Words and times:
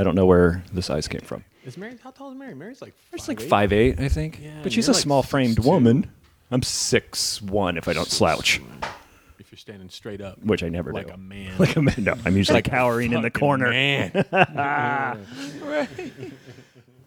I 0.00 0.02
don't 0.02 0.14
know 0.14 0.24
where 0.24 0.62
the 0.72 0.80
size 0.80 1.06
came 1.06 1.20
from. 1.20 1.44
Is 1.66 1.76
Mary? 1.76 1.94
How 2.02 2.10
tall 2.10 2.30
is 2.30 2.36
Mary? 2.38 2.54
Mary's 2.54 2.80
like. 2.80 2.94
She's 3.12 3.28
like 3.28 3.38
5'8". 3.38 3.48
five 3.50 3.72
eight, 3.74 4.00
I 4.00 4.08
think. 4.08 4.40
Yeah, 4.42 4.50
but 4.62 4.72
she's 4.72 4.86
you're 4.86 4.92
a 4.92 4.94
like 4.94 5.02
small 5.02 5.22
framed 5.22 5.58
6'2". 5.58 5.64
woman. 5.66 6.10
I'm 6.50 6.62
six 6.62 7.42
one 7.42 7.76
if 7.76 7.86
I 7.86 7.92
don't 7.92 8.08
slouch, 8.08 8.60
If 9.38 9.52
you're 9.52 9.58
standing 9.58 9.90
straight 9.90 10.22
up, 10.22 10.42
which 10.42 10.62
I 10.64 10.70
never 10.70 10.90
do. 10.90 10.96
like 10.96 11.08
do. 11.08 11.12
a 11.12 11.16
man. 11.18 11.52
Like 11.58 11.76
a 11.76 11.82
man. 11.82 11.94
No, 11.98 12.14
I'm 12.24 12.34
usually 12.36 12.62
cowering 12.62 13.12
in 13.12 13.20
the 13.22 13.30
corner. 13.30 13.70
Man. 13.70 14.24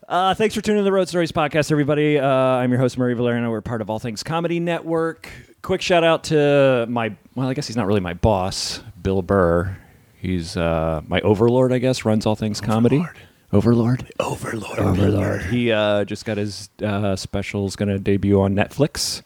Uh, 0.06 0.34
thanks 0.36 0.54
for 0.54 0.62
tuning 0.62 0.80
in 0.80 0.84
to 0.84 0.86
the 0.86 0.92
Road 0.92 1.08
Stories 1.08 1.32
podcast, 1.32 1.72
everybody. 1.72 2.20
Uh, 2.20 2.28
I'm 2.28 2.70
your 2.72 2.80
host, 2.80 2.98
Murray 2.98 3.16
Valeriano. 3.16 3.50
We're 3.50 3.62
part 3.62 3.82
of 3.82 3.90
All 3.90 4.00
Things 4.00 4.22
Comedy 4.22 4.60
Network. 4.60 5.30
Quick 5.62 5.82
shout 5.82 6.04
out 6.04 6.26
to 6.26 6.86
my, 6.90 7.16
well, 7.36 7.48
I 7.48 7.54
guess 7.54 7.68
he's 7.68 7.78
not 7.78 7.88
really 7.88 8.02
my 8.02 8.14
boss, 8.14 8.82
Bill 9.02 9.22
Burr. 9.22 9.78
He's 10.24 10.56
uh, 10.56 11.02
my 11.06 11.20
overlord, 11.20 11.74
I 11.74 11.80
guess, 11.80 12.06
runs 12.06 12.26
All 12.26 12.38
Things 12.38 12.62
Comedy. 12.62 13.06
Overlord? 13.52 14.10
Overlord. 14.22 14.80
Overlord. 14.80 15.42
He 15.48 15.70
uh, 15.70 16.06
just 16.06 16.24
got 16.24 16.38
his 16.38 16.70
uh, 16.82 17.18
specials 17.18 17.76
going 17.76 17.90
to 17.90 18.00
debut 18.00 18.40
on 18.40 18.56
Netflix 18.56 19.22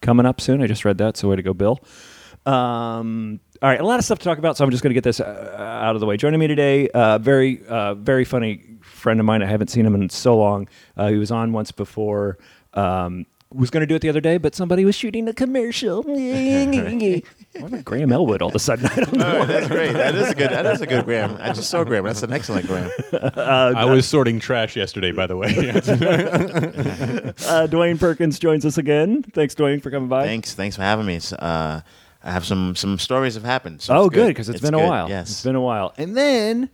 coming 0.00 0.24
up 0.24 0.40
soon. 0.40 0.62
I 0.62 0.66
just 0.66 0.86
read 0.86 0.96
that, 0.98 1.18
so 1.18 1.28
way 1.28 1.36
to 1.36 1.42
go, 1.42 1.52
Bill. 1.52 1.78
Um, 2.46 3.40
all 3.60 3.68
right, 3.68 3.78
a 3.78 3.84
lot 3.84 3.98
of 3.98 4.06
stuff 4.06 4.20
to 4.20 4.24
talk 4.24 4.38
about, 4.38 4.56
so 4.56 4.64
I'm 4.64 4.70
just 4.70 4.82
going 4.82 4.88
to 4.88 4.94
get 4.94 5.04
this 5.04 5.20
uh, 5.20 5.80
out 5.82 5.94
of 5.94 6.00
the 6.00 6.06
way. 6.06 6.16
Joining 6.16 6.40
me 6.40 6.46
today, 6.46 6.88
uh, 6.88 7.18
very, 7.18 7.60
uh, 7.66 7.92
very 7.92 8.24
funny 8.24 8.78
friend 8.80 9.20
of 9.20 9.26
mine. 9.26 9.42
I 9.42 9.46
haven't 9.46 9.68
seen 9.68 9.84
him 9.84 9.94
in 9.94 10.08
so 10.08 10.38
long. 10.38 10.66
Uh, 10.96 11.08
he 11.08 11.16
was 11.16 11.30
on 11.30 11.52
once 11.52 11.72
before. 11.72 12.38
Um, 12.72 13.26
was 13.52 13.68
going 13.68 13.82
to 13.82 13.86
do 13.86 13.96
it 13.96 14.00
the 14.00 14.08
other 14.08 14.22
day, 14.22 14.38
but 14.38 14.54
somebody 14.54 14.86
was 14.86 14.94
shooting 14.94 15.28
a 15.28 15.34
commercial. 15.34 16.04
Why 17.58 17.66
about 17.66 17.84
Graham 17.84 18.12
Elwood 18.12 18.42
all 18.42 18.48
of 18.48 18.54
a 18.54 18.58
sudden? 18.58 18.86
I 18.92 18.94
don't 18.96 19.16
know. 19.16 19.40
Oh, 19.40 19.44
that's 19.44 19.68
great. 19.68 19.92
That 19.92 20.14
is 20.14 20.30
a 20.30 20.34
good. 20.34 20.50
That 20.50 20.66
is 20.66 20.80
a 20.80 20.86
good 20.86 21.04
gram. 21.04 21.36
I 21.40 21.52
just 21.52 21.70
saw 21.70 21.84
gram. 21.84 22.04
That's 22.04 22.22
an 22.22 22.32
excellent 22.32 22.66
gram. 22.66 22.90
I 23.12 23.84
was 23.84 24.06
sorting 24.06 24.40
trash 24.40 24.76
yesterday, 24.76 25.12
by 25.12 25.26
the 25.26 25.36
way. 25.36 25.48
Uh, 27.48 27.66
Dwayne 27.66 27.98
Perkins 27.98 28.38
joins 28.38 28.64
us 28.66 28.78
again. 28.78 29.22
Thanks, 29.22 29.54
Dwayne, 29.54 29.82
for 29.82 29.90
coming 29.90 30.08
by. 30.08 30.24
Thanks. 30.24 30.54
Thanks 30.54 30.76
for 30.76 30.82
having 30.82 31.06
me. 31.06 31.18
Uh, 31.38 31.80
I 32.22 32.32
have 32.32 32.44
some 32.44 32.74
some 32.74 32.98
stories 32.98 33.34
have 33.34 33.44
happened. 33.44 33.80
So 33.80 33.94
oh, 33.94 34.06
it's 34.06 34.14
good, 34.14 34.28
because 34.28 34.48
it's 34.48 34.60
been 34.60 34.74
a 34.74 34.86
while. 34.86 35.08
Yes. 35.08 35.30
It's 35.30 35.42
been 35.44 35.54
a 35.54 35.60
while. 35.60 35.94
And 35.96 36.16
then 36.16 36.70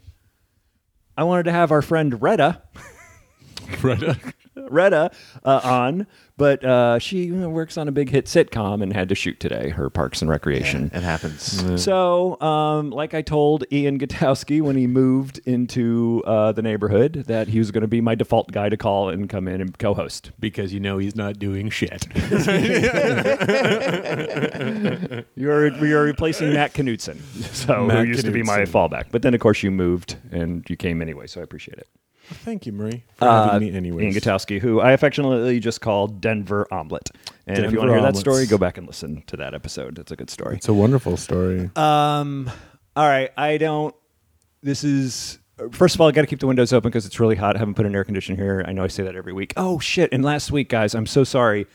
I 1.17 1.25
wanted 1.25 1.45
to 1.45 1.53
have 1.53 1.71
our 1.71 1.83
friend 1.83 2.21
Retta, 2.21 2.63
Retta, 4.57 5.11
uh, 5.45 5.61
on, 5.63 6.07
but 6.37 6.65
uh, 6.65 6.99
she 6.99 7.31
works 7.31 7.79
on 7.79 7.89
a 7.89 7.93
big 7.93 8.11
hit 8.11 8.27
sitcom 8.27 8.83
and 8.83 8.93
had 8.93 9.09
to 9.09 9.15
shoot 9.15 9.39
today, 9.39 9.71
her 9.71 9.89
Parks 9.91 10.21
and 10.21 10.31
Recreation. 10.31 10.91
it 10.93 11.03
happens. 11.03 11.83
So, 11.83 12.41
um, 12.41 12.91
like 12.91 13.15
I 13.15 13.23
told 13.23 13.65
Ian 13.73 13.99
Gutoskie 13.99 14.61
when 14.61 14.77
he 14.77 14.87
moved 14.87 15.39
into 15.47 16.23
uh, 16.27 16.53
the 16.53 16.63
neighborhood, 16.63 17.25
that 17.29 17.49
he 17.49 17.59
was 17.59 17.71
going 17.71 17.83
to 17.83 17.89
be 17.89 18.01
my 18.01 18.15
default 18.15 18.51
guy 18.53 18.69
to 18.69 18.77
call 18.77 19.09
and 19.09 19.29
come 19.29 19.49
in 19.49 19.61
and 19.61 19.77
co-host. 19.79 20.33
because 20.41 20.73
you 20.73 20.81
know 20.81 20.99
he's 20.99 21.17
not 21.17 21.39
doing 21.39 21.71
shit. 21.71 22.07
You're 25.37 25.69
you're 25.85 26.05
replacing 26.05 26.53
Matt 26.53 26.75
Knutson, 26.75 27.21
so 27.55 27.85
Matt 27.87 27.99
who 27.99 28.05
used 28.05 28.25
to 28.25 28.31
be 28.33 28.43
my 28.43 28.61
fallback. 28.61 29.07
But 29.11 29.23
then, 29.23 29.35
of 29.35 29.41
course, 29.41 29.63
you 29.63 29.71
moved 29.71 30.17
and 30.31 30.69
you 30.69 30.77
came 30.77 31.03
anyway, 31.03 31.27
so 31.27 31.41
I 31.41 31.45
appreciate 31.45 31.79
it. 31.79 31.89
Thank 32.27 32.67
you, 32.67 32.73
Marie, 32.73 33.05
for 33.17 33.29
Uh, 33.29 33.51
having 33.53 33.69
me 33.73 33.77
anyways. 33.77 34.05
Ian 34.05 34.15
Gutoskie, 34.15 34.59
who 34.61 34.81
I 34.81 34.93
affectionately 34.93 35.61
just 35.61 35.81
call 35.81 36.07
Denver 36.07 36.67
Omelet. 36.73 37.11
And 37.47 37.59
if 37.65 37.73
you 37.73 37.79
want 37.79 37.89
to 37.91 37.95
hear 37.95 38.01
that 38.03 38.09
Omelets. 38.09 38.21
story, 38.21 38.47
go 38.47 38.57
back 38.59 38.79
and 38.79 38.87
listen 38.87 39.23
to 39.27 39.37
that 39.37 39.55
episode. 39.55 39.99
It's 39.99 40.11
a 40.13 40.17
good 40.17 40.31
story. 40.31 40.57
It's 40.57 40.69
a 40.69 40.75
wonderful 40.75 41.17
story. 41.17 41.71
Um, 41.77 42.51
all 42.97 43.07
right, 43.07 43.31
I 43.37 43.59
don't. 43.59 43.95
This 44.63 44.83
is 44.85 45.39
first 45.73 45.95
of 45.95 46.01
all, 46.01 46.09
I 46.09 46.13
got 46.13 46.23
to 46.23 46.27
keep 46.27 46.41
the 46.41 46.47
windows 46.47 46.73
open 46.73 46.91
because 46.91 47.05
it's 47.07 47.21
really 47.21 47.37
hot. 47.37 47.57
I 47.57 47.59
haven't 47.59 47.75
put 47.75 47.85
an 47.87 47.95
air 47.95 48.05
conditioner 48.05 48.37
here. 48.43 48.65
I 48.67 48.73
know 48.73 48.85
I 48.85 48.89
say 48.89 49.03
that 49.05 49.15
every 49.17 49.33
week. 49.33 49.53
Oh 49.57 49.79
shit! 49.79 50.09
And 50.13 50.25
last 50.25 50.51
week, 50.51 50.69
guys, 50.71 50.95
I'm 50.95 51.07
so 51.07 51.25
sorry. 51.25 51.67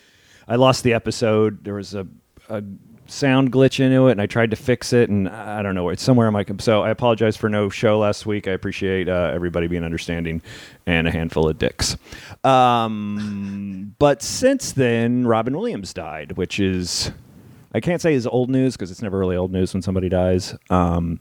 I 0.48 0.56
lost 0.56 0.84
the 0.84 0.94
episode. 0.94 1.64
There 1.64 1.76
was 1.76 1.94
a, 1.94 2.08
a 2.50 2.64
sound 3.10 3.52
glitch 3.52 3.80
into 3.80 4.08
it, 4.08 4.14
and 4.14 4.22
I 4.22 4.26
tried 4.26 4.52
to 4.52 4.56
fix 4.56 4.94
it, 4.94 5.10
and 5.10 5.28
I 5.28 5.62
don't 5.62 5.76
know 5.76 5.90
it's 5.90 6.04
somewhere 6.04 6.28
on 6.28 6.34
my. 6.34 6.46
So 6.60 6.82
I 6.82 6.90
apologize 6.90 7.36
for 7.36 7.50
no 7.50 7.70
show 7.70 8.00
last 8.00 8.26
week. 8.26 8.48
I 8.48 8.52
appreciate 8.52 9.10
uh, 9.10 9.32
everybody 9.34 9.68
being 9.68 9.84
understanding 9.84 10.42
and 10.86 11.08
a 11.08 11.12
handful 11.12 11.50
of 11.50 11.58
dicks. 11.58 11.98
Um, 12.44 13.96
but 14.00 14.22
since 14.22 14.72
then, 14.72 15.28
Robin 15.28 15.58
Williams 15.58 15.94
died, 15.94 16.34
which 16.34 16.60
is 16.60 17.12
I 17.74 17.80
can't 17.80 18.02
say 18.02 18.14
is 18.14 18.26
old 18.26 18.50
news 18.50 18.76
because 18.76 18.92
it's 18.92 19.02
never 19.02 19.18
really 19.20 19.36
old 19.36 19.52
news 19.52 19.74
when 19.74 19.82
somebody 19.82 20.10
dies. 20.10 20.56
Um, 20.70 21.20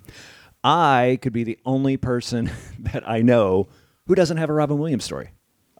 I 0.64 1.18
could 1.22 1.32
be 1.32 1.44
the 1.44 1.58
only 1.64 1.96
person 1.96 2.50
that 2.78 3.08
I 3.08 3.22
know 3.22 3.68
who 4.06 4.14
doesn't 4.14 4.38
have 4.38 4.50
a 4.50 4.54
Robin 4.54 4.78
Williams 4.78 5.04
story. 5.04 5.30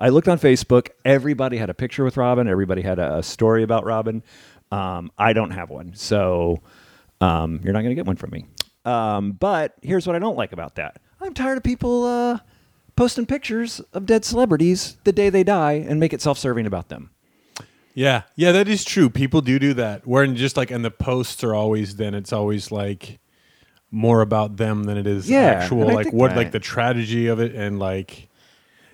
I 0.01 0.11
looked 0.11 0.29
on 0.29 0.39
Facebook. 0.39 0.91
Everybody 1.05 1.57
had 1.57 1.71
a 1.71 1.75
picture 1.75 2.05
with 2.05 2.17
Robin. 2.17 2.47
Everybody 2.47 2.83
had 2.83 3.01
a 3.01 3.23
story 3.23 3.65
about 3.65 3.85
Robin. 3.85 4.23
Um, 4.71 5.11
I 5.19 5.33
don't 5.33 5.51
have 5.51 5.71
one, 5.71 5.95
so 5.95 6.61
um, 7.21 7.61
you're 7.65 7.73
not 7.73 7.81
going 7.81 7.91
to 7.91 7.95
get 7.95 8.07
one 8.07 8.17
from 8.17 8.31
me. 8.31 8.47
Um, 8.85 9.33
but 9.33 9.75
here's 9.83 10.07
what 10.07 10.15
I 10.17 10.19
don't 10.19 10.37
like 10.37 10.53
about 10.53 10.75
that. 10.77 10.99
I'm 11.21 11.35
tired 11.35 11.57
of 11.59 11.65
people 11.65 12.05
uh, 12.05 12.39
posting 12.97 13.27
pictures 13.27 13.81
of 13.93 14.07
dead 14.07 14.25
celebrities 14.25 14.97
the 15.05 15.13
day 15.13 15.31
they 15.31 15.43
die 15.45 15.73
and 15.89 15.99
make 16.01 16.13
it 16.13 16.21
self-serving 16.23 16.67
about 16.67 16.89
them. 16.89 17.11
Yeah, 17.95 18.23
yeah, 18.37 18.53
that 18.53 18.69
is 18.69 18.85
true. 18.85 19.11
People 19.11 19.41
do 19.41 19.59
do 19.59 19.75
that. 19.75 20.07
Where 20.07 20.23
in 20.23 20.37
just 20.37 20.57
like, 20.57 20.71
and 20.71 20.85
the 20.85 20.91
posts 20.91 21.43
are 21.43 21.55
always 21.55 21.97
then 21.97 22.15
it's 22.15 22.33
always 22.33 22.71
like 22.71 23.19
more 23.91 24.21
about 24.21 24.57
them 24.59 24.85
than 24.85 24.97
it 24.97 25.07
is 25.07 25.29
Yeah, 25.29 25.47
actual 25.47 25.93
like 25.93 26.13
what 26.13 26.29
Right. 26.29 26.37
like 26.37 26.51
the 26.53 26.61
tragedy 26.61 27.27
of 27.27 27.41
it 27.41 27.55
and 27.55 27.79
like 27.79 28.28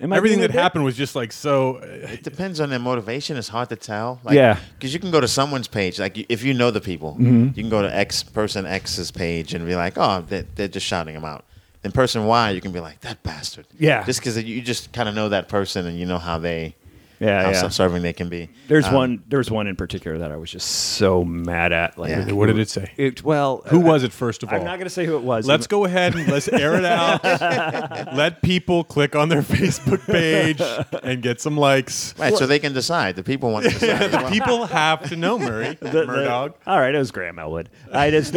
everything 0.01 0.39
that 0.41 0.51
happened 0.51 0.83
was 0.83 0.95
just 0.95 1.15
like 1.15 1.31
so. 1.31 1.77
It 1.83 2.23
depends 2.23 2.59
on 2.59 2.69
their 2.69 2.79
motivation. 2.79 3.37
It's 3.37 3.47
hard 3.47 3.69
to 3.69 3.75
tell. 3.75 4.19
Like, 4.23 4.35
Yeah. 4.35 4.59
Because 4.77 4.93
you 4.93 4.99
can 4.99 5.11
go 5.11 5.21
to 5.21 5.27
someone's 5.27 5.67
page. 5.67 5.99
Like 5.99 6.17
you- 6.17 6.25
if 6.29 6.43
you 6.43 6.53
know 6.53 6.71
the 6.71 6.81
people, 6.81 7.13
Mm-hmm. 7.13 7.47
you 7.55 7.63
can 7.63 7.69
go 7.69 7.81
to 7.81 7.95
X 7.95 8.23
person 8.23 8.65
X's 8.65 9.11
page 9.11 9.53
and 9.53 9.65
be 9.65 9.75
like, 9.75 9.93
oh, 9.97 10.23
they're, 10.27 10.45
they're 10.55 10.67
just 10.67 10.85
shouting 10.85 11.15
him 11.15 11.25
out. 11.25 11.45
Then 11.81 11.91
person 11.91 12.25
Y, 12.25 12.49
you 12.51 12.61
can 12.61 12.71
be 12.71 12.79
like 12.79 13.01
that 13.01 13.21
bastard. 13.23 13.67
Yeah. 13.77 14.03
Just 14.03 14.19
because 14.19 14.41
you 14.43 14.61
just 14.61 14.91
kind 14.91 15.07
of 15.07 15.15
know 15.15 15.29
that 15.29 15.47
person 15.49 15.85
and 15.85 15.99
you 15.99 16.05
know 16.05 16.17
how 16.17 16.39
they, 16.39 16.75
Yeah, 17.19 17.43
how 17.43 17.49
yeah. 17.51 17.59
self-serving 17.61 18.01
they 18.01 18.11
can 18.13 18.27
be. 18.29 18.49
There's 18.67 18.85
Um, 18.87 18.93
one. 18.93 19.23
There's 19.27 19.49
one 19.49 19.67
in 19.67 19.75
particular 19.75 20.17
that 20.17 20.31
I 20.31 20.35
was 20.37 20.51
just 20.51 20.67
so 20.69 21.23
mad 21.23 21.71
at. 21.71 21.97
Like, 21.97 22.09
Yeah. 22.09 22.31
what 22.33 22.47
did 22.47 22.59
it 22.59 22.69
say? 22.69 22.91
It, 22.97 23.23
well, 23.23 23.61
Who 23.67 23.79
uh, 23.81 23.85
was 23.85 24.03
it 24.03 24.11
first 24.11 24.43
of 24.43 24.49
all? 24.49 24.55
I'm 24.59 24.65
not 24.65 24.75
going 24.77 24.85
to 24.85 24.89
say 24.89 25.05
who 25.05 25.15
it 25.15 25.23
was. 25.23 25.47
Let's 25.47 25.67
go 25.67 25.85
ahead 25.85 26.13
and 26.15 26.27
let's 26.27 26.47
air 26.49 26.75
it 26.75 26.83
out. 26.85 27.23
Let 28.15 28.41
people 28.41 28.83
click 28.83 29.15
on 29.15 29.29
their 29.29 29.41
Facebook 29.43 30.05
page 30.05 30.61
and 31.03 31.21
get 31.21 31.39
some 31.39 31.57
likes. 31.57 32.13
Right, 32.17 32.35
so 32.35 32.45
they 32.45 32.59
can 32.59 32.73
decide. 32.73 33.15
The 33.15 33.23
people 33.23 33.51
want 33.51 33.65
to 33.65 33.71
decide. 33.79 34.11
the 34.11 34.17
well. 34.17 34.31
People 34.31 34.65
have 34.65 35.07
to 35.09 35.15
know 35.15 35.39
Murray 35.39 35.77
The- 35.81 35.89
the- 36.05 36.53
all 36.67 36.79
right, 36.79 36.93
it 36.93 36.97
was 36.97 37.11
Graham 37.11 37.39
Elwood. 37.39 37.69
I 37.93 38.09
just 38.11 38.33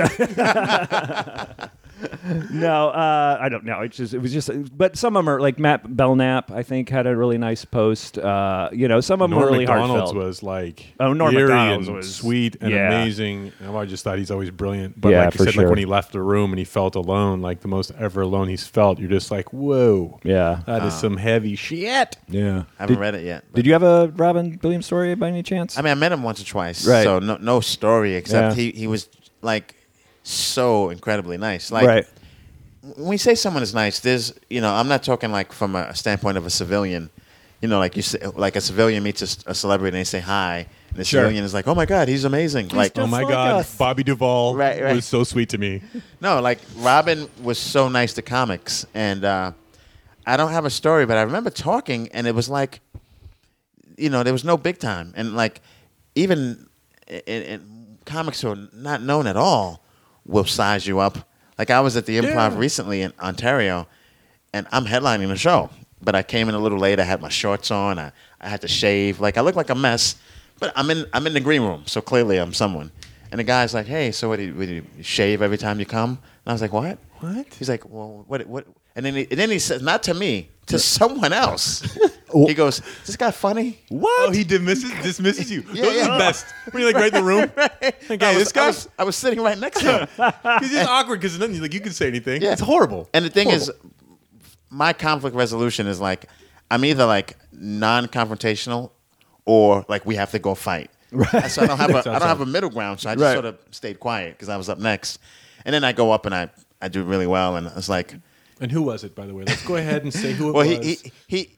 no, 2.51 2.89
uh, 2.89 3.39
I 3.41 3.49
don't 3.49 3.65
know. 3.65 3.81
It's 3.81 3.97
just 3.97 4.15
it 4.15 4.19
was 4.19 4.33
just, 4.33 4.51
but 4.77 4.97
some 4.97 5.17
of 5.17 5.25
them 5.25 5.35
are 5.35 5.41
like 5.41 5.59
Matt 5.59 5.97
Belknap. 5.97 6.51
I 6.51 6.63
think 6.63 6.89
had 6.89 7.07
a 7.07 7.17
really 7.17 7.39
nice 7.39 7.65
post. 7.65 8.19
Uh, 8.19 8.69
you 8.73 8.89
know, 8.89 9.01
some 9.01 9.21
of 9.21 9.31
them 9.31 9.33
Norm 9.33 9.43
were 9.43 9.47
really 9.53 9.67
McDonald's 9.67 9.91
heartfelt. 10.13 10.17
was 10.17 10.43
like 10.43 10.87
Oh, 11.01 11.13
Norm 11.13 11.35
eerie 11.35 11.49
Macdonald's 11.49 11.89
and 11.89 11.97
was- 11.97 12.15
sweet 12.15 12.57
and 12.61 12.71
yeah. 12.71 12.89
amazing. 12.89 13.53
And 13.61 13.77
I 13.77 13.85
just 13.85 14.05
thought 14.05 14.19
he's 14.19 14.31
always 14.31 14.51
brilliant. 14.51 15.01
But 15.01 15.11
Yeah, 15.11 15.25
like 15.27 15.35
you 15.39 15.45
said, 15.45 15.55
sure. 15.55 15.63
like 15.65 15.71
when 15.71 15.79
he 15.79 15.87
left 15.87 16.13
the 16.13 16.21
room 16.23 16.51
and 16.53 16.59
he 16.59 16.65
felt 16.65 16.95
alone, 16.95 17.41
like 17.41 17.61
the 17.61 17.69
most 17.69 17.91
ever 17.99 18.21
alone 18.23 18.49
he's 18.49 18.67
felt, 18.67 18.99
you're 18.99 19.11
just 19.11 19.31
like, 19.31 19.53
whoa, 19.53 20.19
yeah, 20.23 20.61
that 20.67 20.83
is 20.85 20.95
some 20.95 21.17
heavy 21.17 21.57
shit. 21.57 22.17
yeah. 22.29 22.65
I 22.79 22.83
haven't 22.83 22.97
Did, 22.97 23.01
read 23.01 23.15
it 23.15 23.25
yet. 23.25 23.53
did 23.55 23.67
you 23.67 23.73
have 23.73 23.83
a 23.83 24.09
Robin 24.17 24.59
Williams 24.63 24.87
story 24.87 25.15
by 25.15 25.29
any 25.29 25.43
chance? 25.43 25.79
I 25.79 25.83
mean, 25.83 25.91
I 25.91 25.95
met 25.95 26.13
him 26.13 26.23
once 26.23 26.41
or 26.41 26.45
twice, 26.45 26.87
Right. 26.87 27.03
so 27.05 27.19
no, 27.19 27.37
no 27.39 27.61
story 27.61 28.15
except 28.15 28.57
Yeah. 28.57 28.63
he, 28.63 28.71
he 28.73 28.87
was 28.87 29.09
like 29.43 29.75
so 30.29 30.91
incredibly 30.91 31.37
nice. 31.39 31.71
Like 31.73 31.87
right. 31.87 32.07
when 32.97 33.09
we 33.09 33.17
say 33.17 33.35
someone 33.35 33.63
is 33.63 33.75
nice, 33.75 34.01
there's 34.01 34.33
you 34.51 34.61
know 34.61 34.73
I'm 34.73 34.89
not 34.89 35.03
talking 35.03 35.31
like 35.33 35.53
from 35.53 35.75
a 35.77 35.95
standpoint 35.95 36.37
of 36.39 36.47
a 36.47 36.51
civilian. 36.51 37.11
You 37.61 37.67
know, 37.69 37.81
like 37.81 37.97
you 37.97 38.03
say, 38.03 38.21
like 38.37 38.55
a 38.55 38.61
civilian 38.61 39.03
meets 39.03 39.21
a, 39.21 39.25
s- 39.25 39.39
a 39.47 39.53
celebrity 39.55 39.97
and 39.97 40.01
they 40.01 40.05
say 40.05 40.21
hi, 40.21 40.67
and 40.91 40.99
the 40.99 41.05
Sure. 41.05 41.23
civilian 41.23 41.43
is 41.43 41.53
like, 41.53 41.67
"Oh 41.67 41.75
my 41.75 41.87
God, 41.87 42.07
he's 42.07 42.25
amazing!" 42.25 42.69
like, 42.69 42.97
oh 42.97 43.07
my 43.09 43.23
like 43.23 43.29
God, 43.31 43.55
us. 43.61 43.77
Bobby 43.77 44.05
Duvall 44.05 44.55
Right, 44.55 44.81
right. 44.81 44.95
was 44.95 45.07
so 45.07 45.25
sweet 45.25 45.49
to 45.49 45.59
me. 45.59 45.83
no, 46.21 46.41
like 46.41 46.61
Robin 46.77 47.29
was 47.43 47.59
so 47.59 47.89
nice 47.89 48.13
to 48.15 48.23
comics, 48.23 48.87
and 48.95 49.25
uh, 49.25 49.51
I 50.25 50.37
don't 50.37 50.53
have 50.53 50.67
a 50.67 50.71
story, 50.71 51.05
but 51.05 51.17
I 51.17 51.23
remember 51.23 51.51
talking, 51.51 52.09
and 52.13 52.29
it 52.29 52.35
was 52.35 52.49
like 52.49 52.81
you 53.97 54.09
know 54.11 54.23
there 54.23 54.33
was 54.33 54.45
no 54.45 54.57
big 54.57 54.79
time, 54.79 55.13
and 55.17 55.35
like 55.35 55.61
even 56.15 56.69
in, 57.09 57.43
in 57.43 57.99
comics 58.05 58.41
who 58.43 58.51
are 58.51 58.69
not 58.73 59.03
known 59.03 59.27
at 59.27 59.37
all 59.37 59.83
will 60.29 60.45
size 60.45 60.87
you 60.87 61.01
up. 61.01 61.19
Like 61.59 61.71
I 61.71 61.81
was 61.81 61.97
at 61.97 62.07
the 62.07 62.19
Improv 62.19 62.53
Yeah. 62.53 62.59
recently 62.59 63.03
in 63.03 63.13
Ontario, 63.21 63.89
and 64.53 64.67
I'm 64.71 64.85
headlining 64.85 65.29
the 65.29 65.37
show, 65.37 65.71
but 66.01 66.15
I 66.15 66.23
came 66.23 66.49
in 66.49 66.55
a 66.55 66.59
little 66.61 66.79
late. 66.79 67.01
I 67.01 67.05
had 67.05 67.21
my 67.21 67.29
shorts 67.29 67.71
on. 67.73 67.99
I, 67.99 68.13
I 68.41 68.49
had 68.49 68.61
to 68.61 68.69
shave. 68.69 69.19
Like 69.19 69.37
I 69.37 69.41
look 69.41 69.57
like 69.57 69.71
a 69.71 69.75
mess, 69.75 70.15
but 70.61 70.73
I'm 70.77 70.89
in 70.91 71.07
I'm 71.13 71.27
in 71.27 71.33
the 71.33 71.41
green 71.41 71.63
room, 71.63 71.83
so 71.87 72.01
clearly 72.01 72.39
I'm 72.39 72.53
someone. 72.53 72.93
And 73.33 73.39
the 73.41 73.45
guy's 73.45 73.75
like, 73.75 73.87
"Hey, 73.87 74.13
so 74.13 74.29
what? 74.29 74.37
Do 74.37 74.45
you, 74.45 74.55
what 74.55 74.67
do 74.69 74.75
you 74.75 74.85
shave 75.03 75.43
every 75.43 75.59
time 75.59 75.81
you 75.81 75.87
come?" 75.87 76.11
And 76.11 76.47
I 76.47 76.53
was 76.53 76.63
like, 76.63 76.73
"What? 76.73 76.99
What? 77.21 77.47
He's 77.59 77.69
like, 77.69 77.85
"Well, 77.89 78.25
what? 78.29 78.47
What?" 78.47 78.67
And 78.95 79.05
then 79.05 79.15
he, 79.17 79.27
and 79.31 79.39
then 79.39 79.51
he 79.51 79.59
says, 79.59 79.83
"Not 79.83 80.03
to 80.05 80.15
me, 80.15 80.51
to 80.67 80.79
someone 80.79 81.33
else." 81.33 81.83
Oh. 82.35 82.47
he 82.47 82.55
goes, 82.55 82.79
"Is 82.81 83.07
this 83.07 83.17
guy 83.17 83.31
funny?" 83.31 83.79
What? 83.89 84.29
Oh, 84.29 84.33
he 84.33 84.45
dismisses 84.45 84.91
dismisses 85.03 85.51
you. 85.51 85.65
Yeah, 85.73 85.83
Those 85.83 85.95
yeah. 85.97 86.03
are 86.09 86.13
the 86.13 86.19
best. 86.19 86.47
When 86.71 86.83
you're 86.83 86.93
like 86.93 87.01
right 87.01 87.15
in 87.15 87.25
the 87.25 87.29
room. 87.29 87.51
Like, 88.09 88.23
I 88.23 88.31
hey, 88.33 88.35
was, 88.39 88.45
this 88.45 88.53
guy. 88.53 88.65
I 88.65 88.67
was, 88.69 88.89
I 89.01 89.05
was 89.05 89.17
sitting 89.17 89.41
right 89.41 89.59
next 89.59 89.81
to 89.81 90.07
him. 90.07 90.09
He's 90.61 90.71
just 90.71 90.89
awkward 90.89 91.21
because 91.21 91.39
nothing. 91.39 91.61
Like 91.61 91.75
you 91.75 91.81
can 91.81 91.93
say 91.93 92.07
anything. 92.09 92.41
Yeah. 92.41 92.53
It's 92.53 92.61
horrible. 92.63 93.09
And 93.13 93.23
the 93.25 93.29
thing 93.31 93.51
is, 93.51 93.71
my 94.71 94.93
conflict 94.95 95.37
resolution 95.37 95.87
is 95.87 96.01
like 96.01 96.27
I'm 96.71 96.85
either 96.87 97.05
like 97.05 97.37
non-confrontational 97.53 98.91
or 99.45 99.85
like 99.89 100.05
we 100.07 100.17
have 100.17 100.31
to 100.33 100.39
go 100.39 100.55
fight. 100.55 100.91
Right. 101.11 101.51
So 101.51 101.63
I 101.63 101.67
don't 101.67 101.79
have 101.79 101.91
a 102.07 102.11
I 102.11 102.19
don't 102.19 102.29
have 102.29 102.41
a 102.41 102.47
middle 102.47 102.71
ground. 102.71 103.01
So 103.01 103.11
I 103.11 103.15
just 103.15 103.23
Right. 103.23 103.33
sort 103.35 103.45
of 103.47 103.59
stayed 103.71 103.99
quiet 104.01 104.35
because 104.35 104.49
I 104.49 104.57
was 104.57 104.69
up 104.69 104.79
next, 104.79 105.19
and 105.65 105.75
then 105.75 105.85
I 105.85 105.93
go 105.93 106.13
up 106.13 106.27
and 106.27 106.35
I 106.35 106.51
I 106.81 106.89
do 106.89 107.03
really 107.03 107.27
well, 107.27 107.57
and 107.57 107.67
it's 107.77 107.89
like, 107.89 108.15
and 108.61 108.71
who 108.71 108.83
was 108.83 109.05
it, 109.05 109.15
by 109.15 109.27
the 109.27 109.35
way? 109.35 109.45
Let's 109.45 109.65
go 109.67 109.77
ahead 109.77 110.03
and 110.03 110.13
say 110.13 110.33
who 110.33 110.51
it 110.51 110.53
well, 110.55 110.65
he 110.65 110.77
was. 110.79 110.87
he 110.87 111.13
he. 111.27 111.37
He, 111.39 111.58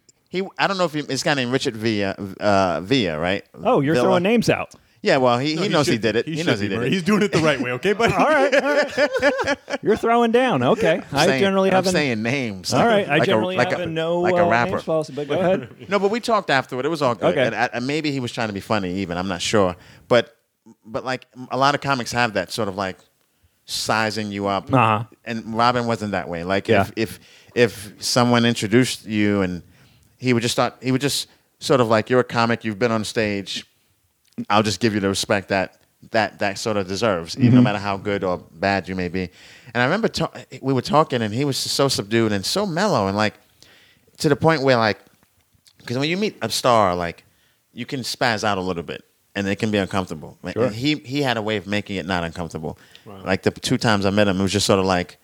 I 0.58 0.66
don't 0.66 0.78
know 0.78 0.84
if 0.84 0.92
he, 0.92 1.00
this 1.00 1.22
guy 1.22 1.34
named 1.34 1.52
Richard 1.52 1.76
Villa, 1.76 2.14
uh, 2.40 2.80
Villa, 2.82 3.18
right? 3.18 3.44
Oh, 3.54 3.80
you're 3.80 3.94
Villa. 3.94 4.06
throwing 4.06 4.22
names 4.22 4.48
out. 4.48 4.74
Yeah, 5.02 5.16
well, 5.16 5.38
he, 5.38 5.54
No, 5.54 5.62
he 5.62 5.68
knows 5.70 5.86
he 5.86 5.94
should- 5.94 6.02
did 6.02 6.16
it. 6.16 6.26
He, 6.26 6.36
should 6.36 6.46
knows 6.46 6.60
he 6.60 6.66
be, 6.66 6.70
did 6.70 6.76
Murray. 6.76 6.86
it. 6.88 6.92
He's 6.92 7.02
doing 7.02 7.22
it 7.22 7.32
the 7.32 7.38
right 7.38 7.58
way, 7.58 7.70
okay, 7.72 7.94
buddy? 7.94 8.12
All 8.12 8.26
right, 8.28 8.54
all 8.54 8.74
right. 8.74 9.58
You're 9.82 9.96
throwing 9.96 10.30
down. 10.30 10.62
Okay, 10.62 11.00
I 11.10 11.26
saying- 11.26 11.40
generally 11.40 11.70
I'm 11.70 11.76
have 11.76 11.86
an. 11.86 11.92
saying 11.92 12.22
names. 12.22 12.74
all 12.74 12.84
right, 12.86 13.08
I 13.08 13.16
like 13.18 13.26
generally 13.26 13.54
a, 13.54 13.58
like 13.58 13.70
have 13.70 13.80
a, 13.80 13.84
a, 13.84 13.86
no 13.86 14.20
like 14.20 14.34
uh, 14.34 14.44
a 14.44 14.48
rapper. 14.50 14.72
names 14.72 14.82
policy, 14.84 15.14
but 15.14 15.26
go 15.26 15.38
ahead. 15.40 15.68
No, 15.88 15.98
but 15.98 16.10
we 16.10 16.20
talked 16.20 16.50
afterward. 16.50 16.84
It 16.84 16.90
was 16.90 17.00
all 17.00 17.14
good. 17.14 17.30
Okay. 17.36 17.46
And, 17.46 17.54
I, 17.54 17.70
and 17.72 17.86
maybe 17.86 18.10
he 18.12 18.20
was 18.20 18.30
trying 18.30 18.48
to 18.48 18.54
be 18.54 18.60
funny. 18.60 18.92
Even 18.96 19.16
I'm 19.16 19.26
not 19.28 19.40
sure. 19.40 19.74
But 20.06 20.36
but 20.84 21.02
like 21.04 21.26
a 21.50 21.56
lot 21.56 21.74
of 21.74 21.80
comics 21.80 22.12
have 22.12 22.34
that 22.34 22.52
sort 22.52 22.68
of 22.68 22.76
like 22.76 22.98
sizing 23.64 24.30
you 24.30 24.46
up. 24.48 24.72
Uh-huh. 24.72 25.04
And 25.24 25.54
Robin 25.56 25.86
wasn't 25.86 26.12
that 26.12 26.28
way. 26.28 26.44
Like 26.44 26.68
Yeah. 26.68 26.82
if 26.82 26.92
if 26.96 27.20
if 27.54 27.94
someone 28.04 28.44
introduced 28.44 29.06
you 29.06 29.40
and 29.42 29.62
he 30.20 30.32
would 30.32 30.42
just 30.42 30.52
start. 30.52 30.74
He 30.82 30.92
would 30.92 31.00
just 31.00 31.28
sort 31.58 31.80
of 31.80 31.88
like 31.88 32.08
you're 32.10 32.20
a 32.20 32.24
comic. 32.24 32.64
You've 32.64 32.78
been 32.78 32.92
on 32.92 33.04
stage. 33.04 33.66
I'll 34.48 34.62
just 34.62 34.80
give 34.80 34.94
you 34.94 35.00
the 35.00 35.08
respect 35.08 35.48
that 35.48 35.78
that 36.12 36.38
that 36.38 36.58
sort 36.58 36.76
of 36.76 36.86
deserves, 36.86 37.36
even 37.36 37.48
Mm-hmm. 37.48 37.56
no 37.56 37.62
matter 37.62 37.78
how 37.78 37.96
good 37.96 38.22
or 38.24 38.38
bad 38.52 38.88
you 38.88 38.94
may 38.94 39.08
be. 39.08 39.28
And 39.74 39.82
I 39.82 39.84
remember 39.84 40.08
ta- 40.08 40.30
we 40.62 40.72
were 40.72 40.82
talking, 40.82 41.22
and 41.22 41.34
he 41.34 41.44
was 41.44 41.56
so 41.56 41.88
subdued 41.88 42.32
and 42.32 42.44
so 42.44 42.64
mellow, 42.66 43.06
and 43.08 43.16
like 43.16 43.34
to 44.18 44.28
the 44.28 44.36
point 44.36 44.62
where 44.62 44.76
like 44.76 44.98
because 45.78 45.98
when 45.98 46.08
you 46.08 46.16
meet 46.16 46.36
a 46.42 46.48
star, 46.50 46.94
like 46.94 47.24
you 47.72 47.86
can 47.86 48.00
spaz 48.00 48.44
out 48.44 48.58
a 48.58 48.60
little 48.60 48.82
bit, 48.82 49.04
and 49.34 49.46
it 49.48 49.56
can 49.56 49.70
be 49.70 49.78
uncomfortable. 49.78 50.38
Sure. 50.52 50.68
He 50.70 50.96
he 50.96 51.22
had 51.22 51.36
a 51.36 51.42
way 51.42 51.56
of 51.56 51.66
making 51.66 51.96
it 51.96 52.06
not 52.06 52.24
uncomfortable. 52.24 52.78
Wow. 53.06 53.22
Like 53.24 53.42
the 53.42 53.50
two 53.50 53.76
times 53.78 54.04
I 54.06 54.10
met 54.10 54.28
him, 54.28 54.38
it 54.40 54.42
was 54.42 54.52
just 54.52 54.66
sort 54.66 54.78
of 54.78 54.86
like 54.86 55.18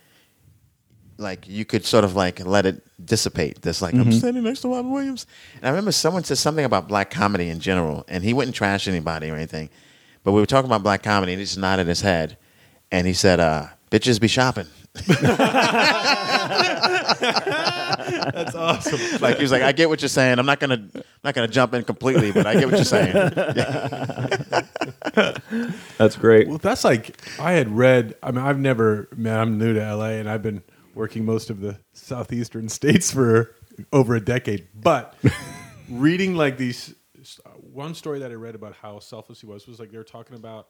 like 1.18 1.48
you 1.48 1.64
could 1.64 1.84
sort 1.84 2.04
of 2.04 2.14
like 2.14 2.44
let 2.44 2.66
it 2.66 2.82
dissipate. 3.04 3.62
This 3.62 3.82
like 3.82 3.94
I'm 3.94 4.12
standing 4.12 4.44
next 4.44 4.60
to 4.60 4.68
Robin 4.68 4.90
Williams, 4.90 5.26
and 5.56 5.66
I 5.66 5.70
remember 5.70 5.92
someone 5.92 6.24
said 6.24 6.38
something 6.38 6.64
about 6.64 6.88
black 6.88 7.10
comedy 7.10 7.48
in 7.48 7.60
general, 7.60 8.04
and 8.08 8.24
he 8.24 8.32
wouldn't 8.32 8.56
trash 8.56 8.88
anybody 8.88 9.30
or 9.30 9.34
anything, 9.34 9.68
but 10.24 10.32
we 10.32 10.40
were 10.40 10.46
talking 10.46 10.68
about 10.68 10.82
black 10.82 11.02
comedy, 11.02 11.32
and 11.32 11.40
he 11.40 11.44
just 11.44 11.58
nodded 11.58 11.86
his 11.86 12.00
head, 12.00 12.36
and 12.90 13.06
he 13.06 13.12
said, 13.12 13.40
uh, 13.40 13.66
"Bitches 13.90 14.20
be 14.20 14.28
shopping." 14.28 14.66
That's 18.32 18.54
awesome. 18.54 19.20
Like 19.20 19.36
he 19.36 19.42
was 19.42 19.52
like, 19.52 19.62
"I 19.62 19.72
get 19.72 19.88
what 19.88 20.02
you're 20.02 20.08
saying. 20.08 20.38
I'm 20.38 20.46
not 20.46 20.60
gonna 20.60 20.88
not 21.24 21.34
gonna 21.34 21.48
jump 21.48 21.74
in 21.74 21.84
completely, 21.84 22.32
but 22.32 22.46
I 22.46 22.54
get 22.54 22.66
what 22.66 22.76
you're 22.76 22.84
saying." 22.84 23.12
That's 25.98 26.16
great. 26.16 26.48
Well, 26.48 26.58
that's 26.58 26.84
like 26.84 27.16
I 27.40 27.52
had 27.52 27.74
read. 27.74 28.14
I 28.22 28.30
mean, 28.30 28.44
I've 28.44 28.58
never. 28.58 29.08
Man, 29.16 29.38
I'm 29.38 29.58
new 29.58 29.74
to 29.74 29.94
LA, 29.94 30.10
and 30.10 30.28
I've 30.28 30.42
been 30.42 30.62
working 30.96 31.24
most 31.24 31.50
of 31.50 31.60
the 31.60 31.78
southeastern 31.92 32.68
states 32.68 33.12
for 33.12 33.54
over 33.92 34.16
a 34.16 34.20
decade. 34.20 34.66
But 34.74 35.14
reading 35.88 36.34
like 36.34 36.56
these, 36.56 36.94
one 37.60 37.94
story 37.94 38.18
that 38.20 38.30
I 38.30 38.34
read 38.34 38.54
about 38.54 38.74
how 38.74 38.98
selfless 38.98 39.40
he 39.40 39.46
was 39.46 39.68
was 39.68 39.78
like 39.78 39.92
they 39.92 39.98
were 39.98 40.04
talking 40.04 40.34
about 40.34 40.68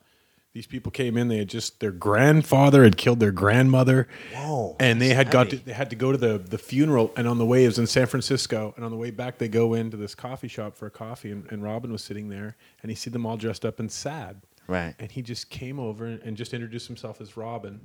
these 0.52 0.66
people 0.66 0.90
came 0.90 1.16
in. 1.16 1.28
They 1.28 1.38
had 1.38 1.48
just 1.48 1.80
their 1.80 1.92
grandfather 1.92 2.82
had 2.82 2.96
killed 2.96 3.20
their 3.20 3.30
grandmother. 3.30 4.08
Whoa, 4.34 4.76
And 4.80 5.00
they 5.00 5.10
had 5.10 5.30
got 5.30 5.50
to, 5.50 5.56
they 5.56 5.72
had 5.72 5.90
to 5.90 5.96
go 5.96 6.12
to 6.12 6.18
the 6.18 6.38
the 6.38 6.58
funeral, 6.58 7.12
and 7.16 7.28
on 7.28 7.38
the 7.38 7.46
way 7.46 7.64
it 7.64 7.68
was 7.68 7.78
in 7.78 7.86
San 7.86 8.06
Francisco, 8.06 8.72
and 8.74 8.84
on 8.84 8.90
the 8.90 8.96
way 8.96 9.10
back 9.10 9.38
they 9.38 9.48
go 9.48 9.74
into 9.74 9.96
this 9.96 10.14
coffee 10.14 10.48
shop 10.48 10.76
for 10.76 10.86
a 10.86 10.90
coffee, 10.90 11.30
and, 11.30 11.46
and 11.50 11.62
Robin 11.62 11.92
was 11.92 12.02
sitting 12.02 12.30
there, 12.30 12.56
and 12.82 12.90
he 12.90 12.96
see 12.96 13.10
them 13.10 13.26
all 13.26 13.36
dressed 13.36 13.64
up 13.64 13.78
and 13.78 13.92
sad. 13.92 14.42
Right. 14.66 14.94
And 14.98 15.12
he 15.12 15.22
just 15.22 15.50
came 15.50 15.78
over 15.78 16.06
and 16.06 16.36
just 16.36 16.52
introduced 16.52 16.88
himself 16.88 17.20
as 17.20 17.36
Robin 17.36 17.80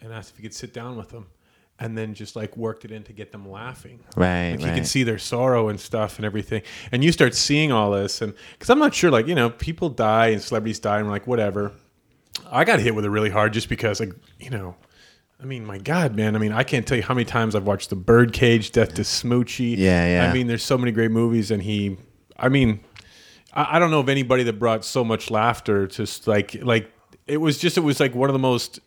and 0.00 0.12
asked 0.12 0.30
if 0.32 0.36
he 0.36 0.42
could 0.42 0.52
sit 0.52 0.74
down 0.74 0.96
with 0.96 1.10
them 1.10 1.28
and 1.80 1.96
then 1.96 2.12
just 2.12 2.36
like 2.36 2.56
worked 2.56 2.84
it 2.84 2.92
in 2.92 3.02
to 3.04 3.12
get 3.12 3.32
them 3.32 3.48
laughing. 3.48 4.00
Right, 4.14 4.50
Like 4.50 4.60
you 4.60 4.66
right. 4.66 4.74
could 4.76 4.86
see 4.86 5.02
their 5.02 5.18
sorrow 5.18 5.68
and 5.68 5.80
stuff 5.80 6.18
and 6.18 6.26
everything. 6.26 6.62
And 6.92 7.02
you 7.02 7.10
start 7.10 7.34
seeing 7.34 7.72
all 7.72 7.90
this. 7.92 8.20
And 8.20 8.34
because 8.52 8.68
I'm 8.68 8.78
not 8.78 8.94
sure, 8.94 9.10
like, 9.10 9.26
you 9.26 9.34
know, 9.34 9.48
people 9.48 9.88
die 9.88 10.28
and 10.28 10.42
celebrities 10.42 10.78
die 10.78 10.98
and 10.98 11.06
we're 11.06 11.12
like, 11.12 11.26
whatever. 11.26 11.72
I 12.52 12.64
got 12.64 12.80
hit 12.80 12.94
with 12.94 13.04
it 13.06 13.10
really 13.10 13.30
hard 13.30 13.54
just 13.54 13.68
because, 13.68 13.98
like, 13.98 14.12
you 14.38 14.50
know, 14.50 14.76
I 15.40 15.46
mean, 15.46 15.64
my 15.64 15.78
God, 15.78 16.14
man. 16.14 16.36
I 16.36 16.38
mean, 16.38 16.52
I 16.52 16.64
can't 16.64 16.86
tell 16.86 16.98
you 16.98 17.02
how 17.02 17.14
many 17.14 17.24
times 17.24 17.54
I've 17.54 17.66
watched 17.66 17.88
The 17.88 17.96
Birdcage, 17.96 18.72
Death 18.72 18.94
to 18.94 19.02
Smoochy. 19.02 19.76
Yeah, 19.76 20.06
yeah. 20.06 20.30
I 20.30 20.34
mean, 20.34 20.46
there's 20.48 20.62
so 20.62 20.76
many 20.76 20.92
great 20.92 21.10
movies, 21.10 21.50
and 21.50 21.62
he, 21.62 21.96
I 22.38 22.50
mean, 22.50 22.80
I, 23.54 23.76
I 23.76 23.78
don't 23.78 23.90
know 23.90 24.00
of 24.00 24.08
anybody 24.10 24.42
that 24.44 24.58
brought 24.58 24.84
so 24.84 25.02
much 25.02 25.30
laughter 25.30 25.86
to 25.86 26.06
like, 26.26 26.56
like 26.62 26.92
it 27.26 27.38
was 27.38 27.56
just, 27.56 27.78
it 27.78 27.82
was 27.82 28.00
like 28.00 28.14
one 28.14 28.28
of 28.28 28.34
the 28.34 28.38
most. 28.38 28.80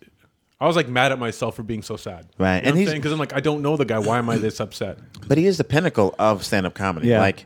I 0.64 0.68
was 0.68 0.76
like 0.76 0.88
mad 0.88 1.12
at 1.12 1.20
myself 1.20 1.56
for 1.56 1.64
being 1.64 1.82
so 1.84 1.96
sad. 1.98 2.28
Right, 2.38 2.58
You 2.58 2.62
know 2.62 2.68
and 2.68 2.76
what 2.76 2.76
he's- 2.80 2.90
saying? 2.90 3.02
Because 3.02 3.12
I'm 3.12 3.20
like, 3.20 3.34
I 3.34 3.40
don't 3.40 3.62
know 3.62 3.76
the 3.78 3.86
guy. 3.86 4.00
Why 4.00 4.18
am 4.18 4.30
I 4.30 4.38
this 4.38 4.60
upset? 4.60 4.98
But 5.28 5.38
he 5.38 5.46
is 5.46 5.58
the 5.58 5.64
pinnacle 5.64 6.16
of 6.20 6.44
stand 6.46 6.66
up 6.66 6.74
comedy. 6.74 7.08
Yeah. 7.10 7.20
Like 7.20 7.46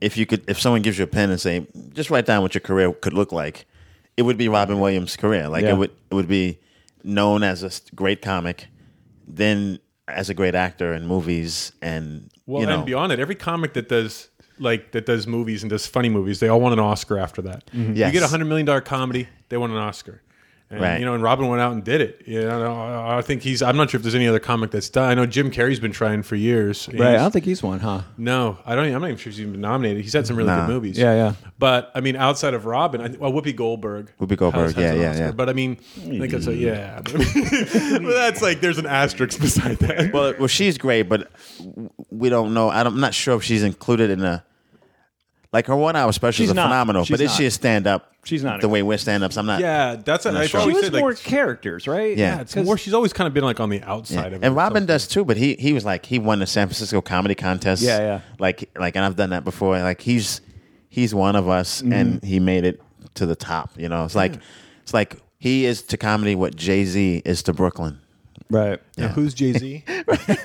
if 0.00 0.16
you 0.16 0.26
could 0.26 0.42
if 0.48 0.60
someone 0.60 0.82
gives 0.82 0.98
you 0.98 1.04
a 1.04 1.06
pen 1.06 1.30
and 1.30 1.40
say, 1.40 1.66
just 1.94 2.10
write 2.10 2.26
down 2.26 2.42
what 2.42 2.54
your 2.54 2.60
career 2.60 2.92
could 2.92 3.12
look 3.14 3.32
like, 3.32 3.66
it 4.16 4.22
would 4.22 4.36
be 4.36 4.48
Robin 4.48 4.80
Williams' 4.80 5.16
career. 5.16 5.48
Like 5.48 5.62
Yeah. 5.64 5.70
it 5.70 5.76
would 5.78 5.90
it 6.10 6.14
would 6.14 6.28
be 6.28 6.58
known 7.04 7.42
as 7.42 7.62
a 7.62 7.70
great 7.94 8.20
comic, 8.22 8.66
then 9.26 9.78
as 10.08 10.28
a 10.30 10.34
great 10.34 10.54
actor 10.54 10.92
in 10.92 11.06
movies 11.06 11.72
and 11.82 12.30
Well, 12.46 12.60
you 12.62 12.66
know 12.66 12.76
and 12.78 12.86
beyond 12.86 13.12
it, 13.12 13.20
every 13.20 13.34
comic 13.36 13.72
that 13.74 13.88
does 13.88 14.28
like 14.58 14.92
that 14.92 15.04
does 15.06 15.26
movies 15.26 15.62
and 15.62 15.70
does 15.70 15.86
funny 15.86 16.08
movies, 16.08 16.40
they 16.40 16.48
all 16.48 16.60
want 16.60 16.72
an 16.72 16.78
Oscar 16.80 17.18
after 17.18 17.42
that. 17.42 17.64
Yes. 17.72 18.06
You 18.12 18.20
get 18.20 18.22
a 18.22 18.28
hundred 18.28 18.46
million 18.46 18.66
dollar 18.66 18.80
comedy, 18.80 19.28
they 19.50 19.56
want 19.56 19.72
an 19.72 19.78
Oscar. 19.78 20.22
And, 20.68 20.80
Right. 20.80 20.98
You 20.98 21.04
know, 21.06 21.14
and 21.14 21.22
Robin 21.22 21.46
went 21.46 21.62
out 21.62 21.72
and 21.74 21.84
did 21.84 22.00
it. 22.00 22.22
You 22.26 22.40
know, 22.40 22.74
I 22.74 23.18
I 23.18 23.22
think 23.22 23.42
he's. 23.42 23.62
I'm 23.62 23.76
not 23.76 23.88
sure 23.88 23.98
if 23.98 24.02
there's 24.02 24.16
any 24.16 24.26
other 24.26 24.40
comic 24.40 24.72
that's 24.72 24.88
done. 24.90 25.08
I 25.08 25.14
know 25.14 25.24
Jim 25.24 25.48
Carrey's 25.52 25.78
been 25.78 25.92
trying 25.92 26.24
for 26.24 26.34
years. 26.34 26.88
Right. 26.92 27.14
I 27.14 27.18
don't 27.18 27.30
think 27.30 27.44
he's 27.44 27.62
won, 27.62 27.78
huh? 27.78 28.02
no, 28.18 28.58
I 28.66 28.74
don't. 28.74 28.86
I'm 28.86 29.00
not 29.00 29.06
even 29.06 29.16
sure 29.16 29.30
he's 29.30 29.40
even 29.40 29.52
been 29.52 29.60
nominated. 29.60 30.02
He's 30.02 30.12
had 30.12 30.26
some 30.26 30.34
really 30.34 30.48
Nah. 30.50 30.66
good 30.66 30.72
movies. 30.72 30.98
Yeah, 30.98 31.14
yeah. 31.14 31.34
But 31.56 31.92
I 31.94 32.00
mean, 32.00 32.16
outside 32.16 32.52
of 32.52 32.66
Robin, 32.66 33.00
I, 33.00 33.08
well, 33.16 33.30
Whoopi 33.32 33.54
Goldberg. 33.54 34.10
Whoopi 34.20 34.36
Goldberg, 34.36 34.64
has- 34.64 34.74
has 34.74 34.96
yeah, 34.96 35.00
yeah, 35.02 35.10
Oscar. 35.10 35.22
yeah. 35.26 35.30
But 35.30 35.48
I 35.48 35.52
mean, 35.52 35.76
I 35.98 36.18
think 36.18 36.32
it's 36.32 36.48
a 36.48 36.54
yeah. 36.54 37.00
but 37.04 37.12
that's 38.02 38.42
like 38.42 38.60
there's 38.60 38.78
an 38.78 38.86
asterisk 38.86 39.40
beside 39.40 39.76
that. 39.78 40.12
well, 40.12 40.34
well, 40.36 40.48
she's 40.48 40.78
great, 40.78 41.02
but 41.02 41.30
we 42.10 42.28
don't 42.28 42.54
know. 42.54 42.70
I 42.70 42.82
don't, 42.82 42.94
I'm 42.94 43.00
not 43.00 43.14
sure 43.14 43.36
if 43.36 43.44
she's 43.44 43.62
included 43.62 44.10
in 44.10 44.18
the 44.18 44.42
like 45.56 45.66
her 45.66 45.76
one 45.76 45.96
hour 45.96 46.12
special 46.12 46.42
She's 46.42 46.50
is 46.50 46.54
not. 46.54 46.66
phenomenal. 46.66 47.04
She's 47.04 47.16
but 47.16 47.20
is 47.22 47.30
not. 47.30 47.36
she 47.38 47.46
a 47.46 47.50
stand 47.50 47.86
up? 47.86 48.12
She's 48.24 48.42
not 48.44 48.60
the 48.60 48.68
way 48.68 48.82
we're 48.82 48.98
stand 48.98 49.24
ups. 49.24 49.36
I'm 49.38 49.46
not. 49.46 49.60
yeah, 49.60 49.96
that's 49.96 50.24
what 50.24 50.34
not 50.34 50.42
I 50.42 50.46
sure. 50.46 50.60
thought. 50.60 50.64
She 50.66 50.68
we 50.68 50.74
was 50.74 50.84
said, 50.84 50.92
like, 50.92 51.00
more 51.00 51.14
characters, 51.14 51.86
right? 51.88 52.16
Yeah. 52.16 52.36
Yeah, 52.36 52.40
it's 52.42 52.54
'Cause- 52.54 52.66
more. 52.66 52.76
She's 52.76 52.92
always 52.94 53.12
kind 53.12 53.26
of 53.28 53.34
been 53.34 53.44
like 53.44 53.58
on 53.60 53.70
the 53.70 53.78
Yeah. 53.78 53.90
outside 53.90 54.32
of 54.32 54.42
it. 54.42 54.46
And 54.46 54.54
Robin 54.54 54.84
does 54.86 55.06
too, 55.08 55.24
but 55.24 55.36
he 55.36 55.54
he 55.54 55.72
was 55.72 55.84
like 55.84 56.04
he 56.06 56.18
won 56.18 56.38
the 56.40 56.46
San 56.46 56.66
Francisco 56.68 57.00
Comedy 57.00 57.34
Contest. 57.34 57.82
Yeah, 57.82 57.98
yeah. 57.98 58.20
Like 58.38 58.68
like, 58.78 58.96
and 58.96 59.04
I've 59.04 59.16
done 59.16 59.30
that 59.30 59.44
before. 59.44 59.78
Like 59.80 60.00
he's 60.02 60.40
he's 60.88 61.14
one 61.14 61.36
of 61.36 61.48
us, 61.48 61.80
Mm-hmm. 61.82 61.92
and 61.92 62.22
he 62.24 62.38
made 62.40 62.64
it 62.64 62.80
to 63.14 63.26
the 63.26 63.36
top. 63.36 63.70
You 63.78 63.88
know, 63.88 64.04
it's 64.04 64.14
like 64.14 64.34
it's 64.82 64.92
like 64.94 65.16
he 65.38 65.64
is 65.66 65.82
to 65.82 65.96
comedy 65.96 66.34
what 66.34 66.56
Jay 66.56 66.84
Z 66.84 67.22
is 67.24 67.42
to 67.44 67.52
Brooklyn. 67.52 67.98
Right. 68.48 68.80
Now, 68.96 69.08
who's 69.08 69.34
Jay 69.34 69.52
Z? 69.54 69.84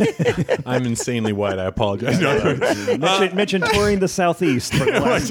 I'm 0.66 0.86
insanely 0.88 1.34
white. 1.34 1.60
I 1.60 1.66
apologize. 1.66 2.20
Mention, 2.20 3.36
mention 3.36 3.62
touring 3.62 4.00
the 4.00 4.08
southeast. 4.08 4.74
For 4.74 4.86
the 4.86 5.00
last 5.00 5.30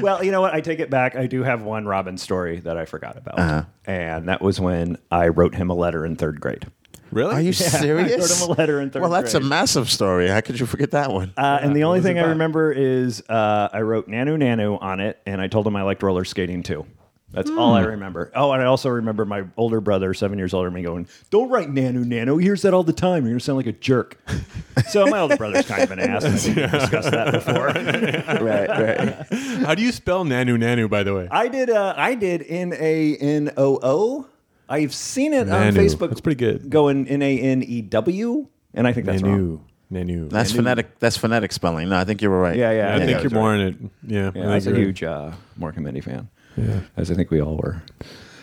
well, 0.02 0.22
you 0.22 0.30
know 0.30 0.40
what? 0.40 0.54
I 0.54 0.60
take 0.60 0.78
it 0.78 0.90
back. 0.90 1.16
I 1.16 1.26
do 1.26 1.42
have 1.42 1.62
one 1.62 1.86
Robin 1.86 2.16
story 2.18 2.60
that 2.60 2.76
I 2.76 2.84
forgot 2.84 3.16
about, 3.16 3.38
Uh-huh. 3.38 3.64
and 3.84 4.28
that 4.28 4.40
was 4.40 4.60
when 4.60 4.96
I 5.10 5.28
wrote 5.28 5.54
him 5.54 5.70
a 5.70 5.74
letter 5.74 6.06
in 6.06 6.16
third 6.16 6.40
grade. 6.40 6.66
Really? 7.10 7.34
Are 7.34 7.40
you 7.40 7.52
serious? 7.52 8.12
I 8.12 8.18
wrote 8.18 8.30
him 8.30 8.56
a 8.56 8.60
letter 8.60 8.80
in 8.80 8.90
third 8.90 9.02
Well, 9.02 9.10
that's 9.10 9.34
a 9.34 9.40
massive 9.40 9.90
story. 9.90 10.28
How 10.28 10.40
could 10.40 10.60
you 10.60 10.66
forget 10.66 10.92
that 10.92 11.10
one? 11.10 11.32
Uh, 11.36 11.58
and 11.60 11.74
the 11.74 11.82
only 11.82 12.00
thing 12.00 12.20
I 12.20 12.26
remember 12.28 12.70
is 12.70 13.20
uh, 13.28 13.68
I 13.72 13.80
wrote 13.80 14.08
Nanu 14.08 14.36
Nanu 14.38 14.80
on 14.80 15.00
it, 15.00 15.18
and 15.26 15.40
I 15.40 15.48
told 15.48 15.66
him 15.66 15.74
I 15.74 15.82
liked 15.82 16.02
roller 16.04 16.24
skating 16.24 16.62
too. 16.62 16.86
That's 17.32 17.50
all 17.50 17.74
I 17.74 17.82
remember. 17.82 18.32
Oh, 18.34 18.50
and 18.52 18.60
I 18.60 18.66
also 18.66 18.88
remember 18.88 19.24
my 19.24 19.44
older 19.56 19.80
brother, 19.80 20.12
seven 20.14 20.36
years 20.36 20.52
older 20.52 20.68
than 20.68 20.74
me, 20.74 20.82
going, 20.82 21.06
"Don't 21.30 21.48
write 21.48 21.68
Nanu 21.68 22.04
Nanu. 22.04 22.38
He 22.38 22.44
hears 22.44 22.62
that 22.62 22.74
all 22.74 22.82
the 22.82 22.92
time. 22.92 23.24
You're 23.24 23.34
gonna 23.34 23.40
sound 23.40 23.56
like 23.56 23.68
a 23.68 23.72
jerk." 23.72 24.18
so 24.88 25.06
my 25.06 25.20
older 25.20 25.36
brother's 25.36 25.66
kind 25.66 25.82
of 25.82 25.90
an 25.92 26.00
ass. 26.00 26.24
I 26.24 26.30
think 26.30 26.56
we've 26.56 26.70
discussed 26.70 27.10
that 27.12 27.32
before. 27.32 27.66
right, 28.44 28.68
right. 28.68 29.64
How 29.64 29.76
do 29.76 29.82
you 29.82 29.92
spell 29.92 30.24
Nanu 30.24 30.56
Nanu, 30.58 30.90
by 30.90 31.04
the 31.04 31.14
way? 31.14 31.28
I 31.30 31.46
did. 31.46 31.70
Uh, 31.70 31.94
I 31.96 32.16
did 32.16 32.44
N 32.48 32.74
A 32.76 33.16
N 33.16 33.52
O 33.56 33.78
O. 33.80 34.26
I've 34.68 34.94
seen 34.94 35.32
it 35.32 35.48
on 35.48 35.72
Facebook. 35.72 36.08
That's 36.08 36.20
pretty 36.20 36.38
good. 36.38 36.68
Going 36.68 37.06
N 37.06 37.22
A 37.22 37.38
N 37.38 37.62
E 37.62 37.80
W, 37.82 38.48
and 38.74 38.88
I 38.88 38.92
think 38.92 39.06
that's 39.06 39.22
wrong. 39.22 39.60
Nanu. 39.92 40.06
Nanu. 40.06 40.30
That's 40.30 40.52
phonetic. 40.52 40.98
That's 40.98 41.16
phonetic 41.16 41.52
spelling. 41.52 41.88
No, 41.88 41.98
I 41.98 42.04
think 42.04 42.22
you 42.22 42.30
were 42.30 42.40
right. 42.40 42.56
Yeah, 42.56 42.70
yeah. 42.72 42.94
I 42.94 42.98
think 42.98 43.10
you're 43.10 43.22
was 43.24 43.32
more 43.32 43.54
in 43.54 43.60
it. 43.60 43.76
Yeah. 44.06 44.30
Yeah, 44.34 44.50
I 44.50 44.54
was 44.54 44.66
a 44.66 44.70
agree. 44.70 44.84
huge 44.84 45.02
uh, 45.02 45.32
Mork 45.58 45.74
and 45.76 45.84
Mindy 45.84 46.00
fan. 46.00 46.28
Yeah. 46.68 46.80
As 46.96 47.10
I 47.10 47.14
think 47.14 47.30
we 47.30 47.40
all 47.40 47.56
were. 47.56 47.82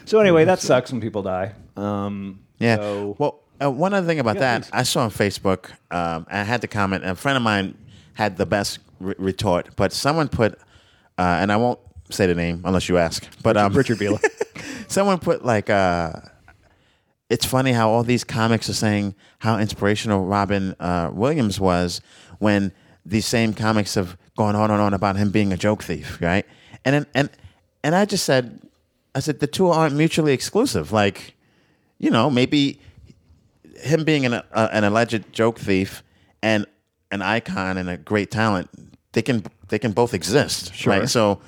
So 0.05 0.19
anyway, 0.19 0.45
that 0.45 0.59
sucks 0.59 0.91
when 0.91 1.01
people 1.01 1.21
die. 1.23 1.53
Um, 1.75 2.39
Yeah. 2.59 2.77
so- 2.77 3.15
well, 3.19 3.39
uh, 3.61 3.69
one 3.71 3.93
other 3.93 4.07
thing 4.07 4.19
about 4.19 4.35
Yeah, 4.35 4.41
that, 4.59 4.61
please. 4.63 4.69
I 4.73 4.83
saw 4.83 5.01
on 5.03 5.11
Facebook. 5.11 5.69
Um, 5.91 6.25
I 6.31 6.43
had 6.43 6.61
to 6.61 6.67
comment. 6.67 7.03
A 7.05 7.15
friend 7.15 7.35
of 7.37 7.43
mine 7.43 7.75
had 8.13 8.37
the 8.37 8.45
best 8.45 8.79
re- 8.99 9.15
retort, 9.17 9.69
but 9.75 9.91
someone 9.93 10.27
put, 10.27 10.53
uh, 11.17 11.21
and 11.41 11.51
I 11.51 11.57
won't 11.57 11.79
say 12.09 12.25
the 12.25 12.35
name 12.35 12.61
unless 12.65 12.87
you 12.89 12.97
ask. 12.97 13.27
But 13.43 13.57
um, 13.57 13.73
Richard 13.73 13.99
Beale. 13.99 14.19
someone 14.87 15.19
put 15.19 15.43
like, 15.45 15.69
uh, 15.69 16.13
it's 17.29 17.45
funny 17.45 17.73
how 17.73 17.89
all 17.89 18.03
these 18.03 18.23
comics 18.23 18.69
are 18.69 18.73
saying 18.73 19.13
how 19.39 19.57
inspirational 19.59 20.25
Robin 20.25 20.75
uh, 20.79 21.09
Williams 21.13 21.59
was 21.59 21.99
when 22.39 22.71
these 23.05 23.25
same 23.25 23.53
comics 23.53 23.95
have 23.95 24.17
gone 24.37 24.55
on 24.55 24.71
and 24.71 24.79
on 24.81 24.93
about 24.93 25.15
him 25.17 25.31
being 25.31 25.51
a 25.51 25.57
joke 25.57 25.83
thief, 25.83 26.19
right? 26.21 26.45
And 26.85 26.93
then, 26.95 27.05
and 27.13 27.29
and 27.83 27.95
I 27.95 28.05
just 28.05 28.25
said, 28.25 28.59
I 29.15 29.19
said 29.19 29.39
the 29.39 29.47
two 29.47 29.67
aren't 29.69 29.95
mutually 29.95 30.33
exclusive. 30.33 30.91
Like, 30.91 31.35
you 31.97 32.09
know, 32.11 32.29
maybe 32.29 32.79
him 33.81 34.03
being 34.03 34.25
an 34.25 34.33
uh, 34.33 34.43
an 34.71 34.83
alleged 34.83 35.31
joke 35.33 35.59
thief 35.59 36.03
and 36.41 36.65
an 37.11 37.21
icon 37.21 37.77
and 37.77 37.89
a 37.89 37.97
great 37.97 38.29
talent, 38.31 38.69
they 39.13 39.21
can 39.21 39.43
they 39.69 39.79
can 39.79 39.91
both 39.91 40.13
exist, 40.13 40.85
right? 40.85 41.09
So, 41.09 41.39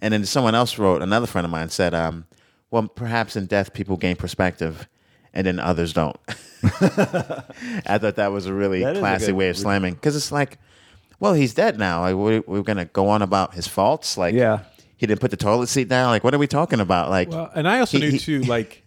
and 0.00 0.12
then 0.12 0.24
someone 0.26 0.54
else 0.54 0.78
wrote, 0.78 1.02
another 1.02 1.26
friend 1.26 1.44
of 1.44 1.50
mine 1.50 1.68
said, 1.70 1.94
um, 1.94 2.26
"Well, 2.70 2.86
perhaps 2.88 3.36
in 3.36 3.46
death 3.46 3.72
people 3.72 3.96
gain 3.96 4.16
perspective, 4.16 4.88
and 5.32 5.46
then 5.46 5.58
others 5.58 5.92
don't." 5.92 6.16
I 6.64 7.98
thought 7.98 8.16
that 8.16 8.32
was 8.32 8.46
a 8.46 8.52
really 8.54 8.82
That 8.82 8.96
a 8.96 8.98
classy 9.00 9.26
good- 9.26 9.34
way 9.36 9.48
of 9.48 9.56
slamming 9.56 9.94
because 9.94 10.16
it's 10.16 10.32
like, 10.32 10.58
well, 11.20 11.32
he's 11.34 11.54
dead 11.54 11.78
now. 11.78 12.00
Like, 12.02 12.16
we, 12.16 12.40
we're 12.40 12.62
gonna 12.62 12.84
go 12.86 13.08
on 13.08 13.22
about 13.22 13.54
his 13.54 13.66
faults, 13.66 14.16
like, 14.18 14.34
Yeah. 14.34 14.60
He 14.96 15.06
didn't 15.06 15.20
put 15.20 15.30
the 15.30 15.36
toilet 15.36 15.68
seat 15.68 15.88
down. 15.88 16.08
Like, 16.10 16.24
what 16.24 16.34
are 16.34 16.38
we 16.38 16.46
talking 16.46 16.80
about? 16.80 17.10
Like, 17.10 17.30
Well, 17.30 17.50
and 17.54 17.68
I 17.68 17.80
also 17.80 17.98
He- 17.98 18.04
knew 18.04 18.10
he- 18.12 18.18
too. 18.18 18.40
Like, 18.42 18.82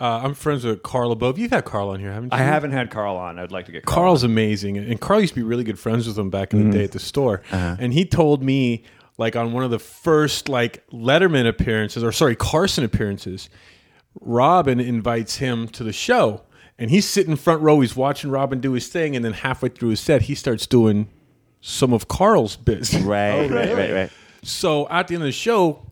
uh, 0.00 0.20
I'm 0.22 0.34
friends 0.34 0.64
with 0.64 0.82
Carl 0.82 1.14
LaBove. 1.16 1.38
You've 1.38 1.52
had 1.52 1.64
Carl 1.64 1.88
on 1.90 2.00
here, 2.00 2.12
haven't 2.12 2.32
you? 2.32 2.38
I 2.38 2.42
haven't 2.42 2.72
had 2.72 2.90
Carl 2.90 3.16
on. 3.16 3.38
I'd 3.38 3.52
like 3.52 3.66
to 3.66 3.72
get 3.72 3.84
Carl. 3.86 4.06
Carl's 4.06 4.24
amazing, 4.24 4.76
and 4.76 5.00
Carl 5.00 5.20
used 5.20 5.34
to 5.34 5.40
be 5.40 5.44
really 5.44 5.64
good 5.64 5.78
friends 5.78 6.06
with 6.06 6.18
him 6.18 6.30
back 6.30 6.52
in 6.52 6.58
Mm-hmm. 6.60 6.70
the 6.72 6.78
day 6.78 6.84
at 6.84 6.92
the 6.92 6.98
store. 6.98 7.42
Uh-huh. 7.52 7.76
And 7.78 7.92
he 7.92 8.04
told 8.04 8.42
me, 8.42 8.82
like, 9.16 9.36
on 9.36 9.52
one 9.52 9.62
of 9.64 9.70
the 9.70 9.78
first 9.78 10.48
like 10.48 10.84
Letterman 10.92 11.46
appearances, 11.48 12.02
or 12.02 12.10
sorry, 12.12 12.34
Carson 12.36 12.82
appearances, 12.84 13.48
Robin 14.20 14.80
invites 14.80 15.36
him 15.36 15.68
to 15.68 15.84
the 15.84 15.92
show, 15.92 16.42
and 16.78 16.90
he's 16.90 17.08
sitting 17.08 17.36
front 17.36 17.62
row. 17.62 17.80
He's 17.80 17.96
watching 17.96 18.30
Robin 18.30 18.60
do 18.60 18.72
his 18.72 18.88
thing, 18.88 19.14
and 19.16 19.24
then 19.24 19.32
halfway 19.32 19.68
through 19.70 19.90
his 19.90 20.00
set, 20.00 20.22
he 20.22 20.34
starts 20.34 20.66
doing 20.66 21.08
some 21.60 21.92
of 21.92 22.08
Carl's 22.08 22.56
bits. 22.56 22.94
right, 23.00 23.48
right, 23.50 23.74
right, 23.74 23.92
right. 23.92 24.10
So 24.44 24.88
at 24.88 25.08
the 25.08 25.14
end 25.14 25.22
of 25.24 25.28
the 25.28 25.32
show, 25.32 25.90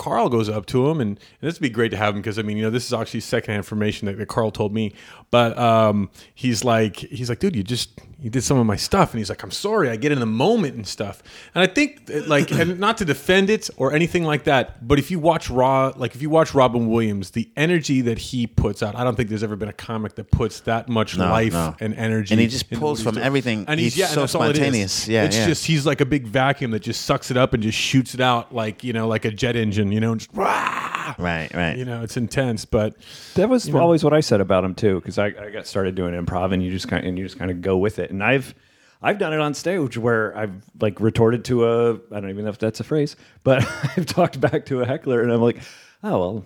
Carl 0.00 0.30
goes 0.30 0.48
up 0.48 0.64
to 0.66 0.88
him, 0.88 0.98
and, 1.00 1.10
and 1.10 1.18
this 1.48 1.56
would 1.56 1.62
be 1.62 1.68
great 1.68 1.90
to 1.90 1.96
have 1.98 2.14
him 2.14 2.22
because 2.22 2.38
I 2.38 2.42
mean, 2.42 2.56
you 2.56 2.62
know, 2.62 2.70
this 2.70 2.86
is 2.86 2.94
actually 2.94 3.20
secondhand 3.20 3.58
information 3.58 4.06
that, 4.06 4.16
that 4.16 4.28
Carl 4.28 4.50
told 4.50 4.72
me. 4.72 4.94
But 5.30 5.56
um, 5.58 6.08
he's 6.34 6.64
like, 6.64 6.96
he's 6.96 7.28
like, 7.28 7.38
dude, 7.38 7.54
you 7.54 7.62
just 7.62 7.90
you 8.18 8.30
did 8.30 8.42
some 8.42 8.58
of 8.58 8.66
my 8.66 8.76
stuff, 8.76 9.12
and 9.12 9.18
he's 9.18 9.28
like, 9.28 9.42
I'm 9.42 9.50
sorry, 9.50 9.90
I 9.90 9.96
get 9.96 10.10
in 10.12 10.20
the 10.20 10.26
moment 10.26 10.74
and 10.74 10.86
stuff. 10.86 11.22
And 11.54 11.62
I 11.62 11.66
think 11.66 12.06
that, 12.06 12.28
like, 12.28 12.50
and 12.60 12.80
not 12.80 12.96
to 12.98 13.04
defend 13.04 13.50
it 13.50 13.68
or 13.76 13.92
anything 13.92 14.24
like 14.24 14.44
that, 14.44 14.86
but 14.86 14.98
if 14.98 15.10
you 15.10 15.18
watch 15.18 15.50
Raw, 15.50 15.92
like 15.96 16.14
if 16.14 16.22
you 16.22 16.30
watch 16.30 16.54
Robin 16.54 16.88
Williams, 16.88 17.32
the 17.32 17.50
energy 17.56 18.00
that 18.02 18.18
he 18.18 18.46
puts 18.46 18.82
out, 18.82 18.96
I 18.96 19.04
don't 19.04 19.16
think 19.16 19.28
there's 19.28 19.42
ever 19.44 19.56
been 19.56 19.68
a 19.68 19.72
comic 19.74 20.14
that 20.14 20.30
puts 20.30 20.60
that 20.60 20.88
much 20.88 21.18
No, 21.18 21.30
life 21.30 21.52
no. 21.52 21.76
and 21.78 21.94
energy, 21.94 22.32
And 22.32 22.40
he 22.40 22.46
just 22.46 22.70
pulls 22.70 23.02
from 23.02 23.14
doing. 23.14 23.26
everything. 23.26 23.64
And 23.68 23.78
he's, 23.78 23.94
He's 23.94 24.00
yeah, 24.00 24.06
so 24.06 24.20
all 24.20 24.24
it 24.24 24.28
spontaneous. 24.28 25.06
Yeah, 25.06 25.24
it's 25.24 25.36
yeah. 25.36 25.46
just 25.46 25.66
he's 25.66 25.84
like 25.86 26.00
a 26.00 26.06
big 26.06 26.26
vacuum 26.26 26.70
that 26.72 26.80
just 26.80 27.04
sucks 27.04 27.30
it 27.30 27.36
up 27.36 27.52
and 27.54 27.62
just 27.62 27.76
shoots 27.78 28.14
it 28.14 28.20
out 28.20 28.54
like 28.54 28.82
you 28.82 28.92
know 28.92 29.06
like 29.08 29.24
a 29.26 29.30
jet 29.30 29.56
engine 29.56 29.89
you 29.92 30.00
know 30.00 30.12
and 30.12 30.20
just 30.20 30.30
rah! 30.34 31.14
Right, 31.18 31.50
right. 31.54 31.76
you 31.76 31.84
know 31.84 32.02
it's 32.02 32.16
intense 32.16 32.64
but 32.64 32.94
That 33.34 33.48
was 33.48 33.72
always 33.74 34.04
what 34.04 34.12
I 34.12 34.20
said 34.20 34.40
about 34.40 34.64
him 34.64 34.74
too, 34.74 34.96
because 35.00 35.18
I, 35.18 35.26
I 35.26 35.50
got 35.50 35.66
started 35.66 35.94
doing 35.94 36.14
improv, 36.14 36.52
and 36.52 36.62
you 36.62 36.70
just 36.70 36.88
kind 36.88 37.04
and 37.06 37.18
you 37.18 37.24
just 37.24 37.38
kind 37.38 37.50
of 37.50 37.60
go 37.62 37.76
with 37.76 37.98
it. 37.98 38.10
And 38.10 38.22
I've 38.22 38.54
I've 39.02 39.18
done 39.18 39.32
it 39.32 39.40
on 39.40 39.54
stage 39.54 39.96
where 39.98 40.36
I've 40.36 40.52
like 40.80 41.00
retorted 41.00 41.44
to 41.46 41.64
a 41.66 41.94
I 41.94 42.20
don't 42.20 42.30
even 42.30 42.44
know 42.44 42.50
if 42.50 42.58
that's 42.58 42.80
a 42.80 42.84
phrase, 42.84 43.16
but 43.44 43.62
I've 43.96 44.06
talked 44.06 44.40
back 44.40 44.66
to 44.66 44.80
a 44.82 44.86
heckler, 44.86 45.22
and 45.22 45.32
I'm 45.32 45.40
like, 45.40 45.58
oh 46.04 46.18
well. 46.18 46.44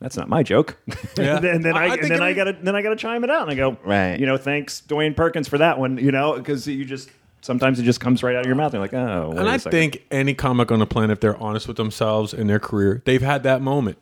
That's 0.00 0.16
not 0.16 0.28
my 0.28 0.44
joke. 0.44 0.76
Yeah. 1.18 1.34
and 1.38 1.44
then, 1.44 1.54
and 1.56 1.64
then 1.64 1.76
I- 1.76 1.86
I, 1.86 1.88
I 1.88 1.94
and 1.96 2.04
then 2.08 2.22
I 2.22 2.30
every- 2.30 2.34
gotta 2.34 2.58
then 2.62 2.76
I 2.76 2.82
gotta 2.82 2.94
chime 2.94 3.24
it 3.24 3.30
out 3.30 3.42
and 3.42 3.50
I 3.50 3.54
go 3.56 3.76
Right. 3.84 4.16
You 4.20 4.26
know, 4.26 4.36
thanks 4.36 4.80
Dwayne 4.86 5.16
Perkins 5.16 5.48
for 5.48 5.58
that 5.58 5.80
one. 5.80 5.98
You 5.98 6.12
know, 6.12 6.34
because 6.36 6.68
you 6.68 6.84
just 6.84 7.10
sometimes 7.48 7.80
it 7.80 7.84
just 7.84 7.98
comes 7.98 8.22
right 8.22 8.36
out 8.36 8.42
of 8.42 8.46
your 8.46 8.54
mouth. 8.56 8.74
You're 8.74 8.82
like, 8.82 8.92
oh. 8.92 9.32
and 9.34 9.48
I 9.48 9.56
think 9.56 10.04
any 10.10 10.34
comic 10.34 10.70
on 10.70 10.78
the 10.78 10.86
planet 10.86 11.10
if 11.14 11.20
they're 11.20 11.36
honest 11.38 11.66
with 11.66 11.78
themselves 11.78 12.34
in 12.34 12.46
their 12.46 12.60
career 12.60 13.02
they've 13.06 13.22
had 13.22 13.42
that 13.44 13.62
moment 13.62 13.96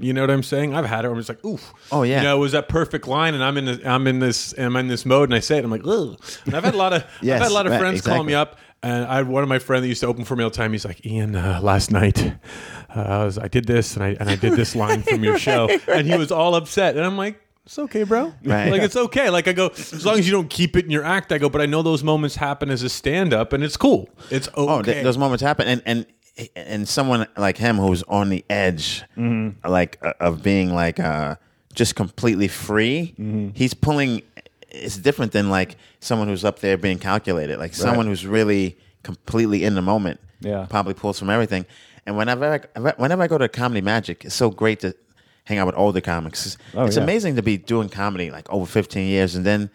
you 0.00 0.12
know 0.12 0.20
what 0.20 0.30
I'm 0.30 0.42
saying 0.44 0.74
I've 0.74 0.86
had 0.86 1.04
it 1.04 1.08
where 1.08 1.16
I'm 1.16 1.20
just 1.20 1.28
like 1.28 1.44
oof 1.44 1.74
Oh, 1.90 2.04
yeah. 2.04 2.18
you 2.18 2.22
know 2.22 2.36
it 2.36 2.40
was 2.40 2.52
that 2.52 2.68
perfect 2.68 3.08
line 3.08 3.34
and 3.34 3.42
I'm 3.42 3.56
in 3.58 3.64
this, 3.66 3.84
I'm 3.84 4.06
in 4.06 4.20
this 4.20 4.54
I'm 4.56 4.76
in 4.76 4.86
this 4.86 5.04
mode 5.04 5.28
and 5.28 5.34
I 5.34 5.40
say 5.40 5.58
it 5.58 5.64
I'm 5.64 5.70
like 5.70 5.86
ugh 5.86 6.18
and 6.46 6.54
I've 6.54 6.64
had 6.64 6.74
a 6.74 6.78
lot 6.78 6.92
of 6.92 7.04
Yes, 7.20 7.36
I've 7.40 7.42
had 7.42 7.50
a 7.50 7.54
lot 7.54 7.66
of 7.66 7.72
right, 7.72 7.80
friends 7.80 8.00
call 8.00 8.22
me 8.22 8.34
up 8.34 8.58
and 8.82 9.04
I 9.04 9.16
had 9.16 9.28
one 9.28 9.42
of 9.42 9.48
my 9.48 9.58
friends 9.58 9.82
that 9.82 9.88
used 9.88 10.00
to 10.00 10.06
open 10.06 10.24
for 10.24 10.34
me 10.36 10.42
all 10.44 10.50
the 10.50 10.56
time. 10.56 10.72
He's 10.72 10.84
like, 10.84 11.04
Ian, 11.06 11.36
uh, 11.36 11.60
last 11.62 11.90
night 11.92 12.20
uh, 12.94 13.00
I, 13.00 13.24
was, 13.24 13.38
I 13.38 13.48
did 13.48 13.64
this 13.66 13.94
and 13.96 14.04
I 14.04 14.16
and 14.18 14.28
I 14.28 14.36
did 14.36 14.54
this 14.54 14.74
line 14.74 15.02
from 15.02 15.22
your 15.22 15.38
show, 15.48 15.68
and 15.88 16.06
he 16.06 16.16
was 16.16 16.32
all 16.32 16.54
upset. 16.56 16.96
And 16.96 17.04
I'm 17.04 17.16
like, 17.16 17.40
it's 17.64 17.78
okay, 17.78 18.02
bro. 18.04 18.32
Right. 18.44 18.70
Like 18.70 18.82
it's 18.82 18.96
okay. 18.96 19.30
Like 19.30 19.48
I 19.48 19.52
go, 19.52 19.68
as 19.68 20.04
long 20.04 20.18
as 20.18 20.26
you 20.26 20.32
don't 20.32 20.48
keep 20.50 20.76
it 20.76 20.84
in 20.84 20.90
your 20.90 21.04
act. 21.04 21.32
I 21.32 21.38
go, 21.38 21.48
but 21.48 21.60
I 21.60 21.66
know 21.66 21.82
those 21.82 22.02
moments 22.02 22.36
happen 22.36 22.70
as 22.70 22.82
a 22.82 22.88
stand 22.88 23.32
up, 23.32 23.52
and 23.52 23.62
it's 23.64 23.76
cool. 23.76 24.08
It's 24.30 24.48
okay. 24.48 24.54
Oh, 24.56 24.82
th- 24.82 25.04
those 25.04 25.18
moments 25.18 25.42
happen, 25.42 25.66
and 25.68 25.82
and 25.86 26.06
and 26.56 26.88
someone 26.88 27.26
like 27.36 27.58
him 27.58 27.76
who's 27.76 28.02
on 28.04 28.30
the 28.30 28.44
edge, 28.50 29.02
Mm-hmm. 29.16 29.68
like 29.68 29.98
uh, 30.02 30.12
of 30.20 30.42
being 30.42 30.74
like 30.74 30.98
uh, 31.00 31.36
just 31.74 31.94
completely 31.94 32.48
free. 32.48 33.14
Mm-hmm. 33.18 33.50
He's 33.54 33.74
pulling. 33.74 34.22
It's 34.70 34.96
different 34.96 35.32
than 35.32 35.50
like 35.50 35.76
someone 36.00 36.28
who's 36.28 36.44
up 36.46 36.60
there 36.60 36.78
being 36.78 36.98
calculated. 36.98 37.58
Like 37.58 37.74
someone 37.74 38.06
who's 38.06 38.26
really 38.26 38.78
completely 39.02 39.64
in 39.64 39.74
the 39.74 39.82
moment. 39.82 40.18
Yeah. 40.40 40.66
probably 40.68 40.94
pulls 40.94 41.18
from 41.20 41.30
everything. 41.30 41.66
And 42.04 42.16
whenever 42.16 42.66
I, 42.74 42.90
whenever 42.96 43.22
I 43.22 43.28
go 43.28 43.38
to 43.38 43.48
Comedy 43.48 43.80
Magic, 43.80 44.24
it's 44.24 44.34
so 44.34 44.50
great 44.50 44.80
to 44.80 44.92
hang 45.44 45.58
out 45.58 45.66
with 45.66 45.76
older 45.76 46.00
comics. 46.00 46.46
It's, 46.46 46.58
Oh, 46.74 46.84
it's 46.84 46.96
yeah. 46.96 47.02
amazing 47.02 47.36
to 47.36 47.42
be 47.42 47.56
doing 47.58 47.88
comedy 47.88 48.30
like 48.30 48.50
over 48.50 48.66
15 48.66 49.08
years, 49.08 49.34
and 49.34 49.44
then 49.44 49.70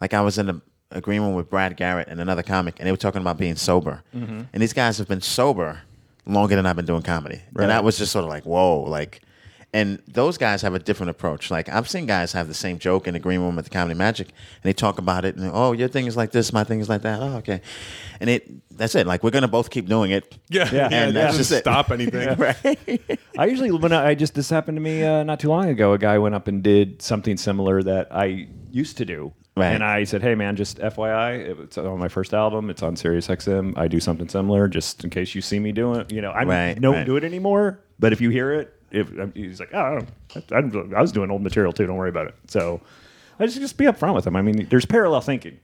like 0.00 0.14
I 0.14 0.20
was 0.20 0.38
in 0.38 0.48
a 0.50 0.60
agreement 0.90 1.34
with 1.34 1.48
Brad 1.48 1.76
Garrett 1.76 2.08
and 2.08 2.20
another 2.20 2.42
comic, 2.42 2.76
and 2.78 2.86
they 2.86 2.90
were 2.90 2.96
talking 2.98 3.20
about 3.20 3.38
being 3.38 3.56
sober. 3.56 4.02
Mm-hmm. 4.14 4.42
And 4.52 4.62
these 4.62 4.72
guys 4.72 4.98
have 4.98 5.08
been 5.08 5.22
sober 5.22 5.80
longer 6.26 6.54
than 6.56 6.66
I've 6.66 6.76
been 6.76 6.86
doing 6.86 7.02
comedy, 7.02 7.40
and 7.56 7.70
that 7.70 7.82
was 7.84 7.98
just 7.98 8.12
sort 8.12 8.24
of 8.24 8.28
like 8.30 8.44
whoa, 8.44 8.80
like. 8.82 9.22
And 9.74 10.02
those 10.06 10.36
guys 10.36 10.60
have 10.60 10.74
a 10.74 10.78
different 10.78 11.08
approach. 11.10 11.50
Like 11.50 11.70
I've 11.70 11.88
seen 11.88 12.04
guys 12.04 12.32
have 12.34 12.46
the 12.46 12.52
same 12.54 12.78
joke 12.78 13.08
in 13.08 13.14
the 13.14 13.18
green 13.18 13.40
room 13.40 13.58
at 13.58 13.64
the 13.64 13.70
Comedy 13.70 13.96
Magic, 13.98 14.28
and 14.28 14.62
they 14.64 14.74
talk 14.74 14.98
about 14.98 15.24
it. 15.24 15.36
And 15.36 15.50
oh, 15.52 15.72
your 15.72 15.88
thing 15.88 16.04
is 16.06 16.14
like 16.14 16.30
this, 16.30 16.52
my 16.52 16.62
thing 16.62 16.80
is 16.80 16.90
like 16.90 17.00
that. 17.02 17.20
Oh, 17.22 17.36
okay. 17.38 17.62
And 18.20 18.28
it 18.28 18.50
that's 18.76 18.94
it. 18.94 19.06
Like 19.06 19.22
we're 19.24 19.30
gonna 19.30 19.48
both 19.48 19.70
keep 19.70 19.86
doing 19.88 20.10
it. 20.10 20.36
yeah, 20.50 20.68
Yeah. 20.70 20.88
yeah. 20.90 20.98
And 21.00 21.10
It 21.10 21.14
that's 21.14 21.38
just 21.38 21.52
it. 21.52 21.60
stop 21.60 21.90
anything. 21.98 22.36
right. 22.38 23.18
I 23.38 23.46
usually 23.46 23.70
when 23.70 23.92
I, 23.94 24.08
I 24.08 24.14
just 24.14 24.34
this 24.34 24.50
happened 24.50 24.76
to 24.76 24.82
me 24.82 25.04
uh, 25.04 25.22
not 25.22 25.40
too 25.40 25.48
long 25.48 25.66
ago. 25.70 25.94
A 25.94 25.98
guy 25.98 26.18
went 26.18 26.34
up 26.34 26.48
and 26.48 26.62
did 26.62 27.00
something 27.00 27.38
similar 27.38 27.82
that 27.82 28.14
I 28.14 28.48
used 28.70 28.98
to 28.98 29.06
do, 29.06 29.32
Right. 29.56 29.68
and 29.72 29.82
I 29.82 30.04
said, 30.04 30.20
"Hey, 30.20 30.34
man, 30.34 30.54
just 30.54 30.80
FYI, 30.80 31.62
it's 31.62 31.78
on 31.78 31.98
my 31.98 32.08
first 32.08 32.34
album. 32.34 32.68
It's 32.68 32.82
on 32.82 32.94
Sirius 32.94 33.28
XM. 33.28 33.72
I 33.78 33.88
do 33.88 34.00
something 34.00 34.28
similar, 34.28 34.68
just 34.68 35.02
in 35.02 35.08
case 35.08 35.34
you 35.34 35.40
see 35.40 35.58
me 35.58 35.72
doing 35.72 36.00
it. 36.00 36.12
You 36.12 36.20
know, 36.20 36.30
I 36.30 36.44
Right, 36.44 36.78
don't 36.78 36.94
right. 36.96 37.06
do 37.06 37.16
it 37.16 37.24
anymore, 37.24 37.80
but 37.98 38.12
if 38.12 38.20
you 38.20 38.28
hear 38.28 38.52
it, 38.52 38.74
if 38.92 39.08
um, 39.18 39.32
he's 39.34 39.58
like, 39.60 39.74
oh, 39.74 40.00
I, 40.52 40.56
I 40.56 41.00
was 41.00 41.12
doing 41.12 41.30
old 41.30 41.42
material 41.42 41.72
too. 41.72 41.86
Don't 41.86 41.96
worry 41.96 42.10
about 42.10 42.28
it. 42.28 42.34
So 42.46 42.80
I 43.38 43.46
just 43.46 43.58
just 43.58 43.76
be 43.76 43.86
upfront 43.86 44.14
with 44.14 44.26
him. 44.26 44.36
I 44.36 44.42
mean, 44.42 44.66
there's 44.70 44.86
parallel 44.86 45.20
thinking. 45.20 45.58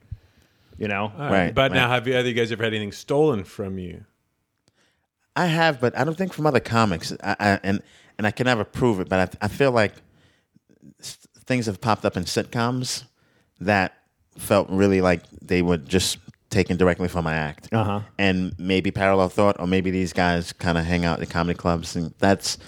You 0.79 0.87
know, 0.87 1.13
Right, 1.19 1.53
But 1.53 1.73
now, 1.73 1.89
have 1.89 2.07
you, 2.07 2.15
have 2.15 2.25
you 2.25 2.35
guys 2.35 2.53
ever 2.53 2.63
had 2.63 2.73
anything 2.73 2.93
stolen 2.93 3.43
from 3.43 3.79
you? 3.81 4.05
I 5.35 5.47
have, 5.47 5.81
but 5.81 5.99
I 5.99 6.05
don't 6.05 6.17
think 6.17 6.33
from 6.33 6.47
other 6.47 6.61
comics. 6.61 7.13
I, 7.21 7.37
I, 7.41 7.61
and 7.65 7.83
and 8.17 8.27
I 8.27 8.31
can 8.31 8.45
never 8.45 8.63
prove 8.63 9.01
it, 9.01 9.09
but 9.09 9.37
I, 9.43 9.47
I 9.47 9.49
feel 9.49 9.73
like 9.73 9.93
things 11.47 11.67
have 11.67 11.81
popped 11.81 12.05
up 12.05 12.17
in 12.17 12.25
sitcoms 12.25 13.05
that 13.61 13.95
felt 14.37 14.69
really 14.71 15.01
like 15.01 15.23
they 15.43 15.63
were 15.63 15.79
just 15.79 16.19
taken 16.51 16.77
directly 16.77 17.09
from 17.09 17.25
my 17.25 17.35
act. 17.35 17.69
Uh-huh. 17.73 18.01
And 18.19 18.55
maybe 18.59 18.91
parallel 18.91 19.29
thought, 19.29 19.57
or 19.59 19.67
maybe 19.67 19.91
these 19.91 20.13
guys 20.13 20.53
kind 20.53 20.79
of 20.79 20.85
hang 20.85 21.05
out 21.05 21.19
in 21.21 21.27
comedy 21.27 21.57
clubs, 21.57 21.97
and 21.97 22.15
that's 22.19 22.59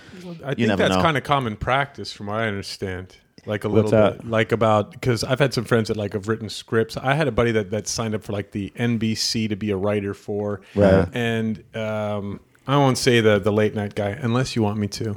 I 0.44 0.50
you 0.50 0.54
think 0.54 0.68
never 0.68 0.88
that's 0.88 0.96
kind 0.96 1.16
of 1.16 1.25
common 1.25 1.56
practice, 1.56 2.12
from 2.12 2.26
what 2.26 2.37
I 2.40 2.46
understand. 2.49 3.16
Like 3.46 3.64
a 3.64 3.70
What's 3.70 3.90
little 3.90 3.90
that? 4.10 4.18
bit, 4.18 4.28
like 4.28 4.52
about 4.52 4.92
because 4.92 5.25
I've 5.25 5.38
had 5.38 5.54
some 5.54 5.64
friends 5.64 5.88
that 5.88 5.96
like 5.96 6.12
have 6.12 6.28
written 6.28 6.50
scripts. 6.50 6.99
I 6.99 7.14
had 7.14 7.26
a 7.26 7.32
buddy 7.32 7.52
that 7.52 7.70
that 7.70 7.88
signed 7.88 8.14
up 8.14 8.22
for 8.22 8.32
like 8.32 8.50
the 8.52 8.70
NBC 8.76 9.49
to 9.49 9.56
be 9.56 9.70
a 9.70 9.76
writer 9.78 10.12
for, 10.12 10.60
Right. 10.75 11.08
And 11.14 11.64
um, 11.75 12.40
I 12.70 12.76
won't 12.76 12.98
say 12.98 13.20
the 13.20 13.38
the 13.38 13.52
late 13.52 13.74
night 13.74 13.94
guy 13.94 14.10
unless 14.10 14.54
you 14.54 14.62
want 14.62 14.78
me 14.78 14.86
to. 14.88 15.10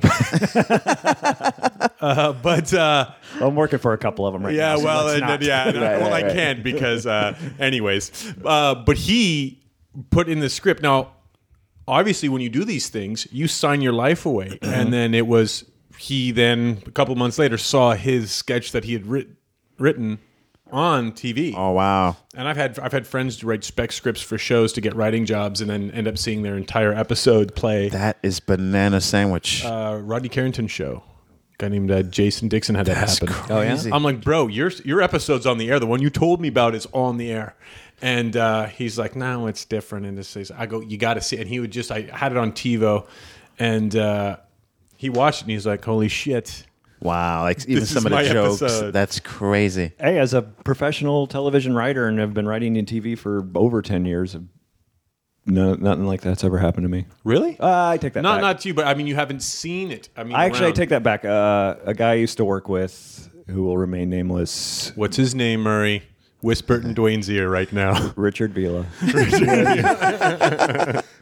uh, 2.01 2.33
but 2.33 2.73
uh, 2.73 3.11
I'm 3.39 3.55
working 3.55 3.79
for 3.79 3.93
a 3.93 3.97
couple 3.97 4.25
of 4.25 4.33
them 4.33 4.43
right 4.43 4.53
yeah, 4.55 4.73
now. 4.73 4.77
so 4.77 4.83
well, 4.85 5.09
and, 5.09 5.43
yeah, 5.43 5.67
and 5.69 5.77
I- 5.77 5.81
Right, 5.81 5.99
well, 6.01 6.11
right, 6.11 6.23
I 6.23 6.27
right. 6.27 6.35
can't 6.35 6.63
because, 6.63 7.05
uh, 7.05 7.37
anyways. 7.59 8.33
Uh, 8.43 8.75
but 8.75 8.97
he 8.97 9.61
put 10.09 10.29
in 10.29 10.39
the 10.39 10.49
script. 10.49 10.81
Now, 10.81 11.11
obviously, 11.87 12.29
when 12.29 12.41
you 12.41 12.49
do 12.49 12.65
these 12.65 12.89
things, 12.89 13.27
you 13.31 13.47
sign 13.47 13.81
your 13.81 13.93
life 13.93 14.25
away, 14.25 14.57
and 14.61 14.91
then 14.91 15.13
it 15.13 15.27
was 15.27 15.65
he. 15.97 16.31
Then 16.31 16.81
a 16.87 16.91
couple 16.91 17.15
months 17.15 17.37
later, 17.37 17.57
saw 17.57 17.93
his 17.93 18.31
sketch 18.31 18.71
that 18.71 18.85
he 18.85 18.93
had 18.93 19.05
writ- 19.05 19.29
written 19.77 20.19
on 20.73 21.11
TV. 21.13 21.53
oh 21.55 21.71
wow, 21.71 22.17
And 22.35 22.47
I've 22.47 22.57
had 22.57 22.77
I've 22.79 22.91
had 22.91 23.07
friends 23.07 23.43
write 23.43 23.63
spec 23.63 23.91
scripts 23.91 24.21
for 24.21 24.37
shows 24.37 24.73
to 24.73 24.81
get 24.81 24.95
writing 24.95 25.25
jobs, 25.25 25.61
and 25.61 25.69
then 25.69 25.91
end 25.91 26.07
up 26.07 26.17
seeing 26.17 26.41
their 26.41 26.57
entire 26.57 26.91
episode 26.91 27.55
play. 27.55 27.89
that 27.89 28.17
is 28.23 28.39
banana 28.41 28.99
sandwich. 28.99 29.63
Uh, 29.63 29.99
Rodney 30.01 30.29
Carrington 30.29 30.67
show. 30.67 31.03
A 31.53 31.57
guy 31.59 31.67
named 31.69 31.91
uh, 31.91 32.01
Jason 32.03 32.47
Dixon 32.47 32.73
had 32.75 32.87
that 32.87 32.95
That's 32.95 33.19
happen. 33.19 33.33
crazy. 33.33 33.91
I'm 33.93 34.03
like, 34.03 34.21
bro, 34.21 34.47
your 34.47 34.69
your 34.83 35.01
episode's 35.01 35.45
on 35.45 35.59
the 35.59 35.69
air. 35.69 35.79
The 35.79 35.85
one 35.87 36.01
you 36.01 36.09
told 36.09 36.41
me 36.41 36.47
about 36.47 36.73
is 36.75 36.87
on 36.91 37.17
the 37.17 37.31
air. 37.31 37.55
And 38.01 38.35
uh, 38.35 38.65
he's 38.65 38.97
like, 38.99 39.15
no, 39.15 39.47
it's 39.47 39.63
different. 39.63 40.05
And 40.07 40.17
this 40.17 40.27
says, 40.27 40.51
I 40.51 40.65
go, 40.65 40.81
you 40.81 40.97
got 40.97 41.13
to 41.13 41.21
see. 41.21 41.37
It. 41.37 41.41
And 41.41 41.49
he 41.49 41.61
would 41.61 41.71
just, 41.71 41.89
I 41.89 42.01
had 42.01 42.31
it 42.33 42.37
on 42.37 42.51
TiVo, 42.51 43.07
and 43.59 43.95
uh, 43.95 44.37
he 44.97 45.09
watched 45.09 45.41
it, 45.41 45.43
and 45.43 45.51
he's 45.51 45.65
like, 45.65 45.85
holy 45.85 46.09
shit. 46.09 46.65
Wow, 47.03 47.43
like 47.43 47.61
even 47.67 47.81
This 47.81 47.91
some 47.91 48.05
of 48.05 48.11
the 48.11 48.23
jokes. 48.23 48.61
episode. 48.61 48.91
That's 48.91 49.19
crazy. 49.19 49.91
Hey, 49.99 50.17
as 50.19 50.33
a 50.33 50.41
professional 50.41 51.27
television 51.27 51.75
writer 51.75 52.07
and 52.07 52.17
have 52.19 52.33
been 52.33 52.47
writing 52.47 52.75
in 52.75 52.85
TV 52.85 53.17
for 53.17 53.47
over 53.55 53.81
10 53.81 54.05
years, 54.05 54.35
no, 55.45 55.73
nothing 55.75 56.05
like 56.05 56.21
that's 56.21 56.43
ever 56.43 56.57
happened 56.57 56.85
to 56.85 56.89
me. 56.89 57.05
Really? 57.25 57.59
Uh, 57.59 57.89
I 57.89 57.97
take 57.97 58.13
that 58.13 58.21
not 58.21 58.35
back. 58.35 58.41
not 58.41 58.59
to 58.61 58.69
you, 58.69 58.73
but 58.73 58.87
I 58.87 58.93
mean, 58.93 59.07
you 59.07 59.15
haven't 59.15 59.41
seen 59.41 59.91
it. 59.91 60.07
I 60.15 60.23
mean, 60.23 60.33
I 60.35 60.45
actually 60.45 60.67
I 60.67 60.71
take 60.71 60.89
that 60.89 61.03
back. 61.03 61.25
Uh, 61.25 61.75
a 61.83 61.93
guy 61.93 62.11
I 62.11 62.15
used 62.15 62.37
to 62.37 62.45
work 62.45 62.69
with 62.69 63.29
who 63.47 63.63
will 63.63 63.77
remain 63.77 64.09
nameless, 64.09 64.93
What's 64.95 65.17
his 65.17 65.35
name, 65.35 65.61
Murray? 65.63 66.03
Whisper 66.39 66.75
it 66.75 66.85
in 66.85 66.93
Dwayne's 66.95 67.29
ear 67.29 67.49
right 67.49 67.71
now. 67.73 68.11
Richard 68.17 68.53
Vila, 68.53 68.85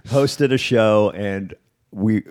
hosted 0.07 0.51
a 0.53 0.57
show, 0.57 1.11
and 1.11 1.53
we 1.91 2.23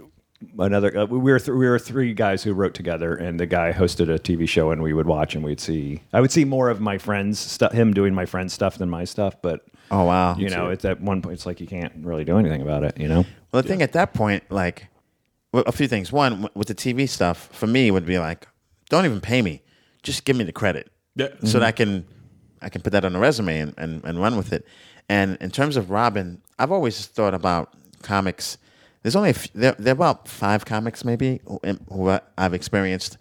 another 0.59 0.97
uh, 0.97 1.05
we 1.07 1.19
were 1.33 1.39
th- 1.39 1.49
we 1.57 1.69
were 1.69 1.79
three 1.79 2.15
guys 2.15 2.43
who 2.43 2.53
wrote 2.53 2.75
together, 2.75 3.15
and 3.15 3.39
the 3.39 3.47
guy 3.47 3.73
hosted 3.73 4.13
a 4.15 4.19
TV 4.19 4.49
show, 4.49 4.71
and 4.71 4.83
we 4.83 4.93
would 4.93 5.07
watch, 5.07 5.35
and 5.35 5.45
we'd 5.45 5.61
see. 5.61 6.03
I 6.13 6.21
would 6.21 6.31
see 6.33 6.45
more 6.45 6.69
of 6.71 6.81
my 6.81 6.99
friends 6.99 7.39
stuff, 7.39 7.73
him 7.73 7.93
doing 7.93 8.15
my 8.15 8.27
friends 8.27 8.53
stuff 8.53 8.79
than 8.79 8.89
my 8.91 9.05
stuff, 9.05 9.37
but. 9.43 9.65
Oh 9.93 10.05
wow, 10.05 10.37
You 10.37 10.51
know, 10.51 10.69
it's 10.71 10.85
at 10.85 11.01
one 11.01 11.21
point, 11.21 11.33
it's 11.35 11.47
like 11.47 11.61
you 11.61 11.67
can't 11.67 11.93
really 12.05 12.25
do 12.25 12.39
anything 12.39 12.63
about 12.63 12.85
it. 12.85 12.97
You 12.97 13.09
know, 13.09 13.27
Well, 13.53 13.61
the 13.61 13.69
thing 13.69 13.83
at 13.83 13.91
that 13.95 14.15
point, 14.15 14.45
like, 14.49 14.87
well, 15.53 15.65
a 15.67 15.73
few 15.73 15.89
things. 15.89 16.13
One, 16.13 16.49
with 16.55 16.69
the 16.69 16.77
TV 16.77 17.09
stuff, 17.09 17.49
for 17.51 17.67
me, 17.67 17.91
would 17.91 18.07
be 18.07 18.17
like, 18.21 18.47
don't 18.89 19.05
even 19.05 19.21
pay 19.21 19.43
me, 19.43 19.63
just 20.05 20.25
give 20.25 20.37
me 20.37 20.45
the 20.45 20.53
credit, 20.53 20.93
Yeah. 21.17 21.31
so 21.43 21.59
that 21.59 21.67
I 21.67 21.73
can, 21.73 22.07
I 22.63 22.69
can 22.69 22.83
put 22.83 22.93
that 22.93 23.05
on 23.05 23.17
a 23.17 23.19
resume 23.19 23.59
and, 23.59 23.75
and, 23.79 24.05
and 24.05 24.21
run 24.23 24.37
with 24.37 24.53
it. 24.53 24.65
And 25.09 25.37
in 25.41 25.51
terms 25.51 25.77
of 25.77 25.91
Robin, 25.91 26.41
I've 26.57 26.71
always 26.71 27.07
thought 27.09 27.35
about 27.35 27.75
comics. 28.01 28.59
There's 29.02 29.16
only 29.16 29.30
a 29.30 29.34
few, 29.34 29.50
there, 29.54 29.73
there 29.78 29.93
are 29.93 29.97
about 29.97 30.28
five 30.28 30.65
comics 30.65 31.04
maybe 31.04 31.41
who, 31.47 31.60
who 31.91 32.19
I've 32.36 32.54
experienced, 32.54 33.17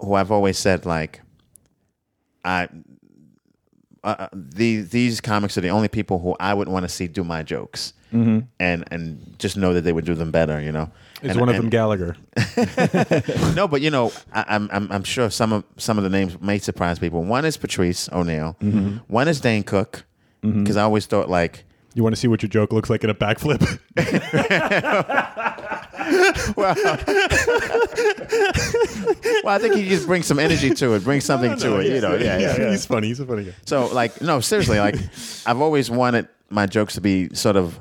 who 0.00 0.14
I've 0.14 0.30
always 0.30 0.58
said 0.58 0.86
like, 0.86 1.20
I 2.44 2.68
uh, 4.04 4.28
these 4.32 4.88
these 4.90 5.20
comics 5.20 5.56
are 5.56 5.60
the 5.60 5.68
only 5.68 5.88
people 5.88 6.18
who 6.18 6.34
I 6.40 6.54
would 6.54 6.68
want 6.68 6.84
to 6.84 6.88
see 6.88 7.06
do 7.06 7.22
my 7.22 7.42
jokes, 7.44 7.92
mm-hmm. 8.12 8.40
and 8.58 8.84
and 8.90 9.38
just 9.38 9.56
know 9.56 9.72
that 9.74 9.82
they 9.82 9.92
would 9.92 10.04
do 10.04 10.14
them 10.14 10.30
better. 10.32 10.60
You 10.60 10.72
know, 10.72 10.90
Is 11.22 11.30
And- 11.32 11.40
one 11.40 11.48
of 11.48 11.54
and- 11.54 11.64
them 11.64 11.70
Gallagher? 11.70 12.16
no, 13.54 13.68
but 13.68 13.80
you 13.80 13.90
know, 13.90 14.12
I, 14.32 14.44
I'm 14.48 14.68
I'm 14.72 14.90
I'm 14.90 15.04
sure 15.04 15.30
some 15.30 15.52
of 15.52 15.64
some 15.76 15.98
of 15.98 16.04
the 16.04 16.10
names 16.10 16.40
may 16.40 16.58
surprise 16.58 16.98
people. 16.98 17.22
One 17.22 17.44
is 17.44 17.56
Patrice 17.56 18.08
O'Neal. 18.12 18.56
One 19.06 19.28
is 19.28 19.40
Dane 19.40 19.62
Cook, 19.62 20.04
because 20.40 20.76
I 20.76 20.82
always 20.82 21.06
thought 21.06 21.28
like. 21.28 21.64
You 21.94 22.02
want 22.02 22.14
to 22.14 22.20
see 22.20 22.28
what 22.28 22.42
your 22.42 22.48
joke 22.48 22.72
looks 22.72 22.88
like 22.90 23.04
in 23.04 23.10
a 23.10 23.14
backflip? 23.14 23.78
Well, 29.44 29.54
I 29.54 29.58
think 29.58 29.74
he 29.74 29.88
just 29.88 30.06
brings 30.06 30.26
some 30.26 30.38
energy 30.38 30.70
to 30.74 30.94
it, 30.94 31.04
brings 31.04 31.24
something 31.24 31.56
to 31.58 31.80
it. 31.80 31.86
You 31.92 32.00
know, 32.00 32.14
yeah, 32.14 32.38
yeah. 32.38 32.56
yeah. 32.58 32.70
He's 32.70 32.86
funny. 32.86 33.08
He's 33.08 33.20
a 33.20 33.26
funny 33.26 33.44
guy. 33.44 33.54
So, 33.66 33.86
like, 33.88 34.20
no, 34.20 34.40
seriously, 34.40 34.78
like, 34.78 34.96
I've 35.46 35.60
always 35.60 35.90
wanted 35.90 36.28
my 36.50 36.66
jokes 36.66 36.94
to 36.94 37.00
be 37.00 37.34
sort 37.34 37.56
of 37.56 37.80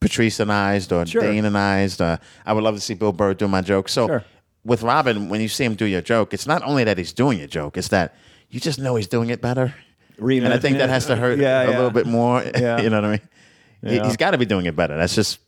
Patriceanized 0.00 0.92
or 0.92 1.06
Sure. 1.06 1.22
Daneanized. 1.22 2.00
Uh, 2.00 2.18
I 2.44 2.52
would 2.52 2.64
love 2.64 2.74
to 2.74 2.80
see 2.80 2.94
Bill 2.94 3.12
Burr 3.12 3.34
do 3.34 3.48
my 3.48 3.60
joke. 3.62 3.88
So, 3.88 4.06
Sure. 4.06 4.24
with 4.64 4.82
Robin, 4.82 5.28
when 5.28 5.40
you 5.40 5.48
see 5.48 5.64
him 5.64 5.74
do 5.74 5.86
your 5.86 6.02
joke, 6.02 6.34
it's 6.34 6.46
not 6.46 6.62
only 6.62 6.84
that 6.84 6.98
he's 6.98 7.12
doing 7.12 7.38
your 7.38 7.48
joke; 7.48 7.76
it's 7.76 7.88
that 7.88 8.14
you 8.50 8.60
just 8.60 8.78
know 8.78 8.96
he's 8.96 9.08
doing 9.08 9.30
it 9.30 9.40
better. 9.40 9.74
Re- 10.18 10.38
and 10.38 10.52
I 10.52 10.58
think 10.58 10.78
that 10.78 10.88
has 10.88 11.06
to 11.06 11.16
hurt 11.16 11.38
Yeah, 11.38 11.62
a 11.62 11.70
yeah. 11.70 11.76
little 11.76 11.90
bit 11.90 12.06
more. 12.06 12.42
Yeah. 12.54 12.80
you 12.82 12.90
know 12.90 12.96
what 13.00 13.04
I 13.04 13.10
mean? 13.12 13.20
He, 13.84 13.96
Yeah. 13.96 14.06
he's 14.06 14.16
got 14.16 14.32
to 14.32 14.38
be 14.38 14.46
doing 14.46 14.66
it 14.66 14.76
better. 14.76 14.96
That's 14.96 15.14
just 15.14 15.38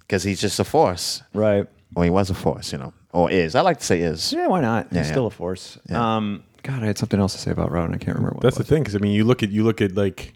because 0.00 0.22
he's 0.22 0.40
just 0.40 0.58
a 0.60 0.64
force. 0.64 1.22
right? 1.32 1.66
Well, 1.94 2.02
he 2.04 2.10
was 2.10 2.28
a 2.30 2.34
force, 2.34 2.72
you 2.72 2.78
know, 2.78 2.92
or 3.12 3.30
is. 3.30 3.54
I 3.54 3.60
like 3.60 3.78
to 3.78 3.84
say 3.84 4.00
is. 4.00 4.32
Yeah, 4.32 4.48
why 4.48 4.60
not? 4.60 4.88
Yeah, 4.90 4.98
He's 4.98 5.06
yeah. 5.08 5.12
still 5.12 5.26
a 5.26 5.30
force. 5.30 5.78
Yeah. 5.88 6.16
Um, 6.16 6.42
God, 6.64 6.82
I 6.82 6.86
had 6.86 6.98
something 6.98 7.20
else 7.20 7.34
to 7.34 7.38
say 7.38 7.50
about 7.52 7.70
Robin. 7.70 7.94
I 7.94 7.98
can't 7.98 8.16
remember 8.16 8.34
what. 8.34 8.42
That's 8.42 8.56
it 8.56 8.60
the 8.60 8.64
thing, 8.64 8.82
because 8.82 8.96
I 8.96 8.98
mean, 8.98 9.12
you 9.12 9.22
look 9.24 9.42
at 9.44 9.50
you 9.50 9.62
look 9.62 9.80
at 9.80 9.94
like 9.94 10.32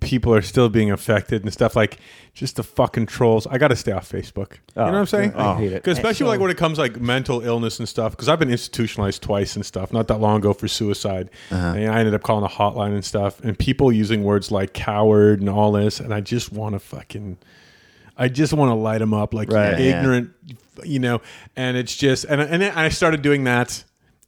people 0.00 0.32
are 0.34 0.42
still 0.42 0.68
being 0.68 0.90
affected 0.90 1.42
and 1.42 1.52
stuff 1.52 1.74
like 1.74 1.98
just 2.34 2.56
the 2.56 2.62
fucking 2.62 3.06
trolls. 3.06 3.46
I 3.48 3.58
got 3.58 3.68
to 3.68 3.76
stay 3.76 3.90
off 3.92 4.08
Facebook. 4.10 4.52
you 4.52 4.58
know 4.76 4.84
what 4.84 4.94
I'm 4.94 5.02
oh, 5.02 5.04
saying? 5.06 5.34
I 5.34 5.54
hate 5.56 5.72
it. 5.72 5.82
'Cause 5.82 5.98
especially 5.98 6.28
like 6.28 6.40
when 6.40 6.50
it 6.50 6.56
comes 6.56 6.78
like 6.78 7.00
mental 7.00 7.40
illness 7.40 7.78
and 7.80 7.88
stuff. 7.88 8.12
Because 8.12 8.28
I've 8.28 8.38
been 8.38 8.50
institutionalized 8.50 9.22
twice 9.22 9.56
and 9.56 9.66
stuff. 9.66 9.92
Not 9.92 10.06
that 10.08 10.20
long 10.20 10.36
ago 10.38 10.52
for 10.52 10.68
suicide, 10.68 11.30
uh-huh. 11.50 11.74
and 11.76 11.90
I 11.90 11.98
ended 11.98 12.14
up 12.14 12.22
calling 12.22 12.44
a 12.44 12.48
hotline 12.48 12.94
and 12.94 13.04
stuff. 13.04 13.40
And 13.40 13.58
people 13.58 13.90
using 13.92 14.22
words 14.22 14.50
like 14.50 14.72
coward 14.72 15.40
and 15.40 15.48
all 15.48 15.72
this, 15.72 15.98
and 16.00 16.14
I 16.14 16.20
just 16.20 16.52
want 16.52 16.74
to 16.74 16.78
fucking. 16.78 17.38
I 18.16 18.28
just 18.28 18.52
want 18.52 18.70
to 18.70 18.74
light 18.74 18.98
them 18.98 19.14
up 19.14 19.32
like 19.32 19.50
Right. 19.50 19.78
you 19.78 19.84
Yeah. 19.86 19.98
ignorant, 20.00 20.30
you 20.84 20.98
know. 20.98 21.20
And 21.56 21.76
it's 21.76 21.96
just 21.96 22.24
and 22.24 22.40
and 22.40 22.62
then 22.62 22.72
I 22.76 22.88
started 22.88 23.22
doing 23.22 23.44
that, 23.44 23.84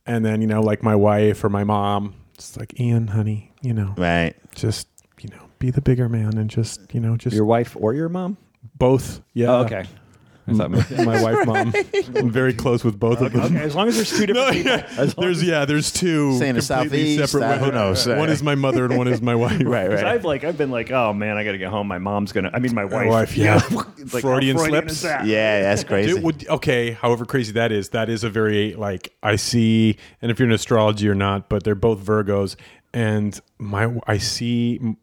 and 0.07 0.25
then 0.25 0.41
you 0.41 0.47
know 0.49 0.63
like 0.63 0.83
my 0.83 0.97
wife 0.97 1.43
or 1.45 1.49
my 1.49 1.65
mom, 1.65 2.15
it's 2.35 2.57
like 2.57 2.79
Ian, 2.81 3.09
honey, 3.09 3.53
you 3.63 3.75
know, 3.75 3.95
Right. 3.97 4.35
just 4.55 4.87
you 4.89 4.90
know 4.90 4.90
be 5.61 5.71
the 5.71 5.81
bigger 5.81 6.09
man 6.09 6.37
and 6.37 6.51
just 6.51 6.93
you 6.93 6.99
know 6.99 7.17
just 7.17 7.37
Your 7.37 7.45
wife 7.45 7.77
or 7.79 7.95
your 7.95 8.09
mom? 8.09 8.37
both. 8.77 9.23
Yeah. 9.35 9.47
Oh, 9.53 9.65
okay. 9.65 9.85
I 10.49 10.53
thought 10.55 10.71
maybe- 10.73 11.05
my 11.05 11.23
wife, 11.33 11.47
mom. 11.47 11.73
I'm 12.17 12.31
very 12.31 12.53
close 12.55 12.83
with 12.83 12.99
both 12.99 13.21
of 13.21 13.33
them. 13.33 13.43
okay, 13.57 13.59
as 13.63 13.77
long 13.77 13.87
as 13.89 13.95
there's 13.97 14.11
two 14.11 14.27
different 14.27 14.49
No, 14.49 14.53
people. 14.53 14.73
yeah. 14.73 14.87
As 15.01 15.17
long 15.17 15.27
There's 15.27 15.39
as- 15.43 15.45
yeah, 15.49 15.65
there's 15.65 15.93
two 15.93 16.37
Say 16.39 16.49
in 16.49 16.57
the 16.57 16.63
completely 16.63 17.17
southeast, 17.17 17.33
separate 17.33 17.55
who 17.59 17.67
women. 17.67 17.75
knows? 17.75 18.07
One 18.09 18.29
is 18.31 18.43
my 18.43 18.55
mother 18.57 18.85
and 18.87 18.97
one 18.99 19.07
is 19.07 19.23
my 19.23 19.35
wife. 19.37 19.63
Right, 19.65 19.89
right. 19.89 20.05
I've 20.05 20.25
like 20.25 20.43
I've 20.43 20.59
been 20.59 20.71
like, 20.73 20.91
oh 20.91 21.13
man, 21.13 21.37
I 21.37 21.45
got 21.45 21.53
to 21.53 21.59
get 21.59 21.69
home. 21.69 21.87
My 21.87 21.99
mom's 21.99 22.33
gonna. 22.33 22.51
I 22.53 22.59
mean, 22.59 22.75
my 22.75 22.85
wife. 22.87 23.07
wife, 23.09 23.37
yeah. 23.37 23.61
It's 23.99 24.13
like, 24.15 24.23
Freudian 24.23 24.57
how 24.57 24.65
slips. 24.65 24.93
is 24.93 25.03
that? 25.03 25.25
Yeah, 25.27 25.61
that's 25.63 25.85
crazy. 25.85 26.15
Dude, 26.15 26.23
would, 26.25 26.49
okay, 26.49 26.93
however 26.93 27.25
crazy 27.27 27.53
that 27.53 27.71
is, 27.71 27.91
that 27.91 28.09
is 28.09 28.25
a 28.25 28.31
very 28.31 28.75
like 28.75 29.13
I 29.23 29.37
see, 29.37 29.99
and 30.21 30.33
if 30.33 30.39
you're 30.41 30.49
in 30.49 30.55
astrology 30.55 31.09
or 31.09 31.15
not, 31.15 31.49
but 31.49 31.63
they're 31.63 31.75
both 31.77 32.01
Virgos, 32.01 32.57
and 32.93 33.39
my 33.59 33.95
I 34.09 34.19
see 34.19 34.79
m- 34.83 34.97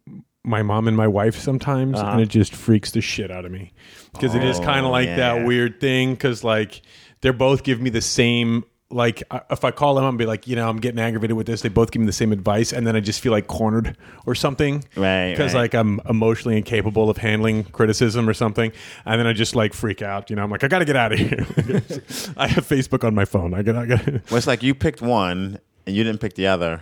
my 0.48 0.64
mom 0.64 0.88
and 0.88 0.96
my 0.96 1.08
wife 1.08 1.38
sometimes, 1.38 2.00
and 2.00 2.22
it 2.22 2.24
uh-huh. 2.24 2.26
just 2.26 2.56
freaks 2.56 2.92
the 2.92 3.02
shit 3.02 3.30
out 3.30 3.46
of 3.46 3.52
me 3.52 3.74
because 4.14 4.34
it 4.34 4.44
is 4.44 4.60
oh, 4.60 4.64
kind 4.64 4.86
of 4.86 4.92
like 4.92 5.08
yeah. 5.08 5.18
that 5.18 5.46
weird 5.46 5.80
thing 5.80 6.14
because 6.14 6.44
like 6.44 6.82
they're 7.22 7.34
both 7.34 7.64
give 7.64 7.82
me 7.82 7.90
the 7.90 8.02
same. 8.02 8.64
Like 8.90 9.22
if 9.52 9.66
I 9.66 9.72
call 9.72 9.96
them 9.96 10.06
and 10.06 10.18
be 10.18 10.26
like, 10.26 10.48
you 10.48 10.56
know, 10.56 10.70
I'm 10.70 10.78
getting 10.78 11.00
aggravated 11.00 11.36
with 11.36 11.46
this, 11.46 11.60
they 11.60 11.68
both 11.68 11.92
give 11.92 12.00
me 12.00 12.06
the 12.06 12.14
same 12.14 12.32
advice, 12.32 12.72
and 12.72 12.88
then 12.88 12.96
I 12.96 13.02
just 13.02 13.20
feel 13.20 13.34
like 13.34 13.48
cornered 13.48 13.98
or 14.26 14.34
something, 14.34 14.86
Right, 14.96 15.32
Because 15.32 15.54
right. 15.54 15.62
like 15.62 15.74
I'm 15.74 16.00
emotionally 16.08 16.56
incapable 16.56 17.10
of 17.10 17.18
handling 17.18 17.66
criticism 17.66 18.30
or 18.30 18.34
something, 18.34 18.72
and 19.06 19.20
then 19.20 19.28
I 19.28 19.34
just 19.34 19.56
like 19.56 19.74
freak 19.74 20.02
out. 20.02 20.30
You 20.30 20.38
know, 20.38 20.44
I'm 20.44 20.50
like, 20.50 20.64
I 20.64 20.70
got 20.70 20.80
to 20.80 20.86
get 20.86 20.96
out 20.96 21.12
of 21.12 21.20
here. 21.20 21.46
I 22.38 22.48
have 22.48 22.66
Facebook 22.66 23.04
on 23.04 23.14
my 23.14 23.26
phone. 23.26 23.54
I 23.54 23.62
got, 23.62 23.76
I 23.76 23.86
got. 23.86 24.06
Well, 24.08 24.38
it's 24.38 24.48
like 24.48 24.64
you 24.64 24.74
picked 24.74 25.02
one 25.02 25.60
and 25.86 25.94
you 25.96 26.06
didn't 26.06 26.22
pick 26.22 26.36
the 26.36 26.48
other, 26.48 26.82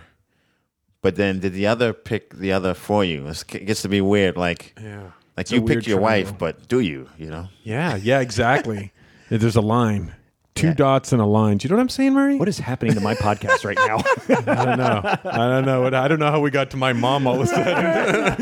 but 1.06 1.14
then 1.14 1.38
did 1.38 1.52
the 1.52 1.68
other 1.68 1.92
pick 1.92 2.34
the 2.34 2.50
other 2.50 2.74
for 2.74 3.04
you? 3.04 3.28
It 3.28 3.46
gets 3.64 3.82
to 3.82 3.88
be 3.88 4.00
weird. 4.00 4.36
Like, 4.36 4.76
Yeah, 4.82 5.02
like 5.02 5.12
It's 5.44 5.52
you 5.52 5.60
weird 5.62 5.78
picked 5.78 5.86
your 5.86 6.00
triangle. 6.00 6.32
wife, 6.32 6.38
but 6.40 6.66
do 6.66 6.80
you? 6.80 7.08
You 7.16 7.30
know? 7.30 7.48
yeah, 7.62 7.94
yeah, 7.94 8.18
exactly. 8.18 8.92
There's 9.30 9.54
a 9.54 9.60
line. 9.60 10.12
two 10.56 10.74
dots 10.74 11.12
and 11.12 11.22
a 11.22 11.26
line. 11.26 11.58
Do 11.58 11.64
you 11.64 11.70
know 11.70 11.76
what 11.76 11.82
I'm 11.82 11.88
saying, 11.90 12.12
Murray? 12.14 12.38
What 12.38 12.48
is 12.48 12.58
happening 12.58 12.94
to 12.94 13.00
my 13.00 13.14
podcast 13.14 13.64
right 13.64 13.78
now? 13.86 13.98
I 14.52 14.64
don't 14.64 14.78
know. 14.78 15.00
I 15.04 15.48
don't 15.52 15.64
know. 15.64 15.86
I 15.86 16.08
don't 16.08 16.18
know 16.18 16.30
how 16.32 16.40
we 16.40 16.50
got 16.50 16.70
to 16.72 16.76
my 16.76 16.92
mom 16.92 17.28
all 17.28 17.36
of 17.36 17.42
a 17.42 17.46
sudden. 17.46 18.36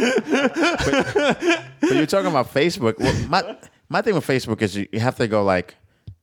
But 1.81 1.93
you're 1.95 2.07
talking 2.07 2.31
about 2.31 2.53
Facebook. 2.55 2.99
Well, 2.99 3.15
my 3.29 3.57
my 3.91 4.01
thing 4.01 4.15
with 4.15 4.27
Facebook 4.27 4.63
is 4.63 4.75
you, 4.75 4.87
you 4.91 5.01
have 5.01 5.17
to 5.17 5.29
go 5.29 5.45
like, 5.45 5.75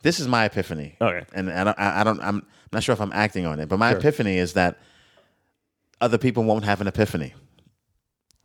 this 0.01 0.19
is 0.19 0.27
my 0.27 0.45
epiphany. 0.45 0.95
Okay. 0.99 1.23
And 1.34 1.51
I 1.51 1.63
don't, 1.65 1.80
I 1.80 2.01
I 2.01 2.04
don't, 2.04 2.19
I'm 2.21 2.45
not 2.73 2.82
sure 2.84 2.93
if 2.93 3.01
I'm 3.01 3.13
acting 3.13 3.45
on 3.45 3.60
it, 3.60 3.69
but 3.69 3.77
my 3.77 3.91
epiphany 3.91 4.38
is 4.38 4.54
that 4.54 4.80
other 6.01 6.17
people 6.17 6.43
won't 6.43 6.65
have 6.65 6.81
an 6.81 6.87
epiphany. 6.87 7.33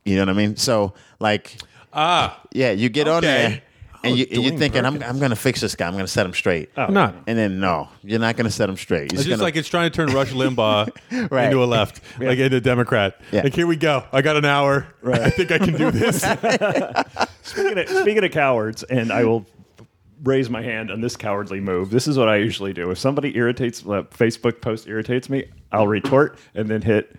You 0.05 0.15
know 0.15 0.21
what 0.21 0.29
I 0.29 0.33
mean? 0.33 0.55
So 0.55 0.93
like, 1.19 1.57
ah, 1.91 2.41
yeah, 2.53 2.71
you 2.71 2.87
get 2.89 3.07
on 3.07 3.23
there 3.23 3.61
and 4.03 4.17
you, 4.17 4.25
and 4.31 4.43
you're 4.43 4.53
Dwayne 4.53 4.59
thinking, 4.59 4.85
I'm, 4.85 5.01
I'm 5.03 5.19
going 5.19 5.31
to 5.31 5.35
fix 5.35 5.59
this 5.59 5.75
guy. 5.75 5.87
I'm 5.87 5.93
going 5.93 6.05
to 6.05 6.11
set 6.11 6.25
him 6.25 6.33
straight. 6.33 6.69
Oh. 6.77 6.87
not. 6.87 7.15
And 7.27 7.37
then 7.37 7.59
no, 7.59 7.89
you're 8.03 8.19
not 8.19 8.37
going 8.37 8.45
to 8.45 8.51
set 8.51 8.69
him 8.69 8.77
straight. 8.77 9.11
You're 9.11 9.19
It's 9.19 9.23
just 9.23 9.29
gonna, 9.29 9.43
like 9.43 9.55
it's 9.55 9.67
trying 9.67 9.89
to 9.91 9.95
turn 9.95 10.13
Rush 10.13 10.31
Limbaugh 10.31 10.89
Right. 11.31 11.45
into 11.45 11.63
a 11.63 11.65
left, 11.65 12.01
like 12.19 12.39
into 12.39 12.57
a 12.57 12.61
Democrat. 12.61 13.19
Yeah. 13.31 13.41
Like 13.41 13.53
here 13.53 13.67
we 13.67 13.75
go. 13.75 14.05
I 14.11 14.21
got 14.21 14.37
an 14.37 14.45
hour. 14.45 14.87
I 15.05 15.29
think 15.29 15.51
I 15.51 15.57
can 15.57 15.75
do 15.75 15.91
this. 15.91 16.21
speaking, 17.41 17.77
of, 17.79 17.89
speaking 17.89 18.23
of 18.23 18.31
cowards, 18.31 18.83
and 18.83 19.11
I 19.11 19.25
will 19.25 19.45
raise 20.23 20.49
my 20.49 20.61
hand 20.61 20.91
on 20.91 21.01
this 21.01 21.15
cowardly 21.15 21.59
move. 21.59 21.89
This 21.89 22.07
is 22.07 22.17
what 22.17 22.27
I 22.29 22.37
usually 22.37 22.73
do. 22.73 22.89
If 22.91 22.97
somebody 22.97 23.35
irritates, 23.37 23.81
a 23.81 24.03
Facebook 24.03 24.61
post 24.61 24.87
irritates 24.87 25.29
me, 25.29 25.45
I'll 25.71 25.87
retort 25.87 26.37
and 26.55 26.67
then 26.69 26.81
hit 26.81 27.15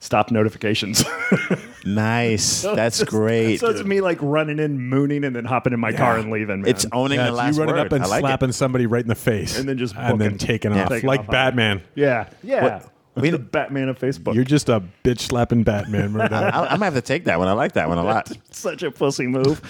stop 0.00 0.30
notifications. 0.30 1.04
nice. 1.84 2.62
That's 2.62 2.98
Just- 2.98 3.10
great. 3.10 3.60
So 3.60 3.68
it's 3.70 3.84
me 3.84 4.00
like 4.00 4.18
running 4.20 4.58
in, 4.58 4.80
mooning, 4.88 5.24
and 5.24 5.34
then 5.34 5.44
hopping 5.44 5.72
in 5.72 5.80
my 5.80 5.92
car 5.92 6.16
and 6.18 6.30
leaving. 6.30 6.62
Man. 6.62 6.70
It's 6.70 6.86
owning 6.92 7.18
Yeah, 7.18 7.24
the 7.24 7.28
it's 7.30 7.36
last 7.38 7.54
you 7.56 7.60
running 7.62 7.74
word. 7.76 7.86
up 7.86 7.92
and 7.92 8.04
I 8.04 8.06
like 8.06 8.18
it. 8.20 8.26
slapping 8.26 8.52
somebody 8.52 8.86
right 8.86 9.02
in 9.02 9.08
the 9.08 9.14
face, 9.14 9.58
And 9.58 9.68
then 9.68 9.78
just 9.78 9.94
and 9.96 10.20
then 10.20 10.38
taking 10.38 10.72
Yeah. 10.74 10.84
off 10.84 10.88
Taking 10.90 11.08
like 11.08 11.20
off 11.20 11.28
on 11.28 11.34
it. 11.34 11.36
Batman. 11.36 11.82
yeah, 11.94 12.28
yeah. 12.42 12.82
We- 13.14 13.30
the 13.30 13.38
Batman 13.40 13.88
of 13.88 13.98
Facebook. 13.98 14.34
You're 14.36 14.44
just 14.44 14.68
a 14.68 14.80
bitch 15.02 15.18
slapping 15.20 15.64
Batman. 15.64 16.12
Murdoch. 16.12 16.30
I, 16.54 16.66
I 16.68 16.76
might 16.76 16.86
have 16.86 16.94
to 16.94 17.00
take 17.02 17.24
that 17.24 17.40
one. 17.40 17.48
I 17.48 17.52
like 17.52 17.72
that 17.72 17.88
one 17.88 17.98
a 17.98 18.04
lot. 18.04 18.30
such 18.52 18.84
a 18.84 18.92
pussy 18.92 19.26
move. 19.26 19.60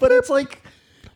but 0.00 0.10
it's 0.10 0.28
like. 0.28 0.60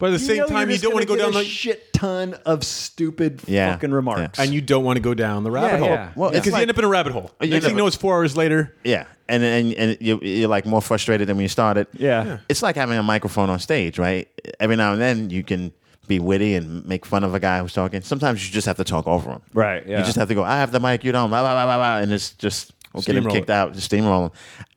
But 0.01 0.07
at 0.07 0.13
the 0.13 0.19
same 0.19 0.39
know 0.39 0.47
time, 0.49 0.63
you're 0.63 0.71
you 0.71 0.73
just 0.75 0.83
don't 0.83 0.93
want 0.95 1.03
to 1.03 1.07
go 1.09 1.15
gonna 1.15 1.23
down 1.25 1.33
get 1.33 1.41
a 1.41 1.45
the 1.45 1.49
shit 1.49 1.93
ton 1.93 2.35
of 2.45 2.65
stupid 2.65 3.43
Yeah. 3.47 3.73
fucking 3.75 3.93
remarks. 3.93 4.39
and 4.41 4.53
you 4.53 4.61
don't 4.61 4.83
want 4.83 4.97
to 4.97 5.01
go 5.01 5.15
down 5.15 5.45
the 5.45 5.51
rabbit 5.53 5.73
Yeah, 5.75 5.79
hole. 5.79 5.89
yeah. 5.89 6.11
Well, 6.17 6.31
because 6.31 6.49
it's 6.49 6.57
you 6.57 6.63
end 6.63 6.71
up 6.71 6.79
in 6.79 6.85
a 6.85 6.89
rabbit 6.89 7.13
hole. 7.13 7.31
You 7.41 7.51
Next 7.51 7.55
end 7.57 7.63
thing 7.63 7.71
you 7.71 7.75
up- 7.77 7.79
know, 7.79 7.87
it's 7.87 7.97
four 7.97 8.17
hours 8.17 8.37
later. 8.37 8.75
Yeah, 8.83 9.05
and 9.29 9.45
and 9.45 9.75
and 9.75 9.97
you, 10.01 10.19
you're 10.23 10.49
like 10.49 10.67
more 10.67 10.83
frustrated 10.83 11.29
than 11.29 11.37
when 11.37 11.43
you 11.43 11.49
started. 11.49 11.87
Yeah. 11.93 12.39
it's 12.49 12.63
like 12.63 12.75
having 12.75 12.99
a 12.99 13.03
microphone 13.03 13.49
on 13.51 13.61
stage, 13.61 13.99
right? 13.99 14.27
Every 14.59 14.75
now 14.77 14.93
and 14.93 15.01
then 15.01 15.31
you 15.31 15.45
can 15.45 15.73
be 16.09 16.19
witty 16.19 16.55
and 16.57 16.85
make 16.87 17.07
fun 17.07 17.23
of 17.23 17.35
a 17.35 17.39
guy 17.39 17.61
who's 17.61 17.73
talking. 17.73 18.01
Sometimes 18.01 18.45
you 18.45 18.53
just 18.53 18.67
have 18.67 18.77
to 18.79 18.85
talk 18.85 19.07
over 19.07 19.31
him. 19.31 19.43
Right, 19.55 19.87
yeah. 19.87 19.99
You 20.01 20.05
just 20.05 20.17
have 20.17 20.27
to 20.29 20.35
go. 20.35 20.43
I 20.43 20.57
have 20.59 20.73
the 20.73 20.81
mic. 20.81 21.05
You 21.05 21.13
don't. 21.13 21.29
Blah 21.31 21.43
blah 21.43 21.53
blah 21.55 21.65
blah. 21.67 21.77
blah 21.77 21.99
and 21.99 22.13
it's 22.13 22.33
just 22.33 22.73
we'll 22.93 23.03
get 23.03 23.15
him 23.15 23.25
Steamroll 23.25 23.31
kicked 23.33 23.51
it. 23.51 23.53
out. 23.53 23.75
Just 23.75 23.91
steamroll 23.93 24.25
him. 24.27 24.31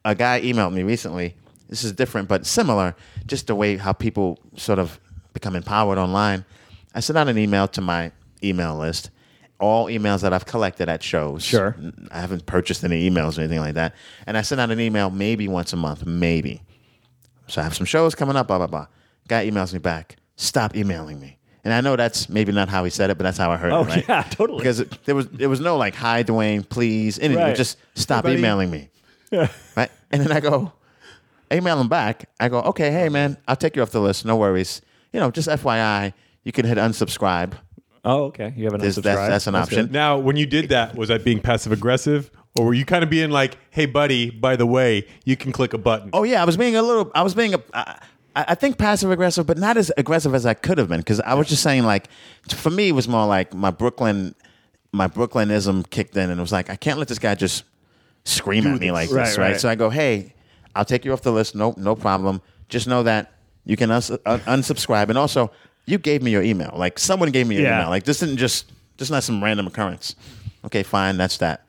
A 0.06 0.14
guy 0.14 0.42
emailed 0.42 0.74
me 0.74 0.84
recently. 0.84 1.36
This 1.70 1.84
is 1.84 1.92
different, 1.94 2.28
but 2.28 2.46
similar. 2.46 2.96
Just 3.26 3.48
the 3.48 3.56
way 3.56 3.78
how 3.78 3.94
people 3.94 4.38
sort 4.58 4.78
of 4.78 5.00
become 5.34 5.56
empowered 5.56 5.98
online. 5.98 6.46
I 6.96 7.00
sent 7.00 7.18
out 7.18 7.28
an 7.28 7.38
email 7.38 7.68
to 7.70 7.82
my 7.82 8.12
email 8.44 8.78
list. 8.78 9.10
All 9.60 9.86
emails 9.88 10.22
that 10.22 10.34
I've 10.34 10.46
collected 10.46 10.90
at 10.90 11.02
shows. 11.02 11.44
Sure. 11.44 11.76
I 12.12 12.20
haven't 12.20 12.46
purchased 12.46 12.84
any 12.84 13.10
emails 13.10 13.38
or 13.38 13.42
anything 13.42 13.60
like 13.60 13.76
that. 13.76 13.96
And 14.28 14.38
I 14.38 14.42
send 14.42 14.60
out 14.60 14.72
an 14.72 14.80
email 14.80 15.10
maybe 15.10 15.48
once 15.48 15.72
a 15.72 15.78
month, 15.78 16.06
maybe. 16.06 16.62
So 17.48 17.62
I 17.62 17.64
have 17.64 17.74
some 17.76 17.86
shows 17.86 18.14
coming 18.16 18.36
up, 18.36 18.48
blah, 18.48 18.58
blah, 18.58 18.68
blah. 18.68 18.88
Guy 19.28 19.50
emails 19.50 19.72
me 19.72 19.80
back, 19.80 20.18
stop 20.36 20.76
emailing 20.76 21.20
me. 21.20 21.38
And 21.64 21.74
I 21.74 21.80
know 21.80 21.96
that's 21.96 22.28
maybe 22.28 22.52
not 22.52 22.68
how 22.68 22.84
he 22.84 22.90
said 22.90 23.10
it, 23.10 23.18
but 23.18 23.24
that's 23.24 23.38
how 23.38 23.50
I 23.52 23.56
heard 23.58 23.72
Oh, 23.72 23.82
it, 23.84 23.88
right? 23.88 24.06
yeah, 24.10 24.24
totally. 24.24 24.58
Because 24.58 24.82
it, 24.82 25.06
there 25.06 25.16
was 25.16 25.30
there 25.30 25.48
was 25.48 25.62
no 25.62 25.78
like, 25.78 25.96
hi, 25.96 26.24
Dwayne, 26.24 26.68
please. 26.68 27.18
Anything. 27.20 27.42
Right. 27.44 27.56
Just 27.56 27.78
stop 27.96 28.24
buddy. 28.24 28.38
emailing 28.38 28.70
me. 28.70 28.90
Yeah. 29.32 29.48
Right? 29.78 29.90
And 30.12 30.22
then 30.22 30.32
I 30.34 30.42
go, 30.42 30.74
email 31.54 31.80
him 31.80 31.88
back. 31.88 32.28
I 32.38 32.50
go, 32.50 32.60
okay, 32.64 32.92
hey, 32.92 33.08
man, 33.08 33.38
I'll 33.48 33.56
take 33.56 33.78
you 33.78 33.82
off 33.82 33.92
the 33.92 34.02
list. 34.02 34.26
No 34.26 34.36
worries. 34.36 34.82
You 35.14 35.20
know, 35.20 35.32
just 35.32 35.48
FYI, 35.48 36.14
you 36.44 36.52
can 36.52 36.66
hit 36.66 36.78
unsubscribe. 36.78 37.54
Oh, 38.04 38.24
okay. 38.26 38.54
You 38.58 38.66
have 38.66 38.74
an 38.74 38.82
There's- 38.82 38.98
unsubscribe. 38.98 39.04
that's- 39.04 39.30
that's 39.30 39.48
an 39.48 39.56
option. 39.56 39.82
good. 39.86 39.94
Now, 39.94 40.18
when 40.18 40.36
you 40.36 40.46
did 40.46 40.70
that, 40.70 40.96
was 40.96 41.08
that 41.10 41.24
being 41.24 41.40
passive 41.40 41.72
aggressive, 41.72 42.30
or 42.58 42.66
were 42.66 42.74
you 42.74 42.84
kind 42.86 43.04
of 43.04 43.10
being 43.10 43.30
like, 43.32 43.58
"Hey, 43.72 43.86
buddy, 43.86 44.30
by 44.30 44.56
the 44.58 44.66
way, 44.66 45.06
you 45.24 45.38
can 45.38 45.52
click 45.52 45.74
a 45.74 45.78
button"? 45.78 46.10
Oh 46.14 46.24
yeah, 46.24 46.42
I 46.42 46.46
was 46.46 46.58
being 46.58 46.76
a 46.76 46.82
little. 46.82 47.10
I 47.16 47.22
was 47.24 47.34
being 47.34 47.54
a. 47.54 47.60
I, 47.74 47.96
I 48.36 48.56
think 48.56 48.78
passive 48.78 49.10
aggressive, 49.12 49.46
but 49.48 49.58
not 49.58 49.78
as 49.78 49.92
aggressive 49.98 50.34
as 50.36 50.46
I 50.46 50.54
could 50.56 50.78
have 50.80 50.88
been 50.90 51.00
because 51.00 51.20
I 51.22 51.34
was 51.36 51.48
just 51.48 51.64
saying 51.64 51.84
like, 51.84 52.10
for 52.50 52.70
me, 52.72 52.90
it 52.90 52.94
was 52.94 53.08
more 53.08 53.26
like 53.28 53.54
my 53.54 53.70
Brooklyn, 53.72 54.36
my 54.92 55.08
Brooklynism 55.08 55.90
kicked 55.90 56.18
in, 56.18 56.30
and 56.30 56.40
it 56.40 56.42
was 56.42 56.52
like 56.52 56.70
I 56.70 56.76
can't 56.76 57.00
let 57.00 57.08
this 57.08 57.20
guy 57.20 57.36
just 57.36 57.64
scream 58.26 58.66
at 58.68 58.80
me 58.80 58.92
like 58.92 59.10
this, 59.10 59.16
Right, 59.16 59.38
right, 59.38 59.52
right. 59.54 59.62
So 59.62 59.70
I 59.70 59.76
go, 59.76 59.90
hey, 59.90 60.34
I'll 60.76 60.86
take 60.86 61.06
you 61.06 61.14
off 61.14 61.22
the 61.22 61.32
list. 61.32 61.56
No, 61.56 61.74
no 61.78 61.96
problem. 61.96 62.42
Just 62.70 62.88
know 62.88 63.04
that 63.04 63.32
you 63.66 63.78
can 63.78 63.92
uns- 63.92 64.12
un- 64.26 64.40
unsubscribe, 64.42 65.10
and 65.10 65.18
also 65.18 65.52
you 65.86 65.98
gave 65.98 66.22
me 66.22 66.32
your 66.32 66.44
email. 66.44 66.74
Like 66.76 67.00
someone 67.00 67.32
gave 67.32 67.48
me 67.48 67.56
your 67.56 67.66
Yeah. 67.66 67.80
email. 67.80 67.90
Like 67.90 68.04
this 68.04 68.20
didn't 68.20 68.38
just 68.38 68.72
this 68.98 69.08
is 69.08 69.12
not 69.12 69.24
some 69.24 69.44
random 69.44 69.68
occurrence. 69.68 70.16
Okay, 70.66 70.84
fine, 70.84 71.18
that's 71.18 71.38
that. 71.38 71.66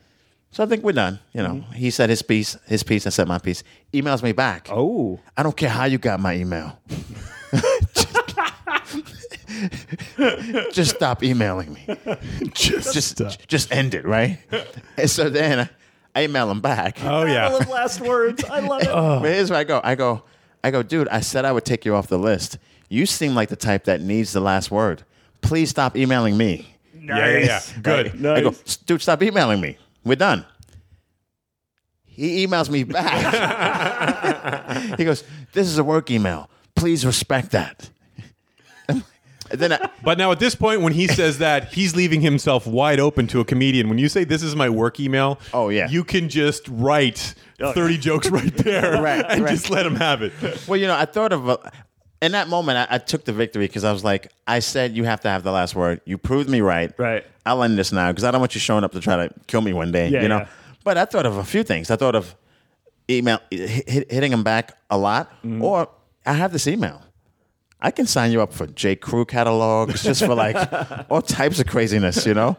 So 0.52 0.62
I 0.62 0.66
think 0.66 0.84
we're 0.84 0.92
done. 0.92 1.18
You 1.32 1.42
know, 1.42 1.54
Mm-hmm. 1.54 1.72
he 1.72 1.90
said 1.90 2.10
his 2.10 2.22
piece, 2.22 2.56
his 2.66 2.82
piece. 2.84 3.06
I 3.06 3.10
said 3.10 3.26
my 3.26 3.38
piece. 3.38 3.64
Emails 3.92 4.22
me 4.22 4.30
back. 4.32 4.68
Oh. 4.70 5.18
I 5.36 5.42
don't 5.42 5.56
care 5.56 5.70
how 5.70 5.84
you 5.86 5.98
got 5.98 6.20
my 6.20 6.36
email. 6.36 6.78
just 10.72 10.94
stop 10.96 11.22
emailing 11.22 11.72
me. 11.72 11.86
Just, 12.54 12.94
just, 12.94 13.48
just 13.48 13.72
end 13.72 13.94
it, 13.94 14.04
right? 14.04 14.38
And 14.96 15.10
so 15.10 15.28
then 15.28 15.60
I, 15.60 15.70
I 16.14 16.24
email 16.24 16.50
him 16.50 16.60
back. 16.60 16.98
Oh 17.02 17.22
I 17.22 17.32
yeah. 17.32 17.48
love 17.48 17.68
last 17.68 18.00
words. 18.00 18.44
I 18.44 18.60
love 18.60 18.82
it. 18.82 18.88
But 18.88 19.22
here's 19.32 19.50
where 19.50 19.58
I 19.60 19.64
go. 19.64 19.80
I 19.82 19.94
go. 19.94 20.22
I 20.64 20.70
go, 20.70 20.82
dude. 20.82 21.08
I 21.08 21.20
said 21.20 21.44
I 21.44 21.52
would 21.52 21.66
take 21.66 21.84
you 21.84 21.94
off 21.94 22.08
the 22.08 22.18
list. 22.18 22.56
You 22.88 23.04
seem 23.04 23.34
like 23.34 23.50
the 23.50 23.56
type 23.56 23.84
that 23.84 24.00
needs 24.00 24.32
the 24.32 24.40
last 24.40 24.70
word. 24.70 25.02
Please 25.42 25.68
stop 25.68 25.96
emailing 25.96 26.36
me. 26.36 26.70
Yeah, 27.04 27.18
yeah, 27.18 27.38
yeah. 27.38 27.46
Nice. 27.46 27.72
Good. 27.72 28.18
Nice. 28.18 28.38
I 28.38 28.40
go, 28.40 28.54
dude. 28.86 29.02
Stop 29.02 29.22
emailing 29.22 29.60
me. 29.60 29.76
We're 30.04 30.16
done. 30.16 30.46
He 32.06 32.46
emails 32.46 32.70
me 32.70 32.84
back. 32.84 33.18
he 34.96 35.04
goes, 35.04 35.22
"This 35.52 35.66
is 35.66 35.76
a 35.76 35.84
work 35.84 36.10
email. 36.10 36.48
Please 36.74 37.04
respect 37.04 37.50
that." 37.50 37.90
And 39.50 39.60
then 39.60 39.72
I, 39.74 39.90
But 40.02 40.18
now 40.18 40.32
at 40.32 40.38
this 40.38 40.54
point, 40.54 40.80
when 40.82 40.92
he 40.92 41.06
says 41.06 41.38
that, 41.38 41.72
he's 41.72 41.94
leaving 41.96 42.20
himself 42.20 42.66
wide 42.66 43.00
open 43.00 43.26
to 43.28 43.40
a 43.40 43.44
comedian. 43.44 43.88
When 43.88 43.98
you 43.98 44.08
say 44.08 44.24
this 44.24 44.42
is 44.42 44.54
my 44.56 44.68
work 44.68 45.00
email, 45.00 45.38
Oh, 45.52 45.68
yeah. 45.68 45.88
you 45.88 46.04
can 46.04 46.28
just 46.28 46.66
write 46.68 47.34
thirty 47.58 47.96
jokes 47.98 48.28
right 48.30 48.54
there, 48.56 49.00
Right, 49.02 49.24
and 49.28 49.42
right. 49.44 49.50
just 49.50 49.70
let 49.70 49.86
him 49.86 49.96
have 49.96 50.22
it. 50.22 50.32
Well, 50.68 50.78
you 50.78 50.86
know, 50.86 50.94
I 50.96 51.04
thought 51.06 51.32
of 51.32 51.48
a, 51.48 51.72
in 52.22 52.32
that 52.32 52.48
moment. 52.48 52.78
I, 52.90 52.96
I 52.96 52.98
took 52.98 53.24
the 53.24 53.32
victory 53.32 53.66
because 53.66 53.84
I 53.84 53.92
was 53.92 54.02
like, 54.04 54.32
I 54.46 54.58
said 54.58 54.96
you 54.96 55.04
have 55.04 55.20
to 55.22 55.28
have 55.28 55.42
the 55.42 55.52
last 55.52 55.74
word. 55.74 56.00
You 56.04 56.18
proved 56.18 56.48
me 56.48 56.60
right. 56.60 56.92
Right. 56.98 57.24
I'll 57.46 57.62
end 57.62 57.76
this 57.78 57.92
now 57.92 58.10
because 58.12 58.24
I 58.24 58.30
don't 58.30 58.40
want 58.40 58.54
you 58.54 58.60
showing 58.60 58.84
up 58.84 58.92
to 58.92 59.00
try 59.00 59.16
to 59.28 59.34
kill 59.46 59.60
me 59.60 59.72
one 59.72 59.92
day. 59.92 60.08
Yeah, 60.08 60.22
you 60.22 60.28
know. 60.28 60.38
yeah. 60.38 60.48
But 60.84 60.96
I 60.98 61.04
thought 61.04 61.26
of 61.26 61.36
a 61.36 61.44
few 61.44 61.62
things. 61.62 61.90
I 61.90 61.96
thought 61.96 62.14
of 62.14 62.34
email 63.10 63.38
hit, 63.50 63.88
hit- 63.88 64.12
hitting 64.12 64.32
him 64.32 64.42
back 64.42 64.76
a 64.90 64.96
lot, 64.98 65.30
Mm-hmm. 65.42 65.62
or 65.62 65.88
I 66.26 66.32
have 66.32 66.52
this 66.52 66.66
email. 66.66 67.02
I 67.84 67.90
can 67.90 68.06
sign 68.06 68.32
you 68.32 68.40
up 68.40 68.54
for 68.54 68.66
J. 68.66 68.96
Crew 68.96 69.26
catalogs 69.26 70.02
just 70.02 70.24
for 70.24 70.34
like 70.34 70.56
all 71.10 71.20
types 71.20 71.60
of 71.60 71.66
craziness, 71.66 72.24
you 72.24 72.32
know. 72.32 72.56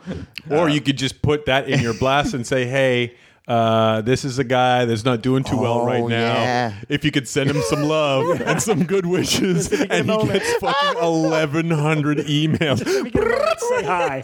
Or 0.51 0.69
you 0.69 0.79
uh, 0.79 0.83
could 0.83 0.99
just 0.99 1.23
put 1.23 1.47
that 1.47 1.67
in 1.67 1.79
your 1.79 1.95
blast 1.95 2.35
and 2.35 2.45
say, 2.45 2.67
"Hey, 2.67 3.15
uh, 3.47 4.01
this 4.01 4.25
is 4.25 4.39
a 4.39 4.43
guy 4.43 4.85
that's 4.85 5.05
not 5.05 5.21
doing 5.21 5.43
too 5.43 5.57
well 5.57 5.81
Oh, 5.81 5.85
right 5.85 6.01
now. 6.01 6.33
yeah. 6.33 6.73
If 6.89 7.05
you 7.05 7.11
could 7.11 7.27
send 7.27 7.49
him 7.49 7.61
some 7.63 7.83
love 7.83 8.41
and 8.45 8.61
some 8.61 8.83
good 8.85 9.05
wishes, 9.05 9.71
and 9.71 10.09
he 10.09 10.27
gets 10.27 10.53
fucking 10.55 10.97
eleven 11.01 11.69
hundred 11.69 12.17
emails. 12.19 12.79
Say 13.65 13.83
hi. 13.83 14.23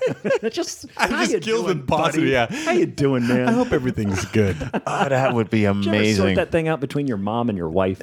just 0.49 0.86
I 0.97 1.07
how 1.07 1.19
just 1.21 1.31
you 1.34 1.39
killed 1.39 1.65
doing, 1.67 1.79
it 1.79 1.88
positive, 1.88 2.21
buddy? 2.21 2.31
yeah. 2.31 2.47
How 2.65 2.71
you 2.73 2.86
doing, 2.86 3.27
man? 3.27 3.47
I 3.49 3.51
hope 3.53 3.71
everything's 3.71 4.23
good. 4.25 4.55
Oh, 4.86 5.10
that 5.10 5.34
would 5.34 5.49
be 5.49 5.60
Did 5.60 5.63
you 5.63 5.69
ever 5.69 5.79
amazing. 5.89 6.15
sort 6.23 6.36
that 6.36 6.51
thing 6.51 6.67
out 6.67 6.79
between 6.79 7.07
your 7.07 7.17
mom 7.17 7.49
and 7.49 7.57
your 7.57 7.69
wife. 7.69 8.01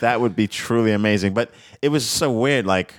That 0.00 0.18
would 0.20 0.36
be 0.36 0.46
truly 0.48 0.92
amazing. 0.92 1.34
But 1.34 1.50
it 1.82 1.88
was 1.88 2.04
so 2.08 2.30
weird. 2.30 2.66
Like 2.66 2.94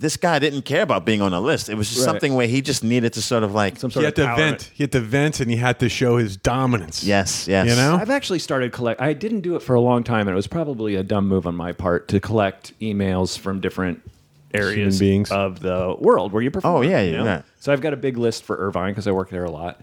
this 0.00 0.16
guy 0.16 0.38
didn't 0.38 0.62
care 0.62 0.80
about 0.82 1.04
being 1.04 1.20
on 1.20 1.32
a 1.34 1.40
list. 1.40 1.68
It 1.68 1.74
was 1.76 1.88
just 1.88 2.00
Right. 2.00 2.04
something 2.06 2.34
where 2.34 2.46
he 2.46 2.62
just 2.62 2.82
needed 2.82 3.12
to 3.12 3.22
sort 3.22 3.42
of 3.42 3.52
like, 3.54 3.76
Some 3.78 3.90
sort 3.90 4.02
He 4.04 4.06
sort 4.06 4.16
had 4.16 4.24
of 4.24 4.30
to 4.36 4.42
power. 4.42 4.50
vent. 4.52 4.70
He 4.74 4.82
had 4.82 4.92
to 4.92 5.00
vent, 5.00 5.40
and 5.40 5.50
he 5.50 5.58
had 5.58 5.78
to 5.80 5.88
show 5.90 6.16
his 6.16 6.36
dominance. 6.38 7.04
yes, 7.04 7.46
yes, 7.46 7.68
You 7.68 7.76
know? 7.76 7.96
I've 8.00 8.08
actually 8.10 8.38
started 8.38 8.72
collect. 8.72 9.00
I 9.00 9.12
didn't 9.12 9.42
do 9.42 9.56
it 9.56 9.62
for 9.62 9.74
a 9.74 9.80
long 9.80 10.02
time, 10.02 10.22
and 10.22 10.30
it 10.30 10.34
was 10.34 10.46
probably 10.46 10.94
a 10.96 11.02
dumb 11.02 11.28
move 11.28 11.46
on 11.46 11.54
my 11.54 11.72
part 11.72 12.08
to 12.08 12.18
collect 12.18 12.72
emails 12.80 13.38
from 13.38 13.60
different 13.60 14.00
areas 14.54 14.98
Human 14.98 14.98
beings. 14.98 15.30
of 15.30 15.60
the 15.60 15.94
world 16.00 16.32
where 16.32 16.42
you 16.42 16.50
perform. 16.50 16.76
Oh, 16.76 16.80
yeah, 16.80 17.02
you 17.02 17.12
yeah, 17.12 17.18
know? 17.18 17.24
yeah. 17.24 17.42
So 17.60 17.70
I've 17.72 17.82
got 17.82 17.92
a 17.92 17.96
big 17.98 18.16
list 18.16 18.42
for 18.44 18.56
Irvine 18.56 18.92
because 18.92 19.06
I 19.06 19.12
work 19.12 19.28
there 19.30 19.44
a 19.44 19.50
lot, 19.50 19.80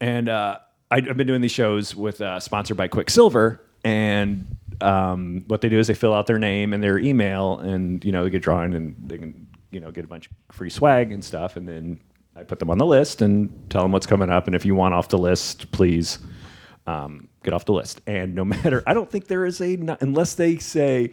and 0.00 0.28
uh, 0.30 0.58
I, 0.90 0.96
I've 0.96 1.16
been 1.16 1.26
doing 1.26 1.42
these 1.42 1.52
shows 1.52 1.94
with 1.94 2.20
uh, 2.22 2.40
sponsored 2.40 2.76
by 2.78 2.88
Quiksilver, 2.88 3.60
and 3.84 4.46
um, 4.80 5.44
what 5.48 5.60
they 5.60 5.68
do 5.68 5.78
is 5.78 5.86
they 5.86 5.94
fill 5.94 6.14
out 6.14 6.26
their 6.26 6.38
name 6.38 6.72
and 6.72 6.82
their 6.82 6.98
email, 6.98 7.58
and 7.58 8.04
you 8.04 8.12
know 8.12 8.24
they 8.24 8.30
get 8.30 8.42
drawn 8.42 8.72
and 8.74 8.94
they 9.06 9.18
can 9.18 9.46
you 9.70 9.80
know 9.80 9.90
get 9.90 10.04
a 10.04 10.08
bunch 10.08 10.28
of 10.28 10.54
free 10.54 10.70
swag 10.70 11.12
and 11.12 11.24
stuff, 11.24 11.56
and 11.56 11.68
then 11.68 12.00
I 12.34 12.42
put 12.42 12.58
them 12.58 12.70
on 12.70 12.78
the 12.78 12.86
list 12.86 13.22
and 13.22 13.50
tell 13.70 13.82
them 13.82 13.92
what's 13.92 14.06
coming 14.06 14.30
up. 14.30 14.46
And 14.46 14.54
if 14.54 14.64
you 14.64 14.74
want 14.74 14.94
off 14.94 15.08
the 15.08 15.18
list, 15.18 15.70
please 15.72 16.18
um, 16.86 17.28
get 17.42 17.54
off 17.54 17.64
the 17.64 17.72
list. 17.72 18.00
And 18.06 18.34
no 18.34 18.44
matter, 18.54 18.82
I 18.86 18.94
don't 18.94 19.10
think 19.10 19.26
there 19.28 19.44
is 19.46 19.60
a 19.60 19.74
unless 20.00 20.34
they 20.34 20.58
say, 20.58 21.12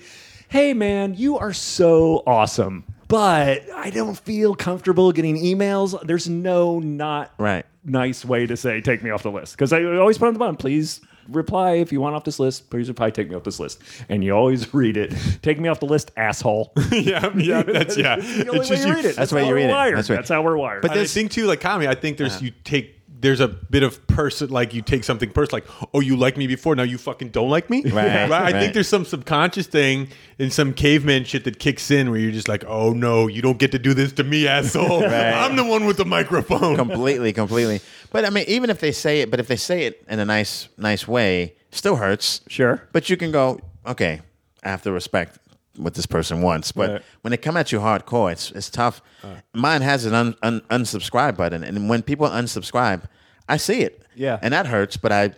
"Hey, 0.50 0.74
man, 0.74 1.14
you 1.16 1.38
are 1.38 1.54
so 1.54 2.24
awesome." 2.28 2.86
But 3.10 3.70
I 3.76 3.92
don't 3.92 4.18
feel 4.18 4.56
comfortable 4.56 5.12
getting 5.12 5.38
emails. 5.38 5.96
There's 6.08 6.28
no 6.28 6.80
not 6.80 7.32
Right. 7.38 7.64
nice 7.84 8.26
way 8.26 8.48
to 8.48 8.58
say 8.58 8.82
take 8.82 9.04
me 9.04 9.12
off 9.12 9.22
the 9.22 9.30
list 9.30 9.54
because 9.56 9.72
I 9.72 9.84
always 9.84 10.18
put 10.18 10.28
on 10.30 10.34
the 10.34 10.40
bottom, 10.40 10.56
please 10.56 11.00
reply 11.28 11.74
if 11.74 11.92
you 11.92 12.02
want 12.02 12.16
off 12.16 12.24
this 12.24 12.40
list. 12.40 12.70
Please 12.70 12.88
reply, 12.88 13.10
take 13.10 13.30
me 13.30 13.36
off 13.36 13.44
this 13.44 13.60
list, 13.60 13.82
and 14.10 14.24
you 14.24 14.32
always 14.36 14.74
read 14.74 14.98
it. 14.98 15.14
Take 15.42 15.60
me 15.60 15.70
off 15.70 15.80
the 15.80 15.86
list, 15.86 16.12
asshole. 16.18 16.74
yeah, 16.92 17.30
yeah, 17.36 17.64
that's 17.68 17.98
yeah. 17.98 18.16
That's 18.18 18.38
the 18.38 18.48
only 18.50 18.60
It's 18.62 18.70
way 18.70 18.76
just 18.76 18.88
you 18.88 18.90
you- 18.90 18.96
read 18.96 19.06
it. 19.06 19.16
that's 19.16 19.30
the 19.30 19.36
way 19.36 19.42
how 19.44 19.48
you 19.50 19.54
we're 19.54 19.62
read 19.62 19.70
it. 19.70 19.74
wired. 19.74 19.98
That's 19.98 20.10
right. 20.10 20.16
That's 20.18 20.30
how 20.30 20.42
we're 20.42 20.58
wired. 20.58 20.82
But 20.82 20.94
the 20.94 21.06
thing 21.06 21.30
too, 21.30 21.46
like 21.46 21.62
comedy, 21.62 21.88
I 21.88 21.96
think 21.96 22.18
there's 22.18 22.42
you 22.42 22.52
take 22.64 23.00
there's 23.20 23.40
a 23.40 23.48
bit 23.48 23.84
of 23.84 24.06
person 24.08 24.50
like 24.50 24.74
you 24.74 24.82
take 24.82 25.06
something 25.06 25.32
personal, 25.32 25.64
like 25.64 25.90
oh 25.94 26.02
you 26.02 26.18
liked 26.18 26.36
me 26.36 26.46
before, 26.46 26.76
now 26.76 26.84
you 26.84 26.98
fucking 26.98 27.30
don't 27.30 27.50
like 27.50 27.70
me. 27.70 27.82
Right, 27.84 28.06
I 28.06 28.28
right. 28.28 28.52
think 28.52 28.74
there's 28.74 28.90
some 28.90 29.06
subconscious 29.06 29.66
thing 29.66 30.10
in 30.40 30.52
some 30.52 30.74
caveman 30.74 31.24
shit 31.24 31.46
that 31.46 31.58
kicks 31.58 31.90
in 31.90 32.12
where 32.12 32.20
you're 32.20 32.34
just 32.34 32.50
like, 32.50 32.66
oh 32.68 32.92
no, 32.92 33.28
you 33.28 33.42
don't 33.42 33.58
get 33.58 33.72
to 33.72 33.80
do 33.80 33.94
this 33.94 34.12
to 34.14 34.26
me, 34.26 34.46
asshole. 34.46 35.06
I'm 35.06 35.56
the 35.56 35.64
one 35.64 35.86
with 35.86 35.96
the 35.96 36.04
microphone. 36.06 36.76
completely, 36.76 37.32
completely. 37.32 37.80
But 38.14 38.24
I 38.26 38.30
mean, 38.30 38.46
even 38.48 38.70
if 38.70 38.80
they 38.80 38.92
say 38.94 39.20
it, 39.22 39.30
but 39.32 39.40
if 39.42 39.48
they 39.48 39.56
say 39.58 39.86
it 39.88 40.06
in 40.08 40.20
a 40.20 40.26
nice, 40.26 40.70
nice 40.78 41.06
way, 41.08 41.56
still 41.72 41.98
hurts. 41.98 42.40
Sure. 42.48 42.88
But 42.94 43.10
you 43.10 43.18
can 43.18 43.32
go, 43.32 43.60
okay, 43.86 44.22
I 44.64 44.70
have 44.70 44.84
to 44.84 44.92
respect 44.94 45.40
what 45.78 45.96
this 45.96 46.06
person 46.06 46.42
wants. 46.44 46.72
But 46.72 46.90
Right. 46.92 47.02
when 47.24 47.32
they 47.32 47.38
come 47.38 47.58
at 47.58 47.72
you 47.72 47.80
hardcore, 47.80 48.32
it's 48.32 48.52
it's 48.52 48.70
tough. 48.70 49.02
Uh. 49.24 49.36
Mine 49.54 49.82
has 49.82 50.06
an 50.06 50.14
un, 50.14 50.36
un, 50.44 50.62
unsubscribe 50.70 51.36
button, 51.36 51.64
and 51.64 51.90
when 51.90 52.02
people 52.04 52.28
unsubscribe, 52.30 53.02
I 53.50 53.58
see 53.58 53.82
it. 53.82 54.00
Yeah. 54.16 54.38
and 54.44 54.54
that 54.54 54.68
hurts. 54.68 54.96
But 54.96 55.12
I, 55.12 55.32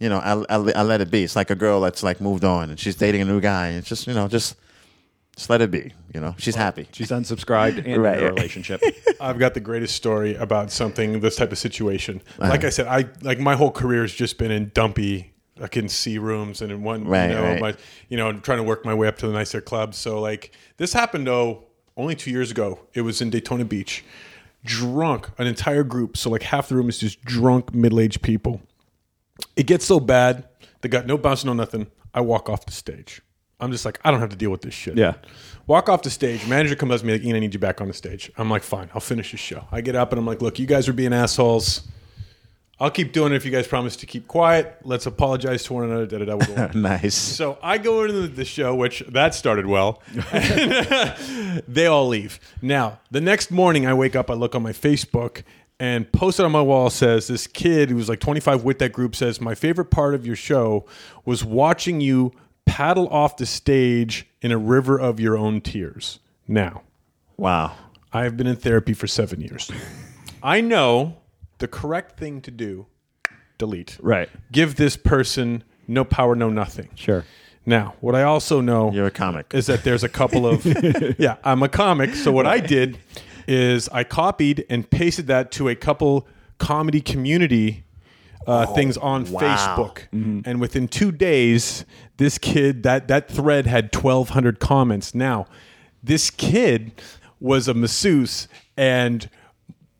you 0.00 0.08
know, 0.08 0.18
I, 0.18 0.32
I, 0.56 0.72
I 0.80 0.82
let 0.82 1.00
it 1.00 1.08
be. 1.10 1.22
It's 1.22 1.36
like 1.36 1.50
a 1.50 1.54
girl 1.54 1.80
that's 1.80 2.02
like 2.02 2.20
moved 2.20 2.44
on 2.44 2.70
and 2.70 2.78
she's 2.80 2.96
dating 2.96 3.20
a 3.22 3.24
new 3.24 3.40
guy, 3.40 3.68
and 3.68 3.78
it's 3.78 3.88
just 3.88 4.06
you 4.08 4.14
know 4.14 4.26
just. 4.28 4.56
Just 5.38 5.50
let 5.50 5.60
it 5.60 5.70
be, 5.70 5.92
you 6.12 6.20
know. 6.20 6.34
She's 6.36 6.56
happy. 6.56 6.88
she's 6.90 7.10
unsubscribed 7.10 7.86
and 7.86 8.02
Right. 8.02 8.18
in 8.18 8.24
a 8.24 8.32
relationship. 8.32 8.82
I've 9.20 9.38
got 9.38 9.54
the 9.54 9.60
greatest 9.60 9.94
story 9.94 10.34
about 10.34 10.72
something 10.72 11.20
this 11.20 11.36
type 11.36 11.52
of 11.52 11.58
situation. 11.58 12.20
Uh-huh. 12.40 12.50
Like 12.50 12.64
I 12.64 12.70
said, 12.70 12.88
I 12.88 13.04
like 13.22 13.38
my 13.38 13.54
whole 13.54 13.70
career 13.70 14.02
has 14.02 14.12
just 14.12 14.36
been 14.36 14.50
in 14.50 14.72
dumpy, 14.74 15.32
like 15.56 15.76
in 15.76 15.88
C 15.88 16.18
rooms 16.18 16.60
and 16.60 16.72
in 16.72 16.82
one, 16.82 17.04
Right, 17.04 17.28
you 17.30 17.36
know, 17.36 17.42
right. 17.44 17.60
my, 17.60 17.74
you 18.08 18.16
know, 18.16 18.32
trying 18.32 18.58
to 18.58 18.64
work 18.64 18.84
my 18.84 18.94
way 18.94 19.06
up 19.06 19.16
to 19.18 19.28
the 19.28 19.32
nicer 19.32 19.60
clubs. 19.60 19.96
So 19.96 20.20
like 20.20 20.50
this 20.76 20.92
happened 20.92 21.28
though 21.28 21.66
only 21.96 22.16
two 22.16 22.32
years 22.32 22.50
ago. 22.50 22.80
It 22.94 23.02
was 23.02 23.22
in 23.22 23.30
Daytona 23.30 23.64
Beach, 23.64 24.04
drunk, 24.64 25.28
an 25.38 25.46
entire 25.46 25.84
group. 25.84 26.16
So 26.16 26.30
like 26.30 26.42
half 26.42 26.68
the 26.68 26.74
room 26.74 26.88
is 26.88 26.98
just 26.98 27.22
drunk 27.24 27.72
middle 27.72 28.00
aged 28.00 28.22
people. 28.22 28.60
It 29.54 29.66
gets 29.68 29.84
so 29.84 30.00
bad. 30.00 30.48
They 30.80 30.88
got 30.88 31.06
no 31.06 31.16
bounce, 31.16 31.44
no 31.44 31.52
nothing. 31.52 31.86
I 32.12 32.22
walk 32.22 32.48
off 32.48 32.66
the 32.66 32.72
stage. 32.72 33.22
I'm 33.60 33.72
just 33.72 33.84
like, 33.84 33.98
I 34.04 34.10
don't 34.10 34.20
have 34.20 34.30
to 34.30 34.36
deal 34.36 34.50
with 34.50 34.62
this 34.62 34.74
shit. 34.74 34.96
Yeah. 34.96 35.14
Walk 35.66 35.88
off 35.88 36.02
the 36.02 36.10
stage. 36.10 36.46
Manager 36.46 36.76
comes 36.76 36.92
up 36.92 37.00
to 37.00 37.06
me 37.06 37.14
like, 37.14 37.22
Ian, 37.22 37.36
I 37.36 37.40
need 37.40 37.54
you 37.54 37.60
back 37.60 37.80
on 37.80 37.88
the 37.88 37.94
stage. 37.94 38.30
I'm 38.38 38.48
like, 38.48 38.62
fine, 38.62 38.88
I'll 38.94 39.00
finish 39.00 39.32
the 39.32 39.36
show. 39.36 39.66
I 39.72 39.80
get 39.80 39.96
up 39.96 40.12
and 40.12 40.18
I'm 40.18 40.26
like, 40.26 40.40
look, 40.40 40.58
you 40.58 40.66
guys 40.66 40.88
are 40.88 40.92
being 40.92 41.12
assholes. 41.12 41.82
I'll 42.80 42.92
keep 42.92 43.12
doing 43.12 43.32
it 43.32 43.36
if 43.36 43.44
you 43.44 43.50
guys 43.50 43.66
promise 43.66 43.96
to 43.96 44.06
keep 44.06 44.28
quiet. 44.28 44.78
Let's 44.84 45.06
apologize 45.06 45.64
to 45.64 45.72
one 45.72 45.84
another. 45.84 46.06
Da, 46.06 46.18
da, 46.18 46.24
da, 46.26 46.36
we'll 46.36 46.56
go 46.56 46.62
on. 46.62 46.82
Nice. 46.82 47.16
So 47.16 47.58
I 47.60 47.76
go 47.78 48.04
into 48.04 48.28
the 48.28 48.44
show, 48.44 48.74
which 48.74 49.00
that 49.08 49.34
started 49.34 49.66
well. 49.66 50.00
they 51.66 51.86
all 51.86 52.06
leave. 52.06 52.38
Now, 52.62 53.00
the 53.10 53.20
next 53.20 53.50
morning, 53.50 53.84
I 53.84 53.94
wake 53.94 54.14
up, 54.14 54.30
I 54.30 54.34
look 54.34 54.54
on 54.54 54.62
my 54.62 54.72
Facebook, 54.72 55.42
and 55.80 56.10
posted 56.12 56.44
on 56.44 56.52
my 56.52 56.62
wall 56.62 56.88
says 56.88 57.26
this 57.26 57.48
kid 57.48 57.90
who's 57.90 58.08
like 58.08 58.20
25 58.20 58.62
with 58.62 58.78
that 58.78 58.92
group 58.92 59.16
says, 59.16 59.40
My 59.40 59.56
favorite 59.56 59.86
part 59.86 60.14
of 60.14 60.24
your 60.24 60.36
show 60.36 60.86
was 61.24 61.44
watching 61.44 62.00
you 62.00 62.32
paddle 62.68 63.08
off 63.08 63.36
the 63.36 63.46
stage 63.46 64.26
in 64.42 64.52
a 64.52 64.58
river 64.58 64.98
of 64.98 65.18
your 65.18 65.36
own 65.36 65.60
tears. 65.60 66.18
Now, 66.46 66.82
Wow. 67.36 67.74
I 68.12 68.24
have 68.24 68.36
been 68.36 68.46
in 68.46 68.56
therapy 68.56 68.92
for 68.94 69.06
seven 69.06 69.40
years. 69.40 69.70
I 70.42 70.60
know 70.60 71.18
the 71.58 71.68
correct 71.68 72.18
thing 72.18 72.40
to 72.42 72.50
do 72.50 72.86
delete. 73.58 73.96
Right. 74.00 74.28
Give 74.52 74.74
this 74.76 74.96
person 74.96 75.62
no 75.86 76.04
power, 76.04 76.34
no 76.34 76.48
nothing. 76.50 76.88
Sure. 76.94 77.24
Now, 77.66 77.94
what 78.00 78.14
I 78.14 78.22
also 78.22 78.60
know 78.60 78.90
You're 78.92 79.06
a 79.06 79.10
comic. 79.10 79.52
is 79.54 79.66
that 79.66 79.84
there's 79.84 80.02
a 80.04 80.08
couple 80.08 80.46
of 80.46 80.64
yeah, 81.18 81.36
I'm 81.44 81.62
a 81.62 81.68
comic. 81.68 82.14
So 82.14 82.32
what 82.32 82.46
I 82.46 82.60
did 82.60 82.98
is 83.46 83.88
I 83.90 84.04
copied 84.04 84.64
and 84.70 84.88
pasted 84.88 85.26
that 85.28 85.50
to 85.52 85.68
a 85.68 85.74
couple 85.74 86.26
comedy 86.58 87.00
community 87.00 87.84
uh, 88.48 88.66
things 88.66 88.96
on 88.96 89.30
wow. 89.30 89.40
Facebook, 89.40 90.08
and 90.46 90.60
within 90.60 90.88
two 90.88 91.12
days, 91.12 91.84
this 92.16 92.38
kid 92.38 92.82
that 92.82 93.08
that 93.08 93.28
thread 93.28 93.66
had 93.66 93.94
1,200 93.94 94.58
comments. 94.58 95.14
Now, 95.14 95.46
this 96.02 96.30
kid 96.30 96.92
was 97.40 97.68
a 97.68 97.74
masseuse 97.74 98.48
and 98.76 99.28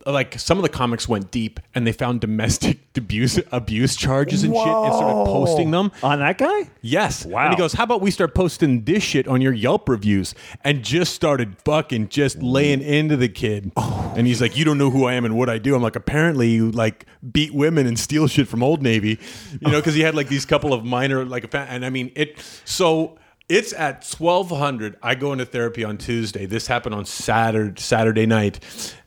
like 0.07 0.39
some 0.39 0.59
of 0.59 0.63
the 0.63 0.69
comics 0.69 1.09
went 1.09 1.31
deep 1.31 1.61
and 1.75 1.87
they 1.87 1.93
found 1.93 2.21
domestic 2.21 2.79
abuse 2.97 3.39
abuse 3.53 3.97
charges 3.97 4.43
and 4.43 4.55
shit 4.55 4.67
and 4.67 4.95
started 4.95 5.25
posting 5.27 5.71
them. 5.71 5.93
On 6.03 6.19
that 6.19 6.39
guy? 6.39 6.71
Yes. 6.81 7.25
Wow. 7.25 7.45
And 7.45 7.55
he 7.55 7.59
goes, 7.59 7.73
How 7.73 7.85
about 7.85 8.01
we 8.01 8.11
start 8.11 8.35
posting 8.35 8.85
this 8.85 9.03
shit 9.03 9.29
on 9.29 9.41
your 9.41 9.53
Yelp 9.53 9.89
reviews? 9.89 10.35
And 10.65 10.83
just 10.83 11.15
started 11.15 11.57
fucking 11.65 12.09
just 12.09 12.43
laying 12.43 12.81
into 12.81 13.17
the 13.17 13.29
kid. 13.29 13.73
And 13.77 14.27
he's 14.27 14.41
like, 14.41 14.57
You 14.57 14.65
don't 14.65 14.79
know 14.79 14.91
who 14.91 15.05
I 15.05 15.15
am 15.15 15.25
and 15.25 15.37
what 15.37 15.49
I 15.49 15.59
do. 15.59 15.75
I'm 15.75 15.83
like, 15.83 15.97
Apparently 15.97 16.51
you 16.51 16.71
like 16.71 17.07
beat 17.31 17.53
women 17.55 17.87
and 17.87 17.99
steal 17.99 18.27
shit 18.27 18.49
from 18.49 18.63
Old 18.63 18.83
Navy. 18.83 19.19
You 19.53 19.71
know, 19.71 19.81
because 19.81 19.95
he 19.95 20.01
had 20.01 20.15
like 20.15 20.29
these 20.29 20.45
couple 20.45 20.73
of 20.73 20.85
minor, 20.85 21.25
like, 21.25 21.53
a 21.53 21.59
and 21.59 21.85
I 21.85 21.91
mean, 21.91 22.13
it, 22.15 22.43
so. 22.65 23.19
It's 23.49 23.73
at 23.73 24.07
twelve 24.11 24.51
hundred. 24.51 24.97
I 25.03 25.15
go 25.15 25.33
into 25.33 25.47
therapy 25.47 25.83
on 25.83 25.97
Tuesday. 25.97 26.45
This 26.45 26.67
happened 26.67 26.95
on 26.95 27.07
Saturday 27.07 27.81
Saturday 27.81 28.27
night, 28.27 28.61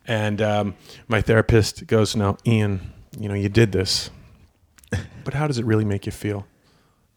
and 0.08 0.42
um, 0.42 0.76
my 1.08 1.22
therapist 1.22 1.86
goes, 1.86 2.16
"Now, 2.16 2.38
Ian, 2.46 2.92
you 3.20 3.30
know 3.30 3.36
you 3.36 3.50
did 3.50 3.72
this, 3.72 4.10
but 5.24 5.36
how 5.36 5.46
does 5.46 5.60
it 5.60 5.66
really 5.66 5.86
make 5.86 6.08
you 6.08 6.12
feel?" 6.12 6.48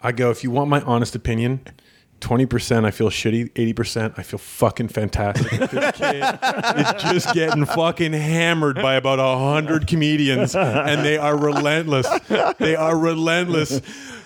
I 0.02 0.12
go, 0.12 0.30
if 0.30 0.44
you 0.44 0.50
want 0.50 0.68
my 0.68 0.82
honest 0.82 1.14
opinion, 1.14 1.62
20% 2.20 2.84
I 2.84 2.90
feel 2.90 3.08
shitty, 3.08 3.52
80% 3.52 4.18
I 4.18 4.22
feel 4.22 4.38
fucking 4.38 4.88
fantastic. 4.88 5.50
This 5.70 5.92
kid 5.92 6.22
is 6.78 7.02
just 7.02 7.34
getting 7.34 7.64
fucking 7.64 8.12
hammered 8.12 8.76
by 8.76 8.94
about 8.96 9.18
a 9.18 9.38
hundred 9.38 9.86
comedians 9.86 10.54
and 10.54 11.02
they 11.04 11.16
are 11.16 11.38
relentless. 11.38 12.06
They 12.58 12.76
are 12.76 12.96
relentless. 12.98 13.80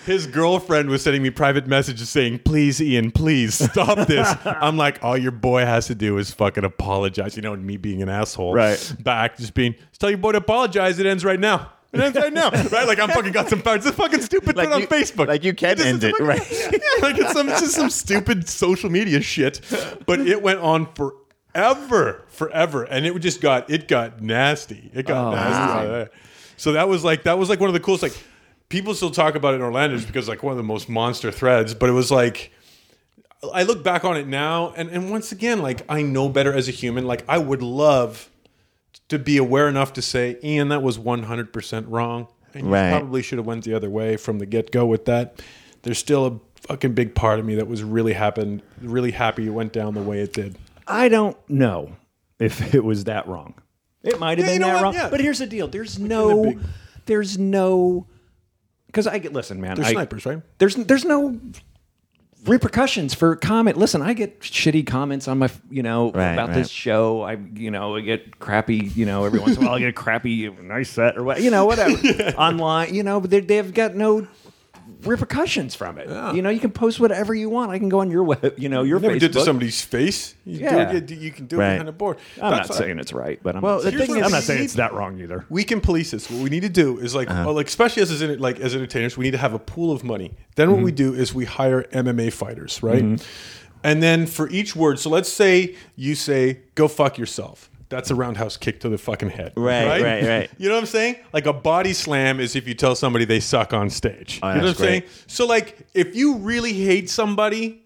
His 0.05 0.27
girlfriend 0.27 0.89
was 0.89 1.03
sending 1.03 1.21
me 1.21 1.29
private 1.29 1.67
messages 1.67 2.09
saying, 2.09 2.39
please, 2.39 2.81
Ian, 2.81 3.11
please 3.11 3.55
stop 3.55 4.07
this. 4.07 4.33
I'm 4.45 4.77
like, 4.77 5.03
all 5.03 5.17
your 5.17 5.31
boy 5.31 5.65
has 5.65 5.87
to 5.87 5.95
do 5.95 6.17
is 6.17 6.31
fucking 6.31 6.63
apologize. 6.63 7.35
You 7.35 7.41
know, 7.41 7.53
and 7.53 7.65
me 7.65 7.77
being 7.77 8.01
an 8.01 8.09
asshole. 8.09 8.53
Right. 8.53 8.95
Back, 8.99 9.37
just 9.37 9.53
being, 9.53 9.73
just 9.73 10.01
tell 10.01 10.09
your 10.09 10.17
boy 10.19 10.31
to 10.33 10.37
apologize. 10.39 10.99
It 10.99 11.05
ends 11.05 11.23
right 11.25 11.39
now. 11.39 11.71
It 11.91 11.99
ends 11.99 12.17
right 12.17 12.31
now. 12.31 12.49
Right? 12.71 12.87
Like 12.87 12.99
I'm 12.99 13.09
fucking 13.09 13.31
got 13.31 13.49
some 13.49 13.61
power. 13.61 13.75
It's 13.75 13.85
a 13.85 13.91
fucking 13.93 14.21
stupid 14.21 14.55
Like 14.55 14.69
thing 14.69 14.73
on 14.83 14.87
Facebook. 14.87 15.27
like 15.27 15.43
you 15.43 15.53
can 15.53 15.75
This 15.75 15.85
is 15.87 15.93
end 15.93 16.03
it, 16.03 16.11
fucking- 16.11 16.25
right. 16.25 16.51
Yeah, 16.71 17.01
like 17.01 17.17
it's 17.17 17.33
some 17.33 17.49
it's 17.49 17.61
just 17.61 17.75
some 17.75 17.89
stupid 17.89 18.47
social 18.47 18.89
media 18.89 19.21
shit. 19.21 19.59
But 20.05 20.19
it 20.21 20.41
went 20.41 20.59
on 20.59 20.87
forever, 20.93 22.23
forever, 22.27 22.83
and 22.83 23.05
it 23.05 23.17
just 23.19 23.41
got 23.41 23.69
it 23.69 23.87
got 23.87 24.21
nasty. 24.21 24.91
It 24.93 25.07
got 25.07 25.27
oh, 25.27 25.31
nasty. 25.35 25.53
out 25.55 25.85
of 25.85 25.91
there. 25.91 26.09
So 26.57 26.73
that 26.73 26.87
was 26.87 27.03
like 27.03 27.23
that 27.23 27.37
was 27.39 27.49
like 27.49 27.59
one 27.59 27.69
of 27.69 27.73
the 27.73 27.79
coolest. 27.79 28.03
Like 28.03 28.23
people 28.69 28.93
still 28.95 29.11
talk 29.11 29.35
about 29.35 29.53
it 29.53 29.57
in 29.57 29.61
Orlando 29.63 29.95
just 29.97 30.07
because 30.07 30.27
like 30.27 30.43
one 30.43 30.51
of 30.51 30.57
the 30.57 30.63
most 30.63 30.87
monster 30.89 31.31
threads. 31.31 31.73
But 31.73 31.89
it 31.89 31.93
was 31.93 32.11
like. 32.11 32.51
I 33.53 33.63
look 33.63 33.85
back 33.85 34.03
on 34.03 34.17
it 34.17 34.27
now, 34.27 34.73
and, 34.75 34.89
and 34.89 35.09
once 35.09 35.31
again, 35.31 35.61
like 35.61 35.85
I 35.87 36.01
know 36.01 36.27
better 36.27 36.51
as 36.51 36.67
a 36.67 36.71
human. 36.71 37.07
Like 37.07 37.23
I 37.29 37.37
would 37.37 37.61
love 37.61 38.29
to 39.07 39.17
be 39.17 39.37
aware 39.37 39.69
enough 39.69 39.93
to 39.93 40.01
say, 40.01 40.37
Ian, 40.43 40.67
that 40.69 40.81
was 40.83 40.99
one 40.99 41.23
hundred 41.23 41.53
percent 41.53 41.87
wrong, 41.87 42.27
and 42.53 42.65
you 42.65 42.69
Right. 42.73 42.89
probably 42.91 43.21
should 43.21 43.37
have 43.37 43.45
went 43.47 43.63
the 43.63 43.73
other 43.73 43.89
way 43.89 44.17
from 44.17 44.39
the 44.39 44.45
get 44.45 44.71
go 44.73 44.85
with 44.85 45.05
that. 45.05 45.41
There's 45.83 45.97
still 45.97 46.25
a 46.25 46.37
fucking 46.67 46.91
big 46.95 47.15
part 47.15 47.39
of 47.39 47.45
me 47.45 47.55
that 47.55 47.69
was 47.69 47.81
really 47.81 48.11
happened, 48.11 48.61
really 48.81 49.11
happy 49.11 49.47
it 49.47 49.51
went 49.51 49.71
down 49.71 49.93
the 49.93 50.01
way 50.01 50.19
it 50.19 50.33
did. 50.33 50.57
I 50.85 51.07
don't 51.07 51.37
know 51.49 51.95
if 52.39 52.73
it 52.75 52.83
was 52.83 53.05
that 53.05 53.25
wrong. 53.25 53.53
It 54.03 54.19
might 54.19 54.37
have 54.37 54.47
Yeah, 54.47 54.53
you 54.55 54.59
been 54.59 54.67
know 54.67 54.73
that 54.73 54.75
what? 54.75 54.83
wrong. 54.83 54.93
Yeah. 54.95 55.09
But 55.09 55.21
here's 55.21 55.39
the 55.39 55.47
deal: 55.47 55.69
there's 55.69 55.97
no, 55.97 56.59
there's 57.05 57.37
no, 57.37 58.05
because 58.89 59.05
I 59.07 59.19
get 59.19 59.31
listen, 59.33 59.61
man. 59.61 59.75
They're 59.75 59.85
I- 59.85 59.91
snipers, 59.91 60.25
right? 60.25 60.41
There's 60.57 60.75
there's 60.75 61.05
no 61.05 61.39
repercussions 62.45 63.13
for 63.13 63.35
comment. 63.35 63.77
Listen, 63.77 64.01
I 64.01 64.13
get 64.13 64.39
shitty 64.39 64.87
comments 64.87 65.27
on 65.27 65.39
my, 65.39 65.49
you 65.69 65.83
know, 65.83 66.11
Right, 66.11 66.31
about 66.33 66.49
right. 66.49 66.55
this 66.55 66.69
show. 66.69 67.21
I, 67.21 67.33
you 67.53 67.69
know, 67.69 67.97
I 67.97 68.01
get 68.01 68.39
crappy, 68.39 68.75
you 68.95 69.05
know, 69.05 69.25
every 69.25 69.39
once 69.39 69.57
in 69.57 69.63
a 69.63 69.65
while 69.65 69.75
I 69.75 69.79
get 69.79 69.89
a 69.89 69.93
crappy, 69.93 70.49
nice 70.49 70.89
set 70.89 71.17
or 71.17 71.23
what, 71.23 71.41
you 71.41 71.51
know, 71.51 71.65
whatever 71.65 71.91
online, 72.37 72.95
you 72.95 73.03
know. 73.03 73.19
But 73.19 73.29
they 73.31 73.41
they've 73.41 73.73
got 73.73 73.93
no 73.95 74.25
repercussions 75.03 75.75
from 75.75 75.97
it. 75.97 76.07
You 76.35 76.41
know, 76.41 76.49
you 76.49 76.59
can 76.59 76.71
post 76.71 76.99
whatever 76.99 77.33
you 77.33 77.49
want. 77.49 77.71
I 77.71 77.79
can 77.79 77.89
go 77.89 77.99
on 77.99 78.11
your 78.11 78.23
web, 78.23 78.53
you 78.57 78.69
know, 78.69 78.83
your 78.83 78.97
You 78.97 79.01
never 79.03 79.15
Facebook. 79.15 79.19
did 79.19 79.33
to 79.33 79.41
somebody's 79.41 79.81
face. 79.81 80.35
You 80.45 80.59
Yeah. 80.59 80.91
do 80.91 80.97
it, 80.97 81.09
you 81.11 81.31
can 81.31 81.45
do 81.45 81.55
it 81.57 81.59
Right. 81.59 81.69
behind 81.73 81.89
a 81.89 81.91
board. 81.93 82.17
I'm 82.41 82.51
That's 82.51 82.69
not 82.69 82.75
why- 82.79 82.85
saying 82.85 82.99
it's 82.99 83.13
right, 83.13 83.39
but 83.43 83.55
I'm 83.55 83.61
Well, 83.61 83.75
not, 83.75 83.83
the 83.83 83.91
saying, 83.91 84.05
thing 84.05 84.17
is- 84.17 84.25
I'm 84.25 84.31
not 84.31 84.43
saying 84.43 84.63
it's 84.63 84.73
that 84.75 84.93
wrong 84.93 85.19
either. 85.19 85.45
we 85.49 85.63
can 85.63 85.81
police 85.81 86.11
this. 86.11 86.29
What 86.29 86.41
we 86.41 86.49
need 86.49 86.61
to 86.63 86.69
do 86.69 86.97
is 86.99 87.15
like, 87.15 87.29
Uh-huh. 87.29 87.43
well, 87.45 87.55
like 87.55 87.67
especially 87.67 88.01
as 88.01 88.11
as 88.11 88.21
like 88.39 88.59
as 88.59 88.75
entertainers, 88.75 89.17
we 89.17 89.23
need 89.25 89.31
to 89.31 89.37
have 89.37 89.53
a 89.53 89.59
pool 89.59 89.91
of 89.91 90.03
money. 90.03 90.33
Then 90.55 90.71
what 90.71 90.81
we 90.81 90.91
Mm-hmm. 90.91 90.95
do 90.95 91.13
is 91.13 91.33
we 91.33 91.45
hire 91.45 91.85
MMA 91.91 92.29
fighters, 92.29 92.79
right? 92.83 93.03
And 93.83 94.03
then 94.03 94.25
for 94.25 94.49
each 94.49 94.75
word, 94.75 94.99
so 94.99 95.09
let's 95.09 95.31
say 95.31 95.75
you 95.95 96.13
say 96.15 96.59
"go 96.75 96.87
fuck 96.89 97.17
yourself." 97.17 97.69
That's 97.89 98.11
a 98.11 98.15
roundhouse 98.15 98.55
kick 98.55 98.79
to 98.81 98.89
the 98.89 98.97
fucking 98.97 99.31
head. 99.31 99.53
Right, 99.55 100.01
right, 100.01 100.23
right. 100.23 100.51
You 100.59 100.69
know 100.69 100.75
what 100.75 100.81
I'm 100.81 100.85
saying? 100.87 101.15
Like 101.33 101.47
a 101.47 101.53
body 101.53 101.93
slam 101.93 102.39
is 102.39 102.55
if 102.55 102.67
you 102.67 102.75
tell 102.75 102.95
somebody 102.95 103.25
they 103.25 103.39
suck 103.39 103.73
on 103.73 103.89
stage. 103.89 104.39
Oh, 104.43 104.49
you 104.49 104.55
know 104.55 104.61
what 104.61 104.69
I'm 104.69 104.75
great. 104.75 104.87
saying? 104.87 105.03
So 105.27 105.47
like, 105.47 105.87
if 105.93 106.15
you 106.15 106.37
really 106.37 106.73
hate 106.73 107.09
somebody. 107.09 107.83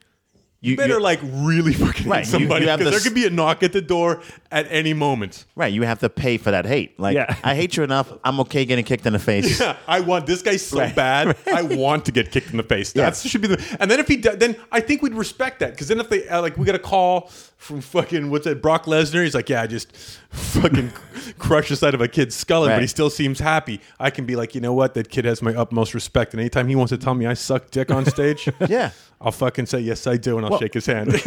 You, 0.63 0.71
You- 0.71 0.77
better 0.77 0.93
you- 0.93 0.99
like 1.01 1.19
really 1.23 1.73
fucking 1.73 2.07
Right, 2.07 2.23
hate 2.25 2.31
you- 2.33 2.39
you 2.39 2.45
somebody 2.47 2.67
have 2.67 2.79
because 2.79 2.93
there 2.93 3.01
could 3.01 3.13
be 3.13 3.27
a 3.27 3.29
knock 3.29 3.63
at 3.63 3.73
the 3.73 3.81
door 3.81 4.21
at 4.49 4.65
any 4.69 4.93
moment. 4.93 5.43
Right, 5.57 5.73
you 5.73 5.81
have 5.83 5.99
to 5.99 6.09
pay 6.09 6.37
for 6.37 6.51
that 6.51 6.65
hate. 6.65 6.97
Like, 6.97 7.15
Yeah. 7.15 7.35
I 7.43 7.53
hate 7.53 7.75
you 7.75 7.83
enough. 7.83 8.11
I'm 8.23 8.39
okay 8.41 8.63
getting 8.63 8.85
kicked 8.85 9.05
in 9.05 9.11
the 9.11 9.19
face. 9.19 9.59
Yeah, 9.59 9.75
I 9.87 9.99
want 9.99 10.25
this 10.25 10.41
guy 10.41 10.55
so 10.55 10.79
Right. 10.79 10.95
bad. 10.95 11.35
I 11.53 11.63
want 11.63 12.05
to 12.05 12.11
get 12.13 12.31
kicked 12.31 12.51
in 12.51 12.57
the 12.57 12.63
face. 12.63 12.93
Yeah. 12.95 13.09
That 13.09 13.17
should 13.17 13.41
be 13.41 13.49
the. 13.49 13.77
And 13.79 13.91
then 13.91 13.99
if 13.99 14.07
he, 14.07 14.15
do- 14.15 14.37
then 14.37 14.55
I 14.71 14.79
think 14.79 15.01
we'd 15.01 15.13
respect 15.13 15.59
that 15.59 15.71
because 15.71 15.89
then 15.89 15.99
if 15.99 16.07
they 16.09 16.27
uh, 16.29 16.41
like, 16.41 16.57
we 16.57 16.65
got 16.65 16.75
a 16.75 16.79
call 16.79 17.29
from 17.57 17.81
fucking 17.81 18.29
what's 18.29 18.45
that, 18.45 18.61
Brock 18.61 18.85
Lesnar. 18.85 19.23
He's 19.23 19.35
like, 19.35 19.49
yeah, 19.49 19.61
I 19.63 19.67
just 19.67 19.93
fucking 20.31 20.91
crush 21.39 21.69
the 21.69 21.75
side 21.75 21.93
of 21.93 21.99
a 22.01 22.07
kid's 22.07 22.35
skull, 22.35 22.65
Right. 22.67 22.75
but 22.75 22.81
he 22.81 22.87
still 22.87 23.09
seems 23.09 23.39
happy. 23.39 23.81
I 23.99 24.09
can 24.09 24.25
be 24.25 24.35
like, 24.37 24.55
you 24.55 24.61
know 24.61 24.73
what, 24.73 24.93
that 24.93 25.09
kid 25.09 25.25
has 25.25 25.41
my 25.41 25.53
utmost 25.53 25.93
respect, 25.93 26.33
and 26.33 26.39
anytime 26.41 26.67
he 26.69 26.75
wants 26.75 26.91
to 26.91 26.97
tell 26.97 27.13
me 27.15 27.25
I 27.25 27.33
suck 27.33 27.69
dick 27.71 27.91
on 27.91 28.05
stage, 28.05 28.49
Yeah. 28.69 28.91
I'll 29.21 29.31
fucking 29.31 29.67
say 29.67 29.79
yes, 29.79 30.05
I 30.05 30.17
do, 30.17 30.35
and 30.37 30.45
I'll 30.45 30.52
shake 30.59 30.73
his 30.73 30.85
hand. 30.85 31.13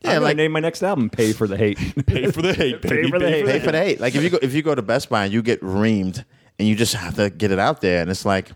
Yeah, 0.00 0.10
I'm 0.10 0.14
gonna 0.16 0.20
like 0.20 0.36
name 0.36 0.52
my 0.52 0.60
next 0.60 0.82
album 0.82 1.10
"Pay 1.10 1.32
for 1.32 1.46
the 1.46 1.56
Hate." 1.56 1.78
pay 2.06 2.30
for 2.30 2.40
the 2.42 2.54
hate. 2.54 2.80
Pay 2.82 2.88
baby, 2.88 3.10
for 3.10 3.18
the 3.18 3.28
hate. 3.28 3.46
pay 3.46 3.58
for 3.58 3.72
the 3.72 3.78
hate. 3.78 4.00
Like 4.00 4.14
if 4.14 4.22
you 4.22 4.30
go 4.30 4.38
if 4.40 4.54
you 4.54 4.62
go 4.62 4.74
to 4.74 4.82
Best 4.82 5.08
Buy 5.10 5.24
and 5.24 5.32
you 5.32 5.42
get 5.42 5.60
reamed 5.60 6.24
and 6.58 6.68
you 6.68 6.74
just 6.76 6.94
have 6.94 7.16
to 7.16 7.30
get 7.30 7.50
it 7.50 7.58
out 7.58 7.80
there, 7.80 8.00
and 8.00 8.10
it's 8.10 8.24
like 8.24 8.50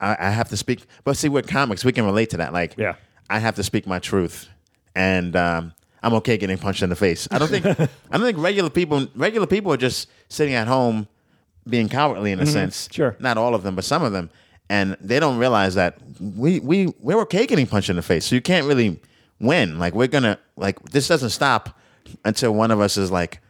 I, 0.00 0.16
I 0.18 0.30
have 0.30 0.48
to 0.50 0.56
speak. 0.56 0.84
But 1.04 1.16
see, 1.16 1.28
we're 1.28 1.42
comics. 1.42 1.84
We 1.84 1.92
can 1.92 2.04
relate 2.04 2.30
to 2.30 2.38
that. 2.38 2.52
Like, 2.52 2.74
Yeah. 2.76 2.94
I 3.30 3.38
have 3.38 3.54
to 3.54 3.62
speak 3.62 3.86
my 3.86 3.98
truth, 4.00 4.48
and 4.96 5.34
um, 5.36 5.72
I'm 6.02 6.12
okay 6.14 6.36
getting 6.36 6.58
punched 6.58 6.82
in 6.82 6.90
the 6.90 6.96
face. 6.96 7.28
I 7.30 7.38
don't 7.38 7.48
think 7.48 7.64
I 7.64 7.74
don't 8.10 8.22
think 8.22 8.38
regular 8.38 8.68
people 8.68 9.06
regular 9.14 9.46
people 9.46 9.72
are 9.72 9.76
just 9.78 10.08
sitting 10.28 10.54
at 10.54 10.66
home 10.66 11.06
being 11.68 11.88
cowardly 11.88 12.32
in 12.32 12.40
a 12.40 12.46
sense. 12.46 12.88
Sure. 12.90 13.16
not 13.20 13.38
all 13.38 13.54
of 13.54 13.62
them, 13.62 13.76
but 13.76 13.84
some 13.84 14.02
of 14.02 14.12
them, 14.12 14.28
and 14.68 14.96
they 15.00 15.20
don't 15.20 15.38
realize 15.38 15.74
that 15.74 15.98
we 16.20 16.60
we 16.60 16.92
we're 17.00 17.20
okay 17.22 17.46
getting 17.46 17.66
punched 17.66 17.90
in 17.90 17.96
the 17.96 18.02
face. 18.02 18.26
So 18.26 18.34
you 18.34 18.40
can't 18.40 18.66
really 18.66 19.00
win. 19.40 19.78
Like 19.78 19.94
we're 19.94 20.06
gonna 20.06 20.38
like 20.56 20.82
this 20.90 21.08
doesn't 21.08 21.30
stop 21.30 21.78
until 22.24 22.54
one 22.54 22.70
of 22.70 22.80
us 22.80 22.96
is 22.96 23.10
like 23.10 23.40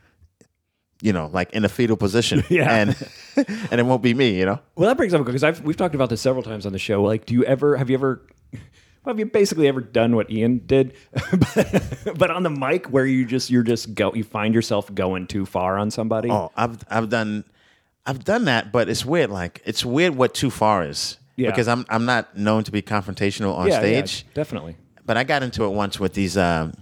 you 1.02 1.12
know, 1.12 1.28
like 1.32 1.52
in 1.52 1.64
a 1.64 1.68
fetal 1.68 1.96
position. 1.96 2.44
Yeah. 2.52 2.72
And 2.74 3.08
and 3.70 3.80
it 3.80 3.84
won't 3.84 4.02
be 4.02 4.14
me, 4.14 4.38
you 4.38 4.46
know? 4.46 4.60
Well, 4.76 4.88
that 4.88 4.96
brings 4.96 5.14
up 5.14 5.24
because 5.24 5.42
I've 5.42 5.60
we've 5.62 5.76
talked 5.76 5.94
about 5.94 6.10
this 6.10 6.20
several 6.20 6.42
times 6.42 6.66
on 6.66 6.72
the 6.72 6.78
show. 6.78 7.02
Like, 7.02 7.26
do 7.26 7.34
you 7.34 7.44
ever 7.44 7.76
have 7.76 7.90
you 7.90 7.96
ever 7.96 8.22
well, 8.52 8.60
have 9.06 9.18
you 9.18 9.26
basically 9.26 9.68
ever 9.68 9.80
done 9.80 10.14
what 10.14 10.30
Ian 10.30 10.58
did, 10.66 10.94
but, 11.54 12.16
but 12.16 12.30
on 12.30 12.42
the 12.42 12.50
mic 12.50 12.86
where 12.86 13.06
you 13.06 13.24
just 13.26 13.50
you're 13.50 13.62
just 13.62 13.94
go 13.94 14.14
you 14.14 14.22
find 14.22 14.54
yourself 14.54 14.94
going 14.94 15.26
too 15.26 15.46
far 15.46 15.78
on 15.78 15.90
somebody? 15.90 16.30
Oh, 16.30 16.52
I've 16.56 16.84
I've 16.88 17.08
done 17.08 17.44
I've 18.06 18.24
done 18.24 18.44
that, 18.46 18.72
but 18.72 18.88
it's 18.88 19.04
weird. 19.04 19.30
Like 19.30 19.62
it's 19.64 19.84
weird 19.84 20.14
what 20.16 20.34
too 20.34 20.50
far 20.50 20.84
is. 20.84 21.18
Yeah. 21.36 21.50
Because 21.50 21.68
I'm 21.68 21.84
I'm 21.88 22.04
not 22.04 22.36
known 22.36 22.64
to 22.64 22.72
be 22.72 22.82
confrontational 22.82 23.56
on 23.56 23.68
yeah, 23.68 23.78
stage. 23.78 24.24
yeah, 24.28 24.34
definitely. 24.34 24.76
But 25.04 25.16
I 25.16 25.24
got 25.24 25.42
into 25.42 25.64
it 25.64 25.70
once 25.70 25.98
with 25.98 26.14
these 26.14 26.36
um 26.36 26.72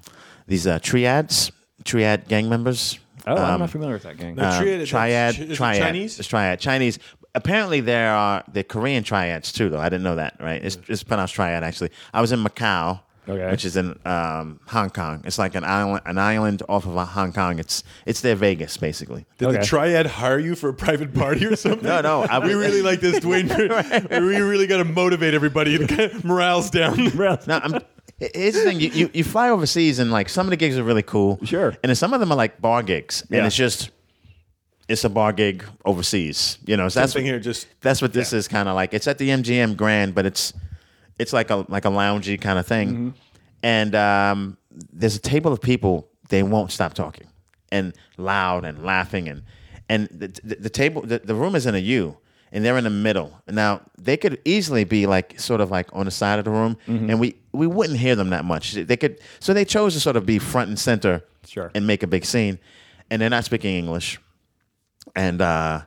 these 0.46 0.66
uh, 0.66 0.78
triads, 0.80 1.52
triad 1.84 2.26
gang 2.28 2.48
members. 2.48 2.98
Oh, 3.26 3.34
I'm 3.36 3.54
Um, 3.54 3.60
not 3.60 3.70
familiar 3.70 3.94
with 3.94 4.02
that 4.04 4.16
gang. 4.16 4.38
Uh, 4.40 4.50
um, 4.50 4.62
Triad, 4.62 4.80
is 4.80 4.88
triad, 4.88 5.34
Ch- 5.34 5.38
is 5.40 5.50
it 5.50 5.54
triad, 5.56 5.78
Chinese? 5.82 6.18
It's 6.18 6.26
triad, 6.28 6.58
Chinese. 6.58 6.98
Apparently, 7.34 7.80
there 7.80 8.10
are 8.12 8.42
the 8.50 8.64
Korean 8.64 9.04
triads 9.04 9.52
too, 9.52 9.68
though. 9.68 9.78
I 9.78 9.90
didn't 9.90 10.02
know 10.02 10.16
that. 10.16 10.36
Right? 10.40 10.64
It's, 10.64 10.78
it's 10.88 11.02
pronounced 11.04 11.34
triad. 11.34 11.62
Actually, 11.62 11.90
I 12.14 12.20
was 12.22 12.32
in 12.32 12.42
Macau, 12.42 13.00
Okay. 13.28 13.50
which 13.50 13.64
is 13.64 13.76
in 13.76 13.98
um, 14.04 14.60
Hong 14.66 14.90
Kong. 14.90 15.22
It's 15.24 15.38
like 15.38 15.54
an 15.54 15.64
island, 15.64 16.02
an 16.06 16.18
island 16.18 16.62
off 16.68 16.86
of 16.86 16.94
Hong 17.08 17.32
Kong. 17.32 17.58
It's 17.58 17.84
it's 18.06 18.22
their 18.22 18.34
Vegas, 18.34 18.76
basically. 18.76 19.26
Did 19.38 19.52
the 19.52 19.62
triad 19.62 20.06
hire 20.06 20.38
you 20.38 20.54
for 20.54 20.68
a 20.70 20.74
private 20.74 21.14
party 21.14 21.46
or 21.46 21.54
something? 21.56 21.86
No, 21.86 22.00
no, 22.00 22.22
I 22.22 22.38
we 22.38 22.54
really 22.54 22.82
like 22.82 23.00
this, 23.00 23.20
Dwayne. 23.20 23.50
We 24.10 24.40
really 24.40 24.66
got 24.66 24.78
to 24.78 24.84
motivate 24.84 25.34
everybody 25.34 25.76
and 25.76 25.86
get 25.86 26.24
morale's 26.24 26.70
down. 26.70 26.98
No, 27.46 27.60
I'm. 27.62 27.78
Here's 28.18 28.54
the 28.54 28.62
thing: 28.62 28.80
you, 28.80 28.90
you 28.90 29.10
you 29.14 29.24
fly 29.24 29.50
overseas, 29.50 29.98
and 29.98 30.10
like 30.10 30.28
some 30.28 30.46
of 30.46 30.50
the 30.50 30.56
gigs 30.56 30.76
are 30.76 30.82
really 30.82 31.02
cool. 31.02 31.38
Sure. 31.44 31.68
and 31.68 31.88
then 31.88 31.94
some 31.94 32.12
of 32.12 32.20
them 32.20 32.32
are 32.32 32.36
like 32.36 32.60
bar 32.60 32.82
gigs, 32.82 33.24
and 33.30 33.46
it's 33.46 33.56
just 33.56 33.90
it's 34.88 35.04
a 35.04 35.08
bar 35.08 35.32
gig 35.32 35.64
overseas. 35.84 36.58
You 36.66 36.76
know, 36.76 36.88
so 36.88 37.00
that's 37.00 37.14
what, 37.14 37.24
here 37.24 37.38
just 37.38 37.66
that's 37.80 38.02
what 38.02 38.12
this 38.12 38.32
is 38.32 38.48
kind 38.48 38.68
of 38.68 38.74
like. 38.74 38.92
It's 38.92 39.06
at 39.06 39.18
the 39.18 39.28
MGM 39.28 39.76
Grand, 39.76 40.14
but 40.14 40.26
it's 40.26 40.52
it's 41.20 41.32
like 41.32 41.50
a 41.50 41.64
like 41.68 41.84
a 41.84 41.90
loungy 41.90 42.40
kind 42.40 42.58
of 42.58 42.66
thing. 42.66 42.88
Mm-hmm. 42.88 43.08
And 43.62 43.94
um, 43.94 44.56
there's 44.92 45.16
a 45.16 45.20
table 45.20 45.52
of 45.52 45.60
people. 45.60 46.08
They 46.28 46.42
won't 46.42 46.70
stop 46.72 46.94
talking 46.94 47.26
and 47.72 47.92
loud 48.16 48.64
and 48.64 48.82
laughing 48.84 49.28
and 49.28 49.42
and 49.88 50.08
the, 50.08 50.28
the, 50.48 50.54
the 50.66 50.70
table 50.70 51.02
the, 51.02 51.18
the 51.18 51.34
room 51.34 51.54
is 51.54 51.66
in 51.66 51.74
a 51.74 51.78
U 52.00 52.16
and 52.52 52.64
they're 52.64 52.78
in 52.78 52.84
the 52.84 52.90
middle. 53.08 53.30
Now 53.48 53.80
they 53.98 54.16
could 54.16 54.38
easily 54.44 54.84
be 54.84 55.06
like 55.06 55.38
sort 55.38 55.60
of 55.60 55.70
like 55.70 55.88
on 55.92 56.04
the 56.06 56.10
side 56.10 56.38
of 56.38 56.44
the 56.44 56.50
room, 56.50 56.76
Mm-hmm. 56.86 57.10
and 57.10 57.20
we 57.20 57.34
we 57.52 57.66
wouldn't 57.66 57.98
hear 57.98 58.14
them 58.16 58.30
that 58.30 58.44
much. 58.44 58.72
They 58.72 58.96
could 58.96 59.18
so 59.40 59.52
they 59.52 59.64
chose 59.64 59.94
to 59.94 60.00
sort 60.00 60.16
of 60.16 60.24
be 60.24 60.38
front 60.38 60.68
and 60.68 60.78
center 60.78 61.22
Sure. 61.46 61.70
and 61.74 61.86
make 61.86 62.02
a 62.02 62.06
big 62.06 62.24
scene, 62.24 62.58
and 63.10 63.20
they're 63.20 63.30
not 63.38 63.44
speaking 63.44 63.74
English, 63.76 64.18
and 65.16 65.40
uh, 65.42 65.82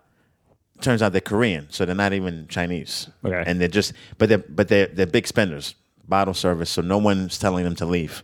turns 0.84 1.02
out 1.02 1.12
they're 1.14 1.22
Korean, 1.22 1.68
so 1.72 1.86
they're 1.86 1.96
not 1.96 2.14
even 2.14 2.48
Chinese. 2.48 3.10
Okay. 3.26 3.44
and 3.46 3.60
they're 3.60 3.68
just 3.68 3.94
but 4.20 4.30
they're 4.30 4.38
but 4.38 4.68
they're 4.68 4.88
they're 4.88 5.08
big 5.08 5.26
spenders, 5.28 5.74
bottle 6.08 6.34
service, 6.36 6.70
so 6.70 6.82
no 6.82 6.98
one's 7.00 7.38
telling 7.40 7.64
them 7.64 7.76
to 7.78 7.86
leave. 7.86 8.24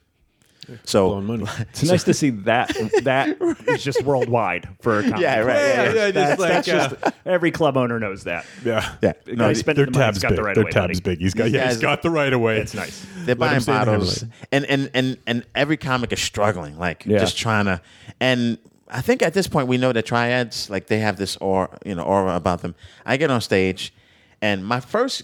So 0.83 1.19
money. 1.19 1.45
It's 1.71 1.81
nice 1.83 2.03
to 2.03 2.13
see 2.13 2.29
that 2.45 2.67
that 3.03 3.37
is 3.67 3.83
just 3.83 4.03
worldwide 4.03 4.69
for 4.81 4.99
a 4.99 5.01
comedy. 5.03 5.21
Yeah, 5.23 5.39
right, 5.39 5.55
Yeah, 5.55 5.83
yeah, 5.83 5.83
yeah, 5.83 6.11
just 6.11 6.13
That's, 6.13 6.39
like, 6.39 6.49
that's 6.51 6.67
just 6.67 6.95
uh, 7.01 7.11
every 7.25 7.49
club 7.49 7.75
owner 7.75 7.99
knows 7.99 8.25
that. 8.25 8.45
yeah, 8.63 8.95
yeah, 9.01 9.13
The 9.25 9.31
no, 9.35 9.45
guy 9.45 9.49
the- 9.53 9.55
spending 9.55 9.85
Their 9.85 9.91
the 9.93 9.97
tab's 9.99 10.17
he's 10.17 10.21
got 10.21 10.29
big. 10.29 10.35
the 10.37 10.43
right 10.43 10.53
Their 10.53 10.63
away, 10.65 10.71
tab's 10.71 10.99
buddy. 10.99 11.15
big. 11.15 11.21
He's 11.23 11.33
got 11.33 11.49
yeah, 11.49 11.63
he's 11.65 11.73
guys- 11.77 11.81
got 11.81 12.01
the 12.03 12.11
right 12.11 12.31
away. 12.31 12.59
It's 12.59 12.75
nice. 12.75 13.03
they're 13.25 13.33
buying 13.35 13.59
stay 13.61 13.73
in 13.73 13.79
the 13.79 13.85
bottles, 13.87 14.25
and 14.51 14.63
and 14.65 14.91
and 14.93 15.17
and 15.25 15.43
every 15.55 15.77
comic 15.77 16.13
is 16.13 16.19
struggling, 16.21 16.77
like 16.77 17.03
Yeah. 17.03 17.17
just 17.17 17.35
trying 17.35 17.65
to. 17.65 17.81
And 18.19 18.59
I 18.89 19.01
think 19.01 19.21
at 19.21 19.33
this 19.33 19.47
point 19.47 19.67
we 19.67 19.77
know 19.77 19.91
that 19.91 20.05
triads, 20.05 20.69
like 20.69 20.87
they 20.87 20.99
have 20.99 21.17
this 21.17 21.37
aura, 21.37 21.77
you 21.85 21.95
know, 21.95 22.03
aura 22.03 22.35
about 22.35 22.61
them. 22.61 22.75
I 23.05 23.17
get 23.17 23.29
on 23.29 23.41
stage, 23.41 23.93
and 24.41 24.65
my 24.65 24.79
first, 24.79 25.23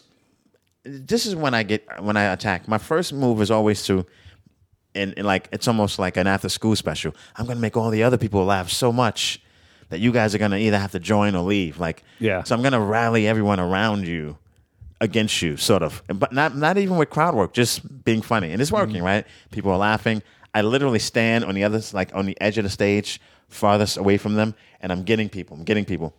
this 0.84 1.26
is 1.26 1.36
when 1.36 1.54
I 1.54 1.64
get 1.64 1.86
when 2.02 2.18
I 2.18 2.24
attack. 2.34 2.68
My 2.68 2.78
first 2.78 3.14
move 3.14 3.42
is 3.42 3.52
always 3.52 3.84
to. 3.86 4.06
And, 4.98 5.14
and 5.18 5.28
like 5.28 5.50
it's 5.52 5.68
almost 5.68 6.00
like 6.00 6.16
an 6.16 6.26
after 6.26 6.48
school 6.48 6.74
special. 6.74 7.14
I'm 7.36 7.46
gonna 7.46 7.60
make 7.60 7.76
all 7.76 7.90
the 7.90 8.04
other 8.04 8.18
people 8.18 8.46
laugh 8.46 8.70
so 8.70 8.94
much 8.94 9.42
that 9.90 10.00
you 10.00 10.14
guys 10.14 10.34
are 10.34 10.38
gonna 10.38 10.56
either 10.56 10.80
have 10.80 10.94
to 10.94 11.00
join 11.00 11.36
or 11.36 11.44
leave. 11.44 11.80
Like, 11.80 12.02
Yeah. 12.20 12.44
So 12.44 12.56
I'm 12.56 12.62
gonna 12.62 12.80
rally 12.80 13.28
everyone 13.28 13.60
around 13.60 14.08
you 14.08 14.38
against 15.02 15.42
you, 15.42 15.58
sort 15.58 15.84
of. 15.84 16.02
But 16.08 16.32
not 16.32 16.56
not 16.56 16.78
even 16.78 16.98
with 16.98 17.10
crowd 17.10 17.36
work, 17.36 17.54
just 17.54 18.06
being 18.06 18.22
funny. 18.22 18.52
And 18.52 18.62
it's 18.62 18.72
working, 18.72 18.98
mm-hmm. 18.98 19.06
right? 19.06 19.28
People 19.52 19.72
are 19.72 19.78
laughing. 19.78 20.24
I 20.56 20.62
literally 20.62 21.00
stand 21.00 21.44
on 21.44 21.54
the 21.54 21.66
other 21.66 21.82
like 21.92 22.16
on 22.16 22.26
the 22.26 22.40
edge 22.40 22.58
of 22.58 22.64
the 22.64 22.70
stage, 22.70 23.22
farthest 23.50 23.98
away 23.98 24.18
from 24.18 24.36
them, 24.36 24.56
and 24.80 24.92
I'm 24.92 25.04
getting 25.04 25.30
people. 25.30 25.58
I'm 25.58 25.66
getting 25.66 25.84
people. 25.86 26.16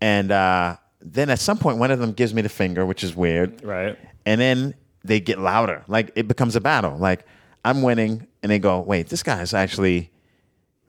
And 0.00 0.30
uh, 0.30 0.76
then 1.00 1.30
at 1.30 1.38
some 1.38 1.56
point 1.56 1.78
one 1.78 1.90
of 1.90 1.98
them 1.98 2.12
gives 2.12 2.34
me 2.34 2.42
the 2.42 2.50
finger, 2.50 2.84
which 2.84 3.02
is 3.02 3.16
weird. 3.16 3.64
Right. 3.64 3.98
And 4.26 4.40
then 4.40 4.74
they 5.04 5.20
get 5.20 5.38
louder. 5.38 5.84
Like 5.88 6.12
it 6.14 6.28
becomes 6.28 6.54
a 6.54 6.60
battle. 6.60 6.98
Like 6.98 7.26
I'm 7.64 7.80
winning 7.80 8.26
and 8.42 8.52
they 8.52 8.58
go, 8.58 8.80
"Wait, 8.80 9.08
this 9.08 9.22
guy's 9.22 9.54
actually 9.54 10.10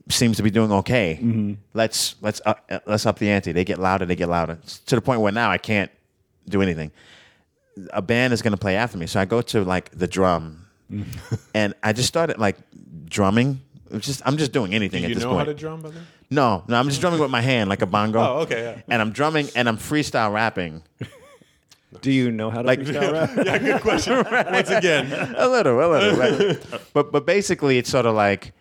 seems 0.09 0.35
to 0.35 0.43
be 0.43 0.51
doing 0.51 0.71
okay. 0.73 1.55
Let's 1.73 2.15
let's 2.21 2.41
up, 2.45 2.69
let's 2.85 3.05
up 3.05 3.17
the 3.17 3.29
ante." 3.29 3.53
They 3.53 3.63
get 3.63 3.79
louder, 3.79 4.05
they 4.05 4.17
get 4.17 4.27
louder 4.27 4.59
to 4.87 4.95
the 4.95 5.01
point 5.01 5.21
where 5.21 5.31
now 5.31 5.49
I 5.49 5.57
can't 5.57 5.89
do 6.49 6.61
anything. 6.61 6.91
A 7.91 8.01
band 8.01 8.33
is 8.33 8.41
going 8.41 8.51
to 8.51 8.57
play 8.57 8.75
after 8.75 8.97
me, 8.97 9.07
so 9.07 9.21
I 9.21 9.25
go 9.25 9.41
to 9.41 9.63
like 9.63 9.89
the 9.91 10.05
drum, 10.07 10.62
and 11.53 11.73
I 11.83 11.93
just 11.93 12.07
started 12.07 12.37
like 12.39 12.57
drumming. 13.05 13.61
It's 13.91 14.05
just 14.07 14.21
I'm 14.25 14.37
just 14.37 14.51
doing 14.51 14.73
anything 14.73 15.01
Do 15.01 15.05
at 15.05 15.09
you 15.09 15.15
this 15.15 15.23
know 15.23 15.31
point. 15.31 15.39
how 15.47 15.53
to 15.53 15.53
drum, 15.53 15.81
by 15.81 15.89
the 15.89 15.95
way? 15.99 16.05
no, 16.31 16.63
no, 16.67 16.79
I'm 16.79 16.87
just 16.89 16.99
drumming 17.01 17.19
with 17.19 17.29
my 17.29 17.41
hand 17.41 17.69
like 17.69 17.81
a 17.81 17.85
bongo. 17.85 18.19
Oh, 18.19 18.37
okay, 18.41 18.61
yeah. 18.75 18.81
And 18.89 19.01
I'm 19.01 19.11
drumming 19.11 19.49
and 19.55 19.67
I'm 19.69 19.77
freestyle 19.77 20.33
rapping. 20.33 20.81
Do 22.01 22.11
you 22.11 22.31
know 22.31 22.49
how 22.49 22.61
to 22.63 22.67
Like- 22.67 22.79
freestyle 22.79 23.13
rap? 23.13 23.29
Yeah, 23.45 23.57
good 23.59 23.81
question. 23.81 24.15
Once 24.51 24.69
again, 24.71 25.11
a 25.37 25.47
little, 25.47 25.79
a 25.79 25.87
little. 25.87 26.17
Right? 26.17 26.81
but 26.93 27.11
but 27.11 27.25
basically, 27.25 27.77
it's 27.77 27.89
sort 27.89 28.05
of 28.07 28.15
like 28.15 28.53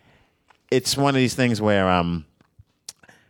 it's 0.69 0.95
one 0.95 1.09
of 1.15 1.19
these 1.19 1.33
things 1.33 1.59
where 1.61 1.89
um, 1.89 2.25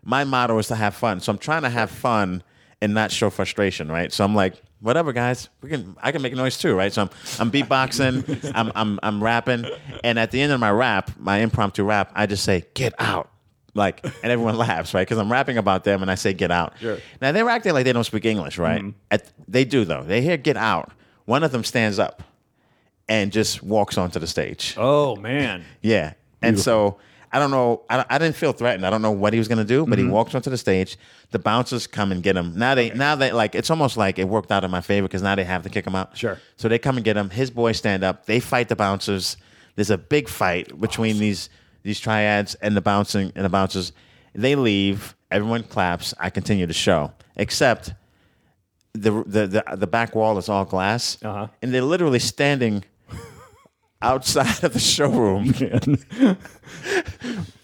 my 0.04 0.26
motto 0.26 0.58
is 0.58 0.68
to 0.68 0.76
have 0.76 0.94
fun. 0.96 1.22
So 1.22 1.32
I'm 1.32 1.38
trying 1.38 1.62
to 1.62 1.70
have 1.70 1.90
fun 1.90 2.44
and 2.82 2.94
not 2.94 3.12
show 3.12 3.30
frustration, 3.30 3.90
right? 3.90 4.12
So 4.12 4.26
I'm 4.26 4.36
like 4.36 4.62
whatever, 4.84 5.14
guys. 5.14 5.50
We 5.62 5.70
can 5.70 5.96
I 6.02 6.12
can 6.12 6.22
make 6.22 6.36
noise 6.36 6.58
too, 6.58 6.76
right? 6.76 6.94
So 6.94 7.04
I'm 7.04 7.10
I'm 7.40 7.52
beatboxing, 7.52 8.52
I'm 8.56 8.72
I'm 8.76 9.00
I'm 9.02 9.24
rapping, 9.24 9.66
and 10.04 10.20
at 10.20 10.30
the 10.32 10.42
end 10.42 10.52
of 10.52 10.60
my 10.60 10.70
rap, 10.72 11.12
my 11.18 11.38
impromptu 11.38 11.84
rap, 11.84 12.12
I 12.14 12.28
just 12.28 12.44
say 12.44 12.66
"get 12.76 12.94
out." 13.00 13.30
Like, 13.76 14.06
and 14.06 14.32
everyone 14.32 14.56
laughs, 14.58 14.94
right? 14.94 15.02
Because 15.02 15.18
I'm 15.18 15.32
rapping 15.32 15.58
about 15.58 15.84
them, 15.84 16.04
and 16.04 16.12
I 16.12 16.16
say 16.16 16.34
"get 16.34 16.52
out." 16.52 16.74
Sure. 16.80 17.00
Now 17.22 17.32
they're 17.32 17.50
acting 17.50 17.74
like 17.74 17.86
they 17.86 17.94
don't 17.94 18.04
speak 18.04 18.26
English, 18.26 18.60
right? 18.60 18.82
Mm-hmm. 18.82 18.98
At, 19.10 19.32
they 19.48 19.66
do 19.66 19.86
though. 19.86 20.04
They 20.04 20.22
hear 20.22 20.38
"get 20.38 20.58
out." 20.58 20.92
One 21.26 21.44
of 21.44 21.52
them 21.54 21.64
stands 21.64 22.00
up 22.00 22.22
and 23.08 23.32
just 23.32 23.64
walks 23.64 23.98
onto 23.98 24.20
the 24.20 24.28
stage. 24.28 24.76
Oh 24.78 25.16
man. 25.16 25.64
Yeah. 25.82 26.14
And 26.42 26.60
so 26.60 26.98
I 27.34 27.40
don't 27.40 27.52
know. 27.52 27.82
I, 27.90 28.06
I 28.10 28.18
didn't 28.20 28.36
feel 28.36 28.54
threatened. 28.54 28.86
I 28.86 28.90
don't 28.92 29.02
know 29.02 29.12
what 29.12 29.34
he 29.34 29.40
was 29.40 29.48
going 29.48 29.58
to 29.58 29.64
do, 29.66 29.86
but 29.86 29.98
Mm-hmm. 29.98 30.08
he 30.08 30.14
walks 30.14 30.36
onto 30.36 30.50
the 30.52 30.58
stage. 30.58 30.98
The 31.32 31.40
bouncers 31.40 31.88
come 31.88 32.12
and 32.12 32.22
get 32.22 32.38
him. 32.38 32.56
Now 32.56 32.76
they, 32.76 32.92
now 32.92 33.16
they 33.16 33.32
like, 33.32 33.56
it's 33.56 33.70
almost 33.72 33.98
like 33.98 34.20
it 34.20 34.26
worked 34.30 34.52
out 34.52 34.64
in 34.64 34.70
my 34.72 34.82
favor 34.82 35.08
because 35.08 35.24
now 35.24 35.34
they 35.36 35.44
have 35.44 35.64
to 35.64 35.70
kick 35.70 35.86
him 35.88 35.96
out. 35.96 36.16
Sure. 36.16 36.38
So 36.58 36.70
they 36.70 36.78
come 36.80 36.96
and 36.98 37.04
get 37.04 37.18
him. 37.18 37.30
His 37.32 37.50
boys 37.50 37.78
stand 37.78 38.04
up. 38.04 38.28
They 38.28 38.40
fight 38.40 38.70
the 38.70 38.76
bouncers. 38.76 39.36
There's 39.76 39.90
a 39.90 39.98
big 39.98 40.30
fight 40.30 40.80
between 40.80 41.18
these 41.18 41.50
these 41.82 42.00
triads 42.00 42.56
and 42.56 42.78
the 42.78 42.82
bouncing 42.82 43.32
and 43.36 43.44
the 43.44 43.50
bouncers. 43.50 43.92
They 44.36 44.56
leave. 44.56 45.16
Everyone 45.32 45.64
claps. 45.64 46.14
I 46.20 46.30
continue 46.30 46.66
the 46.68 46.74
show, 46.74 47.12
except 47.36 47.94
the 48.94 49.24
the 49.26 49.48
the, 49.48 49.64
the 49.78 49.88
back 49.88 50.14
wall 50.14 50.38
is 50.38 50.50
all 50.50 50.66
glass, 50.66 51.18
Uh-huh. 51.24 51.48
and 51.64 51.74
they're 51.74 51.82
literally 51.82 52.20
standing 52.20 52.84
outside 54.04 54.64
of 54.64 54.74
the 54.74 54.80
showroom 54.80 55.46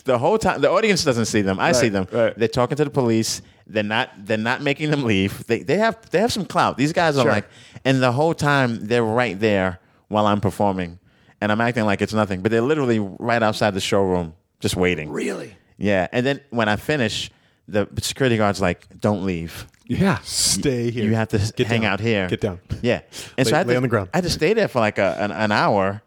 the 0.06 0.18
whole 0.18 0.38
time 0.38 0.62
the 0.62 0.70
audience 0.70 1.04
doesn't 1.04 1.26
see 1.26 1.42
them 1.42 1.60
i 1.60 1.72
see 1.72 1.90
them 1.90 2.08
right. 2.12 2.38
they're 2.38 2.48
talking 2.48 2.76
to 2.78 2.84
the 2.84 2.90
police 2.90 3.42
they're 3.68 3.84
not 3.84 4.10
they're 4.26 4.38
not 4.38 4.62
making 4.62 4.92
them 4.92 5.04
leave 5.04 5.46
they, 5.48 5.62
they 5.64 5.78
have 5.78 5.98
they 6.12 6.20
have 6.20 6.32
some 6.32 6.46
clout 6.46 6.78
these 6.78 6.94
guys 6.94 7.18
are 7.18 7.24
Sure. 7.24 7.32
like 7.32 7.48
and 7.86 8.02
the 8.02 8.12
whole 8.12 8.34
time 8.34 8.86
they're 8.88 9.04
right 9.04 9.40
there 9.40 9.80
while 10.08 10.26
i'm 10.26 10.42
performing 10.42 11.00
and 11.42 11.52
i'm 11.52 11.62
acting 11.62 11.86
like 11.86 12.02
it's 12.02 12.14
nothing 12.14 12.42
but 12.42 12.52
they're 12.52 12.62
literally 12.62 13.00
right 13.00 13.44
outside 13.44 13.74
the 13.74 13.82
showroom 13.82 14.34
just 14.60 14.76
waiting 14.76 15.10
Really? 15.12 15.56
yeah 15.78 16.08
and 16.12 16.26
then 16.26 16.42
when 16.50 16.70
i 16.70 16.76
finish 16.76 17.30
the 17.68 17.88
security 18.02 18.38
guard's 18.38 18.62
like 18.62 18.88
don't 19.00 19.24
leave 19.26 19.68
Yeah. 19.86 20.20
Stay 20.24 20.90
here. 20.92 21.06
you 21.06 21.16
have 21.16 21.30
to 21.30 21.54
Get 21.56 21.68
hang 21.68 21.82
down. 21.82 21.94
out 21.94 22.00
here. 22.00 22.28
Get 22.28 22.42
down. 22.42 22.60
Yeah. 22.82 23.02
And 23.38 23.46
Lay- 23.46 23.50
so 23.52 23.56
I 23.56 23.58
had 23.60 23.68
lay 23.68 23.74
to, 23.74 23.78
on 23.78 23.84
the 23.84 23.90
ground. 23.90 24.10
I 24.14 24.18
had 24.18 24.24
to 24.24 24.30
stay 24.30 24.54
there 24.54 24.68
for 24.68 24.80
like 24.80 24.98
a, 25.00 25.16
an, 25.20 25.32
an 25.32 25.52
hour. 25.52 26.02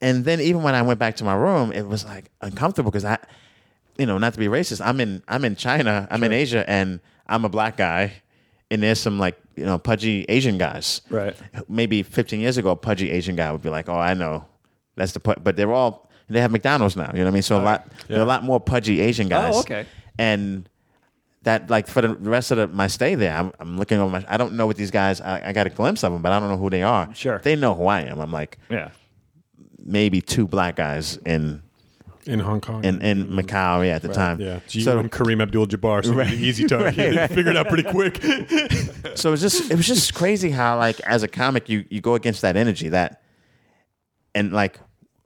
And 0.00 0.24
then 0.24 0.40
even 0.40 0.62
when 0.62 0.74
I 0.74 0.82
went 0.82 0.98
back 0.98 1.16
to 1.16 1.24
my 1.24 1.34
room, 1.34 1.72
it 1.72 1.82
was 1.82 2.04
like 2.04 2.30
uncomfortable 2.40 2.90
because 2.90 3.04
I, 3.04 3.18
you 3.96 4.06
know, 4.06 4.18
not 4.18 4.32
to 4.34 4.38
be 4.38 4.46
racist, 4.46 4.84
I'm 4.84 5.00
in 5.00 5.22
I'm 5.26 5.44
in 5.44 5.56
China, 5.56 6.06
I'm 6.10 6.22
in 6.22 6.32
Asia, 6.32 6.68
and 6.68 7.00
I'm 7.26 7.44
a 7.44 7.48
black 7.48 7.76
guy, 7.76 8.12
and 8.70 8.82
there's 8.82 9.00
some 9.00 9.18
like 9.18 9.36
you 9.56 9.64
know 9.64 9.78
pudgy 9.78 10.24
Asian 10.28 10.56
guys. 10.56 11.02
Right. 11.10 11.36
Maybe 11.68 12.02
15 12.02 12.38
years 12.38 12.58
ago, 12.58 12.70
a 12.70 12.76
pudgy 12.76 13.10
Asian 13.10 13.34
guy 13.34 13.50
would 13.50 13.62
be 13.62 13.70
like, 13.70 13.88
"Oh, 13.88 13.98
I 13.98 14.14
know, 14.14 14.44
that's 14.94 15.12
the 15.12 15.20
pud-. 15.20 15.42
but 15.42 15.56
they're 15.56 15.72
all 15.72 16.08
they 16.28 16.40
have 16.40 16.50
McDonald's 16.50 16.96
now. 16.96 17.10
You 17.12 17.20
know 17.20 17.24
what 17.24 17.30
I 17.30 17.34
mean? 17.34 17.42
So 17.42 17.60
a 17.60 17.62
lot 17.62 17.88
there 18.06 18.18
are 18.18 18.22
a 18.22 18.26
lot 18.26 18.44
more 18.44 18.60
pudgy 18.60 19.00
Asian 19.00 19.26
oh, 19.26 19.30
guys. 19.30 19.54
Oh, 19.56 19.60
okay. 19.60 19.86
And 20.18 20.68
that 21.42 21.70
like 21.70 21.86
for 21.86 22.02
the 22.02 22.14
rest 22.14 22.50
of 22.50 22.58
the, 22.58 22.68
my 22.68 22.86
stay 22.86 23.14
there, 23.14 23.34
I'm, 23.34 23.52
I'm 23.58 23.78
looking 23.78 23.98
over 23.98 24.12
my. 24.12 24.24
I 24.28 24.36
don't 24.36 24.54
know 24.54 24.66
what 24.66 24.76
these 24.76 24.90
guys. 24.90 25.20
I, 25.20 25.48
I 25.48 25.52
got 25.52 25.66
a 25.66 25.70
glimpse 25.70 26.04
of 26.04 26.12
them, 26.12 26.22
but 26.22 26.32
I 26.32 26.40
don't 26.40 26.50
know 26.50 26.56
who 26.56 26.70
they 26.70 26.82
are. 26.82 27.12
Sure. 27.14 27.38
they 27.38 27.56
know 27.56 27.74
who 27.74 27.86
I 27.86 28.02
am. 28.02 28.20
I'm 28.20 28.32
like 28.32 28.58
Yeah. 28.68 28.90
Maybe 29.88 30.20
two 30.20 30.46
black 30.46 30.76
guys 30.76 31.16
in 31.26 31.62
in 32.26 32.40
Hong 32.40 32.60
Kong. 32.60 32.84
in, 32.84 33.00
in 33.00 33.26
Macau 33.28 33.86
yeah, 33.86 33.94
at 33.96 34.02
the 34.02 34.08
time. 34.12 34.38
yeah, 34.38 34.60
Gio 34.68 34.84
So 34.84 34.98
and 34.98 35.10
Kareem 35.10 35.40
Abdul-Jabbar, 35.40 36.04
so 36.04 36.12
right. 36.12 36.30
easy 36.32 36.66
target. 36.66 36.96
Right, 36.98 37.16
right. 37.16 37.30
Figured 37.30 37.56
out 37.56 37.68
pretty 37.68 37.84
quick. 37.88 38.20
so 39.16 39.30
it 39.30 39.32
was 39.32 39.40
just 39.40 39.70
it 39.70 39.76
was 39.76 39.86
just 39.86 40.12
crazy 40.14 40.50
how 40.50 40.76
like 40.76 41.00
as 41.00 41.22
a 41.22 41.28
comic 41.28 41.68
you 41.70 41.84
you 41.88 42.00
go 42.02 42.14
against 42.14 42.42
that 42.42 42.56
energy 42.56 42.90
that 42.90 43.22
and 44.34 44.52
like 44.52 44.78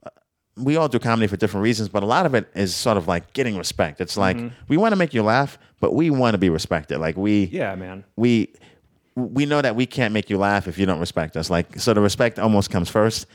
uh, 0.05 0.09
we 0.55 0.77
all 0.77 0.87
do 0.87 0.97
comedy 0.97 1.27
for 1.27 1.35
different 1.35 1.63
reasons 1.63 1.89
but 1.89 2.03
a 2.03 2.05
lot 2.05 2.25
of 2.25 2.33
it 2.35 2.47
is 2.55 2.73
sort 2.73 2.95
of 2.95 3.05
like 3.07 3.33
getting 3.33 3.57
respect 3.57 3.99
it's 3.99 4.15
like 4.15 4.37
we 4.69 4.77
want 4.77 4.93
to 4.93 4.95
make 4.95 5.13
you 5.13 5.23
laugh 5.23 5.57
but 5.81 5.93
we 5.93 6.09
want 6.09 6.33
to 6.35 6.37
be 6.37 6.49
respected 6.49 6.99
like 6.99 7.17
we 7.17 7.45
Yeah, 7.45 7.75
man. 7.75 8.05
we 8.15 8.53
we 9.15 9.45
know 9.45 9.61
that 9.61 9.75
we 9.75 9.85
can't 9.85 10.13
make 10.13 10.29
you 10.29 10.37
laugh 10.37 10.67
if 10.69 10.77
you 10.77 10.85
don't 10.85 10.99
respect 11.01 11.35
us 11.35 11.49
like 11.49 11.77
so 11.79 11.93
the 11.93 11.99
respect 12.01 12.39
almost 12.39 12.69
comes 12.69 12.89
first 12.89 13.27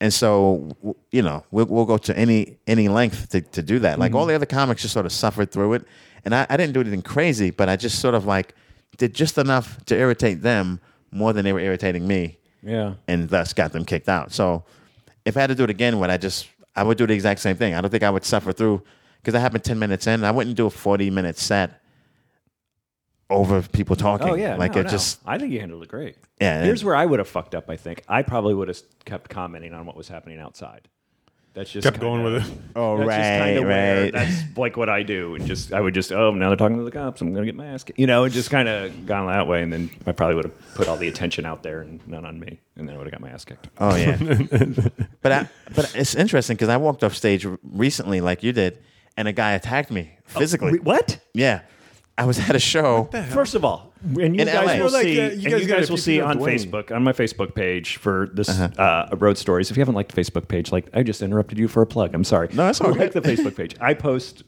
and 0.00 0.12
so 0.12 0.68
you 1.10 1.22
know 1.22 1.44
we'll, 1.50 1.66
we'll 1.66 1.84
go 1.84 1.98
to 1.98 2.16
any 2.18 2.56
any 2.66 2.88
length 2.88 3.28
to, 3.30 3.40
to 3.40 3.62
do 3.62 3.78
that. 3.80 3.98
Like 3.98 4.14
all 4.14 4.22
mm-hmm. 4.22 4.28
the 4.30 4.34
other 4.34 4.46
comics 4.46 4.82
just 4.82 4.94
sort 4.94 5.06
of 5.06 5.12
suffered 5.12 5.50
through 5.50 5.74
it. 5.74 5.86
And 6.24 6.34
I, 6.34 6.46
I 6.48 6.56
didn't 6.56 6.74
do 6.74 6.80
anything 6.80 7.02
crazy 7.02 7.50
but 7.50 7.68
i 7.68 7.76
just 7.76 7.98
sort 7.98 8.14
of 8.14 8.26
like 8.26 8.54
did 8.98 9.14
just 9.14 9.38
enough 9.38 9.82
to 9.86 9.96
irritate 9.96 10.42
them 10.42 10.80
more 11.10 11.32
than 11.32 11.44
they 11.44 11.52
were 11.52 11.60
irritating 11.60 12.06
me. 12.06 12.38
Yeah. 12.62 12.94
and 13.08 13.26
thus 13.30 13.54
got 13.54 13.72
them 13.72 13.86
kicked 13.86 14.08
out. 14.08 14.32
So 14.32 14.64
if 15.24 15.36
i 15.36 15.40
had 15.40 15.48
to 15.48 15.54
do 15.54 15.64
it 15.64 15.70
again 15.70 15.98
would 15.98 16.10
i 16.10 16.16
just 16.16 16.48
i 16.76 16.82
would 16.82 16.98
do 16.98 17.06
the 17.06 17.14
exact 17.14 17.40
same 17.40 17.56
thing. 17.56 17.74
I 17.74 17.80
don't 17.80 17.90
think 17.90 18.02
i 18.02 18.10
would 18.10 18.24
suffer 18.24 18.52
through 18.52 18.82
because 19.16 19.32
that 19.32 19.40
happened 19.40 19.64
10 19.64 19.78
minutes 19.78 20.06
in. 20.06 20.24
I 20.24 20.30
wouldn't 20.30 20.56
do 20.56 20.66
a 20.66 20.70
40 20.70 21.10
minute 21.10 21.38
set 21.38 21.79
over 23.30 23.62
people 23.62 23.96
talking 23.96 24.28
Oh 24.28 24.34
yeah. 24.34 24.56
like 24.56 24.74
no, 24.74 24.80
it 24.80 24.84
no. 24.84 24.90
just 24.90 25.20
I 25.24 25.38
think 25.38 25.52
you 25.52 25.60
handled 25.60 25.82
it 25.84 25.88
great. 25.88 26.16
Yeah, 26.40 26.62
Here's 26.64 26.80
and- 26.80 26.86
where 26.88 26.96
I 26.96 27.06
would 27.06 27.18
have 27.20 27.28
fucked 27.28 27.54
up. 27.54 27.70
I 27.70 27.76
think 27.76 28.02
I 28.08 28.22
probably 28.22 28.54
would 28.54 28.68
have 28.68 28.80
kept 29.04 29.30
commenting 29.30 29.72
on 29.72 29.86
what 29.86 29.96
was 29.96 30.08
happening 30.08 30.38
outside. 30.40 30.88
That's 31.52 31.68
just 31.70 31.82
Kept 31.84 31.98
kinda- 31.98 32.06
going 32.06 32.22
with 32.22 32.46
it. 32.46 32.52
Oh, 32.76 32.96
That's 32.98 33.08
just 33.10 33.18
right, 33.18 33.58
where- 33.66 34.02
right. 34.04 34.12
That's 34.12 34.56
like 34.56 34.76
what 34.76 34.88
I 34.88 35.02
do, 35.02 35.34
and 35.34 35.46
just 35.46 35.72
I 35.72 35.80
would 35.80 35.94
just 35.94 36.12
oh 36.12 36.30
now 36.32 36.48
they're 36.48 36.56
talking 36.56 36.76
to 36.78 36.84
the 36.84 36.90
cops. 36.92 37.20
I'm 37.20 37.32
gonna 37.34 37.44
get 37.46 37.56
my 37.56 37.66
ass, 37.66 37.82
kicked. 37.82 37.98
you 37.98 38.06
know, 38.06 38.22
and 38.24 38.32
just 38.32 38.50
kind 38.50 38.68
of 38.68 39.06
gone 39.06 39.26
that 39.26 39.46
way, 39.48 39.62
and 39.62 39.72
then 39.72 39.90
I 40.06 40.12
probably 40.12 40.36
would 40.36 40.44
have 40.44 40.74
put 40.76 40.86
all 40.86 40.96
the 40.96 41.08
attention 41.08 41.44
out 41.46 41.62
there 41.64 41.80
and 41.80 42.06
none 42.06 42.24
on 42.24 42.38
me, 42.38 42.60
and 42.76 42.88
then 42.88 42.94
I 42.94 42.98
would 42.98 43.06
have 43.08 43.12
got 43.12 43.20
my 43.20 43.30
ass 43.30 43.44
kicked. 43.44 43.68
Oh 43.78 43.96
yeah, 43.96 44.16
but 45.22 45.32
I, 45.32 45.48
but 45.74 45.92
it's 45.96 46.14
interesting 46.14 46.54
because 46.56 46.68
I 46.68 46.76
walked 46.76 47.02
off 47.02 47.14
stage 47.16 47.44
recently, 47.64 48.20
like 48.20 48.42
you 48.44 48.52
did, 48.52 48.78
and 49.16 49.26
a 49.26 49.32
guy 49.32 49.52
attacked 49.52 49.90
me 49.90 50.12
oh, 50.36 50.38
physically. 50.38 50.72
Re- 50.74 50.78
what? 50.78 51.18
Yeah, 51.34 51.62
I 52.20 52.24
was 52.26 52.38
at 52.38 52.54
a 52.54 52.58
show. 52.60 53.08
First 53.30 53.54
of 53.54 53.64
all, 53.64 53.92
and 54.02 54.34
you 54.36 54.42
In 54.42 54.46
guys 54.46 54.78
LA. 54.78 54.84
will 54.84 54.92
Like, 54.92 55.02
see, 55.04 55.20
uh, 55.20 55.24
you 55.24 55.30
and 55.30 55.42
guys 55.42 55.42
you 55.42 55.50
gotta 55.68 55.80
guys 55.80 55.90
will 55.90 55.96
keep 55.96 56.04
see 56.04 56.18
it 56.18 56.22
up 56.22 56.28
on 56.30 56.38
Dwayne. 56.38 56.54
Facebook, 56.70 56.94
on 56.94 57.02
my 57.04 57.12
Facebook 57.12 57.54
page 57.54 57.96
for 57.96 58.28
this 58.34 58.48
Uh-huh. 58.48 58.82
uh 59.12 59.16
Road 59.16 59.38
Stories. 59.38 59.70
If 59.70 59.76
you 59.76 59.80
haven't 59.80 59.94
liked 59.94 60.14
the 60.14 60.20
Facebook 60.20 60.48
page, 60.48 60.70
like 60.72 60.86
I 60.94 61.02
just 61.02 61.22
interrupted 61.22 61.58
you 61.58 61.68
for 61.68 61.82
a 61.82 61.86
plug. 61.86 62.14
I'm 62.14 62.24
sorry. 62.24 62.48
No, 62.52 62.64
that's 62.66 62.80
all 62.80 62.90
like 62.94 63.12
good. 63.12 63.22
the 63.22 63.28
Facebook 63.28 63.56
page. 63.56 63.74
I 63.80 63.94
post 63.94 64.42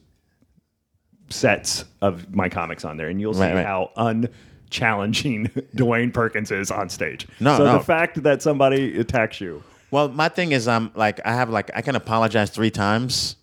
sets 1.29 1.85
of 2.01 2.33
my 2.33 2.49
comics 2.49 2.85
on 2.85 2.97
there, 2.97 3.07
and 3.09 3.19
you'll 3.19 3.33
see 3.33 3.41
Right, 3.41 3.55
right. 3.55 3.65
how 3.65 3.91
unchallenging 3.97 5.47
Dwayne 5.75 6.13
Perkins 6.13 6.51
is 6.51 6.69
on 6.71 6.89
stage. 6.89 7.27
No, 7.39 7.57
so 7.57 7.65
no. 7.65 7.73
the 7.77 7.83
fact 7.83 8.21
that 8.23 8.41
somebody 8.41 8.99
attacks 8.99 9.41
you, 9.41 9.63
Well, 9.91 10.09
my 10.09 10.29
thing 10.29 10.51
is, 10.51 10.67
I'm 10.67 10.91
like, 10.95 11.19
I 11.25 11.33
have 11.33 11.49
like, 11.49 11.71
I 11.75 11.81
can 11.81 11.95
apologize 11.95 12.49
three 12.49 12.71
times 12.71 13.35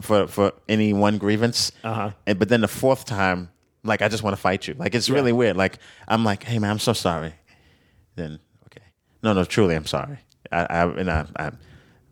for 0.00 0.26
for 0.26 0.52
any 0.68 0.92
one 0.92 1.18
grievance, 1.18 1.72
Uh-huh. 1.84 2.10
and 2.26 2.38
but 2.38 2.48
then 2.48 2.60
the 2.60 2.68
fourth 2.68 3.04
time, 3.04 3.50
like, 3.84 4.02
I 4.02 4.08
just 4.08 4.22
want 4.22 4.34
to 4.36 4.40
fight 4.40 4.66
you. 4.68 4.74
Like, 4.74 4.94
it's 4.94 5.08
really 5.10 5.32
weird. 5.32 5.56
Like, 5.56 5.78
I'm 6.06 6.24
like, 6.24 6.42
hey 6.44 6.58
man, 6.58 6.70
I'm 6.70 6.78
so 6.78 6.92
sorry. 6.92 7.32
Then 8.16 8.38
okay, 8.66 8.84
no, 9.22 9.32
no, 9.32 9.44
truly, 9.44 9.74
I'm 9.74 9.86
sorry. 9.86 10.18
I, 10.52 10.64
I 10.64 10.84
and 10.86 11.10
I, 11.10 11.26
I 11.36 11.50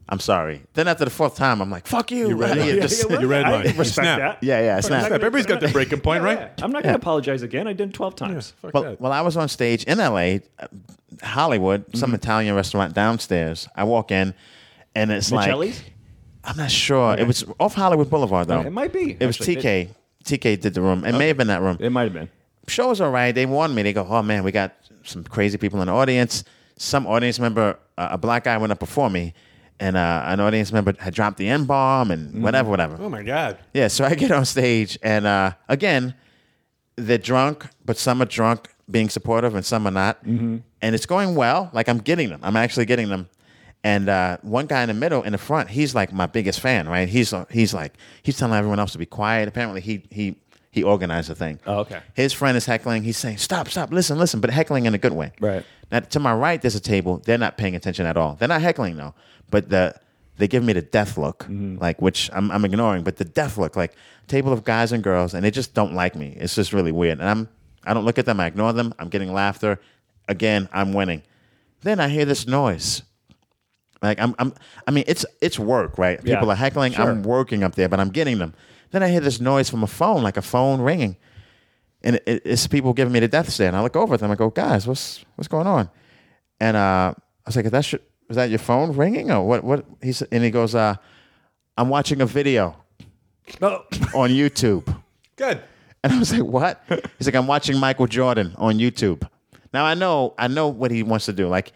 I'm 0.09 0.21
sorry. 0.21 0.63
Then 0.75 0.87
after 0.87 1.05
the 1.05 1.11
fourth 1.11 1.35
time, 1.37 1.61
I'm 1.61 1.69
like, 1.71 1.87
fuck 1.89 2.13
you. 2.13 2.29
You 2.29 2.37
read 2.37 2.57
Yeah, 2.77 2.81
just- 2.83 3.09
well, 3.11 3.21
You 3.21 3.27
read 3.27 3.45
I 3.45 3.51
mine. 3.51 3.63
Respect 3.77 3.93
snap. 3.95 4.19
that. 4.21 4.39
yeah, 4.43 4.61
yeah, 4.61 4.79
it's 4.79 4.89
not. 4.89 5.01
Snap. 5.07 5.13
Everybody's 5.13 5.47
got 5.47 5.59
their 5.61 5.73
breaking 5.73 5.99
point, 6.01 6.23
Yeah, 6.23 6.29
right? 6.29 6.39
yeah. 6.39 6.65
I'm 6.65 6.71
not 6.71 6.85
going 6.85 6.93
to 6.93 6.99
apologize 7.01 7.43
again. 7.43 7.67
I 7.67 7.73
did 7.73 7.93
12 7.93 8.15
times. 8.15 8.53
Fuck 8.63 8.73
Well, 8.75 8.83
that. 8.85 9.01
well, 9.01 9.11
I 9.11 9.23
was 9.23 9.37
on 9.37 9.49
stage 9.49 9.83
in 9.83 9.99
LA, 9.99 10.39
uh, 10.61 10.69
Hollywood, 11.25 11.87
some 11.97 12.11
Mm-hmm. 12.11 12.15
Italian 12.15 12.55
restaurant 12.55 12.95
downstairs. 12.95 13.67
I 13.75 13.83
walk 13.83 14.13
in, 14.13 14.33
and 14.95 15.11
it's 15.11 15.33
like 15.33 15.49
Michelli's? 15.49 15.83
I'm 16.47 16.57
not 16.57 16.71
sure. 16.71 17.15
It 17.19 17.27
was 17.27 17.45
off 17.61 17.75
Hollywood 17.75 18.09
Boulevard 18.09 18.49
though. 18.49 18.61
It 18.61 18.71
might 18.73 18.93
be, 18.93 19.17
It 19.19 19.27
was 19.27 19.37
actually. 19.41 19.57
TK. 19.57 19.89
TK 20.25 20.61
did 20.61 20.75
the 20.75 20.81
room. 20.81 21.05
It 21.05 21.13
may 21.13 21.29
have 21.29 21.37
been 21.37 21.47
that 21.49 21.61
room. 21.63 21.77
It 21.81 21.91
might 21.91 22.05
have 22.05 22.13
been. 22.13 22.29
Show 22.69 22.89
was 22.89 23.01
all 23.01 23.11
right. 23.11 23.33
They 23.33 23.47
warned 23.47 23.75
me. 23.75 23.83
They 23.83 23.93
go, 23.93 24.05
"Oh 24.09 24.23
man, 24.23 24.43
we 24.43 24.51
got 24.53 24.75
some 25.05 25.23
crazy 25.25 25.57
people 25.59 25.81
in 25.83 25.87
the 25.87 25.93
audience." 25.93 26.43
Some 26.79 27.07
audience 27.07 27.39
member, 27.39 27.79
uh, 27.97 28.09
a 28.13 28.19
black 28.19 28.45
guy, 28.45 28.59
went 28.59 28.71
up 28.73 28.81
before 28.81 29.09
me, 29.09 29.35
and 29.81 29.97
uh, 29.97 30.25
an 30.27 30.41
audience 30.41 30.73
member 30.73 30.95
had 30.99 31.15
dropped 31.15 31.37
the 31.39 31.49
N 31.49 31.65
bomb 31.65 32.11
and 32.11 32.29
Mm-hmm. 32.31 32.43
whatever, 32.43 32.69
whatever. 32.71 32.97
oh 33.01 33.09
my 33.09 33.23
god. 33.23 33.59
Yeah, 33.73 33.87
so 33.89 34.05
I 34.05 34.15
get 34.17 34.31
on 34.33 34.45
stage, 34.45 34.99
and 35.03 35.27
uh, 35.27 35.53
again, 35.69 36.15
they're 36.97 37.19
drunk, 37.19 37.67
but 37.85 37.97
some 37.97 38.21
are 38.21 38.27
drunk 38.27 38.69
being 38.91 39.09
supportive, 39.09 39.55
and 39.55 39.65
some 39.65 39.87
are 39.87 39.91
not. 39.93 40.25
Mm-hmm. 40.25 40.57
And 40.83 40.95
it's 40.95 41.07
going 41.07 41.35
well. 41.37 41.71
Like 41.73 41.89
I'm 41.89 41.99
getting 41.99 42.29
them. 42.31 42.41
I'm 42.43 42.57
actually 42.57 42.87
getting 42.87 43.09
them. 43.09 43.29
And 43.87 44.09
uh, 44.09 44.39
one 44.43 44.67
guy 44.67 44.83
in 44.83 44.89
the 44.89 44.95
middle, 45.05 45.23
in 45.23 45.31
the 45.33 45.39
front, 45.39 45.69
he's 45.71 45.95
like 45.95 46.13
my 46.13 46.27
biggest 46.27 46.59
fan, 46.61 46.89
right? 46.89 47.09
He's 47.09 47.33
uh, 47.33 47.45
he's 47.51 47.73
like 47.73 47.93
he's 48.27 48.37
telling 48.37 48.59
everyone 48.59 48.81
else 48.81 48.93
to 48.93 48.99
be 48.99 49.07
quiet. 49.07 49.49
Apparently, 49.49 49.81
he 49.81 50.03
he 50.11 50.25
he 50.73 50.83
organized 50.83 51.29
the 51.31 51.35
thing. 51.35 51.61
Oh, 51.67 51.79
okay. 51.85 52.01
His 52.15 52.33
friend 52.33 52.57
is 52.57 52.67
heckling. 52.67 53.05
He's 53.05 53.17
saying, 53.25 53.39
"Stop, 53.39 53.69
stop, 53.69 53.93
listen, 53.93 54.19
listen," 54.19 54.41
but 54.41 54.51
heckling 54.51 54.87
in 54.87 54.95
a 54.95 54.99
good 54.99 55.13
way. 55.13 55.31
Right. 55.41 55.65
Now, 55.93 56.01
to 56.01 56.19
my 56.19 56.35
right, 56.35 56.61
there's 56.61 56.75
a 56.75 56.81
table. 56.81 57.23
They're 57.25 57.39
not 57.47 57.57
paying 57.57 57.77
attention 57.77 58.07
at 58.07 58.17
all. 58.17 58.35
They're 58.39 58.49
not 58.57 58.61
heckling 58.61 58.97
though, 58.97 59.15
but 59.51 59.69
the 59.71 59.95
they 60.39 60.49
give 60.49 60.65
me 60.65 60.73
the 60.73 60.83
death 60.83 61.17
look, 61.17 61.45
Mm-hmm. 61.45 61.79
like 61.81 62.03
which 62.03 62.29
I'm, 62.33 62.51
I'm 62.51 62.65
ignoring. 62.65 63.05
But 63.05 63.17
the 63.17 63.25
death 63.25 63.57
look, 63.57 63.77
like 63.77 63.93
table 64.27 64.53
of 64.53 64.65
guys 64.65 64.91
and 64.93 65.03
girls, 65.03 65.33
and 65.35 65.45
they 65.45 65.53
just 65.53 65.75
don't 65.75 65.95
like 65.95 66.15
me. 66.17 66.35
It's 66.43 66.55
just 66.57 66.73
really 66.73 66.93
weird. 66.93 67.21
And 67.21 67.29
I'm 67.29 67.49
I 67.89 67.95
don't 67.95 68.05
look 68.05 68.19
at 68.19 68.27
them. 68.27 68.41
I 68.41 68.47
ignore 68.47 68.73
them. 68.73 68.93
I'm 68.99 69.09
getting 69.11 69.33
laughter. 69.33 69.79
again, 70.29 70.69
I'm 70.73 70.93
winning. 70.93 71.23
Then 71.83 72.01
I 72.01 72.09
hear 72.09 72.25
this 72.25 72.49
noise. 72.49 73.03
Like 74.03 74.21
I'm, 74.21 74.35
I'm 74.39 74.53
I 74.87 74.91
mean, 74.91 75.05
it's 75.07 75.25
it's 75.41 75.59
work, 75.59 75.99
right? 75.99 76.21
Yeah. 76.23 76.37
People 76.37 76.51
are 76.51 76.55
heckling. 76.57 76.93
Sure. 76.93 77.11
I'm 77.11 77.23
working 77.23 77.63
up 77.65 77.75
there, 77.75 77.89
but 77.89 77.99
I'm 78.01 78.11
getting 78.11 78.39
them. 78.39 78.55
Then 78.91 79.03
I 79.03 79.09
hear 79.09 79.21
this 79.21 79.41
noise 79.41 79.69
from 79.71 79.83
a 79.83 79.87
phone, 79.87 80.23
like 80.23 80.37
a 80.37 80.43
phone 80.43 80.81
ringing, 80.81 81.17
and 82.03 82.17
it, 82.27 82.43
it's 82.45 82.67
people 82.67 82.93
giving 82.93 83.13
me 83.13 83.21
the 83.21 83.29
death 83.29 83.49
stare. 83.49 83.69
And 83.69 83.77
I 83.77 83.83
look 83.83 83.97
over 83.97 84.15
at 84.15 84.21
them. 84.21 84.31
I 84.31 84.35
go, 84.37 84.51
guys, 84.51 84.87
what's 84.87 85.25
what's 85.37 85.49
going 85.49 85.67
on? 85.67 85.91
And 86.61 86.77
uh, 86.77 87.15
I 87.17 87.23
was 87.47 87.57
like, 87.57 87.65
is 87.65 87.71
that 87.73 87.85
sh- 87.85 87.95
was 88.29 88.37
that 88.37 88.51
your 88.51 88.59
phone 88.59 88.97
ringing 88.97 89.31
or 89.31 89.47
what? 89.47 89.65
What? 89.65 89.85
He's 90.03 90.23
and 90.23 90.45
he 90.45 90.51
goes, 90.51 90.75
uh, 90.75 90.95
I'm 91.77 91.89
watching 91.89 92.21
a 92.21 92.27
video 92.27 92.77
Oh. 93.63 93.85
on 94.15 94.31
YouTube. 94.31 94.85
Good. 95.37 95.61
And 96.03 96.13
I 96.13 96.19
was 96.19 96.33
like, 96.33 96.43
"What?" 96.43 96.83
He's 97.19 97.27
like, 97.27 97.35
"I'm 97.35 97.47
watching 97.47 97.79
Michael 97.79 98.07
Jordan 98.07 98.55
on 98.59 98.79
YouTube." 98.79 99.29
Now 99.73 99.85
I 99.85 99.95
know, 99.95 100.35
I 100.39 100.47
know 100.49 100.69
what 100.69 100.91
he 100.91 101.03
wants 101.03 101.27
to 101.27 101.33
do. 101.33 101.49
Like, 101.49 101.73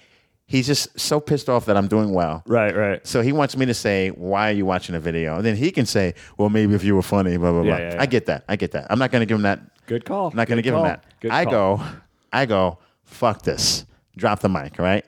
he's 0.51 0.67
just 0.67 0.99
so 0.99 1.21
pissed 1.21 1.49
off 1.49 1.67
that 1.67 1.77
I'm 1.77 1.87
doing 1.87 2.13
well. 2.13 2.43
Right, 2.45 2.75
right. 2.75 3.07
So 3.07 3.23
he 3.23 3.33
wants 3.33 3.57
me 3.57 3.67
to 3.67 3.75
say, 3.75 4.09
"Why 4.09 4.51
are 4.51 4.53
you 4.53 4.67
watching 4.67 4.97
a 4.97 5.01
video?" 5.01 5.37
And 5.37 5.47
then 5.47 5.55
he 5.57 5.71
can 5.71 5.87
say, 5.87 6.15
"Well, 6.37 6.49
maybe 6.51 6.75
if 6.75 6.83
you 6.83 6.97
were 6.97 7.03
funny." 7.03 7.37
Blah 7.37 7.53
blah 7.53 7.63
blah. 7.63 7.77
Yeah, 7.77 7.79
yeah, 7.79 7.95
yeah. 7.95 8.03
I 8.03 8.07
get 8.07 8.27
that. 8.27 8.45
I 8.49 8.57
get 8.57 8.73
that. 8.73 8.89
I'm 8.91 8.99
not 8.99 9.13
going 9.13 9.21
to 9.21 9.27
give 9.27 9.37
him 9.37 9.43
that. 9.43 9.61
Good 9.87 10.05
call. 10.05 10.31
I'm 10.31 10.37
not 10.37 10.49
going 10.49 10.57
to 10.57 10.63
give 10.63 10.75
him 10.75 10.83
that. 10.83 11.05
Good 11.21 11.31
I 11.31 11.45
call. 11.45 11.79
go, 11.79 11.85
I 12.33 12.47
go. 12.47 12.79
Fuck 13.05 13.43
this. 13.43 13.87
Drop 14.17 14.41
the 14.41 14.49
mic. 14.49 14.79
Right 14.79 15.05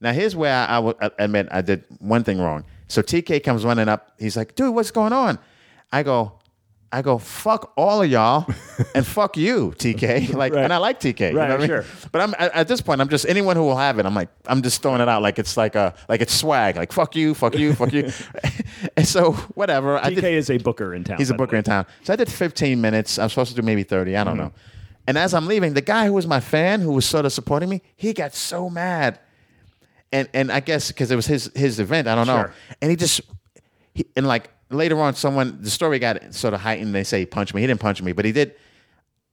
now, 0.00 0.12
here's 0.12 0.36
where 0.36 0.54
I, 0.54 0.76
I 0.76 0.78
will 0.78 0.94
admit 1.18 1.48
I 1.50 1.60
did 1.60 1.84
one 1.98 2.22
thing 2.24 2.40
wrong. 2.40 2.64
So 2.86 3.02
TK 3.02 3.42
comes 3.42 3.64
running 3.64 3.88
up. 3.88 4.12
He's 4.18 4.36
like, 4.36 4.54
"Dude, 4.54 4.74
what's 4.74 4.92
going 4.92 5.12
on?" 5.12 5.38
I 5.92 6.02
go. 6.04 6.38
I 6.94 7.02
go, 7.02 7.18
fuck 7.18 7.72
all 7.76 8.02
of 8.02 8.10
y'all 8.10 8.46
and 8.94 9.06
fuck 9.06 9.36
you, 9.36 9.72
TK. 9.76 10.32
Like, 10.34 10.52
Right. 10.54 10.64
and 10.64 10.72
I 10.72 10.76
like 10.78 11.00
TK. 11.00 11.32
you 11.32 11.38
Right, 11.38 11.48
know 11.48 11.54
what 11.56 11.64
I 11.64 11.66
mean? 11.66 11.82
sure. 11.82 11.84
But 12.12 12.20
I'm 12.22 12.34
at, 12.38 12.68
this 12.68 12.80
point, 12.80 13.00
I'm 13.00 13.08
just 13.08 13.26
anyone 13.26 13.56
who 13.56 13.62
will 13.62 13.76
have 13.76 13.98
it. 13.98 14.06
I'm 14.06 14.14
like, 14.14 14.28
I'm 14.46 14.62
just 14.62 14.80
throwing 14.82 15.00
it 15.00 15.08
out 15.08 15.20
like 15.22 15.38
it's 15.38 15.56
like 15.56 15.74
a 15.74 15.94
like 16.08 16.20
it's 16.20 16.32
swag. 16.34 16.76
Like 16.76 16.92
fuck 16.92 17.16
you, 17.16 17.34
fuck 17.34 17.54
you, 17.56 17.74
fuck 17.74 17.92
you. 17.92 18.10
and 18.96 19.06
so 19.06 19.32
whatever. 19.54 19.98
I 19.98 20.10
did, 20.10 20.24
is 20.24 20.50
a 20.50 20.58
booker 20.58 20.94
in 20.94 21.04
town. 21.04 21.18
he's 21.18 21.30
a 21.30 21.34
booker 21.34 21.56
in 21.56 21.64
town. 21.64 21.86
So 22.04 22.12
I 22.12 22.16
did 22.16 22.30
15 22.30 22.80
minutes. 22.80 23.18
I'm 23.18 23.28
supposed 23.28 23.50
to 23.54 23.60
do 23.60 23.66
maybe 23.66 23.82
30. 23.82 24.16
I 24.16 24.24
don't 24.24 24.34
Mm-hmm. 24.36 24.42
know. 24.44 24.52
And 25.06 25.18
as 25.18 25.34
I'm 25.34 25.46
leaving, 25.46 25.74
the 25.74 25.82
guy 25.82 26.06
who 26.06 26.14
was 26.14 26.26
my 26.26 26.40
fan, 26.40 26.80
who 26.80 26.92
was 26.92 27.04
sort 27.04 27.26
of 27.26 27.32
supporting 27.32 27.68
me, 27.68 27.82
he 27.96 28.12
got 28.14 28.34
so 28.34 28.70
mad. 28.70 29.18
And 30.12 30.28
and 30.32 30.50
I 30.52 30.60
guess 30.60 30.88
because 30.88 31.10
it 31.10 31.16
was 31.16 31.26
his 31.26 31.50
his 31.54 31.80
event, 31.80 32.06
I 32.08 32.14
don't 32.14 32.26
know. 32.26 32.48
And 32.80 32.90
he 32.90 32.96
just 32.96 33.20
he, 33.94 34.06
and 34.16 34.26
like 34.26 34.48
later 34.76 35.00
on, 35.00 35.14
someone 35.14 35.58
the 35.60 35.70
story 35.70 35.98
got 35.98 36.34
sort 36.34 36.54
of 36.54 36.60
heightened. 36.60 36.94
They 36.94 37.04
say 37.04 37.20
he 37.20 37.26
punched 37.26 37.54
me. 37.54 37.60
He 37.60 37.66
didn't 37.66 37.80
punch 37.80 38.02
me, 38.02 38.12
but 38.12 38.24
he 38.24 38.32
did. 38.32 38.54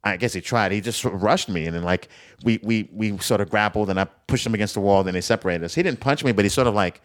I 0.03 0.17
guess 0.17 0.33
he 0.33 0.41
tried. 0.41 0.71
He 0.71 0.81
just 0.81 0.99
sort 0.99 1.13
of 1.13 1.21
rushed 1.21 1.47
me, 1.49 1.65
and 1.67 1.75
then 1.75 1.83
like 1.83 2.07
we 2.43 2.59
we 2.63 2.89
we 2.91 3.17
sort 3.19 3.39
of 3.41 3.49
grappled, 3.49 3.89
and 3.89 3.99
I 3.99 4.05
pushed 4.27 4.45
him 4.45 4.53
against 4.53 4.73
the 4.73 4.79
wall. 4.81 5.03
Then 5.03 5.13
they 5.13 5.21
separated 5.21 5.63
us. 5.63 5.75
He 5.75 5.83
didn't 5.83 5.99
punch 5.99 6.23
me, 6.23 6.31
but 6.31 6.43
he 6.45 6.49
sort 6.49 6.67
of 6.67 6.73
like 6.73 7.01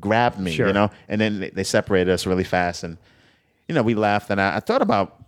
grabbed 0.00 0.38
me, 0.38 0.52
Sure. 0.52 0.68
you 0.68 0.72
know. 0.72 0.90
And 1.08 1.20
then 1.20 1.40
they, 1.40 1.50
they 1.50 1.64
separated 1.64 2.12
us 2.12 2.24
really 2.26 2.44
fast, 2.44 2.84
and 2.84 2.98
you 3.68 3.74
know 3.74 3.82
we 3.82 3.94
left. 3.94 4.30
And 4.30 4.40
I, 4.40 4.56
I 4.56 4.60
thought 4.60 4.80
about 4.82 5.24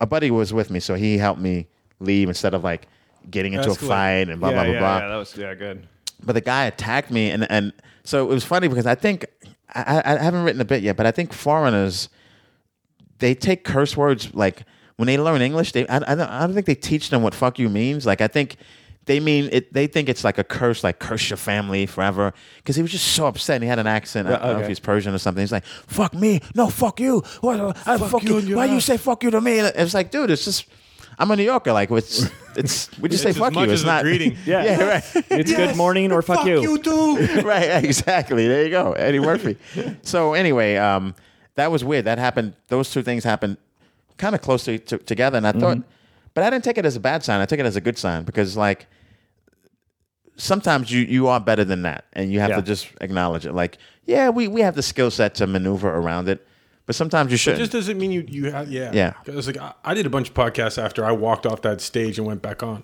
a 0.00 0.06
buddy 0.06 0.30
was 0.30 0.52
with 0.54 0.70
me, 0.70 0.80
so 0.80 0.94
he 0.94 1.18
helped 1.18 1.40
me 1.42 1.66
leave 1.98 2.28
instead 2.28 2.54
of 2.54 2.64
like 2.64 2.88
getting 3.30 3.52
into 3.52 3.66
That's 3.68 3.76
a 3.76 3.80
cool. 3.80 3.88
fight 3.90 4.30
and 4.30 4.40
blah 4.40 4.48
yeah, 4.48 4.54
blah 4.54 4.64
blah 4.64 4.72
yeah, 4.72 4.78
blah 4.78 4.98
yeah, 5.00 5.08
that 5.08 5.16
was 5.16 5.36
yeah, 5.36 5.54
good. 5.54 5.86
but 6.24 6.32
the 6.32 6.40
guy 6.40 6.64
attacked 6.64 7.10
me 7.10 7.28
and 7.30 7.46
and 7.50 7.74
so 8.02 8.24
it 8.30 8.32
was 8.32 8.42
funny 8.46 8.66
because 8.66 8.86
I 8.86 8.94
think 8.94 9.26
I, 9.74 10.02
I 10.16 10.22
haven't 10.22 10.44
written 10.44 10.60
a 10.60 10.64
bit 10.64 10.82
yet, 10.82 10.96
but 10.96 11.06
I 11.06 11.10
think 11.10 11.32
foreigners 11.32 12.08
they 13.18 13.34
take 13.34 13.64
curse 13.64 13.96
words 13.96 14.34
like 14.34 14.64
when 14.96 15.06
they 15.06 15.16
learn 15.18 15.40
English, 15.40 15.72
they 15.72 15.86
I, 15.88 15.96
I, 15.96 16.14
don't, 16.14 16.20
I 16.20 16.40
don't 16.40 16.54
think 16.54 16.66
they 16.66 16.74
teach 16.74 17.10
them 17.10 17.22
what 17.22 17.34
fuck 17.34 17.58
you 17.58 17.68
means. 17.68 18.04
Like 18.06 18.20
I 18.20 18.28
think 18.28 18.56
they 19.06 19.18
mean 19.18 19.48
it. 19.52 19.72
They 19.72 19.86
think 19.86 20.08
it's 20.08 20.24
like 20.24 20.38
a 20.38 20.44
curse, 20.44 20.84
like 20.84 20.98
curse 20.98 21.30
your 21.30 21.36
family 21.36 21.86
forever. 21.86 22.34
Because 22.58 22.76
he 22.76 22.82
was 22.82 22.90
just 22.90 23.08
so 23.08 23.26
upset. 23.26 23.56
and 23.56 23.64
He 23.64 23.68
had 23.68 23.78
an 23.78 23.86
accent. 23.86 24.28
I 24.28 24.32
don't 24.38 24.56
know 24.56 24.60
if 24.60 24.68
he's 24.68 24.78
Persian 24.80 25.14
or 25.14 25.18
something. 25.18 25.40
He's 25.42 25.52
like, 25.52 25.64
"Fuck 25.64 26.14
me, 26.14 26.40
no, 26.54 26.68
fuck 26.68 27.00
you. 27.00 27.20
What? 27.40 27.76
I, 27.86 27.96
fuck, 27.96 28.22
you 28.22 28.38
you. 28.40 28.56
Why 28.56 28.66
you 28.66 28.80
say 28.80 28.96
fuck 28.96 29.22
you 29.22 29.30
to 29.30 29.40
me?" 29.40 29.58
And 29.58 29.72
It's 29.74 29.94
like, 29.94 30.10
dude, 30.10 30.30
it's 30.30 30.44
just. 30.44 30.66
I'm 31.20 31.30
a 31.30 31.36
New 31.36 31.44
Yorker. 31.44 31.72
Like 31.72 31.90
it's 31.90 32.28
it's 32.56 32.98
we 32.98 33.08
just 33.10 33.24
It's 33.24 33.36
say 33.36 33.40
fuck 33.40 33.54
you. 33.54 33.60
as 33.62 33.72
It's 33.72 33.84
not 33.84 34.02
greeting. 34.02 34.36
Yeah. 34.46 34.64
yeah, 34.64 34.82
right. 34.88 35.04
It's 35.30 35.52
good 35.54 35.76
morning 35.76 36.10
or 36.12 36.22
fuck, 36.22 36.38
fuck 36.38 36.46
you. 36.46 36.60
You 36.62 36.78
too. 36.78 37.16
right, 37.44 37.84
exactly. 37.84 38.48
There 38.48 38.64
you 38.64 38.70
go, 38.70 38.92
Eddie 38.94 39.20
Murphy. 39.20 39.56
so 40.02 40.32
anyway, 40.34 40.76
um, 40.76 41.14
that 41.56 41.70
was 41.70 41.84
weird. 41.84 42.06
That 42.06 42.18
happened. 42.18 42.54
Those 42.68 42.90
two 42.90 43.02
things 43.02 43.22
happened 43.22 43.58
kind 44.16 44.34
of 44.34 44.40
closely 44.40 44.78
to, 44.78 44.98
together, 44.98 45.36
and 45.36 45.46
I 45.46 45.52
thought, 45.52 45.78
but 46.34 46.42
I 46.44 46.50
didn't 46.50 46.64
take 46.64 46.78
it 46.78 46.86
as 46.86 46.96
a 46.96 47.00
bad 47.00 47.22
sign. 47.22 47.40
I 47.40 47.46
took 47.46 47.58
it 47.60 47.66
as 47.66 47.76
a 47.76 47.80
good 47.80 47.98
sign 47.98 48.24
because, 48.24 48.56
like, 48.56 48.86
sometimes 50.36 50.90
you 50.90 51.00
you 51.02 51.28
are 51.28 51.40
better 51.40 51.64
than 51.64 51.82
that, 51.82 52.04
and 52.14 52.32
you 52.32 52.40
have 52.40 52.50
Yeah. 52.50 52.56
to 52.56 52.62
just 52.62 52.88
acknowledge 53.00 53.46
it. 53.46 53.52
Like, 53.52 53.78
yeah, 54.06 54.30
we 54.30 54.48
we 54.48 54.62
have 54.62 54.74
the 54.74 54.82
skill 54.82 55.10
set 55.10 55.34
to 55.36 55.46
maneuver 55.46 55.90
around 55.90 56.28
it, 56.28 56.46
but 56.90 56.96
sometimes 56.96 57.30
you 57.30 57.36
It 57.36 57.38
should. 57.38 57.56
just 57.56 57.70
doesn't 57.70 57.98
mean 57.98 58.10
you 58.10 58.24
you 58.28 58.50
have 58.50 58.68
yeah 58.68 58.90
Yeah. 58.92 59.12
Because 59.24 59.46
like 59.46 59.58
I, 59.58 59.74
I 59.84 59.94
did 59.94 60.06
a 60.06 60.10
bunch 60.10 60.28
of 60.30 60.34
podcasts 60.34 60.76
after 60.76 61.04
I 61.04 61.12
walked 61.12 61.46
off 61.46 61.62
that 61.62 61.80
stage 61.80 62.18
and 62.18 62.26
went 62.26 62.42
back 62.42 62.64
on, 62.64 62.82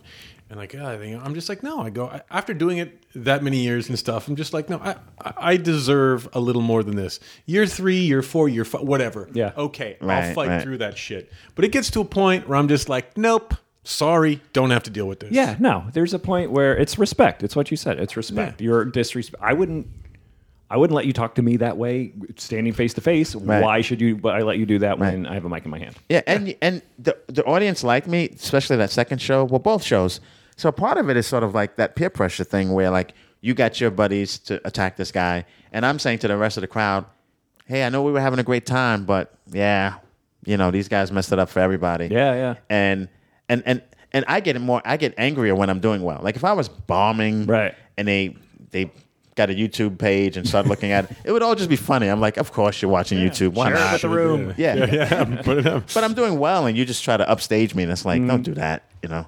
and 0.48 0.60
like 0.60 0.72
yeah, 0.74 0.88
I 0.88 0.96
think 0.96 1.20
I'm 1.24 1.34
just 1.34 1.48
like 1.48 1.64
no, 1.64 1.80
I 1.80 1.90
go 1.90 2.06
I, 2.06 2.20
after 2.30 2.54
doing 2.54 2.78
it 2.78 3.02
that 3.16 3.42
many 3.42 3.64
years 3.64 3.88
and 3.88 3.98
stuff. 3.98 4.28
I'm 4.28 4.36
just 4.36 4.52
like 4.54 4.68
no, 4.70 4.78
I 4.78 4.94
I- 5.20 5.34
I 5.52 5.56
deserve 5.56 6.28
a 6.32 6.38
little 6.38 6.62
more 6.62 6.84
than 6.84 6.94
this. 6.94 7.18
Year 7.46 7.66
three, 7.66 7.98
year 7.98 8.22
four, 8.22 8.48
year 8.48 8.64
five, 8.64 8.82
whatever. 8.82 9.28
Yeah. 9.32 9.50
okay, 9.56 9.96
I'll 10.00 10.34
fight 10.34 10.48
right. 10.50 10.62
through 10.62 10.78
that 10.78 10.96
shit. 10.96 11.32
But 11.56 11.64
it 11.64 11.72
gets 11.72 11.90
to 11.90 12.00
a 12.00 12.04
point 12.04 12.46
where 12.48 12.56
I'm 12.56 12.68
just 12.68 12.88
like 12.88 13.18
nope, 13.18 13.54
sorry, 13.82 14.40
don't 14.52 14.70
have 14.70 14.84
to 14.84 14.90
deal 14.90 15.08
with 15.08 15.18
this. 15.18 15.32
Yeah, 15.32 15.56
no. 15.58 15.86
There's 15.94 16.14
a 16.14 16.20
point 16.20 16.52
where 16.52 16.76
it's 16.76 16.96
respect. 16.96 17.42
It's 17.42 17.56
what 17.56 17.72
you 17.72 17.76
said. 17.76 17.98
It's 17.98 18.16
respect. 18.16 18.60
Yeah. 18.60 18.66
You're 18.66 18.84
disrespect. 18.84 19.42
I 19.42 19.52
wouldn't. 19.52 19.88
I 20.68 20.76
wouldn't 20.76 20.96
let 20.96 21.06
you 21.06 21.12
talk 21.12 21.36
to 21.36 21.42
me 21.42 21.58
that 21.58 21.76
way, 21.76 22.12
standing 22.36 22.72
face 22.72 22.92
to 22.94 23.00
face. 23.00 23.34
Right. 23.36 23.62
Why 23.62 23.80
should 23.82 24.00
you? 24.00 24.16
But 24.16 24.34
I 24.34 24.40
let 24.42 24.58
you 24.58 24.66
do 24.66 24.80
that 24.80 24.98
when 24.98 25.24
I 25.26 25.34
have 25.34 25.44
a 25.44 25.48
mic 25.48 25.64
in 25.64 25.70
my 25.70 25.78
hand. 25.78 25.94
Yeah, 26.08 26.22
and 26.26 26.54
and 26.60 26.82
the 26.98 27.16
the 27.28 27.44
audience 27.44 27.84
liked 27.84 28.08
me, 28.08 28.28
especially 28.34 28.76
that 28.78 28.90
second 28.90 29.20
show. 29.22 29.44
Well, 29.44 29.60
both 29.60 29.82
shows. 29.84 30.20
So 30.56 30.72
part 30.72 30.98
of 30.98 31.08
it 31.10 31.16
is 31.16 31.26
sort 31.26 31.44
of 31.44 31.54
like 31.54 31.76
that 31.76 31.94
peer 31.94 32.10
pressure 32.10 32.42
thing, 32.42 32.72
where 32.72 32.90
like 32.90 33.14
you 33.42 33.54
got 33.54 33.80
your 33.80 33.90
buddies 33.92 34.38
to 34.40 34.60
attack 34.66 34.96
this 34.96 35.12
guy, 35.12 35.44
and 35.72 35.86
I'm 35.86 35.98
saying 36.00 36.18
to 36.20 36.28
the 36.28 36.36
rest 36.36 36.56
of 36.56 36.62
the 36.62 36.66
crowd, 36.66 37.04
"Hey, 37.66 37.84
I 37.84 37.88
know 37.90 38.02
we 38.02 38.10
were 38.10 38.20
having 38.20 38.38
a 38.40 38.42
great 38.44 38.66
time, 38.66 39.04
but 39.04 39.32
yeah, 39.52 39.96
you 40.44 40.56
know 40.56 40.70
these 40.72 40.88
guys 40.88 41.12
messed 41.12 41.30
it 41.30 41.38
up 41.38 41.48
for 41.48 41.60
everybody." 41.60 42.08
Yeah, 42.10 42.34
yeah. 42.34 42.54
And 42.68 43.08
and 43.48 43.62
and 43.66 43.82
and 44.12 44.24
I 44.26 44.40
get 44.40 44.60
more. 44.60 44.82
I 44.84 44.96
get 44.96 45.14
angrier 45.16 45.54
when 45.54 45.70
I'm 45.70 45.78
doing 45.80 46.02
well. 46.02 46.18
Like 46.22 46.34
if 46.34 46.42
I 46.44 46.54
was 46.54 46.68
bombing, 46.68 47.46
Right. 47.46 47.74
and 47.96 48.08
they 48.08 48.36
they. 48.72 48.90
Got 49.36 49.50
a 49.50 49.52
YouTube 49.52 49.98
page 49.98 50.36
and 50.36 50.48
started 50.48 50.68
looking 50.68 50.90
at 50.92 51.10
it. 51.10 51.16
It 51.24 51.30
would 51.32 51.42
all 51.42 51.54
just 51.54 51.68
be 51.68 51.76
funny. 51.76 52.08
I'm 52.08 52.20
like, 52.20 52.38
of 52.38 52.52
course 52.52 52.80
you're 52.82 52.90
watching 52.90 53.18
YouTube. 53.18 53.50
Why 53.52 53.68
Share 53.68 53.76
it 53.76 53.80
not? 53.80 53.92
with 53.92 54.02
the 54.02 54.08
room. 54.08 54.54
Yeah. 54.56 54.74
yeah, 54.74 54.86
yeah. 54.86 55.42
Put 55.42 55.58
it 55.58 55.66
up. 55.66 55.84
but 55.94 56.02
I'm 56.02 56.14
doing 56.14 56.38
well, 56.38 56.66
and 56.66 56.76
you 56.76 56.84
just 56.84 57.04
try 57.04 57.16
to 57.16 57.28
upstage 57.28 57.74
me, 57.74 57.82
and 57.84 57.92
it's 57.92 58.04
like, 58.04 58.26
don't 58.26 58.42
do 58.42 58.54
that, 58.54 58.90
you 59.02 59.08
know. 59.08 59.26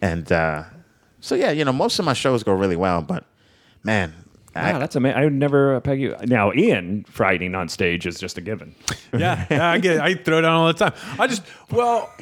And 0.00 0.30
uh, 0.32 0.64
so 1.20 1.34
yeah, 1.34 1.50
you 1.50 1.64
know, 1.64 1.72
most 1.72 1.98
of 1.98 2.04
my 2.04 2.14
shows 2.14 2.42
go 2.42 2.52
really 2.54 2.76
well, 2.76 3.02
but 3.02 3.24
man, 3.84 4.14
I, 4.14 4.19
Wow, 4.54 4.78
that's 4.78 4.96
amazing. 4.96 5.18
I 5.18 5.24
would 5.24 5.32
never 5.32 5.76
uh, 5.76 5.80
peg 5.80 6.00
you. 6.00 6.16
Now, 6.24 6.52
Ian 6.52 7.04
fighting 7.04 7.54
on 7.54 7.68
stage 7.68 8.06
is 8.06 8.18
just 8.18 8.36
a 8.36 8.40
given. 8.40 8.74
yeah, 9.12 9.46
yeah, 9.50 9.70
I 9.70 9.78
get 9.78 9.96
it. 9.96 10.00
I 10.00 10.14
throw 10.14 10.40
down 10.40 10.52
all 10.52 10.66
the 10.66 10.72
time. 10.74 10.92
I 11.18 11.26
just, 11.26 11.42
well, 11.70 12.12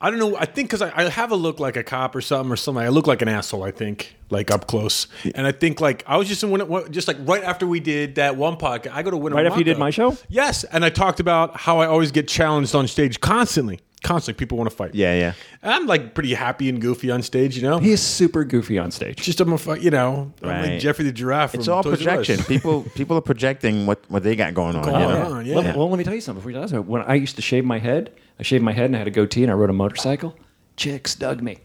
I 0.00 0.10
don't 0.10 0.18
know. 0.18 0.36
I 0.36 0.46
think 0.46 0.68
because 0.68 0.80
I, 0.82 0.92
I 0.94 1.08
have 1.08 1.32
a 1.32 1.36
look 1.36 1.60
like 1.60 1.76
a 1.76 1.82
cop 1.82 2.14
or 2.16 2.20
something 2.20 2.50
or 2.50 2.56
something. 2.56 2.82
I 2.82 2.88
look 2.88 3.06
like 3.06 3.20
an 3.20 3.28
asshole. 3.28 3.62
I 3.62 3.70
think 3.72 4.16
like 4.30 4.50
up 4.50 4.66
close, 4.66 5.06
and 5.34 5.46
I 5.46 5.52
think 5.52 5.80
like 5.80 6.02
I 6.06 6.16
was 6.16 6.28
just 6.28 6.42
in 6.42 6.50
Win- 6.50 6.92
just 6.92 7.08
like 7.08 7.18
right 7.20 7.44
after 7.44 7.66
we 7.66 7.80
did 7.80 8.14
that 8.14 8.36
one 8.36 8.56
podcast. 8.56 8.92
I 8.92 9.02
go 9.02 9.10
to 9.10 9.16
Winnemucca. 9.16 9.42
Right 9.42 9.46
after 9.46 9.60
you 9.60 9.64
did 9.64 9.78
my 9.78 9.90
show? 9.90 10.16
Yes, 10.28 10.64
and 10.64 10.84
I 10.84 10.90
talked 10.90 11.20
about 11.20 11.56
how 11.56 11.78
I 11.78 11.86
always 11.86 12.10
get 12.10 12.26
challenged 12.26 12.74
on 12.74 12.88
stage 12.88 13.20
constantly. 13.20 13.80
Constantly, 14.04 14.38
people 14.38 14.56
want 14.58 14.70
to 14.70 14.76
fight. 14.76 14.94
yeah, 14.94 15.14
yeah. 15.18 15.32
and 15.62 15.72
I'm 15.74 15.86
like 15.86 16.14
pretty 16.14 16.34
happy 16.34 16.68
and 16.68 16.80
goofy 16.80 17.10
on 17.10 17.22
stage. 17.22 17.56
You 17.56 17.62
know, 17.62 17.78
He 17.78 17.90
is 17.90 18.00
super 18.00 18.44
goofy 18.44 18.78
on 18.78 18.90
stage. 18.92 19.16
just 19.16 19.40
I'm 19.40 19.52
a 19.52 19.58
fu- 19.58 19.74
you 19.80 19.90
know, 19.90 20.30
I'm 20.42 20.48
Right. 20.48 20.70
like 20.72 20.80
Jeffrey 20.80 21.04
the 21.06 21.10
giraffe. 21.12 21.50
From 21.52 21.60
It's 21.60 21.68
all 21.68 21.82
Toys 21.82 22.06
R 22.06 22.12
Us. 22.20 22.26
projection. 22.26 22.44
people 22.54 22.82
people 22.94 23.16
are 23.16 23.22
projecting 23.22 23.86
what, 23.86 24.00
what 24.08 24.22
they 24.22 24.36
got 24.36 24.54
going 24.54 24.76
on. 24.76 24.84
Go 24.84 24.90
you 24.90 24.96
on. 25.06 25.12
know? 25.32 25.40
yeah. 25.40 25.54
Well, 25.56 25.78
well, 25.78 25.90
let 25.90 25.98
me 25.98 26.04
tell 26.04 26.14
you 26.14 26.20
something. 26.20 26.40
Before 26.40 26.50
you 26.52 26.56
tell 26.66 26.80
us, 26.80 26.86
when 26.86 27.02
I 27.02 27.14
used 27.14 27.36
to 27.36 27.42
shave 27.42 27.64
my 27.64 27.78
head, 27.78 28.12
I 28.38 28.42
shaved 28.44 28.62
my 28.62 28.72
head 28.72 28.86
and 28.86 28.94
I 28.94 28.98
had 28.98 29.08
a 29.08 29.10
goatee 29.10 29.42
and 29.42 29.50
I 29.50 29.54
rode 29.54 29.70
a 29.70 29.74
motorcycle. 29.74 30.36
Chicks 30.76 31.14
dug 31.14 31.40
me. 31.42 31.58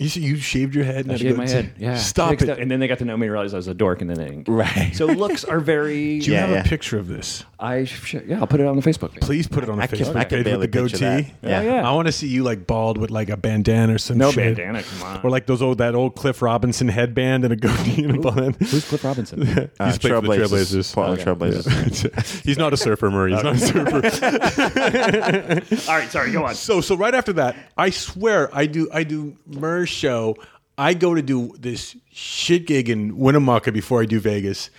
You, 0.00 0.22
you 0.22 0.36
shaved 0.36 0.74
your 0.74 0.84
head. 0.84 1.04
And 1.04 1.10
I 1.10 1.12
had 1.12 1.20
shaved 1.20 1.36
my 1.36 1.46
head. 1.48 1.74
Yeah. 1.78 1.96
Stop 1.96 2.30
Chicks 2.30 2.42
it. 2.42 2.46
dug- 2.46 2.58
and 2.58 2.70
then 2.70 2.80
they 2.80 2.88
got 2.88 2.98
to 2.98 3.04
know 3.04 3.16
me 3.18 3.26
and 3.26 3.32
realized 3.32 3.52
I 3.54 3.58
was 3.58 3.68
a 3.68 3.74
dork, 3.74 4.00
and 4.00 4.08
then 4.08 4.16
they 4.16 4.24
didn't. 4.24 4.48
Right. 4.48 4.92
So 4.94 5.04
looks 5.06 5.44
are 5.44 5.60
very. 5.60 6.18
Do 6.20 6.26
you 6.26 6.32
Yeah, 6.32 6.40
have 6.40 6.50
yeah. 6.50 6.60
a 6.60 6.64
picture 6.64 6.98
of 6.98 7.06
this? 7.06 7.44
I 7.58 7.84
sh- 7.84 8.14
yeah, 8.26 8.40
I'll 8.40 8.46
put 8.46 8.60
it 8.60 8.66
on 8.66 8.76
the 8.76 8.82
Facebook 8.82 9.12
page. 9.12 9.20
Please 9.20 9.46
put 9.46 9.62
it 9.62 9.68
on 9.68 9.76
the 9.76 9.82
I 9.84 9.86
can- 9.86 9.98
Facebook 9.98 10.16
I 10.16 10.24
can 10.24 10.38
page 10.38 10.44
barely 10.46 10.60
with 10.60 10.72
the 10.72 10.78
goatee. 10.80 10.98
that. 10.98 11.26
Yeah. 11.42 11.62
Yeah. 11.62 11.88
I 11.88 11.92
want 11.92 12.06
to 12.06 12.12
see 12.12 12.28
you 12.28 12.42
like 12.42 12.66
bald 12.66 12.96
with 12.96 13.10
like 13.10 13.28
a 13.28 13.36
bandana 13.36 13.94
or 13.94 13.98
some 13.98 14.16
No 14.16 14.30
shit. 14.30 14.56
bandana, 14.56 14.82
come 14.82 15.02
on. 15.02 15.20
Or 15.22 15.28
like 15.30 15.44
those 15.46 15.60
old 15.60 15.76
that 15.78 15.94
old 15.94 16.16
Cliff 16.16 16.40
Robinson 16.40 16.88
headband 16.88 17.44
and 17.44 17.52
a 17.52 17.56
goatee 17.56 18.04
and 18.04 18.16
a 18.24 18.30
band. 18.32 18.56
Who's 18.56 18.88
Cliff 18.88 19.04
Robinson? 19.04 19.44
He's 19.46 19.56
Uh, 19.58 19.68
played 19.78 20.00
for 20.00 20.08
the 20.08 20.08
Trailblazers, 20.08 20.94
Trailblazers. 20.94 20.94
Portland 20.94 21.20
Trailblazers. 21.20 22.42
He's 22.44 22.56
not 22.56 22.72
a 22.72 22.76
surfer, 22.78 23.10
Murray. 23.10 23.34
He's 23.34 23.42
not 23.42 23.56
a 23.56 23.58
surfer. 23.58 23.96
All 25.90 25.98
right, 25.98 26.10
sorry, 26.10 26.32
go 26.32 26.44
on. 26.46 26.54
So 26.54 26.80
so 26.80 26.94
right 26.96 27.14
after 27.14 27.34
that, 27.34 27.56
I 27.76 27.90
swear 27.90 28.48
I 28.56 28.64
do 28.66 28.88
I 28.92 29.04
do 29.04 29.36
Murr's 29.46 29.89
show. 29.90 30.36
I 30.78 30.94
go 30.94 31.14
to 31.14 31.22
do 31.22 31.54
this 31.58 31.96
shit 32.10 32.66
gig 32.66 32.88
in 32.88 33.18
Winnemucca 33.18 33.72
before 33.72 34.02
I 34.02 34.06
do 34.06 34.18
Vegas. 34.18 34.70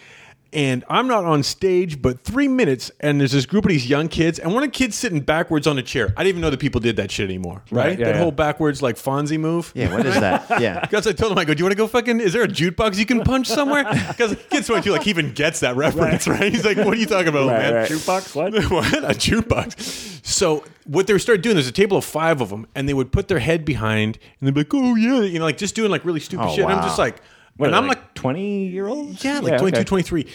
And 0.53 0.83
I'm 0.89 1.07
not 1.07 1.23
on 1.23 1.43
stage, 1.43 2.01
but 2.01 2.25
three 2.25 2.49
minutes, 2.49 2.91
and 2.99 3.21
there's 3.21 3.31
this 3.31 3.45
group 3.45 3.63
of 3.63 3.69
these 3.69 3.89
young 3.89 4.09
kids, 4.09 4.37
and 4.37 4.53
one 4.53 4.63
of 4.63 4.67
the 4.69 4.77
kids 4.77 4.97
sitting 4.97 5.21
backwards 5.21 5.65
on 5.65 5.77
a 5.77 5.81
chair. 5.81 6.07
I 6.17 6.23
didn't 6.23 6.27
even 6.27 6.41
know 6.41 6.49
that 6.49 6.59
people 6.59 6.81
did 6.81 6.97
that 6.97 7.09
shit 7.09 7.29
anymore, 7.29 7.63
right? 7.71 7.85
Right, 7.85 7.99
yeah, 7.99 8.05
that 8.07 8.15
yeah. 8.15 8.21
whole 8.21 8.31
backwards 8.31 8.81
like 8.81 8.97
Fonzie 8.97 9.39
move. 9.39 9.71
Yeah, 9.73 9.93
what 9.93 10.05
is 10.05 10.19
that? 10.19 10.41
Yeah. 10.61 10.81
Because 10.81 11.07
I 11.07 11.13
told 11.13 11.31
him, 11.31 11.37
I 11.37 11.45
go, 11.45 11.53
do 11.53 11.59
you 11.59 11.65
want 11.65 11.71
to 11.71 11.77
go 11.77 11.87
fucking? 11.87 12.19
Is 12.19 12.33
there 12.33 12.43
a 12.43 12.47
jukebox 12.47 12.97
you 12.97 13.05
can 13.05 13.21
punch 13.21 13.47
somewhere? 13.47 13.85
Because 14.11 14.35
kids 14.49 14.69
went 14.69 14.83
to 14.83 14.91
like 14.91 15.03
he 15.03 15.09
even 15.09 15.31
gets 15.31 15.61
that 15.61 15.75
reference, 15.75 16.27
right? 16.27 16.51
He's 16.51 16.65
like, 16.65 16.77
what 16.77 16.89
are 16.89 16.97
you 16.97 17.05
talking 17.05 17.29
about, 17.29 17.47
man? 17.47 17.73
right. 17.73 17.89
Jukebox? 17.89 18.35
What? 18.35 18.53
what? 18.71 19.03
A 19.03 19.15
jukebox. 19.15 20.00
So 20.41 20.63
what 20.85 21.05
they 21.05 21.15
started 21.19 21.43
doing, 21.43 21.55
there's 21.55 21.67
a 21.67 21.71
table 21.71 21.97
of 21.97 22.03
five 22.03 22.41
of 22.41 22.49
them, 22.49 22.65
and 22.73 22.89
they 22.89 22.95
would 22.95 23.11
put 23.11 23.27
their 23.27 23.37
head 23.37 23.63
behind, 23.63 24.17
and 24.39 24.47
they'd 24.47 24.53
be 24.55 24.61
like, 24.61 24.73
oh 24.73 24.95
yeah, 24.95 25.21
you 25.21 25.37
know, 25.37 25.45
like 25.45 25.57
just 25.57 25.75
doing 25.75 25.91
like 25.91 26.03
really 26.03 26.19
stupid 26.19 26.45
Oh, 26.47 26.49
shit. 26.55 26.63
And 26.63 26.71
I'm 26.73 26.79
wow. 26.79 26.83
just 26.85 26.97
like, 26.97 27.21
What, 27.57 27.67
and 27.67 27.75
I'm 27.75 27.85
like, 27.87 28.15
20 28.15 28.65
year 28.69 28.87
olds? 28.87 29.23
yeah, 29.23 29.39
like 29.39 29.59
22, 29.59 29.77
okay. 29.77 29.83
23. 29.83 30.27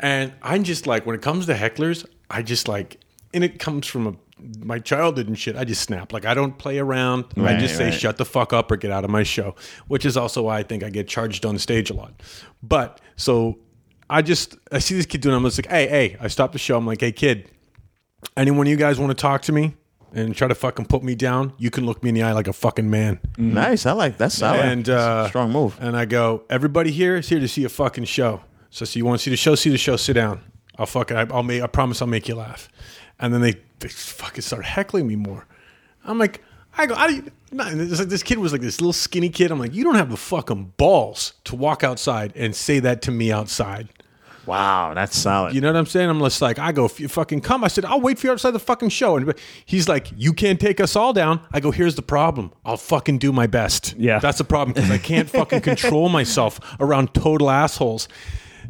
And 0.00 0.32
I'm 0.42 0.64
just 0.64 0.88
like, 0.88 1.06
when 1.06 1.14
it 1.14 1.22
comes 1.22 1.46
to 1.46 1.54
hecklers, 1.54 2.04
I 2.28 2.42
just 2.42 2.66
like, 2.66 2.98
and 3.32 3.44
it 3.44 3.60
comes 3.60 3.86
from 3.86 4.06
a, 4.08 4.14
my 4.64 4.80
childhood 4.80 5.28
and 5.28 5.38
shit. 5.38 5.54
I 5.54 5.62
just 5.62 5.82
snap. 5.82 6.12
Like, 6.12 6.24
I 6.24 6.34
don't 6.34 6.58
play 6.58 6.80
around. 6.80 7.26
I 7.36 7.40
Right, 7.42 7.60
just 7.60 7.76
say, 7.76 7.84
right. 7.84 7.94
shut 7.94 8.16
the 8.16 8.24
fuck 8.24 8.52
up 8.52 8.68
or 8.72 8.76
get 8.76 8.90
out 8.90 9.04
of 9.04 9.10
my 9.10 9.22
show, 9.22 9.54
which 9.86 10.04
is 10.04 10.16
also 10.16 10.42
why 10.42 10.58
I 10.58 10.64
think 10.64 10.82
I 10.82 10.90
get 10.90 11.06
charged 11.06 11.46
on 11.46 11.56
stage 11.58 11.88
a 11.88 11.94
lot. 11.94 12.20
But 12.64 13.00
so 13.14 13.58
I 14.10 14.22
just, 14.22 14.56
I 14.72 14.80
see 14.80 14.96
this 14.96 15.06
kid 15.06 15.20
doing, 15.20 15.34
it, 15.34 15.38
I'm 15.38 15.44
just 15.44 15.58
like, 15.58 15.70
hey, 15.70 15.86
hey, 15.86 16.16
I 16.20 16.26
stopped 16.26 16.52
the 16.52 16.58
show. 16.58 16.76
I'm 16.76 16.84
like, 16.86 17.00
hey, 17.00 17.12
kid, 17.12 17.48
anyone 18.36 18.66
of 18.66 18.70
you 18.70 18.76
guys 18.76 18.98
want 18.98 19.10
to 19.10 19.20
talk 19.20 19.42
to 19.42 19.52
me 19.52 19.74
and 20.14 20.34
try 20.34 20.48
to 20.48 20.54
fucking 20.54 20.86
put 20.86 21.02
me 21.02 21.14
down? 21.14 21.52
You 21.58 21.70
can 21.70 21.86
look 21.86 22.02
me 22.02 22.10
in 22.10 22.14
the 22.14 22.22
eye 22.22 22.32
like 22.32 22.48
a 22.48 22.52
fucking 22.52 22.88
man. 22.88 23.20
Nice. 23.36 23.86
I 23.86 23.92
like 23.92 24.18
that's 24.18 24.36
solid. 24.36 24.60
And 24.60 24.88
uh, 24.88 25.28
strong 25.28 25.50
move. 25.52 25.76
And 25.80 25.96
I 25.96 26.04
go, 26.04 26.42
everybody 26.50 26.90
here 26.90 27.16
is 27.16 27.28
here 27.28 27.40
to 27.40 27.48
see 27.48 27.64
a 27.64 27.68
fucking 27.68 28.04
show. 28.04 28.42
So, 28.70 28.84
so 28.84 28.98
you 28.98 29.04
want 29.04 29.20
to 29.20 29.22
see 29.22 29.30
the 29.30 29.36
show? 29.36 29.54
See 29.54 29.70
the 29.70 29.78
show. 29.78 29.96
Sit 29.96 30.14
down. 30.14 30.40
I'll 30.78 30.86
fucking. 30.86 31.16
I, 31.16 31.26
I'll 31.30 31.42
make. 31.42 31.62
I 31.62 31.66
promise 31.66 32.00
I'll 32.00 32.08
make 32.08 32.28
you 32.28 32.34
laugh. 32.34 32.68
And 33.18 33.32
then 33.32 33.40
they 33.40 33.54
they 33.80 33.88
fucking 33.88 34.42
start 34.42 34.64
heckling 34.64 35.06
me 35.06 35.16
more. 35.16 35.46
I'm 36.04 36.18
like, 36.18 36.42
I 36.76 36.86
go. 36.86 36.94
I 36.96 37.22
not, 37.52 37.74
like 37.74 38.08
this 38.08 38.22
kid 38.22 38.38
was 38.38 38.52
like 38.52 38.62
this 38.62 38.80
little 38.80 38.94
skinny 38.94 39.28
kid. 39.28 39.50
I'm 39.50 39.58
like, 39.58 39.74
you 39.74 39.84
don't 39.84 39.96
have 39.96 40.10
the 40.10 40.16
fucking 40.16 40.72
balls 40.78 41.34
to 41.44 41.54
walk 41.54 41.84
outside 41.84 42.32
and 42.34 42.56
say 42.56 42.78
that 42.80 43.02
to 43.02 43.10
me 43.10 43.30
outside. 43.30 43.90
Wow, 44.46 44.92
that's 44.94 45.16
solid. 45.16 45.54
You 45.54 45.60
know 45.60 45.68
what 45.68 45.76
I'm 45.76 45.86
saying? 45.86 46.10
I'm 46.10 46.18
just 46.20 46.42
like, 46.42 46.58
I 46.58 46.72
go, 46.72 46.84
if 46.84 46.98
you 46.98 47.08
fucking 47.08 47.42
come, 47.42 47.62
I 47.64 47.68
said, 47.68 47.84
I'll 47.84 48.00
wait 48.00 48.18
for 48.18 48.26
you 48.26 48.32
outside 48.32 48.50
the 48.52 48.58
fucking 48.58 48.88
show. 48.88 49.16
And 49.16 49.34
he's 49.64 49.88
like, 49.88 50.08
you 50.16 50.32
can't 50.32 50.60
take 50.60 50.80
us 50.80 50.96
all 50.96 51.12
down. 51.12 51.40
I 51.52 51.60
go, 51.60 51.70
here's 51.70 51.94
the 51.94 52.02
problem. 52.02 52.52
I'll 52.64 52.76
fucking 52.76 53.18
do 53.18 53.32
my 53.32 53.46
best. 53.46 53.94
Yeah. 53.96 54.18
That's 54.18 54.38
the 54.38 54.44
problem 54.44 54.74
because 54.74 54.90
I 54.90 54.98
can't 54.98 55.30
fucking 55.38 55.60
control 55.60 56.08
myself 56.08 56.58
around 56.80 57.14
total 57.14 57.50
assholes. 57.50 58.08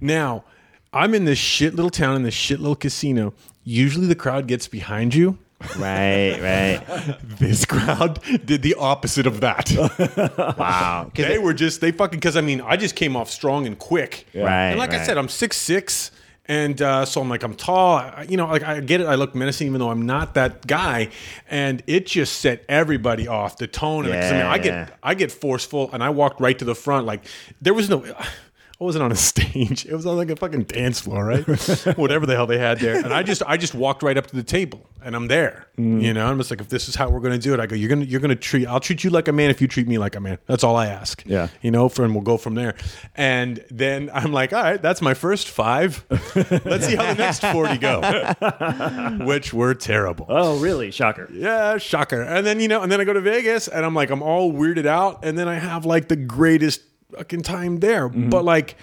Now, 0.01 0.45
I'm 0.93 1.15
in 1.15 1.25
this 1.25 1.39
shit 1.39 1.75
little 1.75 1.91
town 1.91 2.17
in 2.17 2.23
this 2.23 2.35
shit 2.35 2.61
little 2.61 2.77
casino. 2.77 3.33
Usually 3.65 4.07
the 4.07 4.15
crowd 4.15 4.47
gets 4.47 4.69
behind 4.69 5.15
you. 5.15 5.39
Right, 5.79 6.39
right. 6.41 7.17
This 7.39 7.65
crowd 7.65 8.21
did 8.45 8.63
the 8.63 8.75
opposite 8.75 9.27
of 9.27 9.41
that. 9.41 9.71
Wow. 10.59 11.11
they 11.15 11.35
it- 11.35 11.43
were 11.43 11.55
just 11.55 11.81
they 11.81 11.93
fucking 11.93 12.19
because 12.19 12.37
I 12.37 12.41
mean 12.41 12.61
I 12.61 12.77
just 12.77 12.97
came 12.97 13.17
off 13.17 13.31
strong 13.31 13.67
and 13.67 13.79
quick. 13.79 14.27
Right, 14.35 14.71
And 14.71 14.79
like 14.79 14.93
I 14.93 15.05
said, 15.05 15.19
I'm 15.19 15.29
six 15.29 15.57
six, 15.57 16.11
and 16.47 16.81
uh, 16.83 17.05
so 17.05 17.21
I'm 17.21 17.29
like 17.29 17.43
I'm 17.43 17.55
tall. 17.55 17.97
I, 17.99 18.27
you 18.29 18.37
know, 18.37 18.47
like 18.47 18.63
I 18.63 18.81
get 18.81 19.01
it. 19.01 19.07
I 19.07 19.15
look 19.15 19.35
menacing, 19.35 19.67
even 19.69 19.79
though 19.81 19.91
I'm 19.91 20.07
not 20.07 20.35
that 20.35 20.67
guy. 20.67 21.09
And 21.49 21.83
it 21.87 22.07
just 22.07 22.41
set 22.41 22.65
everybody 22.69 23.29
off 23.29 23.59
the 23.59 23.67
tone. 23.67 24.05
'cause 24.05 24.13
I 24.13 24.33
mean, 24.33 24.43
I 24.43 24.57
Yeah, 24.57 24.63
get. 24.63 24.99
I 25.03 25.15
get 25.15 25.31
forceful, 25.33 25.91
and 25.93 26.03
I 26.03 26.11
walked 26.11 26.41
right 26.41 26.59
to 26.59 26.65
the 26.65 26.75
front. 26.75 27.07
Like 27.07 27.25
there 27.61 27.75
was 27.75 27.89
no. 27.89 28.05
I 28.83 28.85
wasn't 28.85 29.05
on 29.05 29.13
a 29.13 29.17
stage. 29.33 29.87
It 29.87 29.95
was 29.95 30.07
on 30.07 30.17
like 30.17 30.31
a 30.31 30.35
fucking 30.35 30.65
dance 30.65 31.01
floor, 31.01 31.25
right? 31.25 31.45
Whatever 31.97 32.27
the 32.27 32.35
hell 32.35 32.49
they 32.49 32.59
had 32.59 32.81
there. 32.81 32.97
And 32.97 33.15
I 33.15 33.23
just 33.23 33.43
I 33.47 33.57
just 33.57 33.75
walked 33.75 34.03
right 34.03 34.19
up 34.19 34.27
to 34.27 34.35
the 34.35 34.43
table 34.43 34.89
and 35.05 35.15
I'm 35.15 35.29
there. 35.29 35.69
Mm. 35.79 36.03
You 36.03 36.13
know, 36.13 36.27
I'm 36.27 36.37
just 36.37 36.51
like, 36.51 36.61
if 36.61 36.69
this 36.69 36.89
is 36.89 36.97
how 36.97 37.09
we're 37.09 37.21
gonna 37.21 37.39
do 37.39 37.55
it, 37.55 37.61
I 37.61 37.67
go, 37.67 37.77
you're 37.77 37.89
gonna 37.89 38.05
you're 38.05 38.21
gonna 38.21 38.35
treat 38.35 38.67
I'll 38.67 38.81
treat 38.81 39.05
you 39.05 39.11
like 39.11 39.29
a 39.29 39.33
man 39.33 39.51
if 39.51 39.61
you 39.61 39.69
treat 39.69 39.87
me 39.87 39.99
like 39.99 40.17
a 40.17 40.21
man. 40.21 40.39
That's 40.47 40.65
all 40.65 40.75
I 40.75 40.87
ask. 40.87 41.23
Yeah. 41.25 41.49
You 41.61 41.71
know, 41.71 41.89
for 41.89 42.05
and 42.05 42.13
we'll 42.13 42.25
go 42.25 42.37
from 42.37 42.57
there. 42.57 42.75
And 43.15 43.65
then 43.71 44.11
I'm 44.13 44.33
like, 44.33 44.53
all 44.53 44.63
right, 44.63 44.83
that's 44.83 45.01
my 45.01 45.15
first 45.15 45.49
five. 45.49 46.05
Let's 46.35 46.87
see 46.87 46.97
how 46.97 47.07
the 47.07 47.19
next 47.19 47.45
40 47.45 47.79
go. 47.79 49.25
Which 49.25 49.55
were 49.55 49.75
terrible. 49.75 50.27
Oh, 50.29 50.59
really? 50.59 50.91
Shocker. 50.91 51.29
Yeah, 51.33 51.79
shocker. 51.79 52.23
And 52.23 52.45
then 52.45 52.59
you 52.59 52.67
know, 52.67 52.83
and 52.83 52.91
then 52.91 53.01
I 53.01 53.05
go 53.05 53.13
to 53.13 53.21
Vegas 53.21 53.69
and 53.69 53.87
I'm 53.87 53.95
like, 53.95 54.11
I'm 54.11 54.23
all 54.23 54.53
weirded 54.53 54.87
out, 54.87 55.25
and 55.25 55.39
then 55.39 55.47
I 55.47 55.55
have 55.55 55.85
like 55.85 56.09
the 56.09 56.17
greatest 56.17 56.83
fucking 57.17 57.43
time 57.43 57.81
there. 57.81 58.09
But 58.09 58.45
like, 58.45 58.77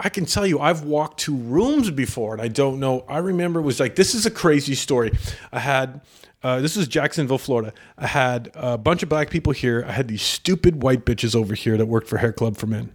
I 0.00 0.08
can 0.08 0.26
tell 0.26 0.46
you, 0.46 0.60
I've 0.60 0.82
walked 0.84 1.20
two 1.20 1.36
rooms 1.36 1.90
before, 1.90 2.32
and 2.32 2.42
I 2.42 2.48
don't 2.48 2.78
know. 2.78 3.04
I 3.08 3.18
remember 3.18 3.60
it 3.60 3.64
was 3.64 3.80
like 3.80 3.96
this 3.96 4.14
is 4.14 4.26
a 4.26 4.30
crazy 4.30 4.74
story. 4.74 5.12
I 5.52 5.60
had. 5.60 6.00
Uh, 6.40 6.60
this 6.60 6.76
is 6.76 6.86
Jacksonville, 6.86 7.36
Florida. 7.36 7.72
I 7.96 8.06
had 8.06 8.52
a 8.54 8.78
bunch 8.78 9.02
of 9.02 9.08
black 9.08 9.28
people 9.28 9.52
here. 9.52 9.84
I 9.88 9.90
had 9.90 10.06
these 10.06 10.22
stupid 10.22 10.84
white 10.84 11.04
bitches 11.04 11.34
over 11.34 11.52
here 11.52 11.76
that 11.76 11.86
worked 11.86 12.06
for 12.06 12.18
Hair 12.18 12.34
Club 12.34 12.56
for 12.56 12.68
Men. 12.68 12.92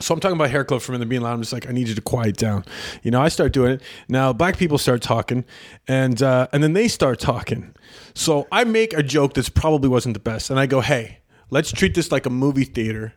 So 0.00 0.14
I'm 0.14 0.20
talking 0.20 0.36
about 0.36 0.50
hair 0.50 0.64
club 0.64 0.80
for 0.80 0.92
men. 0.92 1.00
They're 1.00 1.08
being 1.08 1.22
loud. 1.22 1.32
I'm 1.32 1.40
just 1.40 1.52
like, 1.52 1.68
I 1.68 1.72
need 1.72 1.88
you 1.88 1.94
to 1.94 2.00
quiet 2.00 2.36
down. 2.36 2.64
You 3.02 3.10
know, 3.10 3.20
I 3.20 3.28
start 3.28 3.52
doing 3.52 3.72
it. 3.72 3.82
Now 4.08 4.32
black 4.32 4.56
people 4.56 4.78
start 4.78 5.02
talking, 5.02 5.44
and 5.88 6.22
uh, 6.22 6.46
and 6.52 6.62
then 6.62 6.72
they 6.72 6.88
start 6.88 7.18
talking. 7.18 7.74
So 8.14 8.46
I 8.52 8.64
make 8.64 8.92
a 8.92 9.02
joke 9.02 9.34
that's 9.34 9.48
probably 9.48 9.88
wasn't 9.88 10.14
the 10.14 10.20
best, 10.20 10.50
and 10.50 10.60
I 10.60 10.66
go, 10.66 10.80
Hey, 10.80 11.18
let's 11.50 11.72
treat 11.72 11.94
this 11.94 12.12
like 12.12 12.26
a 12.26 12.30
movie 12.30 12.64
theater, 12.64 13.14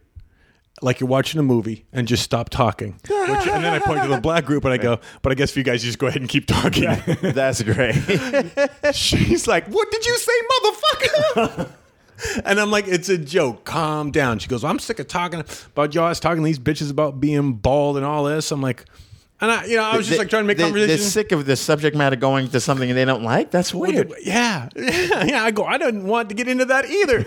like 0.82 1.00
you're 1.00 1.10
watching 1.10 1.40
a 1.40 1.44
movie, 1.44 1.86
and 1.94 2.08
just 2.08 2.24
stop 2.24 2.50
talking. 2.50 2.94
Which, 3.04 3.12
and 3.48 3.64
then 3.64 3.74
I 3.74 3.80
point 3.80 4.02
to 4.04 4.08
the 4.08 4.20
black 4.22 4.46
group, 4.46 4.66
and 4.66 4.74
I 4.74 4.78
go, 4.78 5.00
But 5.22 5.32
I 5.32 5.36
guess 5.36 5.52
if 5.52 5.58
you 5.58 5.64
guys 5.64 5.84
just 5.84 6.00
go 6.00 6.08
ahead 6.08 6.22
and 6.22 6.30
keep 6.30 6.48
talking. 6.48 6.84
That's 7.22 7.62
great. 7.62 7.94
She's 8.94 9.48
like, 9.48 9.68
"What 9.68 9.92
did 9.92 10.06
you 10.06 10.18
say, 10.18 10.32
motherfucker?" 10.64 11.72
and 12.46 12.60
I'm 12.60 12.72
like, 12.72 12.88
"It's 12.88 13.10
a 13.10 13.18
joke. 13.18 13.64
Calm 13.66 14.12
down." 14.12 14.40
She 14.40 14.48
goes, 14.48 14.64
"I'm 14.64 14.80
sick 14.80 15.00
of 15.00 15.08
talking 15.08 15.44
about 15.74 15.94
y'all 15.94 16.14
talking 16.16 16.42
to 16.44 16.46
these 16.46 16.60
bitches 16.60 16.90
about 16.92 17.20
being 17.20 17.54
bald 17.54 17.98
and 17.98 18.06
all 18.06 18.24
this." 18.24 18.52
I'm 18.52 18.62
like, 18.62 18.86
and 19.40 19.52
I, 19.52 19.66
you 19.66 19.76
know, 19.76 19.84
I 19.84 19.98
was 19.98 20.08
just 20.08 20.20
like 20.20 20.30
trying 20.30 20.44
to 20.44 20.48
make 20.48 20.58
They- 20.58 20.64
conversation. 20.64 20.88
They're 20.98 20.98
sick 20.98 21.32
of 21.32 21.46
the 21.46 21.56
subject 21.56 21.96
matter 21.96 22.16
going 22.16 22.48
to 22.50 22.60
something 22.60 22.94
they 22.94 23.06
don't 23.06 23.24
like. 23.24 23.52
That's 23.52 23.74
weird. 23.74 24.14
Yeah, 24.24 24.70
yeah, 24.76 25.24
yeah. 25.26 25.44
I 25.44 25.52
go, 25.52 25.66
I 25.66 25.78
didn't 25.78 26.06
want 26.06 26.30
to 26.30 26.36
get 26.36 26.48
into 26.48 26.66
that 26.66 26.86
either. 26.90 27.26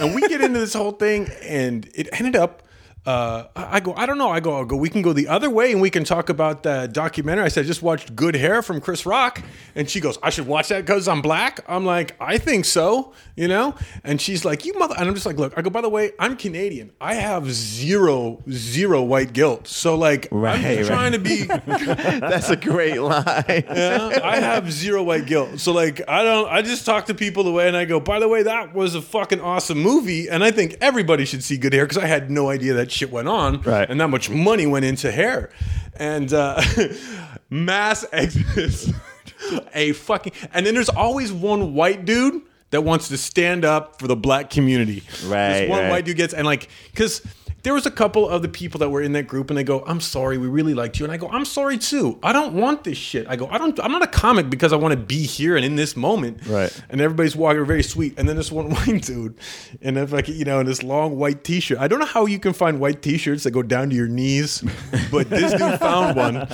and 0.00 0.14
we 0.14 0.22
get 0.28 0.40
into 0.40 0.58
this 0.58 0.74
whole 0.74 0.92
thing, 0.92 1.28
and 1.42 1.88
it 1.94 2.08
ended 2.12 2.36
up. 2.36 2.62
Uh, 3.10 3.48
I 3.56 3.80
go, 3.80 3.92
I 3.94 4.06
don't 4.06 4.18
know. 4.18 4.30
I 4.30 4.38
go, 4.40 4.60
I 4.60 4.64
go. 4.64 4.76
We 4.76 4.88
can 4.88 5.02
go 5.02 5.12
the 5.12 5.26
other 5.28 5.50
way, 5.50 5.72
and 5.72 5.80
we 5.80 5.90
can 5.90 6.04
talk 6.04 6.28
about 6.28 6.62
the 6.62 6.88
documentary. 6.92 7.44
I 7.44 7.48
said, 7.48 7.64
I 7.64 7.66
just 7.66 7.82
watched 7.82 8.14
Good 8.14 8.34
Hair 8.36 8.62
from 8.62 8.80
Chris 8.80 9.04
Rock, 9.04 9.42
and 9.74 9.88
she 9.90 9.98
goes, 10.00 10.16
I 10.22 10.30
should 10.30 10.46
watch 10.46 10.68
that 10.68 10.82
because 10.86 11.08
I'm 11.08 11.20
black. 11.22 11.60
I'm 11.66 11.84
like, 11.84 12.14
I 12.20 12.38
think 12.38 12.64
so, 12.64 13.12
you 13.36 13.48
know. 13.48 13.74
And 14.04 14.20
she's 14.20 14.44
like, 14.44 14.64
you 14.64 14.78
mother. 14.78 14.94
And 14.98 15.08
I'm 15.08 15.14
just 15.14 15.26
like, 15.26 15.36
look. 15.38 15.54
I 15.56 15.62
go, 15.62 15.70
by 15.70 15.80
the 15.80 15.88
way, 15.88 16.12
I'm 16.20 16.36
Canadian. 16.36 16.92
I 17.00 17.14
have 17.14 17.50
zero, 17.50 18.42
zero 18.50 19.02
white 19.02 19.32
guilt. 19.32 19.66
So 19.66 19.96
like, 19.96 20.28
I'm 20.32 20.38
Right, 20.40 20.60
just 20.78 20.90
right. 20.90 20.96
trying 20.96 21.12
to 21.12 21.18
be. 21.18 21.44
That's 22.20 22.50
a 22.50 22.56
great 22.56 22.98
line. 23.00 23.64
Yeah, 23.80 24.20
I 24.22 24.36
have 24.40 24.70
zero 24.72 25.02
white 25.02 25.26
guilt. 25.26 25.58
So 25.60 25.72
like 25.72 26.02
I 26.08 26.22
don't 26.22 26.48
I 26.48 26.62
just 26.62 26.84
talk 26.86 27.06
to 27.06 27.14
people 27.14 27.44
the 27.44 27.52
way 27.52 27.66
and 27.68 27.76
I 27.76 27.84
go, 27.84 27.98
by 28.00 28.18
the 28.20 28.28
way, 28.28 28.42
that 28.44 28.74
was 28.74 28.94
a 28.94 29.02
fucking 29.02 29.40
awesome 29.40 29.78
movie 29.78 30.28
and 30.28 30.42
I 30.44 30.50
think 30.50 30.76
everybody 30.80 31.24
should 31.24 31.42
see 31.42 31.56
good 31.56 31.72
hair 31.72 31.84
because 31.86 31.98
I 32.02 32.06
had 32.06 32.30
no 32.30 32.50
idea 32.50 32.74
that 32.74 32.90
shit 33.00 33.10
went 33.10 33.28
on. 33.28 33.60
Right. 33.62 33.88
And 33.88 34.00
that 34.00 34.08
much 34.08 34.28
money 34.30 34.66
went 34.66 34.84
into 34.84 35.10
hair. 35.10 35.50
And 35.96 36.32
uh 36.32 36.62
mass 37.50 38.04
exodus. 38.12 38.92
a 39.74 39.92
fucking 39.92 40.32
and 40.52 40.66
then 40.66 40.74
there's 40.74 40.90
always 40.90 41.32
one 41.32 41.74
white 41.74 42.04
dude 42.04 42.42
that 42.70 42.82
wants 42.82 43.08
to 43.08 43.16
stand 43.16 43.64
up 43.64 43.98
for 43.98 44.06
the 44.06 44.14
black 44.16 44.50
community. 44.50 45.02
Right, 45.26 45.60
This 45.60 45.70
one 45.70 45.80
right. 45.80 45.90
white 45.90 46.04
dude 46.04 46.16
gets 46.18 46.34
and 46.34 46.46
like 46.46 46.68
because 46.90 47.22
there 47.62 47.74
was 47.74 47.86
a 47.86 47.90
couple 47.90 48.28
of 48.28 48.42
the 48.42 48.48
people 48.48 48.78
that 48.80 48.90
were 48.90 49.02
in 49.02 49.12
that 49.12 49.26
group 49.26 49.50
and 49.50 49.56
they 49.58 49.64
go 49.64 49.82
i'm 49.86 50.00
sorry 50.00 50.38
we 50.38 50.46
really 50.46 50.74
liked 50.74 50.98
you. 50.98 51.04
And 51.04 51.12
i 51.12 51.16
go 51.16 51.28
i'm 51.28 51.44
sorry 51.44 51.78
too. 51.78 52.18
I 52.22 52.32
don't 52.32 52.54
want 52.54 52.84
this 52.84 52.98
shit. 52.98 53.26
I 53.28 53.36
go 53.36 53.46
i 53.48 53.58
don't 53.58 53.78
i'm 53.80 53.92
not 53.92 54.02
a 54.02 54.06
comic 54.06 54.50
because 54.50 54.72
i 54.72 54.76
want 54.76 54.92
to 54.92 54.98
be 54.98 55.22
here 55.22 55.56
and 55.56 55.64
in 55.64 55.76
this 55.76 55.96
moment. 55.96 56.46
Right. 56.46 56.72
and 56.88 57.00
everybody's 57.00 57.36
walking 57.36 57.64
very 57.64 57.82
sweet. 57.82 58.14
And 58.18 58.28
then 58.28 58.36
this 58.36 58.50
one 58.50 58.70
white 58.74 59.02
dude 59.02 59.36
and 59.82 59.98
if 59.98 60.12
I 60.12 60.16
like 60.16 60.28
you 60.28 60.44
know 60.44 60.60
in 60.60 60.66
this 60.66 60.82
long 60.82 61.16
white 61.16 61.44
t-shirt. 61.44 61.78
I 61.78 61.88
don't 61.88 61.98
know 61.98 62.06
how 62.06 62.26
you 62.26 62.38
can 62.38 62.52
find 62.52 62.80
white 62.80 63.02
t-shirts 63.02 63.44
that 63.44 63.50
go 63.52 63.62
down 63.62 63.90
to 63.90 63.96
your 63.96 64.08
knees 64.08 64.62
but 65.10 65.28
this 65.30 65.52
dude 65.52 65.78
found 65.78 66.16
one. 66.16 66.46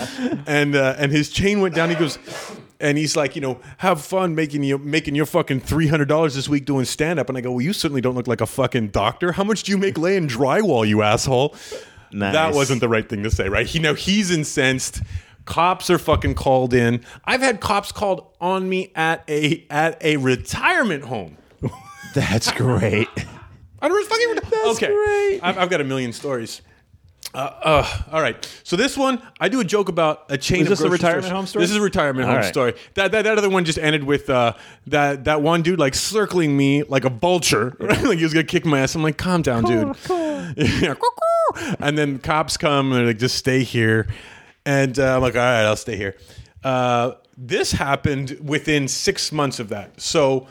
And 0.46 0.74
uh, 0.74 0.94
and 0.98 1.12
his 1.12 1.30
chain 1.30 1.60
went 1.60 1.74
down. 1.74 1.88
He 1.90 1.94
goes 1.94 2.18
and 2.80 2.98
he's 2.98 3.16
like, 3.16 3.34
you 3.34 3.42
know, 3.42 3.60
have 3.78 4.02
fun 4.02 4.34
making 4.34 4.62
you 4.62 4.78
making 4.78 5.14
your 5.14 5.26
fucking 5.26 5.60
three 5.60 5.88
hundred 5.88 6.08
dollars 6.08 6.34
this 6.34 6.48
week 6.48 6.64
doing 6.64 6.84
stand 6.84 7.18
up. 7.18 7.28
And 7.28 7.36
I 7.38 7.40
go, 7.40 7.52
well, 7.52 7.60
you 7.60 7.72
certainly 7.72 8.00
don't 8.00 8.14
look 8.14 8.26
like 8.26 8.40
a 8.40 8.46
fucking 8.46 8.88
doctor. 8.88 9.32
How 9.32 9.44
much 9.44 9.64
do 9.64 9.72
you 9.72 9.78
make 9.78 9.98
laying 9.98 10.28
drywall, 10.28 10.86
you 10.86 11.02
asshole? 11.02 11.54
Nice. 12.12 12.32
That 12.32 12.54
wasn't 12.54 12.80
the 12.80 12.88
right 12.88 13.08
thing 13.08 13.22
to 13.24 13.30
say, 13.30 13.48
right? 13.48 13.66
He 13.66 13.78
now 13.78 13.94
he's 13.94 14.30
incensed. 14.30 15.02
Cops 15.44 15.90
are 15.90 15.98
fucking 15.98 16.34
called 16.34 16.74
in. 16.74 17.04
I've 17.24 17.40
had 17.40 17.60
cops 17.60 17.92
called 17.92 18.26
on 18.40 18.68
me 18.68 18.90
at 18.94 19.22
a 19.28 19.64
at 19.70 20.02
a 20.02 20.16
retirement 20.16 21.04
home. 21.04 21.36
That's 22.14 22.50
great. 22.52 23.08
I 23.80 23.88
don't 23.88 24.08
fucking. 24.08 24.50
That's 24.50 24.76
okay, 24.76 24.86
great. 24.86 25.40
I've, 25.42 25.58
I've 25.58 25.70
got 25.70 25.80
a 25.80 25.84
million 25.84 26.12
stories. 26.12 26.62
Uh, 27.34 27.38
uh, 27.38 28.02
all 28.12 28.22
right. 28.22 28.60
So 28.64 28.76
this 28.76 28.96
one, 28.96 29.20
I 29.40 29.48
do 29.48 29.60
a 29.60 29.64
joke 29.64 29.88
about 29.88 30.24
a 30.30 30.38
chain 30.38 30.62
Is 30.62 30.70
of 30.70 30.78
this 30.78 30.80
a 30.80 30.90
retirement 30.90 31.24
stores. 31.24 31.36
home 31.36 31.46
story? 31.46 31.62
This 31.62 31.70
is 31.70 31.76
a 31.76 31.80
retirement 31.82 32.24
All 32.26 32.32
home 32.32 32.40
right. 32.42 32.48
story. 32.48 32.74
That, 32.94 33.12
that 33.12 33.22
that 33.22 33.38
other 33.38 33.50
one 33.50 33.64
just 33.64 33.78
ended 33.78 34.04
with 34.04 34.30
uh, 34.30 34.54
that 34.86 35.24
that 35.24 35.42
one 35.42 35.62
dude 35.62 35.78
like 35.78 35.94
circling 35.94 36.56
me 36.56 36.82
like 36.84 37.04
a 37.04 37.10
vulture, 37.10 37.76
right? 37.78 38.02
like 38.04 38.18
he 38.18 38.24
was 38.24 38.32
gonna 38.32 38.44
kick 38.44 38.64
my 38.64 38.80
ass. 38.80 38.94
I'm 38.94 39.02
like, 39.02 39.18
calm 39.18 39.42
down, 39.42 39.64
dude. 39.64 39.96
Yeah, 40.56 40.94
and 41.80 41.96
then 41.98 42.18
cops 42.18 42.56
come 42.56 42.92
and 42.92 43.00
they're 43.00 43.06
like, 43.08 43.18
just 43.18 43.36
stay 43.36 43.62
here. 43.62 44.06
And 44.64 44.98
uh, 44.98 45.16
I'm 45.16 45.22
like, 45.22 45.34
all 45.34 45.40
right, 45.40 45.64
I'll 45.64 45.76
stay 45.76 45.96
here. 45.96 46.16
Uh, 46.64 47.12
this 47.36 47.72
happened 47.72 48.38
within 48.42 48.88
six 48.88 49.30
months 49.32 49.58
of 49.60 49.68
that. 49.68 50.00
So 50.00 50.46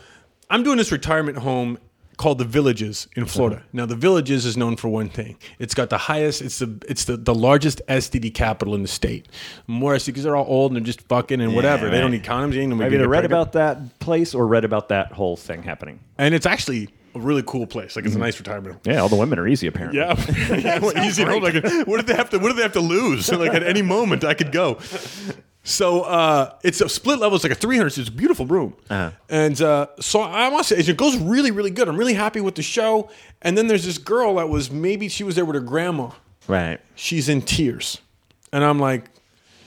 I'm 0.49 0.63
doing 0.63 0.77
this 0.77 0.91
retirement 0.91 1.37
home 1.37 1.77
called 2.15 2.37
the 2.37 2.45
Villages 2.45 3.07
in 3.15 3.23
uh-huh. 3.23 3.31
Florida. 3.31 3.63
Now 3.73 3.85
the 3.85 3.95
Villages 3.95 4.45
is 4.45 4.57
known 4.57 4.75
for 4.75 4.89
one 4.89 5.09
thing. 5.09 5.37
It's 5.59 5.73
got 5.73 5.89
the 5.89 5.97
highest. 5.97 6.41
It's 6.41 6.59
the 6.59 6.81
it's 6.87 7.05
the, 7.05 7.17
the 7.17 7.35
largest 7.35 7.81
STD 7.87 8.33
capital 8.33 8.75
in 8.75 8.81
the 8.81 8.87
state. 8.87 9.27
More 9.67 9.95
because 10.05 10.23
they're 10.23 10.35
all 10.35 10.47
old 10.47 10.71
and 10.71 10.77
they're 10.77 10.85
just 10.85 11.01
fucking 11.01 11.41
and 11.41 11.55
whatever. 11.55 11.89
They 11.89 11.99
don't 11.99 12.11
need 12.11 12.23
condoms. 12.23 12.51
They 12.51 12.65
gonna 12.65 12.85
I've 12.85 12.93
either 12.93 13.07
read 13.07 13.21
pregnant. 13.21 13.33
about 13.33 13.53
that 13.53 13.99
place 13.99 14.35
or 14.35 14.47
read 14.47 14.65
about 14.65 14.89
that 14.89 15.11
whole 15.11 15.37
thing 15.37 15.63
happening. 15.63 15.99
and 16.17 16.33
it's 16.33 16.45
actually 16.45 16.89
a 17.15 17.19
really 17.19 17.43
cool 17.43 17.65
place. 17.65 17.95
Like 17.95 18.05
it's 18.05 18.13
a 18.13 18.17
mm-hmm. 18.17 18.25
nice 18.25 18.39
retirement 18.39 18.73
home. 18.73 18.81
Yeah, 18.85 18.99
all 18.99 19.09
the 19.09 19.15
women 19.15 19.39
are 19.39 19.47
easy 19.47 19.67
apparently. 19.67 19.99
Yeah, 19.99 20.15
yeah 20.57 20.79
what, 20.79 20.97
easy. 20.97 21.23
Like, 21.25 21.63
what 21.87 21.97
do 21.97 22.01
they 22.03 22.15
have 22.15 22.29
to? 22.31 22.39
What 22.39 22.49
do 22.49 22.55
they 22.55 22.61
have 22.61 22.73
to 22.73 22.81
lose? 22.81 23.31
like 23.31 23.53
at 23.53 23.63
any 23.63 23.81
moment, 23.81 24.23
I 24.23 24.33
could 24.33 24.51
go. 24.51 24.79
So 25.67 26.01
uh, 26.03 26.53
it's 26.63 26.79
a 26.79 26.87
split 26.87 27.19
level. 27.19 27.35
It's 27.35 27.43
like 27.43 27.51
a 27.51 27.55
300. 27.55 27.89
So 27.89 28.01
it's 28.01 28.09
a 28.09 28.13
beautiful 28.13 28.45
room. 28.45 28.75
And 29.29 29.59
uh, 29.61 29.87
so 29.99 30.21
I 30.21 30.49
must 30.49 30.69
say, 30.69 30.77
it 30.77 30.95
goes 30.95 31.17
really, 31.17 31.49
really 31.51 31.71
good. 31.71 31.89
I'm 31.89 31.97
really 31.97 32.13
happy 32.13 32.39
with 32.39 32.53
the 32.55 32.61
show. 32.61 33.09
And 33.41 33.57
then 33.57 33.67
there's 33.67 33.83
this 33.83 33.97
girl 33.97 34.35
that 34.35 34.47
was 34.47 34.69
maybe 34.71 35.09
she 35.09 35.23
was 35.23 35.35
there 35.35 35.43
with 35.43 35.55
her 35.55 35.61
grandma. 35.61 36.11
Right. 36.47 36.79
She's 36.93 37.27
in 37.29 37.41
tears, 37.41 37.99
and 38.53 38.63
I'm 38.63 38.79
like, 38.79 39.05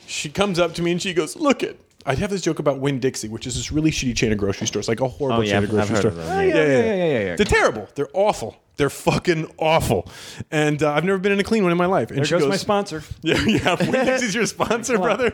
she 0.07 0.31
comes 0.31 0.61
up 0.61 0.75
to 0.75 0.83
me 0.83 0.93
and 0.93 1.03
she 1.03 1.13
goes, 1.13 1.35
"Look 1.35 1.65
it." 1.65 1.81
I 2.07 2.15
have 2.15 2.31
this 2.31 2.41
joke 2.41 2.61
about 2.61 2.79
Winn 2.79 3.01
Dixie, 3.01 3.29
which 3.29 3.47
is 3.49 3.57
this 3.57 3.73
really 3.73 3.91
shitty 3.91 4.17
chain 4.17 4.31
of 4.31 4.39
grocery 4.39 4.69
stores, 4.69 4.87
like 4.89 5.01
a 5.01 5.09
horrible 5.09 5.41
Oh, 5.41 5.43
yeah, 5.43 5.55
chain 5.55 5.65
of 5.65 5.71
grocery 5.71 5.95
heard 5.97 6.01
store. 6.01 6.11
of 6.13 6.17
them, 6.17 6.27
yeah. 6.49 6.55
yeah, 6.55 6.55
yeah, 6.55 6.79
yeah, 6.79 6.95
yeah, 6.95 7.19
yeah. 7.27 7.37
They're 7.37 7.45
terrible. 7.45 7.89
They're 7.97 8.09
awful. 8.15 8.57
They're 8.79 8.89
fucking 8.91 9.53
awful. 9.59 10.09
And 10.53 10.83
uh, 10.85 10.93
I've 10.93 11.05
never 11.05 11.19
been 11.19 11.33
in 11.33 11.41
a 11.41 11.45
clean 11.45 11.65
one 11.65 11.73
in 11.73 11.79
my 11.79 11.87
life. 11.87 12.11
And 12.11 12.19
There 12.19 12.25
she 12.25 12.31
goes, 12.31 12.43
goes, 12.43 12.49
my 12.49 12.57
sponsor. 12.57 13.03
Yeah, 13.23 13.43
yeah. 13.45 13.75
Winn 13.81 14.07
Dixie's 14.07 14.35
your 14.35 14.47
sponsor, 14.47 14.97
brother. 14.99 15.31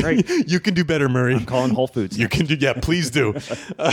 Great. 0.00 0.28
you 0.46 0.60
can 0.60 0.74
do 0.74 0.84
better, 0.84 1.08
Murray. 1.08 1.34
I'm 1.34 1.46
calling 1.46 1.72
Whole 1.72 1.86
Foods. 1.88 2.18
You 2.18 2.28
can 2.28 2.44
do, 2.44 2.54
yeah, 2.54 2.74
please 2.74 3.10
do. 3.10 3.34
Uh, 3.78 3.90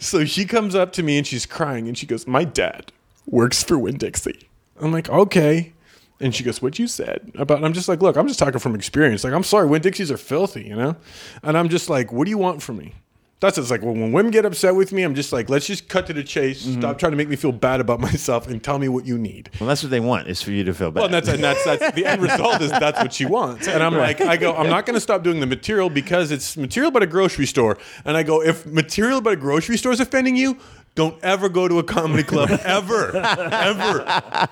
so 0.00 0.24
she 0.24 0.46
comes 0.46 0.74
up 0.74 0.92
to 0.94 1.02
me 1.02 1.18
and 1.18 1.26
she's 1.26 1.44
crying 1.44 1.86
and 1.88 1.96
she 1.96 2.06
goes, 2.06 2.26
My 2.26 2.44
dad 2.44 2.90
works 3.26 3.62
for 3.62 3.78
Winn 3.78 3.98
Dixie. 3.98 4.48
I'm 4.80 4.92
like, 4.92 5.10
Okay. 5.10 5.74
And 6.18 6.34
she 6.34 6.42
goes, 6.42 6.62
What 6.62 6.78
you 6.78 6.88
said 6.88 7.30
about, 7.34 7.58
and 7.58 7.66
I'm 7.66 7.74
just 7.74 7.88
like, 7.88 8.00
Look, 8.00 8.16
I'm 8.16 8.26
just 8.26 8.38
talking 8.38 8.58
from 8.58 8.74
experience. 8.74 9.24
Like, 9.24 9.34
I'm 9.34 9.44
sorry, 9.44 9.66
Winn 9.66 9.82
Dixies 9.82 10.10
are 10.10 10.16
filthy, 10.16 10.64
you 10.64 10.74
know? 10.74 10.96
And 11.42 11.58
I'm 11.58 11.68
just 11.68 11.90
like, 11.90 12.10
What 12.12 12.24
do 12.24 12.30
you 12.30 12.38
want 12.38 12.62
from 12.62 12.78
me? 12.78 12.94
That's 13.38 13.58
it's 13.58 13.70
like 13.70 13.82
when, 13.82 14.00
when 14.00 14.12
women 14.12 14.30
get 14.32 14.46
upset 14.46 14.74
with 14.74 14.92
me, 14.92 15.02
I'm 15.02 15.14
just 15.14 15.30
like, 15.30 15.50
let's 15.50 15.66
just 15.66 15.88
cut 15.88 16.06
to 16.06 16.14
the 16.14 16.24
chase. 16.24 16.64
Mm-hmm. 16.64 16.80
Stop 16.80 16.98
trying 16.98 17.12
to 17.12 17.16
make 17.16 17.28
me 17.28 17.36
feel 17.36 17.52
bad 17.52 17.80
about 17.80 18.00
myself 18.08 18.48
and 18.48 18.62
tell 18.62 18.78
me 18.78 18.88
what 18.88 19.04
you 19.04 19.18
need. 19.18 19.50
Well, 19.60 19.68
that's 19.68 19.82
what 19.82 19.90
they 19.90 20.00
want 20.00 20.28
is 20.28 20.40
for 20.40 20.52
you 20.52 20.64
to 20.64 20.72
feel 20.72 20.90
bad. 20.90 21.00
Well, 21.00 21.04
and 21.06 21.14
that's 21.14 21.28
and 21.28 21.44
that's 21.44 21.62
that's 21.64 21.94
the 21.94 22.06
end 22.06 22.22
result 22.22 22.62
is 22.62 22.70
that's 22.70 22.98
what 22.98 23.12
she 23.12 23.26
wants. 23.26 23.68
And 23.68 23.82
I'm 23.82 23.94
like, 23.94 24.22
I 24.22 24.36
go, 24.36 24.54
I'm 24.54 24.70
not 24.70 24.86
going 24.86 24.94
to 24.94 25.00
stop 25.00 25.22
doing 25.22 25.40
the 25.40 25.46
material 25.46 25.90
because 25.90 26.30
it's 26.30 26.56
material 26.56 26.90
but 26.90 27.02
a 27.02 27.06
grocery 27.06 27.46
store. 27.46 27.76
And 28.06 28.16
I 28.16 28.22
go, 28.22 28.42
if 28.42 28.64
material 28.64 29.20
but 29.20 29.34
a 29.34 29.36
grocery 29.36 29.76
store 29.76 29.92
is 29.92 30.00
offending 30.00 30.36
you, 30.36 30.58
don't 30.94 31.22
ever 31.22 31.50
go 31.50 31.68
to 31.68 31.78
a 31.78 31.84
comedy 31.84 32.22
club 32.22 32.48
ever, 32.64 33.14
ever. 33.14 34.04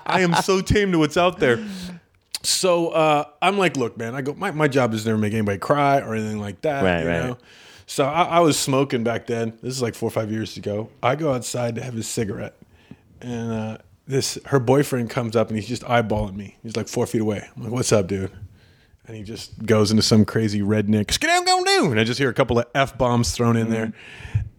I 0.05 0.21
am 0.21 0.35
so 0.35 0.61
tame 0.61 0.91
to 0.91 0.99
what's 0.99 1.17
out 1.17 1.39
there. 1.39 1.65
So 2.43 2.89
uh, 2.89 3.23
I'm 3.41 3.57
like, 3.57 3.75
look, 3.75 3.97
man, 3.97 4.13
I 4.13 4.21
go, 4.21 4.35
my, 4.35 4.51
my 4.51 4.67
job 4.67 4.93
is 4.93 5.07
never 5.07 5.17
make 5.17 5.33
anybody 5.33 5.57
cry 5.57 6.01
or 6.01 6.13
anything 6.13 6.39
like 6.39 6.61
that. 6.61 6.83
Right, 6.83 7.01
you 7.01 7.09
right. 7.09 7.25
know? 7.29 7.37
So 7.87 8.05
I, 8.05 8.23
I 8.23 8.39
was 8.39 8.57
smoking 8.57 9.03
back 9.03 9.27
then. 9.27 9.57
This 9.61 9.73
is 9.75 9.81
like 9.81 9.95
four 9.95 10.07
or 10.07 10.11
five 10.11 10.31
years 10.31 10.57
ago. 10.57 10.89
I 11.03 11.15
go 11.15 11.33
outside 11.33 11.75
to 11.75 11.83
have 11.83 11.95
a 11.95 12.03
cigarette, 12.03 12.55
and 13.21 13.51
uh, 13.51 13.77
this 14.07 14.37
her 14.45 14.59
boyfriend 14.59 15.09
comes 15.09 15.35
up 15.35 15.49
and 15.49 15.57
he's 15.57 15.67
just 15.67 15.83
eyeballing 15.83 16.35
me. 16.35 16.57
He's 16.63 16.75
like 16.75 16.87
four 16.87 17.05
feet 17.05 17.21
away. 17.21 17.47
I'm 17.55 17.63
like, 17.63 17.71
"What's 17.71 17.91
up, 17.91 18.07
dude?" 18.07 18.31
And 19.07 19.15
he 19.15 19.21
just 19.23 19.63
goes 19.63 19.91
into 19.91 20.01
some 20.01 20.25
crazy 20.25 20.61
redneck 20.61 21.11
do, 21.63 21.91
and 21.91 21.99
I 21.99 22.03
just 22.03 22.17
hear 22.17 22.29
a 22.29 22.33
couple 22.33 22.57
of 22.59 22.65
f 22.73 22.97
bombs 22.97 23.31
thrown 23.31 23.55
in 23.55 23.69
there, 23.69 23.93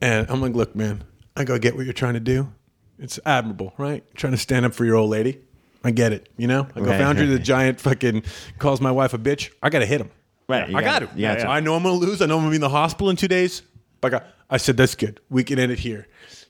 and 0.00 0.30
I'm 0.30 0.40
like, 0.40 0.54
"Look, 0.54 0.76
man, 0.76 1.02
I 1.36 1.44
go 1.44 1.58
get 1.58 1.76
what 1.76 1.84
you're 1.84 1.92
trying 1.92 2.14
to 2.14 2.20
do. 2.20 2.52
It's 2.98 3.20
admirable, 3.26 3.74
right? 3.76 4.04
trying 4.14 4.32
to 4.32 4.38
stand 4.38 4.64
up 4.64 4.74
for 4.74 4.84
your 4.84 4.96
old 4.96 5.10
lady. 5.10 5.40
I 5.84 5.90
get 5.90 6.12
it. 6.12 6.28
You 6.36 6.46
know, 6.48 6.66
I 6.74 6.80
go 6.80 6.86
Right, 6.86 6.98
Foundry, 6.98 7.26
right, 7.26 7.32
the 7.32 7.38
giant 7.38 7.80
fucking 7.80 8.24
calls 8.58 8.80
my 8.80 8.90
wife 8.90 9.14
a 9.14 9.18
bitch. 9.18 9.50
I 9.62 9.68
got 9.68 9.80
to 9.80 9.86
hit 9.86 10.00
him. 10.00 10.10
Right, 10.48 10.68
I 10.68 10.72
got 10.80 10.84
gotta- 10.84 11.06
to. 11.06 11.12
you 11.16 11.22
got 11.26 11.38
to. 11.38 11.48
I 11.48 11.60
know 11.60 11.74
I'm 11.74 11.82
going 11.82 11.98
to 12.00 12.06
lose. 12.06 12.22
I 12.22 12.26
know 12.26 12.36
I'm 12.36 12.42
going 12.42 12.50
to 12.50 12.50
be 12.52 12.56
in 12.56 12.60
the 12.60 12.68
hospital 12.68 13.10
in 13.10 13.16
two 13.16 13.28
days. 13.28 13.62
But 14.00 14.14
I, 14.14 14.18
got, 14.18 14.26
I 14.50 14.56
said, 14.58 14.76
that's 14.76 14.94
good. 14.94 15.20
We 15.30 15.42
can 15.42 15.58
end 15.58 15.72
it 15.72 15.78
here. 15.78 16.06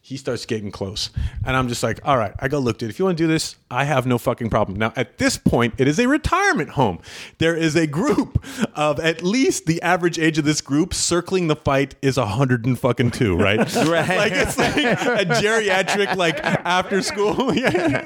He 0.06 0.16
starts 0.16 0.46
getting 0.46 0.70
close. 0.70 1.10
And 1.44 1.56
I'm 1.56 1.66
just 1.66 1.82
like, 1.82 1.98
all 2.04 2.16
right, 2.16 2.32
I 2.38 2.46
go, 2.46 2.60
look, 2.60 2.78
dude, 2.78 2.90
if 2.90 3.00
you 3.00 3.04
want 3.06 3.18
to 3.18 3.24
do 3.24 3.26
this, 3.26 3.56
I 3.72 3.82
have 3.82 4.06
no 4.06 4.18
fucking 4.18 4.50
problem. 4.50 4.78
Now, 4.78 4.92
at 4.94 5.18
this 5.18 5.36
point, 5.36 5.74
it 5.78 5.88
is 5.88 5.98
a 5.98 6.06
retirement 6.06 6.70
home. 6.70 7.00
There 7.38 7.56
is 7.56 7.74
a 7.74 7.88
group 7.88 8.40
of 8.76 9.00
at 9.00 9.24
least 9.24 9.66
the 9.66 9.82
average 9.82 10.16
age 10.16 10.38
of 10.38 10.44
this 10.44 10.60
group 10.60 10.94
circling 10.94 11.48
the 11.48 11.56
fight 11.56 11.96
is 12.02 12.18
100 12.18 12.66
and 12.66 12.78
fucking 12.78 13.10
two, 13.10 13.36
right? 13.36 13.58
Right. 13.86 14.16
Like 14.16 14.32
it's 14.32 14.56
like 14.56 14.76
a 14.76 15.24
geriatric, 15.24 16.14
like 16.14 16.38
after 16.44 17.02
school. 17.02 17.52
Yeah. 17.56 18.04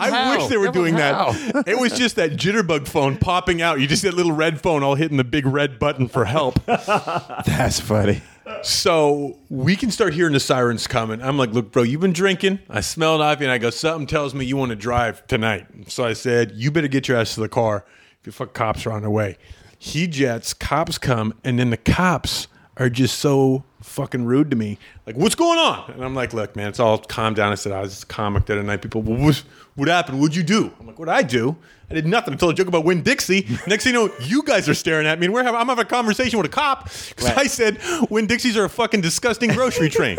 I 0.00 0.36
wish 0.36 0.48
they 0.48 0.56
were 0.56 0.70
doing 0.70 0.94
that. 0.96 1.64
It 1.66 1.78
was 1.78 1.92
just 1.92 2.14
that 2.16 2.32
jitterbug 2.32 2.86
phone 2.86 3.16
popping 3.16 3.60
out. 3.60 3.80
You 3.80 3.88
just 3.88 4.02
see 4.02 4.08
that 4.08 4.16
little 4.16 4.32
red 4.32 4.60
phone 4.60 4.84
all 4.84 4.94
hitting 4.94 5.16
the 5.16 5.24
big 5.24 5.46
red 5.46 5.80
button 5.80 6.06
for 6.06 6.26
help. 6.26 6.64
that's 6.66 7.80
funny. 7.80 8.22
So 8.62 9.38
we 9.48 9.76
can 9.76 9.90
start 9.90 10.14
hearing 10.14 10.32
the 10.32 10.40
sirens 10.40 10.86
coming. 10.86 11.22
I'm 11.22 11.38
like, 11.38 11.50
look, 11.50 11.70
bro, 11.72 11.82
you've 11.82 12.00
been 12.00 12.12
drinking. 12.12 12.60
I 12.68 12.80
smelled 12.80 13.20
ivy, 13.20 13.44
and 13.44 13.52
I 13.52 13.58
go, 13.58 13.70
something 13.70 14.06
tells 14.06 14.34
me 14.34 14.44
you 14.44 14.56
want 14.56 14.70
to 14.70 14.76
drive 14.76 15.26
tonight. 15.26 15.66
So 15.88 16.04
I 16.04 16.12
said, 16.12 16.52
you 16.54 16.70
better 16.70 16.88
get 16.88 17.08
your 17.08 17.16
ass 17.18 17.34
to 17.34 17.40
the 17.40 17.48
car. 17.48 17.84
If 18.20 18.26
you 18.26 18.32
fuck 18.32 18.54
cops 18.54 18.84
are 18.86 18.92
on 18.92 19.02
their 19.02 19.10
way. 19.10 19.38
He 19.78 20.06
jets, 20.08 20.54
cops 20.54 20.98
come, 20.98 21.34
and 21.44 21.58
then 21.58 21.70
the 21.70 21.76
cops 21.76 22.48
are 22.76 22.90
just 22.90 23.18
so 23.18 23.64
fucking 23.80 24.24
rude 24.24 24.50
to 24.50 24.56
me. 24.56 24.78
Like, 25.08 25.16
what's 25.16 25.34
going 25.34 25.58
on? 25.58 25.90
And 25.92 26.04
I'm 26.04 26.14
like, 26.14 26.34
look, 26.34 26.54
man, 26.54 26.68
it's 26.68 26.78
all 26.78 26.98
calm 26.98 27.32
down. 27.32 27.50
I 27.50 27.54
said, 27.54 27.72
I 27.72 27.80
was 27.80 27.92
just 27.92 28.02
a 28.02 28.06
comic 28.08 28.44
the 28.44 28.52
other 28.52 28.62
night. 28.62 28.82
People, 28.82 29.00
well, 29.00 29.18
what, 29.18 29.42
what 29.74 29.88
happened? 29.88 30.20
What'd 30.20 30.36
you 30.36 30.42
do? 30.42 30.70
I'm 30.78 30.86
like, 30.86 30.98
what'd 30.98 31.10
I 31.10 31.22
do? 31.22 31.56
I 31.90 31.94
did 31.94 32.06
nothing. 32.06 32.34
I 32.34 32.36
told 32.36 32.52
a 32.52 32.56
joke 32.56 32.68
about 32.68 32.84
Winn 32.84 33.02
Dixie. 33.02 33.46
Next 33.66 33.84
thing 33.84 33.94
you 33.94 34.08
know, 34.08 34.14
you 34.20 34.42
guys 34.42 34.68
are 34.68 34.74
staring 34.74 35.06
at 35.06 35.18
me, 35.18 35.24
and 35.24 35.32
we're 35.34 35.42
having, 35.42 35.58
I'm 35.58 35.68
having 35.68 35.86
a 35.86 35.88
conversation 35.88 36.38
with 36.38 36.44
a 36.44 36.50
cop 36.50 36.84
because 36.84 37.24
I 37.24 37.46
said 37.46 37.78
Winn 38.10 38.26
Dixies 38.26 38.58
are 38.58 38.64
a 38.64 38.68
fucking 38.68 39.00
disgusting 39.00 39.50
grocery 39.50 39.88
train. 39.88 40.18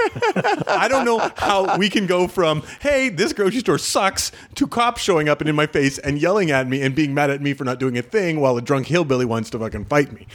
I 0.68 0.88
don't 0.90 1.06
know 1.06 1.20
how 1.38 1.78
we 1.78 1.90
can 1.90 2.08
go 2.08 2.28
from 2.28 2.64
hey, 2.80 3.10
this 3.10 3.34
grocery 3.34 3.60
store 3.60 3.78
sucks 3.78 4.32
to 4.56 4.66
cops 4.66 5.04
showing 5.04 5.30
up 5.30 5.42
and 5.42 5.50
in 5.50 5.56
my 5.56 5.68
face 5.68 6.00
and 6.00 6.20
yelling 6.20 6.50
at 6.50 6.68
me 6.68 6.82
and 6.82 6.96
being 6.96 7.14
mad 7.14 7.30
at 7.30 7.40
me 7.40 7.54
for 7.54 7.66
not 7.66 7.80
doing 7.80 8.00
a 8.00 8.02
thing 8.02 8.40
while 8.40 8.58
a 8.58 8.62
drunk 8.62 8.88
hillbilly 8.88 9.26
wants 9.26 9.52
to 9.52 9.60
fucking 9.60 9.86
fight 9.86 10.12
me. 10.12 10.26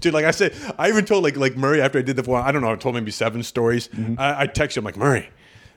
Dude, 0.00 0.12
like 0.12 0.26
I 0.26 0.30
said, 0.30 0.54
I 0.78 0.90
even 0.90 1.06
told 1.06 1.24
like 1.24 1.36
like 1.36 1.56
Murray 1.56 1.80
after 1.80 2.00
I 2.00 2.02
did 2.02 2.16
the 2.16 2.22
one, 2.22 2.42
I 2.42 2.52
don't 2.52 2.60
know, 2.60 2.72
I 2.72 2.76
told 2.76 2.96
maybe 2.96 3.12
seven 3.12 3.42
stories. 3.42 3.88
I, 4.18 4.42
I 4.42 4.46
texted 4.46 4.78
him 4.78 4.84
like 4.84 4.96
Murray. 4.96 5.28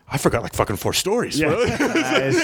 I 0.08 0.18
forgot 0.20 0.44
like 0.44 0.54
fucking 0.54 0.76
four 0.76 0.94
stories. 0.94 1.40
bro." 1.40 1.66
That's 1.66 2.36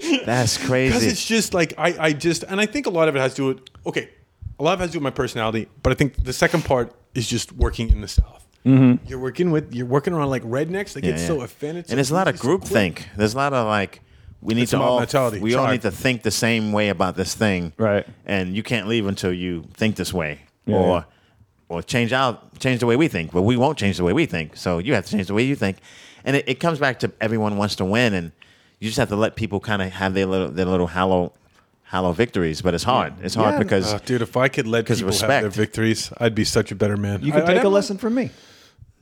Because 0.00 0.58
crazy. 0.66 0.88
Because 0.92 1.04
it's 1.06 1.24
just 1.26 1.54
like 1.54 1.74
I, 1.78 1.96
I 1.98 2.12
just 2.12 2.42
and 2.44 2.60
I 2.60 2.66
think 2.66 2.86
a 2.86 2.90
lot 2.90 3.08
of 3.08 3.16
it 3.16 3.20
has 3.20 3.34
to 3.34 3.36
do 3.36 3.46
with 3.48 3.60
okay, 3.86 4.08
a 4.58 4.62
lot 4.62 4.74
of 4.74 4.80
it 4.80 4.84
has 4.84 4.90
to 4.90 4.92
do 4.94 4.98
with 5.00 5.04
my 5.04 5.10
personality, 5.10 5.68
but 5.82 5.92
I 5.92 5.94
think 5.96 6.24
the 6.24 6.32
second 6.32 6.64
part 6.64 6.92
is 7.14 7.26
just 7.26 7.52
working 7.52 7.90
in 7.90 8.00
the 8.00 8.08
South. 8.08 8.46
Mm-hmm. 8.64 9.06
You're 9.08 9.18
working 9.18 9.50
with 9.50 9.74
you're 9.74 9.86
working 9.86 10.12
around 10.12 10.30
like 10.30 10.42
rednecks. 10.42 10.94
They 10.94 11.00
Yeah, 11.02 11.12
get 11.12 11.20
yeah. 11.20 11.26
so 11.26 11.40
offended. 11.42 11.86
so 11.86 11.92
and 11.92 11.98
there's 11.98 12.10
a 12.10 12.14
lot 12.14 12.28
of 12.28 12.34
easy, 12.34 12.42
so 12.42 12.48
group 12.48 12.64
think. 12.64 13.08
There's 13.16 13.34
a 13.34 13.36
lot 13.36 13.52
of 13.52 13.66
like 13.66 14.00
we 14.40 14.54
need 14.54 14.62
It's 14.62 14.70
to 14.72 14.80
all 14.80 14.98
mentality, 14.98 15.40
we 15.40 15.54
all 15.54 15.68
need 15.70 15.82
to 15.82 15.90
think 15.90 16.22
the 16.22 16.30
same 16.30 16.72
way 16.72 16.88
about 16.88 17.16
this 17.16 17.34
thing. 17.34 17.72
Right. 17.78 18.06
And 18.24 18.56
you 18.56 18.62
can't 18.62 18.86
leave 18.88 19.06
until 19.06 19.32
you 19.32 19.64
think 19.74 19.96
this 19.96 20.12
way. 20.12 20.40
Yeah, 20.66 20.76
or 20.76 21.06
yeah. 21.70 21.76
or 21.76 21.82
change 21.82 22.12
out 22.12 22.58
change 22.58 22.80
the 22.80 22.86
way 22.86 22.96
we 22.96 23.08
think. 23.08 23.32
But 23.32 23.42
we 23.42 23.56
won't 23.56 23.78
change 23.78 23.96
the 23.96 24.04
way 24.04 24.12
we 24.12 24.26
think. 24.26 24.56
So 24.56 24.78
you 24.78 24.94
have 24.94 25.04
to 25.06 25.12
change 25.12 25.26
the 25.28 25.34
way 25.34 25.44
you 25.44 25.56
think. 25.56 25.78
And 26.24 26.36
it, 26.36 26.48
it 26.48 26.54
comes 26.60 26.78
back 26.78 26.98
to 27.00 27.12
everyone 27.20 27.56
wants 27.56 27.76
to 27.76 27.84
win 27.84 28.14
and 28.14 28.32
you 28.80 28.88
just 28.88 28.98
have 28.98 29.08
to 29.08 29.16
let 29.16 29.36
people 29.36 29.58
kind 29.60 29.80
of 29.82 29.90
have 29.92 30.14
their 30.14 30.26
little 30.26 30.48
their 30.48 30.66
little 30.66 30.86
hollow 30.88 31.32
hollow 31.84 32.12
victories. 32.12 32.62
But 32.62 32.74
it's 32.74 32.84
hard. 32.84 33.14
It's 33.22 33.34
hard 33.34 33.54
Yeah. 33.54 33.58
because 33.58 33.94
Oh, 33.94 33.98
dude, 34.04 34.22
if 34.22 34.36
I 34.36 34.48
could 34.48 34.66
let 34.66 34.86
people 34.86 35.06
have 35.12 35.20
their 35.28 35.48
victories, 35.50 36.12
I'd 36.18 36.34
be 36.34 36.44
such 36.44 36.72
a 36.72 36.74
better 36.74 36.96
man. 36.96 37.22
You 37.22 37.32
could 37.32 37.42
I- 37.42 37.46
take 37.46 37.58
I'd 37.60 37.64
a 37.66 37.68
lesson 37.68 37.96
from 37.98 38.14
me. 38.14 38.30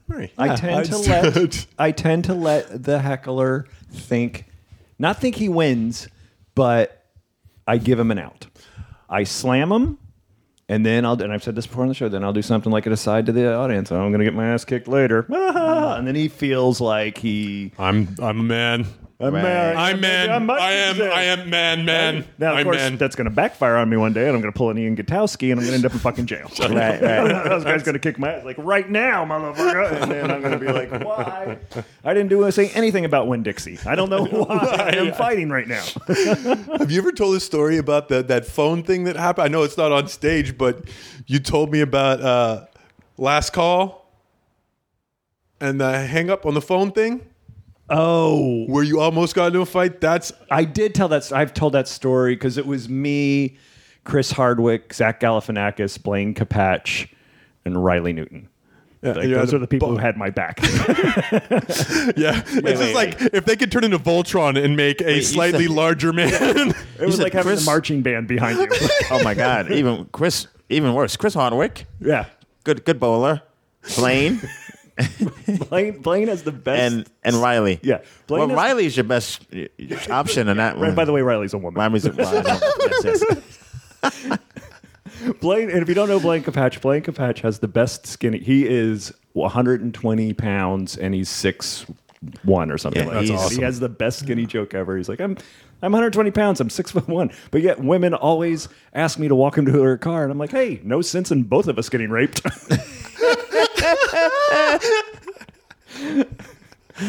Right. 0.06 0.30
I 0.36 0.46
Yeah, 0.46 0.56
tend 0.56 0.84
to 0.86 0.98
let 0.98 1.66
I 1.78 1.90
tend 1.90 2.24
to 2.24 2.34
let 2.34 2.84
the 2.84 2.98
heckler 2.98 3.66
think, 3.90 4.44
not 4.98 5.18
think 5.18 5.36
he 5.36 5.48
wins, 5.48 6.08
but 6.54 7.04
I 7.66 7.78
give 7.78 7.98
him 7.98 8.10
an 8.10 8.18
out. 8.18 8.46
I 9.08 9.24
slam 9.24 9.72
him, 9.72 9.98
and 10.68 10.84
then 10.84 11.04
I'll 11.04 11.20
and 11.20 11.32
I've 11.32 11.42
said 11.42 11.54
this 11.54 11.66
before 11.66 11.82
on 11.82 11.88
the 11.88 11.94
show. 11.94 12.08
Then 12.08 12.24
I'll 12.24 12.32
do 12.32 12.42
something 12.42 12.72
like 12.72 12.86
an 12.86 12.92
aside 12.92 13.26
to 13.26 13.32
the 13.32 13.54
audience. 13.54 13.92
I'm 13.92 14.10
going 14.10 14.18
to 14.20 14.24
get 14.24 14.34
my 14.34 14.46
ass 14.46 14.64
kicked 14.64 14.88
later, 14.88 15.26
and 15.28 16.06
then 16.06 16.14
he 16.14 16.28
feels 16.28 16.80
like 16.80 17.18
he. 17.18 17.72
I'm 17.78 18.14
I'm 18.20 18.40
a 18.40 18.44
man. 18.44 18.86
I'm 19.20 19.32
Right. 19.32 19.42
man. 19.42 19.76
I'm 19.76 20.00
man. 20.00 20.46
much 20.46 20.60
I 20.60 20.72
am 20.72 20.96
to 20.96 21.00
say. 21.02 21.10
I 21.10 21.22
am 21.24 21.48
man 21.48 21.84
man. 21.84 22.24
Now, 22.36 22.52
of 22.52 22.58
I'm 22.58 22.64
course, 22.64 22.76
man. 22.78 22.96
that's 22.96 23.14
going 23.14 23.26
to 23.26 23.30
backfire 23.34 23.76
on 23.76 23.88
me 23.88 23.96
one 23.96 24.12
day, 24.12 24.26
and 24.26 24.34
I'm 24.34 24.40
going 24.42 24.52
to 24.52 24.56
pull 24.56 24.70
an 24.70 24.78
Ian 24.78 24.96
Gutoskie, 24.96 25.52
and 25.52 25.60
I'm 25.60 25.66
going 25.66 25.68
to 25.68 25.74
end 25.74 25.86
up 25.86 25.92
in 25.92 25.98
fucking 26.00 26.26
jail. 26.26 26.50
Right, 26.64 27.00
right. 27.00 27.44
Those 27.48 27.62
guy's 27.62 27.82
going 27.84 27.92
to 27.92 28.00
kick 28.00 28.18
my 28.18 28.32
ass 28.32 28.44
like 28.44 28.56
right 28.58 28.88
now, 28.90 29.24
motherfucker, 29.24 30.02
and 30.02 30.10
then 30.10 30.30
I'm 30.30 30.40
going 30.40 30.58
to 30.58 30.58
be 30.58 30.72
like, 30.72 30.90
why? 31.04 31.58
I 32.04 32.14
didn't 32.14 32.28
do 32.30 32.50
say 32.50 32.70
anything 32.70 33.04
about 33.04 33.28
Winn 33.28 33.42
Dixie. 33.44 33.78
I 33.86 33.94
don't 33.94 34.10
know 34.10 34.24
why 34.44 34.94
I'm 34.98 35.12
fighting 35.14 35.50
right 35.50 35.68
now. 35.68 35.84
Have 36.08 36.90
you 36.90 36.98
ever 37.00 37.12
told 37.12 37.36
a 37.36 37.40
story 37.40 37.76
about 37.78 38.08
that 38.08 38.28
that 38.28 38.46
phone 38.46 38.82
thing 38.82 39.04
that 39.04 39.16
happened? 39.16 39.44
I 39.44 39.48
know 39.48 39.62
it's 39.62 39.76
not 39.76 39.92
on 39.92 40.08
stage, 40.08 40.58
but 40.58 40.84
you 41.26 41.38
told 41.38 41.70
me 41.70 41.80
about 41.80 42.20
uh, 42.20 42.66
last 43.16 43.52
call 43.52 44.10
and 45.60 45.80
the 45.80 45.98
hang 46.06 46.30
up 46.30 46.44
on 46.46 46.54
the 46.54 46.62
phone 46.62 46.90
thing 46.90 47.20
Oh, 47.90 48.64
where 48.66 48.82
you 48.82 49.00
almost 49.00 49.34
got 49.34 49.48
into 49.48 49.60
a 49.60 49.66
fight. 49.66 50.00
That's 50.00 50.32
I 50.50 50.64
did 50.64 50.94
tell 50.94 51.08
that. 51.08 51.30
I've 51.32 51.52
told 51.52 51.74
that 51.74 51.86
story 51.88 52.34
because 52.34 52.56
it 52.56 52.66
was 52.66 52.88
me, 52.88 53.58
Chris 54.04 54.30
Hardwick, 54.32 54.94
Zach 54.94 55.20
Galifianakis, 55.20 56.02
Blaine 56.02 56.34
Capatch, 56.34 57.08
and 57.64 57.84
Riley 57.84 58.12
Newton. 58.12 58.48
Like, 59.02 59.26
you're 59.26 59.38
those 59.38 59.50
at 59.52 59.56
are 59.56 59.58
the 59.58 59.66
people 59.66 59.88
bar. 59.88 59.96
who 59.98 60.00
had 60.00 60.16
my 60.16 60.30
back. 60.30 60.60
yeah. 60.62 62.40
it's 62.42 62.52
just 62.54 62.64
wait, 62.64 62.94
like 62.94 63.20
if 63.34 63.44
they 63.44 63.54
could 63.54 63.70
turn 63.70 63.84
into 63.84 63.98
Voltron 63.98 64.62
and 64.62 64.76
make 64.78 65.02
a 65.02 65.16
you 65.16 65.22
slightly 65.22 65.66
said- 65.66 65.74
larger 65.74 66.12
man. 66.14 66.30
It 66.98 67.04
was 67.06 67.16
said 67.16 67.24
like 67.24 67.32
having 67.34 67.50
Chris- 67.50 67.64
the 67.64 67.70
marching 67.70 68.00
band 68.02 68.28
behind 68.28 68.58
you. 68.60 68.68
oh 69.10 69.22
my 69.22 69.34
God! 69.34 69.70
Even 69.72 70.06
Chris, 70.06 70.46
even 70.70 70.94
worse. 70.94 71.16
Chris 71.18 71.34
Hardwick, 71.34 71.86
yeah. 72.00 72.26
good 72.62 72.84
good 72.86 72.98
bowler. 72.98 73.42
Blaine 73.96 74.40
Blaine, 75.68 75.98
Blaine 76.00 76.28
has 76.28 76.42
the 76.44 76.52
best. 76.52 76.80
and 76.80 77.10
and 77.24 77.36
Riley. 77.36 77.80
Yeah. 77.82 78.02
Blaine 78.26 78.40
well, 78.40 78.48
has- 78.50 78.56
Riley's 78.56 78.96
your 78.96 79.04
best 79.04 79.44
uh, 79.54 79.66
option 80.12 80.48
in 80.48 80.56
that 80.58 80.76
one. 80.76 80.88
right, 80.88 80.96
by 80.96 81.04
the 81.04 81.12
way, 81.12 81.22
Riley's 81.22 81.52
a 81.54 81.58
woman. 81.58 81.78
Riley's 81.80 82.06
a, 82.06 82.14
yes, 82.16 83.24
yes. 84.02 84.38
Blaine, 85.40 85.70
and 85.70 85.80
if 85.82 85.88
you 85.88 85.94
don't 85.94 86.08
know 86.08 86.20
Blaine 86.20 86.42
Capatch, 86.42 86.80
Blaine 86.80 87.02
Capatch 87.02 87.40
has 87.40 87.58
the 87.60 87.68
best 87.68 88.06
skinny. 88.06 88.38
He 88.38 88.66
is 88.68 89.12
120 89.32 90.32
pounds 90.34 90.96
and 90.96 91.14
he's 91.14 91.28
six 91.28 91.86
one 92.42 92.70
or 92.70 92.78
something 92.78 93.02
Yeah, 93.02 93.08
like 93.08 93.26
that. 93.26 93.32
that's 93.32 93.42
awesome. 93.44 93.56
He 93.58 93.62
has 93.64 93.80
the 93.80 93.88
best 93.88 94.20
skinny 94.20 94.46
joke 94.46 94.74
ever. 94.74 94.96
He's 94.96 95.08
like, 95.08 95.20
I'm 95.20 95.36
I'm 95.82 95.92
120 95.92 96.30
pounds. 96.30 96.60
I'm 96.60 96.70
six 96.70 96.90
foot 96.92 97.06
one. 97.08 97.30
But 97.50 97.60
yet 97.62 97.80
women 97.80 98.14
always 98.14 98.68
ask 98.94 99.18
me 99.18 99.28
to 99.28 99.34
walk 99.34 99.58
into 99.58 99.72
her 99.82 99.98
car, 99.98 100.22
and 100.22 100.32
I'm 100.32 100.38
like, 100.38 100.50
hey, 100.52 100.80
no 100.82 101.02
sense 101.02 101.30
in 101.30 101.42
both 101.42 101.68
of 101.68 101.78
us 101.78 101.88
getting 101.90 102.10
raped. 102.10 102.40
Uh, 106.96 107.04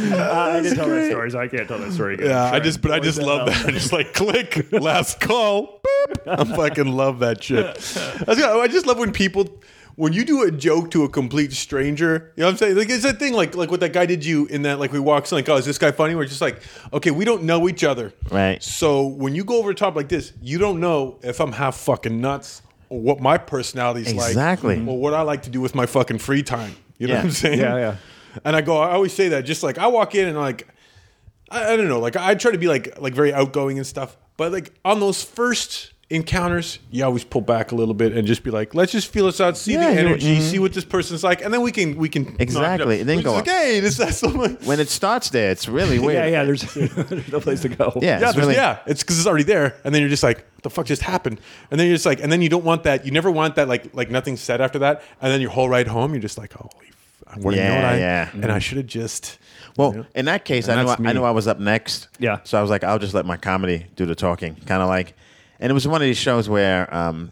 I 0.58 0.62
didn't 0.64 0.78
tell 0.78 0.90
that 0.90 1.12
story, 1.12 1.30
so 1.30 1.40
I 1.40 1.48
can't 1.48 1.68
tell 1.68 1.78
that 1.78 1.92
story 1.94 2.16
again. 2.16 2.30
Yeah, 2.30 2.44
I 2.52 2.60
just, 2.60 2.82
but 2.82 2.90
I 2.92 3.00
just 3.00 3.22
love 3.22 3.46
that. 3.48 3.68
I 3.68 3.72
just 3.80 3.94
like 3.94 4.14
click, 4.16 4.72
last 4.72 5.20
call. 5.20 5.80
Boop. 5.86 6.28
I 6.28 6.44
fucking 6.44 6.88
love 6.92 7.20
that 7.20 7.44
shit. 7.44 7.66
I 7.66 8.24
was 8.28 8.40
gonna- 8.40 8.58
I 8.60 8.68
just 8.68 8.88
love 8.88 8.98
when 8.98 9.12
people, 9.12 9.48
when 9.96 10.12
you 10.12 10.26
do 10.26 10.42
a 10.42 10.50
joke 10.50 10.90
to 10.92 11.04
a 11.04 11.10
complete 11.10 11.54
stranger. 11.54 12.34
You 12.36 12.42
know 12.42 12.48
what 12.48 12.52
I'm 12.54 12.58
saying? 12.58 12.78
Like 12.78 12.90
it's 12.90 13.04
that 13.04 13.20
thing, 13.20 13.34
like 13.34 13.56
like 13.56 13.70
what 13.70 13.80
that 13.82 13.94
guy 13.94 14.08
did 14.08 14.26
you 14.26 14.48
in 14.48 14.64
that. 14.64 14.80
Like 14.80 14.92
we 14.92 15.00
walks 15.00 15.32
in, 15.32 15.36
like, 15.36 15.48
oh, 15.50 15.58
is 15.58 15.66
this 15.66 15.78
guy 15.78 15.92
funny? 15.92 16.16
We're 16.16 16.26
just 16.26 16.42
like, 16.42 16.62
okay, 16.92 17.12
we 17.12 17.24
don't 17.24 17.44
know 17.44 17.70
each 17.70 17.84
other, 17.84 18.12
Right. 18.32 18.64
So 18.64 19.06
when 19.06 19.36
you 19.36 19.44
go 19.44 19.60
over 19.60 19.70
the 19.72 19.78
top 19.80 19.96
like 19.96 20.10
this, 20.10 20.34
you 20.42 20.58
don't 20.58 20.80
know 20.80 21.20
if 21.22 21.40
I'm 21.40 21.52
half 21.52 21.78
fucking 21.78 22.20
nuts 22.20 22.64
or 22.96 23.02
what 23.02 23.20
my 23.20 23.38
personality's 23.38 24.14
like, 24.14 24.30
Exactly. 24.30 24.80
or 24.88 24.98
what 24.98 25.14
I 25.14 25.22
like 25.22 25.44
to 25.44 25.50
do 25.50 25.62
with 25.62 25.76
my 25.76 25.86
fucking 25.86 26.20
free 26.20 26.44
time. 26.44 26.76
You 26.98 27.08
know 27.08 27.14
Yeah. 27.14 27.20
what 27.20 27.26
I'm 27.26 27.32
saying? 27.32 27.60
Yeah, 27.60 27.76
yeah. 27.78 27.96
And 28.44 28.56
I 28.56 28.62
go, 28.62 28.78
I 28.78 28.92
always 28.92 29.14
say 29.14 29.30
that. 29.30 29.42
Just 29.46 29.64
like 29.64 29.78
I 29.78 29.88
walk 29.88 30.16
in 30.16 30.28
and 30.28 30.38
like, 30.38 30.68
I, 31.50 31.74
I 31.74 31.76
don't 31.78 31.88
know, 31.88 32.00
like 32.00 32.16
I 32.16 32.36
try 32.36 32.52
to 32.52 32.58
be 32.58 32.68
like 32.68 33.00
like 33.00 33.14
very 33.14 33.34
outgoing 33.34 33.78
and 33.78 33.86
stuff. 33.88 34.18
But 34.38 34.52
like 34.52 34.74
on 34.84 35.00
those 35.00 35.24
first 35.24 35.92
encounters, 36.10 36.80
you 36.92 37.04
always 37.04 37.24
pull 37.24 37.42
back 37.42 37.72
a 37.72 37.76
little 37.76 37.94
bit 37.96 38.16
and 38.16 38.28
just 38.28 38.44
be 38.44 38.52
like, 38.52 38.76
let's 38.76 38.92
just 38.92 39.08
feel 39.12 39.26
us 39.28 39.42
out, 39.42 39.58
see 39.58 39.74
Yeah, 39.74 39.88
the 39.90 39.94
you- 39.94 40.08
energy, 40.08 40.38
mhm. 40.38 40.42
see 40.42 40.60
what 40.60 40.74
this 40.74 40.86
person's 40.86 41.24
like, 41.24 41.44
and 41.44 41.54
then 41.54 41.62
we 41.62 41.72
can 41.72 41.98
we 41.98 42.10
can 42.10 42.36
Exactly. 42.40 43.00
And 43.00 43.10
then 43.10 43.18
go 43.18 43.34
just 43.36 43.48
like, 43.48 43.48
hey, 43.48 43.80
this 43.80 43.98
that's 43.98 44.18
something. 44.18 44.58
when 44.66 44.80
it 44.80 44.90
starts 44.90 45.30
there, 45.32 45.50
it's 45.52 45.68
really 45.68 45.98
weird. 46.06 46.26
Yeah, 46.26 46.28
yeah. 46.28 46.44
There's, 46.44 46.62
there's 46.74 47.32
no 47.32 47.40
place 47.40 47.62
to 47.62 47.70
go. 47.70 47.92
Yeah, 48.02 48.20
Yeah, 48.20 48.30
it's 48.30 48.38
really, 48.38 48.54
yeah, 48.56 48.80
it's 48.86 49.02
because 49.02 49.18
it's 49.18 49.28
already 49.28 49.44
there, 49.46 49.76
and 49.84 49.94
then 49.96 50.02
you're 50.02 50.10
just 50.10 50.24
like, 50.24 50.38
"What 50.38 50.64
the 50.64 50.70
fuck 50.70 50.86
just 50.86 51.02
happened?" 51.02 51.40
And 51.72 51.80
then 51.80 51.88
you're 51.88 51.96
just 51.96 52.06
like, 52.06 52.22
and 52.22 52.32
then 52.32 52.42
you 52.42 52.50
don't 52.50 52.64
want 52.66 52.84
that. 52.84 53.06
You 53.06 53.12
never 53.12 53.32
want 53.32 53.56
that, 53.56 53.68
like, 53.68 53.94
like 53.96 54.12
nothing 54.12 54.38
said 54.38 54.62
after 54.62 54.80
that, 54.80 55.02
and 55.22 55.32
then 55.34 55.42
your 55.42 55.50
whole 55.52 55.70
ride 55.70 55.88
home, 55.88 56.14
you're 56.14 56.22
just 56.22 56.38
like, 56.38 56.54
"Holy, 56.54 56.88
f- 57.28 57.38
what 57.40 57.56
Yeah, 57.56 57.64
you 57.64 57.70
know 57.70 57.76
what 57.76 57.86
I, 57.86 57.98
yeah. 57.98 58.30
and 58.34 58.52
I 58.52 58.60
should 58.60 58.78
have 58.78 58.88
just." 58.88 59.40
Well, 59.76 59.92
you 59.92 59.98
know? 60.02 60.06
in 60.16 60.26
that 60.26 60.46
case, 60.46 60.68
And 60.68 60.80
I 60.80 60.84
know 60.84 60.90
I. 60.92 61.10
I 61.10 61.14
knew 61.14 61.24
I 61.24 61.32
was 61.32 61.48
up 61.48 61.60
next. 61.60 62.08
Yeah. 62.20 62.38
So 62.44 62.58
I 62.58 62.62
was 62.62 62.70
like, 62.70 62.84
I'll 62.84 63.00
just 63.00 63.14
let 63.16 63.26
my 63.26 63.36
comedy 63.38 63.88
do 63.96 64.06
the 64.06 64.16
talking, 64.16 64.56
kind 64.68 64.84
of 64.84 64.88
like. 64.88 65.16
And 65.60 65.70
it 65.70 65.74
was 65.74 65.88
one 65.88 66.02
of 66.02 66.06
these 66.06 66.18
shows 66.18 66.50
where 66.50 66.94
um, 66.94 67.32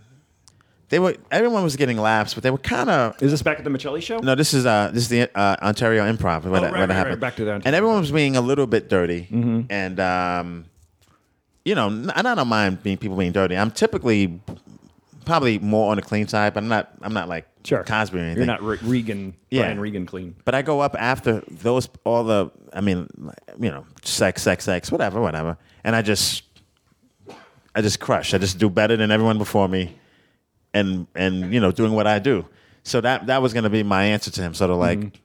they 0.89 0.99
were 0.99 1.15
everyone 1.31 1.63
was 1.63 1.75
getting 1.75 1.97
laughs, 1.97 2.33
but 2.33 2.43
they 2.43 2.51
were 2.51 2.57
kind 2.57 2.89
of. 2.89 3.21
Is 3.21 3.31
this 3.31 3.41
back 3.41 3.57
at 3.57 3.63
the 3.63 3.69
Michelli 3.69 4.01
show? 4.01 4.19
No, 4.19 4.35
this 4.35 4.53
is 4.53 4.65
uh, 4.65 4.91
this 4.93 5.03
is 5.03 5.09
the 5.09 5.29
uh, 5.37 5.55
Ontario 5.61 6.03
Improv. 6.11 6.43
Where 6.45 6.59
Oh, 6.59 6.63
right, 6.63 6.71
that 6.73 6.79
right, 6.79 6.89
happened. 6.89 7.15
right, 7.15 7.19
back 7.19 7.35
to 7.37 7.41
Ontario. 7.43 7.61
And 7.65 7.75
everyone 7.75 7.99
was 7.99 8.11
being 8.11 8.35
a 8.35 8.41
little 8.41 8.67
bit 8.67 8.89
dirty, 8.89 9.27
and 9.69 9.99
um, 9.99 10.65
you 11.65 11.75
know, 11.75 12.11
I 12.15 12.21
don't 12.21 12.47
mind 12.47 12.83
being 12.83 12.97
people 12.97 13.17
being 13.17 13.31
dirty. 13.31 13.57
I'm 13.57 13.71
typically 13.71 14.39
probably 15.25 15.57
more 15.59 15.91
on 15.91 15.95
the 15.97 16.01
clean 16.03 16.27
side, 16.27 16.53
but 16.53 16.63
I'm 16.63 16.69
not. 16.69 16.91
I'm 17.01 17.13
not 17.13 17.27
like 17.29 17.47
Sure. 17.65 17.81
Cosby 17.85 18.17
or 18.17 18.21
anything. 18.21 18.39
You're 18.39 18.45
not 18.45 18.61
Re- 18.61 18.77
Regan, 18.81 19.33
Yeah. 19.49 19.61
Brian 19.61 19.79
Regan 19.79 20.05
clean. 20.05 20.35
But 20.43 20.53
I 20.53 20.61
go 20.63 20.81
up 20.81 20.97
after 20.99 21.41
those 21.49 21.87
all 22.03 22.25
the 22.25 22.51
I 22.73 22.81
mean, 22.81 23.07
you 23.57 23.69
know, 23.71 23.85
sex, 24.03 24.41
sex, 24.41 24.65
sex, 24.65 24.91
whatever, 24.91 25.21
whatever. 25.21 25.57
And 25.85 25.95
I 25.95 26.01
just 26.01 26.43
I 27.75 27.81
just 27.81 27.99
crush. 27.99 28.33
I 28.33 28.37
just 28.37 28.57
do 28.57 28.69
better 28.69 28.95
than 28.95 29.11
everyone 29.11 29.37
before 29.37 29.67
me 29.67 29.95
and 30.73 31.07
and 31.15 31.53
you 31.53 31.59
know, 31.59 31.71
doing 31.71 31.93
what 31.93 32.07
I 32.07 32.19
do. 32.19 32.45
So 32.83 33.01
that 33.01 33.27
that 33.27 33.41
was 33.41 33.53
gonna 33.53 33.69
be 33.69 33.83
my 33.83 34.03
answer 34.05 34.31
to 34.31 34.41
him, 34.41 34.53
sort 34.53 34.71
of 34.71 34.77
like 34.77 34.99
mm-hmm. 34.99 35.15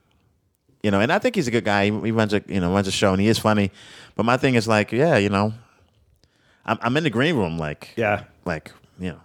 you 0.83 0.91
know, 0.91 0.99
and 0.99 1.11
I 1.11 1.19
think 1.19 1.35
he's 1.35 1.47
a 1.47 1.51
good 1.51 1.65
guy. 1.65 1.89
He, 1.89 1.99
he 2.01 2.11
runs 2.11 2.33
a 2.33 2.43
you 2.47 2.59
know 2.59 2.71
runs 2.73 2.87
a 2.87 2.91
show, 2.91 3.11
and 3.11 3.21
he 3.21 3.27
is 3.27 3.39
funny. 3.39 3.71
But 4.15 4.23
my 4.25 4.37
thing 4.37 4.55
is 4.55 4.67
like, 4.67 4.91
yeah, 4.91 5.17
you 5.17 5.29
know, 5.29 5.53
I'm, 6.65 6.77
I'm 6.81 6.97
in 6.97 7.03
the 7.03 7.09
green 7.09 7.35
room, 7.35 7.57
like, 7.57 7.93
Yeah. 7.95 8.23
like 8.45 8.71
you 8.99 9.09
know, 9.11 9.21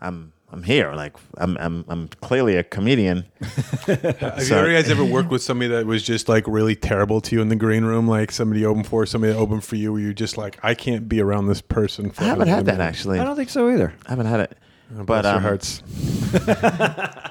I'm 0.00 0.32
I'm 0.52 0.62
here, 0.62 0.92
like 0.94 1.14
I'm 1.38 1.56
I'm 1.58 1.84
I'm 1.88 2.08
clearly 2.20 2.56
a 2.56 2.62
comedian. 2.62 3.24
Have 3.40 4.42
So- 4.42 4.64
you 4.64 4.72
guys 4.74 4.88
ever 4.90 5.04
worked 5.04 5.28
with 5.30 5.42
somebody 5.42 5.68
that 5.72 5.86
was 5.86 6.02
just 6.04 6.28
like 6.28 6.44
really 6.46 6.76
terrible 6.76 7.20
to 7.22 7.34
you 7.34 7.42
in 7.42 7.48
the 7.48 7.56
green 7.56 7.84
room? 7.84 8.06
Like 8.08 8.30
somebody 8.30 8.64
open 8.64 8.84
for 8.84 9.04
somebody 9.06 9.32
that 9.32 9.38
opened 9.38 9.64
for 9.64 9.74
you, 9.76 9.92
where 9.92 10.00
you're 10.00 10.12
just 10.12 10.36
like, 10.38 10.58
I 10.62 10.74
can't 10.74 11.08
be 11.08 11.20
around 11.20 11.48
this 11.48 11.60
person. 11.60 12.10
For 12.10 12.22
I 12.22 12.26
haven't 12.28 12.48
had 12.48 12.66
that 12.66 12.80
actually. 12.80 13.18
I 13.18 13.24
don't 13.24 13.34
think 13.36 13.50
so 13.50 13.68
either. 13.70 13.92
I 14.06 14.10
haven't 14.10 14.26
had 14.26 14.40
it. 14.40 14.56
Bless 14.90 15.06
But 15.06 15.24
your 15.24 15.34
um, 15.34 15.42
hearts. 15.42 15.82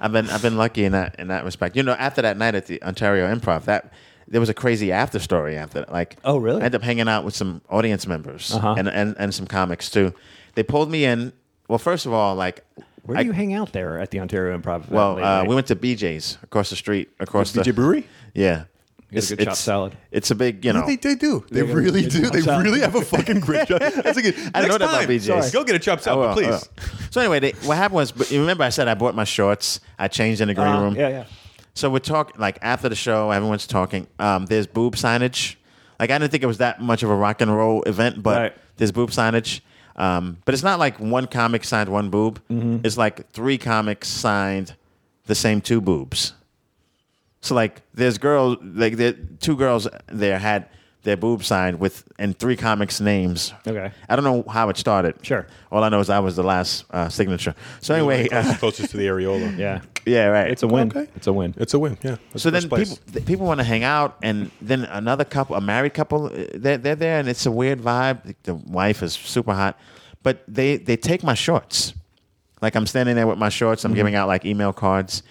I've 0.00 0.10
been 0.12 0.28
I've 0.30 0.42
been 0.42 0.56
lucky 0.56 0.84
in 0.84 0.92
that 0.92 1.16
in 1.18 1.28
that 1.28 1.44
respect. 1.44 1.76
You 1.76 1.82
know, 1.82 1.92
after 1.92 2.22
that 2.22 2.36
night 2.36 2.54
at 2.54 2.66
the 2.66 2.82
Ontario 2.82 3.32
Improv, 3.32 3.64
that 3.66 3.92
there 4.26 4.40
was 4.40 4.48
a 4.48 4.54
crazy 4.54 4.90
after 4.90 5.18
story 5.18 5.56
after 5.56 5.80
that. 5.80 5.92
Like, 5.92 6.16
Oh, 6.24 6.38
really? 6.38 6.62
I 6.62 6.64
ended 6.64 6.80
up 6.80 6.84
hanging 6.84 7.08
out 7.08 7.24
with 7.24 7.36
some 7.36 7.60
audience 7.70 8.06
members 8.06 8.52
Uh-huh. 8.54 8.74
and, 8.76 8.88
and 8.88 9.14
and 9.18 9.34
some 9.34 9.46
comics 9.46 9.90
too. 9.90 10.12
They 10.54 10.62
pulled 10.62 10.90
me 10.90 11.04
in. 11.04 11.32
Well, 11.72 11.78
first 11.78 12.04
of 12.04 12.12
all, 12.12 12.34
like, 12.34 12.62
Where 13.04 13.16
I- 13.16 13.22
do 13.22 13.28
you 13.28 13.32
hang 13.32 13.54
out 13.54 13.72
there 13.72 13.98
at 13.98 14.10
the 14.10 14.20
Ontario 14.20 14.58
Improv? 14.58 14.90
well, 14.90 15.16
uh, 15.24 15.42
we 15.46 15.54
went 15.54 15.68
to 15.68 15.74
BJ's 15.74 16.36
across 16.42 16.68
the 16.68 16.76
street, 16.76 17.08
across 17.18 17.52
the 17.52 17.62
DJ 17.62 17.74
Brewery? 17.74 18.06
Yeah, 18.34 18.64
Get 19.10 19.30
a 19.30 19.36
good 19.36 19.44
chopped 19.46 19.56
salad. 19.56 19.96
It's 20.10 20.30
a 20.30 20.34
big, 20.34 20.66
you 20.66 20.74
know. 20.74 20.84
they, 20.86 20.96
they 20.96 21.14
do. 21.14 21.46
They 21.50 21.62
get 21.62 21.70
a 21.70 21.74
really 21.74 22.02
do. 22.06 22.28
They 22.28 22.42
salad. 22.42 22.66
really 22.66 22.80
have 22.80 22.94
a 22.94 23.00
fucking 23.00 23.40
great 23.40 23.68
job. 23.68 23.80
That's 23.80 24.18
a 24.18 24.22
good. 24.22 24.34
I 24.54 24.60
didn't 24.60 24.68
know 24.68 24.76
next 24.76 24.78
that 24.80 25.04
about 25.04 25.08
BJ's. 25.08 25.24
sorry, 25.24 25.50
Go 25.50 25.64
get 25.64 25.76
a 25.76 25.78
chop 25.78 26.00
I 26.00 26.02
salad, 26.02 26.28
will, 26.28 26.34
please. 26.34 26.46
I 26.46 26.50
will. 26.50 27.08
So 27.10 27.20
anyway, 27.22 27.40
they, 27.40 27.50
what 27.66 27.78
happened 27.78 27.94
was, 27.96 28.12
but 28.12 28.30
you 28.30 28.40
remember 28.40 28.64
I 28.64 28.68
said 28.68 28.86
I 28.86 28.92
bought 28.94 29.14
my 29.14 29.24
shorts. 29.24 29.80
I 29.98 30.08
changed 30.08 30.42
in 30.42 30.48
the 30.48 30.54
green 30.54 30.66
Uh, 30.68 30.82
room. 30.82 30.94
Yeah, 30.94 31.08
yeah. 31.08 31.24
So 31.72 31.88
we're 31.88 32.00
talking 32.00 32.38
like 32.38 32.58
after 32.60 32.90
the 32.90 32.94
show, 32.96 33.30
everyone's 33.30 33.66
talking. 33.66 34.08
Um, 34.18 34.44
there's 34.44 34.66
boob 34.66 34.96
signage. 34.96 35.56
Like 35.98 36.10
I 36.10 36.18
didn't 36.18 36.32
think 36.32 36.42
it 36.42 36.48
was 36.48 36.58
that 36.58 36.82
much 36.82 37.02
of 37.02 37.08
a 37.08 37.14
rock 37.14 37.40
and 37.40 37.54
roll 37.56 37.82
event, 37.84 38.22
but 38.22 38.38
Right. 38.38 38.56
there's 38.76 38.92
boob 38.92 39.08
signage. 39.08 39.62
Um, 39.96 40.38
but 40.44 40.54
it's 40.54 40.62
not 40.62 40.78
like 40.78 40.98
one 40.98 41.26
comic 41.26 41.64
signed 41.64 41.88
one 41.88 42.10
boob. 42.10 42.40
Mm-hmm. 42.50 42.78
It's 42.84 42.96
like 42.96 43.30
three 43.30 43.58
comics 43.58 44.08
signed 44.08 44.74
the 45.26 45.34
same 45.34 45.60
two 45.60 45.80
boobs. 45.80 46.34
So 47.40 47.54
like 47.54 47.82
there's 47.92 48.18
girls 48.18 48.58
like 48.62 48.96
there 48.96 49.14
two 49.40 49.56
girls 49.56 49.88
there 50.06 50.38
had 50.38 50.68
their 51.04 51.16
boob 51.16 51.42
signed 51.42 51.80
with 51.80 52.04
and 52.18 52.38
three 52.38 52.56
comics 52.56 53.00
names. 53.00 53.52
Okay. 53.66 53.90
I 54.08 54.14
don't 54.16 54.24
know 54.24 54.44
how 54.50 54.68
it 54.68 54.76
started. 54.76 55.14
Sure. 55.22 55.46
All 55.70 55.82
I 55.82 55.88
know 55.88 55.98
is 56.00 56.08
I 56.10 56.20
was 56.20 56.36
the 56.36 56.42
last 56.44 56.84
uh, 56.90 57.08
signature. 57.08 57.54
So 57.80 57.94
anyway, 57.94 58.28
Closest, 58.28 58.54
uh, 58.54 58.58
closest 58.58 58.90
to 58.92 58.96
the 58.96 59.06
areola. 59.06 59.56
Yeah. 59.58 59.80
yeah, 60.06 60.26
right. 60.26 60.50
It's 60.50 60.62
a 60.62 60.68
win. 60.68 60.88
Okay. 60.88 61.08
It's 61.16 61.26
a 61.26 61.32
win. 61.32 61.54
It's 61.58 61.74
a 61.74 61.78
win. 61.78 61.98
Yeah. 62.02 62.16
That's 62.32 62.42
So 62.44 62.50
the 62.50 62.60
then 62.60 62.68
place. 62.68 62.90
people 62.98 63.12
th- 63.14 63.26
people 63.26 63.46
want 63.46 63.58
to 63.60 63.64
hang 63.64 63.82
out, 63.84 64.16
and 64.22 64.50
then 64.60 64.84
another 64.84 65.24
couple, 65.24 65.56
a 65.56 65.60
married 65.60 65.94
couple, 65.94 66.26
uh, 66.26 66.44
they're, 66.54 66.78
they're 66.78 66.96
there, 66.96 67.18
and 67.20 67.28
it's 67.28 67.46
a 67.46 67.50
weird 67.50 67.80
vibe. 67.80 68.22
The- 68.24 68.36
The 68.44 68.54
wife 68.54 69.02
is 69.02 69.12
super 69.14 69.54
hot, 69.54 69.76
but 70.22 70.42
they 70.48 70.76
they 70.78 70.96
take 70.96 71.22
my 71.24 71.34
shorts, 71.34 71.94
Like 72.60 72.76
I'm 72.76 72.86
standing 72.86 73.16
there 73.16 73.26
with 73.26 73.38
my 73.38 73.48
shorts. 73.50 73.84
I'm 73.84 73.90
Mm-hmm. 73.90 73.96
giving 73.96 74.14
out 74.14 74.28
like 74.28 74.44
email 74.44 74.72
cards, 74.72 75.22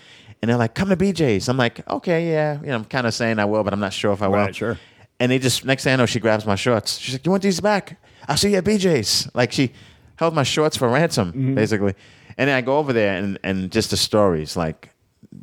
and 0.41 0.49
they're 0.49 0.57
like, 0.59 0.73
"Come 0.75 0.89
to 0.89 0.97
BJ's." 0.97 1.47
I'm 1.49 1.57
like, 1.57 1.79
"Okay, 1.89 2.29
yeah." 2.31 2.59
You 2.61 2.67
know, 2.67 2.75
I'm 2.75 2.85
kind 2.85 3.07
of 3.07 3.13
saying 3.13 3.39
I 3.39 3.45
will, 3.45 3.63
but 3.63 3.71
I'm 3.73 3.79
not 3.79 3.93
sure 3.93 4.11
if 4.13 4.21
I 4.21 4.27
will. 4.27 4.35
Right, 4.37 4.55
sure. 4.55 4.77
And 5.21 5.31
they 5.31 5.37
just 5.39 5.63
next 5.65 5.83
thing 5.83 5.93
I 5.93 5.97
know, 5.97 6.07
she 6.07 6.19
grabs 6.19 6.45
my 6.45 6.55
shorts. 6.55 6.97
She's 6.97 7.13
like, 7.13 7.25
"You 7.25 7.31
want 7.31 7.43
these 7.43 7.61
back? 7.61 7.97
I'll 8.27 8.37
see 8.37 8.51
you 8.51 8.57
at 8.57 8.63
BJ's." 8.65 9.29
Like 9.35 9.51
she 9.51 9.71
held 10.15 10.33
my 10.33 10.43
shorts 10.43 10.75
for 10.77 10.89
ransom, 10.89 11.27
Mm-hmm. 11.29 11.55
basically. 11.55 11.93
And 12.37 12.47
then 12.49 12.55
I 12.57 12.61
go 12.61 12.77
over 12.79 12.91
there, 12.93 13.13
and 13.17 13.37
and 13.43 13.71
just 13.71 13.91
the 13.91 13.97
stories, 13.97 14.57
like 14.57 14.89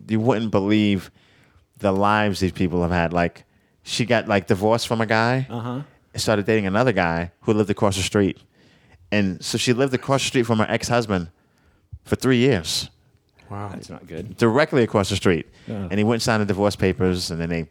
you 0.08 0.18
wouldn't 0.20 0.50
believe 0.50 1.10
the 1.78 1.92
lives 1.92 2.40
these 2.40 2.52
people 2.52 2.82
have 2.82 2.90
had. 2.90 3.12
Like 3.12 3.44
she 3.84 4.04
got 4.04 4.26
like 4.26 4.46
divorced 4.48 4.88
from 4.88 5.00
a 5.00 5.06
guy, 5.06 5.46
uh-huh. 5.48 5.82
started 6.16 6.44
dating 6.44 6.66
another 6.66 6.92
guy 6.92 7.30
who 7.42 7.52
lived 7.52 7.70
across 7.70 7.96
the 7.96 8.02
street, 8.02 8.38
and 9.12 9.42
so 9.44 9.58
she 9.58 9.72
lived 9.72 9.94
across 9.94 10.22
the 10.22 10.28
street 10.28 10.46
from 10.46 10.58
her 10.58 10.66
ex 10.68 10.88
husband 10.88 11.30
for 12.04 12.16
three 12.16 12.38
years, 12.38 12.90
Wow. 13.50 13.68
That's 13.72 13.90
not 13.90 14.06
good. 14.08 14.36
directly 14.38 14.82
across 14.82 15.08
the 15.10 15.16
street. 15.16 15.46
Yeah. 15.68 15.88
And 15.90 15.98
he 15.98 16.04
went 16.04 16.14
and 16.16 16.22
signed 16.22 16.42
the 16.42 16.46
divorce 16.46 16.74
papers, 16.76 17.30
and 17.30 17.40
then 17.40 17.48
they 17.50 17.68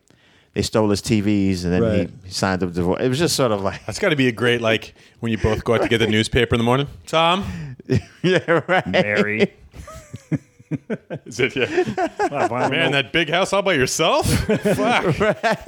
they 0.58 0.64
stole 0.64 0.90
his 0.90 1.04
TVs, 1.04 1.66
and 1.66 1.72
then 1.72 1.84
Right. 1.84 2.10
he, 2.10 2.14
he 2.26 2.32
signed 2.32 2.62
the 2.64 2.66
divorce. 2.66 3.00
It 3.00 3.10
was 3.10 3.20
just 3.20 3.36
sort 3.36 3.52
of 3.52 3.62
like, 3.62 3.86
That's 3.86 4.00
got 4.00 4.10
to 4.10 4.16
be 4.16 4.28
a 4.28 4.32
great 4.32 4.60
like 4.60 4.96
when 5.20 5.32
you 5.32 5.38
both 5.38 5.64
go 5.64 5.76
out 5.76 5.84
to 5.84 5.88
get 5.88 6.00
the 6.00 6.08
newspaper 6.18 6.56
in 6.56 6.58
the 6.58 6.64
morning. 6.66 6.88
Tom, 7.06 7.46
yeah, 8.24 8.62
right. 8.68 8.88
Mary. 8.88 9.54
is 11.28 11.40
it? 11.40 11.56
Yeah. 11.56 12.68
Man, 12.72 12.92
that 12.94 13.12
big 13.14 13.30
house 13.30 13.54
all 13.54 13.62
by 13.62 13.74
yourself? 13.74 14.28
Fuck. 14.28 15.16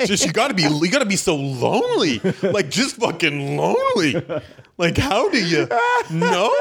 Just 0.06 0.26
you 0.26 0.32
got 0.34 0.48
to 0.48 0.56
be 0.56 0.64
you 0.64 0.90
got 0.90 1.00
to 1.00 1.06
be 1.06 1.16
so 1.16 1.36
lonely. 1.36 2.20
Like 2.42 2.72
just 2.72 2.96
fucking 2.96 3.58
lonely. 3.58 4.16
Like 4.80 4.98
how 4.98 5.30
do 5.30 5.38
you 5.38 5.68
know? 6.12 6.52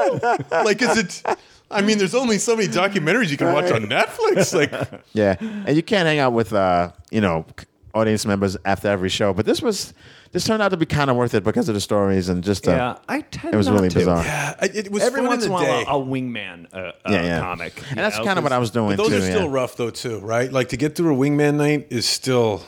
Like 0.51 0.83
is 0.83 0.97
it 0.97 1.23
I 1.71 1.81
mean 1.81 1.97
there's 1.97 2.13
only 2.15 2.37
so 2.37 2.55
many 2.55 2.67
documentaries 2.67 3.29
you 3.29 3.37
can 3.37 3.51
watch 3.53 3.71
on 3.71 3.85
Netflix. 3.87 4.53
Like 4.53 4.71
Yeah, 5.13 5.35
and 5.39 5.75
you 5.75 5.81
can't 5.81 6.05
hang 6.05 6.19
out 6.19 6.33
with 6.33 6.53
uh, 6.53 6.91
you 7.09 7.21
know 7.21 7.45
audience 7.93 8.25
members 8.25 8.57
after 8.65 8.87
every 8.87 9.09
show. 9.09 9.33
But 9.33 9.45
this 9.45 9.61
was 9.61 9.93
this 10.31 10.45
turned 10.45 10.61
out 10.61 10.69
to 10.69 10.77
be 10.77 10.85
kind 10.85 11.09
of 11.09 11.15
worth 11.15 11.33
it 11.33 11.43
because 11.43 11.69
of 11.69 11.75
the 11.75 11.81
stories 11.81 12.29
and 12.29 12.43
just 12.43 12.67
uh, 12.67 12.71
Yeah, 12.71 12.97
I 13.07 13.21
tend 13.21 13.53
it 13.53 13.57
was 13.57 13.67
not 13.67 13.75
really 13.75 13.89
to. 13.89 13.95
bizarre. 13.99 14.23
yeah, 14.23 14.55
it 14.63 14.91
was 14.91 15.01
Every 15.03 15.21
once 15.21 15.43
in 15.45 15.51
in 15.51 15.57
a 15.57 15.61
while, 15.61 15.97
a, 15.97 16.01
a 16.01 16.05
wingman 16.05 16.67
uh, 16.73 16.77
uh, 16.77 16.91
Yeah, 17.09 17.23
yeah. 17.23 17.39
comic, 17.39 17.81
and 17.89 17.97
that's 17.99 18.17
kind 18.17 18.37
of 18.37 18.43
what 18.43 18.51
I 18.53 18.57
was 18.59 18.71
doing 18.71 18.95
But 18.95 19.03
those 19.03 19.09
too. 19.09 19.17
are 19.17 19.21
still 19.21 19.43
yeah. 19.47 19.53
rough 19.53 19.75
though 19.77 19.89
too, 19.89 20.19
right? 20.19 20.51
Like 20.51 20.69
to 20.69 20.77
get 20.77 20.95
through 20.95 21.15
a 21.15 21.17
wingman 21.17 21.55
night 21.55 21.87
is 21.89 22.07
still 22.07 22.63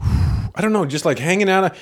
I 0.00 0.60
don't 0.62 0.72
know, 0.72 0.84
just 0.86 1.04
like 1.04 1.18
hanging 1.18 1.48
out 1.48 1.74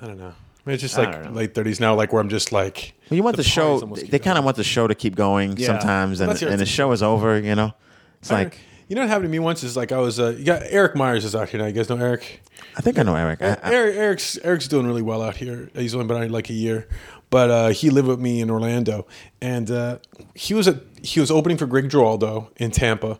I 0.00 0.06
don't 0.06 0.18
know. 0.18 0.32
It's 0.66 0.82
just 0.82 0.98
like 0.98 1.32
late 1.32 1.54
thirties 1.54 1.80
now, 1.80 1.94
like 1.94 2.12
where 2.12 2.20
I'm 2.20 2.28
just 2.28 2.52
like 2.52 2.92
Well, 3.10 3.16
you 3.16 3.22
want 3.22 3.36
the, 3.38 3.42
party's 3.42 3.52
show. 3.52 3.80
They 4.10 4.18
kind 4.18 4.36
of 4.36 4.44
want 4.44 4.58
the 4.58 4.64
show 4.64 4.86
to 4.86 4.94
keep 4.94 5.16
going 5.16 5.56
Yeah. 5.56 5.68
sometimes, 5.68 6.20
and, 6.20 6.28
That's 6.30 6.42
and 6.42 6.60
the 6.60 6.66
show 6.66 6.92
is 6.92 7.02
over. 7.02 7.40
You 7.40 7.54
know, 7.54 7.72
it's 8.20 8.30
like 8.30 8.58
you 8.88 8.96
know 8.96 9.02
what 9.02 9.10
happened 9.10 9.26
to 9.26 9.30
me 9.30 9.38
once 9.38 9.62
is 9.62 9.76
like 9.76 9.92
I 9.92 9.98
was 9.98 10.18
uh, 10.18 10.30
you 10.30 10.44
got 10.44 10.62
Eric 10.64 10.96
Myers 10.96 11.24
is 11.24 11.36
out 11.36 11.50
here 11.50 11.60
now. 11.60 11.66
You 11.66 11.72
guys 11.72 11.88
know 11.88 11.98
Eric? 11.98 12.40
I 12.76 12.80
think 12.80 12.98
I 12.98 13.02
know 13.02 13.14
Eric. 13.14 13.42
I, 13.42 13.58
I, 13.62 13.72
Eric 13.72 13.96
Eric's 13.96 14.38
Eric's 14.38 14.66
doing 14.66 14.86
really 14.86 15.02
well 15.02 15.22
out 15.22 15.36
here. 15.36 15.70
He's 15.74 15.94
only 15.94 16.06
been 16.06 16.16
out 16.16 16.22
here 16.22 16.32
like 16.32 16.48
a 16.48 16.54
year, 16.54 16.88
but 17.28 17.50
uh, 17.50 17.68
he 17.68 17.90
lived 17.90 18.08
with 18.08 18.18
me 18.18 18.40
in 18.40 18.50
Orlando, 18.50 19.06
and 19.42 19.70
uh, 19.70 19.98
he 20.34 20.54
was 20.54 20.66
at 20.68 20.76
he 21.02 21.20
was 21.20 21.30
opening 21.30 21.58
for 21.58 21.66
Greg 21.66 21.90
Giraldo 21.90 22.50
in 22.56 22.70
Tampa, 22.70 23.18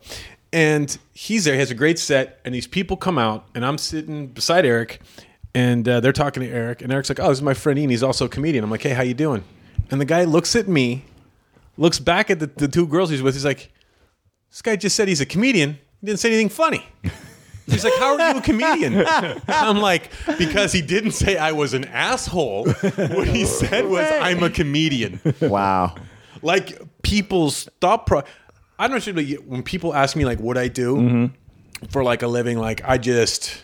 and 0.54 0.96
he's 1.12 1.44
there. 1.44 1.54
He 1.54 1.60
has 1.60 1.70
a 1.70 1.74
great 1.74 1.98
set, 1.98 2.40
and 2.46 2.54
these 2.54 2.66
people 2.66 2.96
come 2.96 3.18
out, 3.18 3.44
and 3.54 3.64
I'm 3.64 3.76
sitting 3.76 4.28
beside 4.28 4.64
Eric, 4.64 5.02
and 5.54 5.86
uh, 5.86 6.00
they're 6.00 6.12
talking 6.12 6.42
to 6.42 6.48
Eric, 6.48 6.80
and 6.80 6.90
Eric's 6.90 7.10
like, 7.10 7.20
"Oh, 7.20 7.28
this 7.28 7.38
is 7.38 7.42
my 7.42 7.54
friend 7.54 7.78
Ian. 7.78 7.90
He's 7.90 8.02
also 8.02 8.24
a 8.24 8.30
comedian." 8.30 8.64
I'm 8.64 8.70
like, 8.70 8.82
"Hey, 8.82 8.94
how 8.94 9.02
you 9.02 9.14
doing?" 9.14 9.44
And 9.90 10.00
the 10.00 10.06
guy 10.06 10.24
looks 10.24 10.56
at 10.56 10.66
me, 10.66 11.04
looks 11.76 11.98
back 11.98 12.30
at 12.30 12.40
the, 12.40 12.46
the 12.46 12.68
two 12.68 12.86
girls 12.86 13.10
he's 13.10 13.22
with. 13.22 13.34
He's 13.34 13.44
like, 13.44 13.70
"This 14.50 14.62
guy 14.62 14.76
just 14.76 14.96
said 14.96 15.08
he's 15.08 15.20
a 15.20 15.26
comedian. 15.26 15.78
He 16.00 16.06
didn't 16.06 16.20
say 16.20 16.28
anything 16.30 16.48
funny." 16.48 16.84
He's 17.66 17.84
like, 17.84 17.92
"How 17.98 18.16
are 18.18 18.32
you 18.32 18.38
a 18.38 18.42
comedian?" 18.42 19.04
I'm 19.48 19.78
like, 19.78 20.10
"Because 20.38 20.72
he 20.72 20.80
didn't 20.80 21.10
say 21.12 21.36
I 21.36 21.52
was 21.52 21.74
an 21.74 21.84
asshole. 21.84 22.66
What 22.72 23.28
he 23.28 23.44
said 23.44 23.84
was 23.86 24.06
I'm 24.10 24.42
a 24.42 24.50
comedian." 24.50 25.20
wow. 25.42 25.94
Like 26.40 26.80
people's 27.02 27.68
thought 27.80 28.06
pro. 28.06 28.22
I 28.78 28.88
don't 28.88 29.04
know. 29.14 29.22
When 29.46 29.62
people 29.62 29.94
ask 29.94 30.16
me 30.16 30.24
like 30.24 30.38
what 30.40 30.56
I 30.56 30.68
do 30.68 30.96
Mm-hmm. 30.96 31.86
for 31.90 32.02
like 32.04 32.22
a 32.22 32.28
living, 32.28 32.58
like 32.58 32.80
I 32.84 32.96
just, 32.96 33.60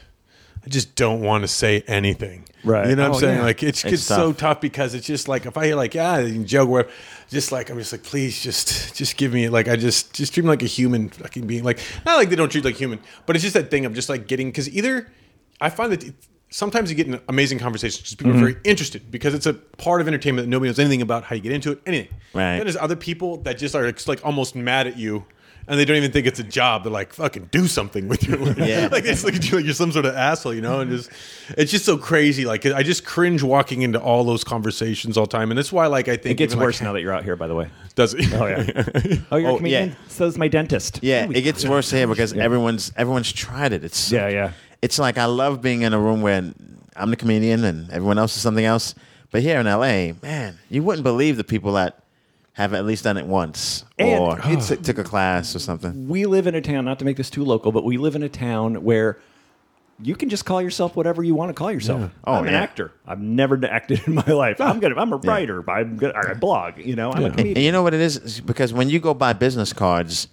I 0.64 0.68
just 0.68 0.94
don't 0.94 1.20
want 1.20 1.42
to 1.42 1.48
say 1.48 1.82
anything. 1.86 2.44
Right. 2.64 2.88
You 2.88 2.96
know 2.96 3.02
what 3.02 3.10
Oh, 3.10 3.14
I'm 3.16 3.20
saying? 3.20 3.38
yeah. 3.38 3.44
Like 3.44 3.62
it's, 3.62 3.84
It's 3.84 4.02
so 4.02 4.32
tough. 4.32 4.60
because 4.62 4.94
it's 4.94 5.06
just 5.06 5.28
like 5.28 5.44
if 5.44 5.58
I 5.58 5.66
hear 5.66 5.76
like 5.76 5.94
yeah, 5.94 6.18
you 6.20 6.32
can 6.32 6.46
joke 6.46 6.68
whatever, 6.70 6.90
just 7.28 7.52
like 7.52 7.68
I'm 7.70 7.78
just 7.78 7.92
like 7.92 8.02
please 8.02 8.42
just 8.42 8.94
just 8.96 9.16
give 9.18 9.32
me 9.34 9.48
like 9.50 9.68
I 9.68 9.76
just 9.76 10.14
just 10.14 10.32
treat 10.32 10.42
me 10.44 10.48
like 10.48 10.62
a 10.62 10.66
human 10.66 11.10
fucking 11.10 11.46
being 11.46 11.62
like 11.64 11.78
not 12.06 12.16
like 12.16 12.30
they 12.30 12.36
don't 12.36 12.50
treat 12.50 12.64
like 12.64 12.76
human, 12.76 13.00
but 13.26 13.36
it's 13.36 13.42
just 13.42 13.54
that 13.54 13.70
thing 13.70 13.84
of 13.84 13.92
just 13.94 14.08
like 14.08 14.26
getting 14.26 14.48
because 14.48 14.68
either 14.70 15.10
I 15.60 15.68
find 15.70 15.92
that. 15.92 16.04
it- 16.04 16.14
Sometimes 16.50 16.88
you 16.88 16.94
get 16.94 17.08
an 17.08 17.18
amazing 17.28 17.58
conversation 17.58 17.98
because 18.00 18.14
people 18.14 18.32
Mm-hmm. 18.32 18.44
are 18.44 18.50
very 18.52 18.60
interested 18.62 19.10
because 19.10 19.34
it's 19.34 19.46
a 19.46 19.54
part 19.54 20.00
of 20.00 20.06
entertainment 20.06 20.46
that 20.46 20.50
nobody 20.50 20.68
knows 20.68 20.78
anything 20.78 21.02
about 21.02 21.24
how 21.24 21.34
you 21.34 21.40
get 21.42 21.50
into 21.50 21.72
it, 21.72 21.80
anything. 21.84 22.14
Right. 22.32 22.54
Then 22.58 22.60
there's 22.60 22.76
other 22.76 22.94
people 22.94 23.38
that 23.38 23.58
just 23.58 23.74
are 23.74 23.92
like 24.06 24.24
almost 24.24 24.54
mad 24.54 24.86
at 24.86 24.96
you 24.96 25.24
and 25.66 25.78
they 25.78 25.84
don't 25.84 25.96
even 25.96 26.12
think 26.12 26.26
it's 26.26 26.38
a 26.40 26.44
job. 26.44 26.84
They're 26.84 26.92
like, 26.92 27.12
fucking 27.12 27.48
do 27.50 27.66
something 27.66 28.08
with 28.08 28.22
your 28.26 28.38
life. 28.38 28.58
Yeah. 28.58 28.88
like 28.92 29.04
you 29.04 29.12
like 29.56 29.64
you're 29.64 29.72
some 29.74 29.92
sort 29.92 30.04
of 30.06 30.14
asshole, 30.14 30.54
you 30.54 30.60
know? 30.60 30.80
And 30.80 30.90
just 30.90 31.10
it's 31.56 31.70
just 31.70 31.84
so 31.84 31.96
crazy. 31.98 32.44
Like 32.44 32.66
I 32.66 32.82
just 32.82 33.04
cringe 33.04 33.42
walking 33.42 33.82
into 33.82 34.00
all 34.00 34.24
those 34.24 34.44
conversations 34.44 35.16
all 35.16 35.26
the 35.26 35.30
time. 35.32 35.50
And 35.50 35.58
that's 35.58 35.72
why 35.72 35.86
like 35.86 36.08
I 36.08 36.16
think 36.16 36.32
It 36.32 36.34
gets 36.34 36.52
even, 36.52 36.60
like, 36.60 36.66
worse 36.66 36.80
now 36.80 36.92
that 36.92 37.00
you're 37.00 37.12
out 37.12 37.24
here. 37.24 37.36
By 37.36 37.48
the 37.48 37.54
way. 37.54 37.68
does 37.94 38.14
it? 38.14 38.32
Oh 38.34 38.46
yeah. 38.46 39.18
Oh, 39.30 39.36
you're 39.36 39.50
Oh, 39.50 39.54
a 39.54 39.58
comedian. 39.58 39.88
yeah. 39.90 39.94
So's 40.08 40.36
my 40.38 40.48
dentist. 40.48 41.00
Yeah, 41.02 41.28
it 41.30 41.42
gets 41.42 41.64
worse 41.64 41.90
here 41.90 42.06
because 42.06 42.32
everyone's 42.32 42.92
everyone's 42.96 43.32
tried 43.32 43.72
it. 43.72 43.84
It's 43.84 44.10
Yeah, 44.12 44.28
yeah. 44.28 44.52
It's 44.82 44.98
like 44.98 45.18
I 45.18 45.24
love 45.26 45.62
being 45.62 45.82
in 45.82 45.92
a 45.94 45.98
room 45.98 46.20
where 46.20 46.52
I'm 46.96 47.10
the 47.10 47.16
comedian 47.16 47.64
and 47.64 47.90
everyone 47.90 48.18
else 48.18 48.36
is 48.36 48.42
something 48.42 48.64
else. 48.64 48.94
But 49.30 49.42
here 49.42 49.58
in 49.58 49.66
LA, 49.66 50.12
man, 50.22 50.58
you 50.70 50.82
wouldn't 50.84 51.02
believe 51.02 51.36
the 51.36 51.42
people 51.44 51.72
that 51.72 52.03
have 52.54 52.72
at 52.74 52.84
least 52.84 53.04
done 53.04 53.16
it 53.16 53.26
once 53.26 53.84
And- 53.98 54.18
or 54.20 54.38
t- 54.38 54.76
took 54.76 54.98
a 54.98 55.04
class 55.04 55.54
or 55.54 55.58
something. 55.58 56.08
we 56.08 56.24
live 56.26 56.46
in 56.46 56.54
a 56.54 56.60
town. 56.60 56.84
Not 56.86 56.98
to 57.00 57.04
make 57.04 57.16
this 57.16 57.30
too 57.30 57.44
local, 57.44 57.70
but 57.72 57.84
we 57.84 57.96
live 57.98 58.16
in 58.16 58.22
a 58.22 58.28
town 58.28 58.82
where. 58.82 59.18
You 60.02 60.16
can 60.16 60.28
just 60.28 60.44
call 60.44 60.60
yourself 60.60 60.96
whatever 60.96 61.22
you 61.22 61.36
want 61.36 61.50
to 61.50 61.54
call 61.54 61.70
yourself. 61.70 62.10
Oh, 62.24 62.32
I'm 62.34 62.48
an 62.48 62.52
yeah. 62.52 62.60
actor. 62.62 62.90
I've 63.06 63.20
never 63.20 63.64
acted 63.64 64.02
in 64.08 64.14
my 64.16 64.26
life. 64.26 64.60
I'm 64.60 64.80
good. 64.80 64.92
I'm 64.98 65.12
a 65.12 65.18
writer. 65.18 65.62
I'm 65.70 65.96
good. 65.96 66.12
I 66.16 66.34
blog. 66.34 66.78
You 66.78 66.96
know, 66.96 67.12
I'm 67.12 67.22
a 67.22 67.26
And, 67.26 67.34
comedian. 67.36 67.56
and 67.58 67.64
you 67.64 67.70
know 67.70 67.84
what 67.84 67.94
it 67.94 68.00
is? 68.00 68.16
It's 68.16 68.40
because 68.40 68.72
when 68.72 68.90
you 68.90 68.98
go 68.98 69.14
buy 69.14 69.34
business 69.34 69.72
cards, 69.72 70.26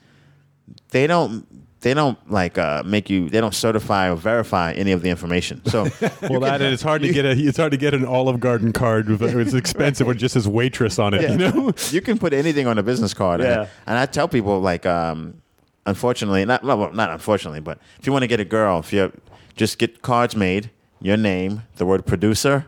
they 0.89 1.05
don't 1.05 1.45
they 1.81 1.93
don't 1.95 2.17
like 2.31 2.57
uh, 2.57 2.83
make 2.85 3.09
you 3.09 3.29
they 3.29 3.41
don't 3.41 3.55
certify 3.55 4.09
or 4.09 4.15
verify 4.15 4.71
any 4.73 4.91
of 4.91 5.01
the 5.01 5.09
information. 5.09 5.65
So 5.65 5.83
Well, 6.29 6.39
that 6.41 6.61
and 6.61 6.73
it's 6.73 6.83
hard 6.83 7.01
to 7.01 7.11
get 7.13 7.25
a 7.25 7.31
it's 7.31 7.57
hard 7.57 7.71
to 7.71 7.77
get 7.77 7.93
an 7.93 8.05
Olive 8.05 8.39
Garden 8.39 8.71
card. 8.71 9.09
With, 9.09 9.21
it's 9.23 9.53
expensive 9.53 10.07
when 10.07 10.15
it 10.15 10.19
just 10.19 10.33
says 10.33 10.47
waitress 10.47 10.99
on 10.99 11.13
it. 11.13 11.29
You 11.29 11.37
know. 11.37 11.73
you 11.89 12.01
can 12.01 12.17
put 12.17 12.33
anything 12.33 12.67
on 12.67 12.77
a 12.77 12.83
business 12.83 13.13
card. 13.13 13.41
Yeah. 13.41 13.61
And, 13.61 13.69
and 13.87 13.97
I 13.97 14.05
tell 14.05 14.27
people 14.27 14.59
like, 14.59 14.85
um, 14.85 15.41
unfortunately, 15.85 16.45
not 16.45 16.63
well, 16.63 16.91
not 16.93 17.09
unfortunately, 17.09 17.61
but 17.61 17.79
if 17.99 18.05
you 18.05 18.13
want 18.13 18.23
to 18.23 18.27
get 18.27 18.39
a 18.39 18.45
girl, 18.45 18.79
if 18.79 18.93
you 18.93 19.11
just 19.55 19.79
get 19.79 20.01
cards 20.01 20.35
made, 20.35 20.69
your 21.01 21.17
name, 21.17 21.63
the 21.77 21.85
word 21.85 22.05
producer, 22.05 22.67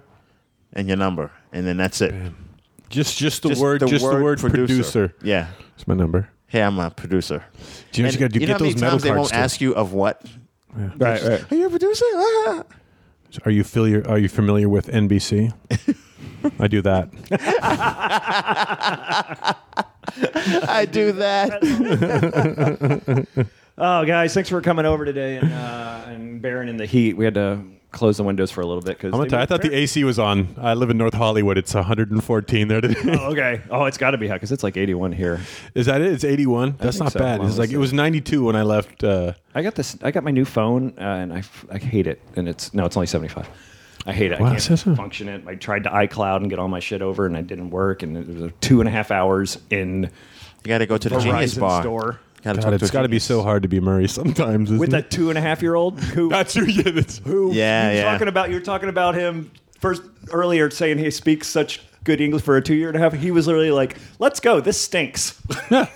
and 0.74 0.88
your 0.88 0.98
number, 0.98 1.32
and 1.52 1.68
then 1.68 1.78
that's 1.78 2.02
it. 2.02 2.14
Just 2.90 3.18
just 3.18 3.44
the 3.44 3.50
Just 3.50 3.62
word 3.62 3.80
just 3.88 4.06
the 4.06 4.24
word 4.24 4.40
producer. 4.40 5.14
Yeah. 5.24 5.48
it's 5.76 5.88
my 5.88 5.96
number. 5.96 6.30
Hey, 6.54 6.62
I'm 6.62 6.78
a 6.78 6.92
producer. 6.92 7.44
Do 7.92 8.00
you 8.00 8.04
know 8.04 8.10
what 8.10 8.14
you 8.14 8.20
got 8.20 8.26
to 8.32 8.34
do? 8.34 8.40
you 8.40 8.46
know 8.46 8.54
Get 8.54 8.60
how 8.60 8.64
many 8.64 8.74
those 8.74 8.82
metal 8.82 8.92
times 8.92 9.02
they 9.02 9.10
cards. 9.10 9.20
won't 9.22 9.32
too. 9.32 9.38
ask 9.38 9.60
you 9.60 9.74
of 9.74 9.92
what? 9.92 10.22
right, 10.76 11.24
right. 11.24 11.52
Are 11.52 11.56
you 11.56 11.66
a 11.66 11.70
producer? 11.72 12.06
Ah. 12.16 12.64
Are 13.46 13.52
you 13.52 13.64
familiar? 13.64 14.08
Are 14.08 14.20
you 14.20 14.30
familiar 14.30 14.70
with 14.70 14.86
NBC? 14.86 15.52
I 16.60 16.68
do 16.68 16.84
that. 16.84 17.10
I 20.70 20.86
do 20.86 21.12
that. 21.14 21.58
Oh, 23.76 24.06
guys, 24.06 24.36
thanks 24.36 24.50
for 24.50 24.62
coming 24.62 24.86
over 24.86 25.04
today 25.04 25.38
and 25.38 25.52
uh, 25.52 26.04
and 26.06 26.40
bearing 26.44 26.70
in 26.70 26.78
the 26.78 26.86
heat. 26.86 27.18
We 27.18 27.26
had 27.26 27.34
to 27.34 27.64
close 27.94 28.18
the 28.18 28.24
windows 28.24 28.52
for 28.52 28.60
a 28.60 28.66
little 28.66 28.82
bit 28.82 28.98
because 28.98 29.14
I'm 29.14 29.20
gonna 29.20 29.30
tell 29.30 29.40
you, 29.40 29.44
I 29.44 29.46
thought 29.46 29.62
the 29.62 29.74
AC 29.74 30.04
was 30.04 30.20
on. 30.20 30.54
I 30.60 30.74
live 30.74 30.90
in 30.90 30.98
North 30.98 31.14
Hollywood. 31.14 31.58
It's 31.58 31.74
114 31.74 32.68
there 32.68 32.82
today. 32.82 33.00
Oh, 33.06 33.32
okay. 33.32 33.62
Oh, 33.70 33.86
it's 33.86 33.98
got 33.98 34.12
to 34.12 34.18
be 34.18 34.28
hot 34.28 34.36
because 34.36 34.52
it's 34.52 34.64
like 34.64 34.76
81 34.76 35.14
here. 35.14 35.40
Is 35.76 35.86
that 35.86 36.02
it? 36.02 36.12
It's 36.12 36.24
81. 36.26 36.76
That's 36.80 37.00
not 37.00 37.14
so. 37.14 37.20
bad. 37.20 37.40
Well, 37.40 37.48
It's 37.48 37.58
like 37.58 37.70
it 37.72 37.78
was 37.78 37.94
92 37.94 38.44
when 38.44 38.56
I 38.58 38.64
left. 38.64 39.04
Uh, 39.04 39.34
I 39.56 39.62
got 39.62 39.76
this. 39.76 39.96
I 40.02 40.12
got 40.12 40.24
my 40.24 40.32
new 40.32 40.46
phone 40.46 40.94
uh, 40.98 41.02
and 41.02 41.32
I 41.72 41.78
hate 41.78 42.08
it. 42.08 42.22
And 42.36 42.50
it's 42.50 42.74
no, 42.74 42.86
it's 42.86 42.98
only 42.98 43.08
75. 43.08 43.48
I 44.06 44.12
hate 44.12 44.32
it. 44.34 44.40
Wow, 44.42 44.48
I 44.48 44.50
can't 44.52 44.62
so- 44.62 44.76
so- 44.76 44.96
function 44.96 45.30
it. 45.30 45.44
I 45.48 45.56
tried 45.56 45.84
to 45.86 45.90
iCloud 45.90 46.38
and 46.38 46.50
get 46.50 46.60
all 46.60 46.68
my 46.68 46.80
shit 46.80 47.02
over, 47.02 47.26
and 47.26 47.38
it 47.38 47.48
didn't 47.48 47.70
work. 47.70 48.04
And 48.04 48.18
it 48.18 48.28
was 48.28 48.52
two 48.60 48.82
and 48.82 48.90
a 48.90 48.92
half 48.92 49.12
hours 49.12 49.60
in 49.70 50.04
You 50.04 50.10
got 50.68 50.80
to 50.80 50.86
go 50.86 50.98
to 50.98 51.10
the 51.10 51.20
Genius 51.20 51.54
Verizon 51.56 51.60
Bar. 51.60 51.82
store 51.84 52.20
Gotta 52.44 52.58
God, 52.60 52.72
talk 52.72 52.74
it's 52.82 52.90
a 52.90 52.94
got 52.94 53.02
to 53.04 53.08
be 53.08 53.14
genius. 53.14 53.24
so 53.24 53.42
hard 53.42 53.64
to 53.64 53.70
be 53.70 53.80
Murray 53.80 54.08
sometimes. 54.08 54.70
Isn't 54.70 54.80
with 54.80 54.94
it? 54.94 55.06
a 55.06 55.08
two 55.08 55.30
and 55.30 55.38
a 55.38 55.42
half 55.42 55.62
year 55.62 55.76
old 55.76 56.00
who 56.00 56.30
That's 56.32 56.54
who. 56.54 56.66
Yeah, 56.66 56.92
that's, 56.92 57.18
who 57.20 57.54
Yeah, 57.54 57.84
you 57.90 57.96
were 57.98 58.02
yeah. 58.02 58.12
talking 58.12 58.28
about. 58.28 58.50
You 58.50 58.56
were 58.56 58.62
talking 58.62 58.90
about 58.90 59.16
him 59.16 59.50
first 59.80 60.02
earlier 60.32 60.70
saying 60.70 60.98
he 60.98 61.10
speaks 61.12 61.48
such 61.48 61.82
good 62.04 62.20
English 62.20 62.44
for 62.44 62.58
a 62.58 62.62
two 62.62 62.76
year 62.76 62.90
and 62.90 62.98
a 62.98 63.00
half. 63.00 63.14
He 63.14 63.32
was 63.32 63.48
literally 63.48 63.72
like, 63.72 63.98
"Let's 64.20 64.40
go. 64.42 64.60
This 64.60 64.80
stinks." 64.80 65.42
Dude, 65.70 65.88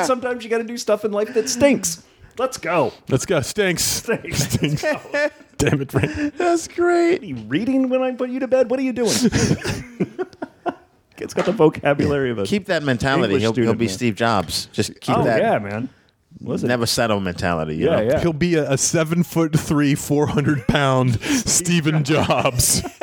sometimes 0.00 0.42
you 0.44 0.50
got 0.50 0.58
to 0.58 0.64
do 0.64 0.76
stuff 0.76 1.04
in 1.04 1.12
life 1.12 1.32
that 1.34 1.48
stinks. 1.48 2.02
Let's 2.36 2.58
go. 2.58 2.92
Let's 3.08 3.26
go. 3.26 3.40
Stinks. 3.42 3.82
Stinks. 4.02 4.38
Stinks. 4.54 4.82
Damn 5.56 5.80
it, 5.82 5.92
Frank. 5.92 6.34
That's 6.36 6.66
great. 6.66 7.22
Are 7.22 7.26
you 7.26 7.36
reading 7.46 7.88
when 7.88 8.02
I 8.02 8.10
put 8.10 8.28
you 8.30 8.40
to 8.40 8.48
bed? 8.48 8.68
What 8.70 8.80
are 8.80 8.82
you 8.82 8.92
doing? 8.92 9.12
It's 11.18 11.34
got 11.34 11.46
the 11.46 11.52
vocabulary 11.52 12.30
of 12.30 12.38
a 12.38 12.44
Keep 12.44 12.66
that 12.66 12.82
mentality. 12.82 13.34
English 13.34 13.42
He'll, 13.42 13.54
he'll 13.54 13.74
be 13.74 13.86
man. 13.86 13.94
Steve 13.94 14.14
Jobs. 14.16 14.66
Just 14.72 14.98
keep 15.00 15.14
that. 15.16 15.20
oh 15.20 15.24
that. 15.24 15.40
yeah, 15.40 15.58
man. 15.58 15.88
Was 16.40 16.64
it? 16.64 16.66
Never 16.66 16.84
settle 16.86 17.20
mentality. 17.20 17.76
You 17.76 17.86
Yeah, 17.86 17.96
know? 17.96 18.02
yeah. 18.02 18.20
He'll 18.20 18.32
be 18.32 18.56
a, 18.56 18.72
a 18.72 18.76
seven 18.78 19.22
foot 19.22 19.58
three, 19.58 19.94
four 19.94 20.26
hundred 20.26 20.66
pound 20.66 21.20
Stephen 21.22 22.02
Jobs. 22.04 22.82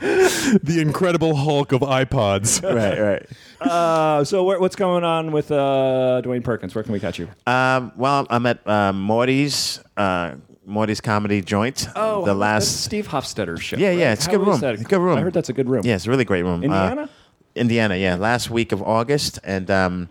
the 0.00 0.78
Incredible 0.80 1.34
Hulk 1.36 1.72
of 1.72 1.80
iPods. 1.80 2.62
Right, 2.78 3.00
right. 3.00 3.26
Uh, 3.60 4.22
so 4.24 4.44
where, 4.44 4.60
what's 4.60 4.76
going 4.76 5.02
on 5.02 5.32
with 5.32 5.50
uh, 5.50 6.22
Dwayne 6.24 6.44
Perkins? 6.44 6.74
Where 6.74 6.84
can 6.84 6.92
we 6.92 7.00
catch 7.00 7.18
you? 7.18 7.28
Um, 7.46 7.90
well, 7.96 8.24
I'm 8.30 8.46
at 8.46 8.64
uh, 8.66 8.92
Morty's 8.92 9.80
uh, 9.96 10.36
Morty's 10.68 11.00
comedy 11.00 11.40
joint. 11.40 11.88
Oh, 11.96 12.20
the 12.20 12.26
that's 12.34 12.38
last. 12.38 12.84
Steve 12.84 13.08
Hofstetter 13.08 13.60
show. 13.60 13.76
Yeah, 13.76 13.90
yeah, 13.90 14.12
it's 14.12 14.26
a 14.26 14.30
good 14.30 14.40
room. 14.46 14.60
that? 14.60 14.84
Good 14.84 15.00
room. 15.00 15.18
I 15.18 15.22
heard 15.22 15.32
that's 15.32 15.48
a 15.48 15.52
good 15.52 15.68
room. 15.68 15.82
Yeah, 15.84 15.94
it's 15.96 16.06
a 16.06 16.10
really 16.10 16.24
great 16.24 16.42
room. 16.44 16.60
Uh, 16.60 16.64
Indiana? 16.64 17.08
Indiana, 17.56 17.96
yeah. 17.96 18.14
Last 18.16 18.50
week 18.50 18.72
of 18.72 18.82
August, 18.82 19.38
and 19.42 19.70
um, 19.70 20.08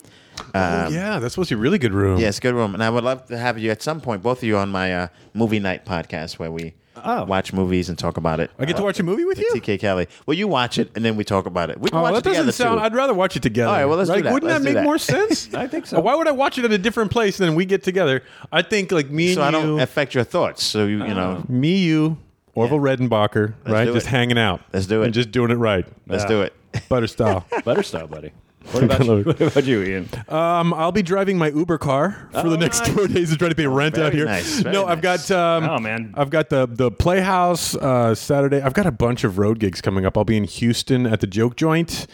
Oh, 0.53 0.89
yeah, 0.89 1.19
that's 1.19 1.33
supposed 1.33 1.49
to 1.49 1.55
be 1.55 1.59
a 1.59 1.63
really 1.63 1.79
good 1.79 1.93
room. 1.93 2.19
yeah, 2.19 2.27
it's 2.27 2.37
a 2.37 2.41
good 2.41 2.53
room. 2.53 2.73
And 2.73 2.83
I 2.83 2.89
would 2.89 3.03
love 3.03 3.25
to 3.27 3.37
have 3.37 3.57
you 3.57 3.71
at 3.71 3.81
some 3.81 4.01
point, 4.01 4.21
both 4.21 4.39
of 4.39 4.43
you, 4.43 4.57
on 4.57 4.69
my 4.69 4.93
uh, 4.95 5.07
movie 5.33 5.59
night 5.59 5.85
podcast 5.85 6.37
where 6.39 6.51
we 6.51 6.73
Oh. 7.07 7.23
watch 7.23 7.53
movies 7.53 7.89
and 7.89 7.97
talk 7.97 8.17
about 8.17 8.39
it. 8.39 8.51
I 8.59 8.65
get 8.65 8.75
to 8.77 8.83
watch 8.83 8.99
a 8.99 9.03
movie 9.03 9.23
with 9.25 9.37
With 9.37 9.47
you? 9.55 9.61
TK 9.61 9.79
Kelly. 9.79 10.07
Well, 10.25 10.35
you 10.37 10.47
watch 10.47 10.77
it 10.77 10.91
and 10.95 11.03
then 11.03 11.15
we 11.15 11.23
talk 11.23 11.45
about 11.45 11.69
it. 11.69 11.79
We 11.79 11.89
can 11.89 11.97
Oh, 11.97 12.01
watch 12.03 12.11
that 12.13 12.17
it 12.19 12.23
together 12.23 12.45
doesn't 12.47 12.63
sound. 12.65 12.79
too. 12.79 12.83
I'd 12.85 12.93
rather 12.93 13.13
watch 13.13 13.35
it 13.35 13.41
together. 13.43 13.69
All 13.69 13.75
right, 13.75 13.85
well, 13.85 13.97
let's 13.97 14.09
do 14.09 14.13
Right? 14.15 14.23
that. 14.25 14.33
Wouldn't 14.33 14.49
Let's 14.51 14.63
that 14.63 14.69
do 14.69 14.73
make 14.75 14.81
that. 14.81 14.83
more 14.83 14.97
sense? 14.97 15.53
I 15.53 15.67
think 15.67 15.87
so. 15.87 15.99
Why 15.99 16.13
would 16.15 16.27
I 16.27 16.31
watch 16.31 16.57
it 16.57 16.65
at 16.65 16.71
a 16.71 16.77
different 16.77 17.11
place 17.11 17.37
than 17.37 17.55
we 17.55 17.65
get 17.65 17.81
together? 17.83 18.23
I 18.51 18.61
think 18.61 18.91
like 18.91 19.09
me 19.09 19.33
so 19.33 19.41
I 19.41 19.47
and 19.47 19.53
don't 19.53 19.79
affect 19.79 20.13
your 20.13 20.23
thoughts. 20.25 20.63
So 20.63 20.85
you, 20.85 21.03
you 21.05 21.13
know, 21.13 21.43
uh, 21.47 21.51
me, 21.51 21.77
you, 21.77 22.17
Orville 22.55 22.79
Redenbacher, 22.79 23.53
right? 23.65 23.85
do 23.85 23.93
Just 23.93 24.07
it. 24.07 24.09
hanging 24.09 24.37
out. 24.37 24.61
Let's 24.73 24.87
do 24.87 25.01
it. 25.01 25.05
And 25.05 25.13
just 25.13 25.31
doing 25.31 25.51
it 25.51 25.55
right. 25.55 25.85
let's 26.07 26.25
do 26.25 26.41
it. 26.41 26.53
Butter 26.89 27.07
style. 27.07 27.45
Better 27.65 27.83
style, 27.83 28.07
buddy. 28.07 28.31
What 28.71 28.83
about 28.83 29.05
you? 29.05 29.23
What 29.23 29.41
about 29.41 29.63
you, 29.65 29.81
Ian? 29.83 30.09
Um, 30.27 30.73
I'll 30.73 30.91
be 30.91 31.01
driving 31.01 31.37
my 31.37 31.49
Uber 31.49 31.77
car 31.77 32.29
for 32.33 32.49
the 32.49 32.57
next 32.57 32.79
nice. 32.81 32.89
four 32.89 33.07
days 33.07 33.29
to 33.31 33.37
try 33.37 33.49
to 33.49 33.55
pay 33.55 33.67
rent 33.67 33.95
very 33.95 34.07
out 34.07 34.13
here. 34.13 34.25
nice, 34.25 34.63
no, 34.63 34.85
I've 34.85 35.01
got. 35.01 35.29
Um, 35.31 35.63
Oh, 35.63 35.79
man. 35.79 36.13
I've 36.15 36.29
got 36.29 36.49
the 36.49 36.65
the 36.67 36.91
Playhouse 36.91 37.75
uh, 37.75 38.13
Saturday. 38.15 38.61
I've 38.61 38.73
got 38.73 38.85
a 38.85 38.91
bunch 38.91 39.23
of 39.23 39.37
road 39.37 39.59
gigs 39.59 39.81
coming 39.81 40.05
up. 40.05 40.17
I'll 40.17 40.23
be 40.25 40.37
in 40.37 40.43
Houston 40.45 41.05
at 41.05 41.19
the 41.21 41.27
Joke 41.27 41.55
Joint. 41.55 42.07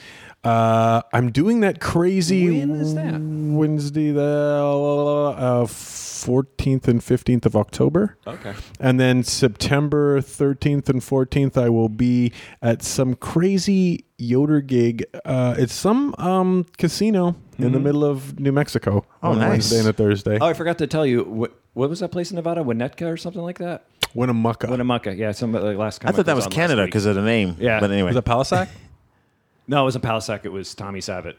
Uh, 0.43 1.01
I'm 1.13 1.31
doing 1.31 1.61
that 1.61 1.79
crazy 1.79 2.59
When 2.59 2.71
is 2.71 2.93
that? 2.95 3.13
Wednesday, 3.21 4.11
the 4.11 4.21
uh, 4.21 5.63
14th 5.65 6.87
and 6.89 6.99
15th 7.01 7.45
of 7.45 7.55
October. 7.55 8.17
Okay. 8.27 8.53
And 8.79 8.99
then 8.99 9.23
September 9.23 10.19
13th 10.21 10.89
and 10.89 11.01
14th, 11.01 11.57
I 11.57 11.69
will 11.69 11.87
be 11.89 12.33
at 12.61 12.81
some 12.83 13.15
crazy 13.15 14.05
Yoder 14.23 14.61
gig. 14.61 15.05
Uh, 15.25 15.55
it's 15.57 15.73
some 15.73 16.15
um, 16.17 16.65
casino 16.77 17.35
in 17.57 17.71
the 17.71 17.79
middle 17.79 18.03
of 18.03 18.39
New 18.39 18.51
Mexico 18.51 19.05
Oh, 19.21 19.31
on 19.31 19.39
nice. 19.39 19.49
Wednesday 19.49 19.79
and 19.79 19.87
a 19.87 19.93
Thursday. 19.93 20.37
Oh, 20.41 20.47
I 20.47 20.53
forgot 20.53 20.77
to 20.79 20.87
tell 20.87 21.05
you. 21.05 21.23
What, 21.23 21.53
what 21.73 21.89
was 21.89 21.99
that 21.99 22.09
place 22.09 22.31
in 22.31 22.35
Nevada? 22.35 22.61
Winnetka 22.63 23.11
or 23.11 23.17
something 23.17 23.41
like 23.41 23.59
that? 23.59 23.85
Winnemucca. 24.13 24.67
Winnemucca. 24.69 25.15
Yeah, 25.15 25.31
some 25.31 25.53
like 25.53 25.77
last. 25.77 26.05
I 26.05 26.11
thought 26.11 26.25
that 26.27 26.35
was 26.35 26.45
on 26.45 26.51
Canada 26.51 26.85
because 26.85 27.05
of 27.05 27.15
the 27.15 27.21
name. 27.21 27.55
Yeah. 27.59 27.79
But 27.79 27.91
anyway, 27.91 28.13
Was 28.13 28.15
that 28.15 28.25
Palisac? 28.25 28.69
No, 29.67 29.81
it 29.81 29.83
wasn't 29.85 30.03
Palisac. 30.03 30.43
It 30.43 30.51
was 30.51 30.75
Tommy 30.75 30.99
Savitt. 30.99 31.35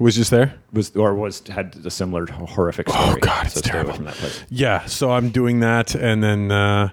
was 0.00 0.16
just 0.16 0.30
there? 0.30 0.54
Was 0.72 0.96
or 0.96 1.14
was 1.14 1.46
had 1.46 1.76
a 1.84 1.90
similar 1.90 2.24
horrific 2.26 2.88
story. 2.88 3.04
Oh, 3.06 3.16
God, 3.20 3.44
it's 3.46 3.54
so 3.54 3.60
terrible. 3.60 3.92
from 3.92 4.06
that 4.06 4.14
place. 4.14 4.42
Yeah, 4.48 4.86
so 4.86 5.12
I'm 5.12 5.28
doing 5.28 5.60
that, 5.60 5.94
and 5.94 6.22
then 6.24 6.50
uh, 6.50 6.88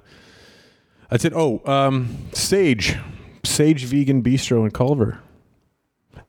that's 1.09 1.23
it. 1.23 1.31
Oh, 1.33 1.61
um, 1.65 2.17
Sage, 2.33 2.97
Sage 3.45 3.85
Vegan 3.85 4.21
Bistro 4.21 4.65
in 4.65 4.71
Culver. 4.71 5.21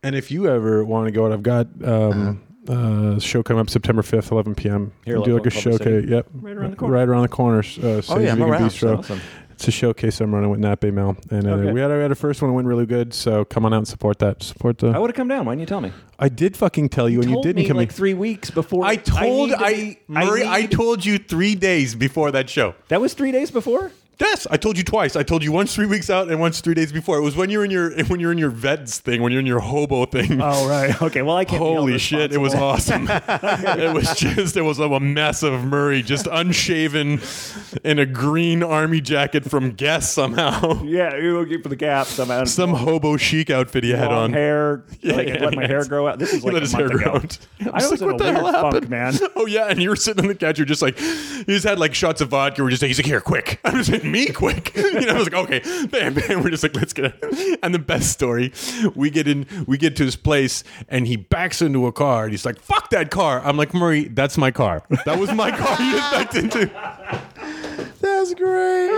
And 0.04 0.14
if 0.14 0.30
you 0.30 0.48
ever 0.48 0.84
want 0.84 1.06
to 1.06 1.12
go 1.12 1.26
out, 1.26 1.32
I've 1.32 1.42
got 1.42 1.66
um, 1.82 2.42
uh, 2.68 3.18
show 3.18 3.42
coming 3.42 3.60
up 3.60 3.70
September 3.70 4.02
5th, 4.02 4.30
11 4.30 4.54
p.m. 4.54 4.92
Here, 5.04 5.14
do 5.16 5.20
like 5.20 5.28
a 5.28 5.32
local 5.32 5.50
City. 5.50 5.70
showcase. 5.78 6.04
Yep, 6.08 6.26
Right 6.34 6.56
around 6.56 6.70
the 6.72 6.76
corner. 6.76 6.94
Right 6.94 7.08
around 7.08 7.22
the 7.22 7.28
corner. 7.28 7.58
Uh, 7.82 8.02
Oh, 8.08 8.18
yeah, 8.18 8.32
I'm 8.32 8.42
around. 8.42 8.62
Bistro. 8.70 8.98
Awesome. 8.98 9.20
It's 9.52 9.68
a 9.68 9.70
showcase 9.70 10.20
I'm 10.20 10.34
running 10.34 10.50
with 10.50 10.58
Nat 10.58 10.80
Bay 10.80 10.90
Mel, 10.90 11.16
and 11.30 11.46
uh, 11.46 11.50
Okay. 11.52 11.70
we 11.72 11.80
had 11.80 11.88
we 11.88 12.02
had 12.02 12.10
a 12.10 12.16
first 12.16 12.42
one 12.42 12.50
that 12.50 12.54
went 12.54 12.66
really 12.66 12.86
good. 12.86 13.14
So 13.14 13.44
come 13.44 13.64
on 13.64 13.72
out 13.72 13.76
and 13.78 13.88
support 13.88 14.18
that. 14.18 14.42
Support 14.42 14.78
the. 14.78 14.88
I 14.88 14.98
would 14.98 15.10
have 15.10 15.14
come 15.16 15.28
down. 15.28 15.46
Why 15.46 15.52
didn't 15.52 15.60
you 15.60 15.66
tell 15.66 15.80
me? 15.80 15.92
I 16.18 16.28
did 16.28 16.56
fucking 16.56 16.88
tell 16.88 17.08
you, 17.08 17.20
and 17.20 17.30
you 17.30 17.40
didn't 17.40 17.56
me 17.62 17.68
come. 17.68 17.76
like 17.76 17.90
in. 17.90 17.94
three 17.94 18.14
weeks 18.14 18.50
before. 18.50 18.84
I 18.84 18.96
told 18.96 19.50
need 19.50 19.56
to 19.56 19.64
I, 19.64 19.72
be- 19.72 19.98
Murray. 20.08 20.42
I, 20.44 20.62
need- 20.62 20.72
told 20.72 21.04
you 21.04 21.18
three 21.18 21.54
days 21.54 21.94
before 21.94 22.32
that 22.32 22.50
show. 22.50 22.74
that 22.88 23.00
was 23.00 23.14
three 23.14 23.30
days 23.30 23.52
before. 23.52 23.92
Yes, 24.20 24.46
I 24.50 24.56
told 24.56 24.78
you 24.78 24.84
twice. 24.84 25.16
I 25.16 25.22
told 25.22 25.42
you 25.42 25.50
once 25.50 25.74
three 25.74 25.86
weeks 25.86 26.08
out 26.08 26.28
and 26.30 26.38
once 26.40 26.60
three 26.60 26.74
days 26.74 26.92
before. 26.92 27.18
It 27.18 27.22
was 27.22 27.34
when 27.36 27.50
you're 27.50 27.64
in 27.64 27.70
your 27.70 27.90
when 28.04 28.20
you're 28.20 28.32
in 28.32 28.38
your 28.38 28.50
vets 28.50 28.98
thing, 28.98 29.22
when 29.22 29.32
you're 29.32 29.40
in 29.40 29.46
your 29.46 29.60
hobo 29.60 30.06
thing. 30.06 30.40
Oh 30.40 30.68
right. 30.68 30.94
Okay. 31.04 31.22
Well, 31.22 31.36
I 31.36 31.44
can't. 31.44 31.60
Holy 31.62 31.98
shit! 31.98 32.32
It 32.32 32.38
was 32.38 32.54
awesome. 32.54 33.06
it 33.10 33.92
was 33.92 34.16
just 34.16 34.56
it 34.56 34.62
was 34.62 34.78
a 34.78 35.00
mess 35.00 35.42
of 35.42 35.64
Murray, 35.64 36.02
just 36.02 36.26
unshaven, 36.26 37.20
in 37.82 37.98
a 37.98 38.06
green 38.06 38.62
army 38.62 39.00
jacket 39.00 39.44
from 39.44 39.72
Guess 39.72 40.12
somehow. 40.12 40.82
Yeah, 40.94 41.16
you 41.16 41.34
were 41.34 41.46
for 41.62 41.68
the 41.68 41.76
gap 41.76 42.06
somehow. 42.06 42.44
Some 42.44 42.72
hobo 42.74 43.16
chic 43.16 43.50
outfit 43.50 43.84
he 43.84 43.90
had 43.90 44.12
on. 44.12 44.32
hair. 44.32 44.84
Yeah, 45.00 45.14
like, 45.16 45.28
yeah, 45.28 45.44
let 45.44 45.54
my 45.54 45.66
hair 45.66 45.84
grow 45.84 46.06
out. 46.06 46.18
This 46.18 46.32
is 46.32 46.44
like 46.44 46.54
let 46.54 46.62
a 46.62 46.66
his 46.66 46.72
hair 46.72 46.86
ago. 46.86 46.96
grow 46.98 47.12
out. 47.14 47.38
I 47.60 47.70
was 47.70 47.90
was 47.90 48.00
like, 48.00 48.12
what 48.12 48.20
a 48.20 48.24
the 48.24 48.32
hell 48.32 48.52
funk, 48.70 48.88
man. 48.88 49.14
Oh 49.34 49.46
yeah, 49.46 49.66
and 49.66 49.82
you 49.82 49.88
were 49.88 49.96
sitting 49.96 50.22
on 50.22 50.28
the 50.28 50.34
couch. 50.34 50.58
You're 50.58 50.66
just 50.66 50.82
like, 50.82 51.00
you 51.00 51.44
just 51.46 51.64
had 51.66 51.78
like 51.78 51.94
shots 51.94 52.20
of 52.20 52.28
vodka. 52.28 52.62
We're 52.62 52.70
just 52.70 52.82
like, 52.82 52.88
he's 52.88 52.98
like, 52.98 53.06
here, 53.06 53.20
quick. 53.20 53.60
I 53.64 53.76
was 53.76 53.90
like, 53.90 54.03
me, 54.04 54.26
quick. 54.26 54.72
You 54.94 55.06
know, 55.06 55.14
I 55.14 55.18
was 55.18 55.30
like, 55.30 55.34
okay, 55.34 55.86
bam, 55.88 56.14
bam. 56.14 56.44
We're 56.44 56.50
just 56.50 56.62
like, 56.62 56.76
let's 56.76 56.92
get 56.92 57.06
it. 57.06 57.58
And 57.62 57.74
the 57.74 57.80
best 57.80 58.12
story, 58.12 58.52
we 58.94 59.10
get 59.10 59.26
in, 59.26 59.46
we 59.66 59.76
get 59.76 59.96
to 59.96 60.04
his 60.04 60.14
place, 60.14 60.62
and 60.88 61.06
he 61.06 61.16
backs 61.16 61.60
into 61.60 61.86
a 61.86 61.92
car, 61.92 62.24
and 62.24 62.32
he's 62.32 62.46
like, 62.46 62.60
fuck 62.60 62.90
that 62.90 63.10
car. 63.10 63.40
I'm 63.44 63.56
like, 63.56 63.74
Murray, 63.74 64.04
that's 64.08 64.38
my 64.38 64.50
car. 64.52 64.84
That 65.04 65.18
was 65.18 65.32
my 65.32 65.50
car. 65.50 65.80
You 65.82 65.92
just 65.92 66.12
backed 66.12 66.34
into. 66.36 66.66
that's 68.00 68.34
great. 68.34 68.90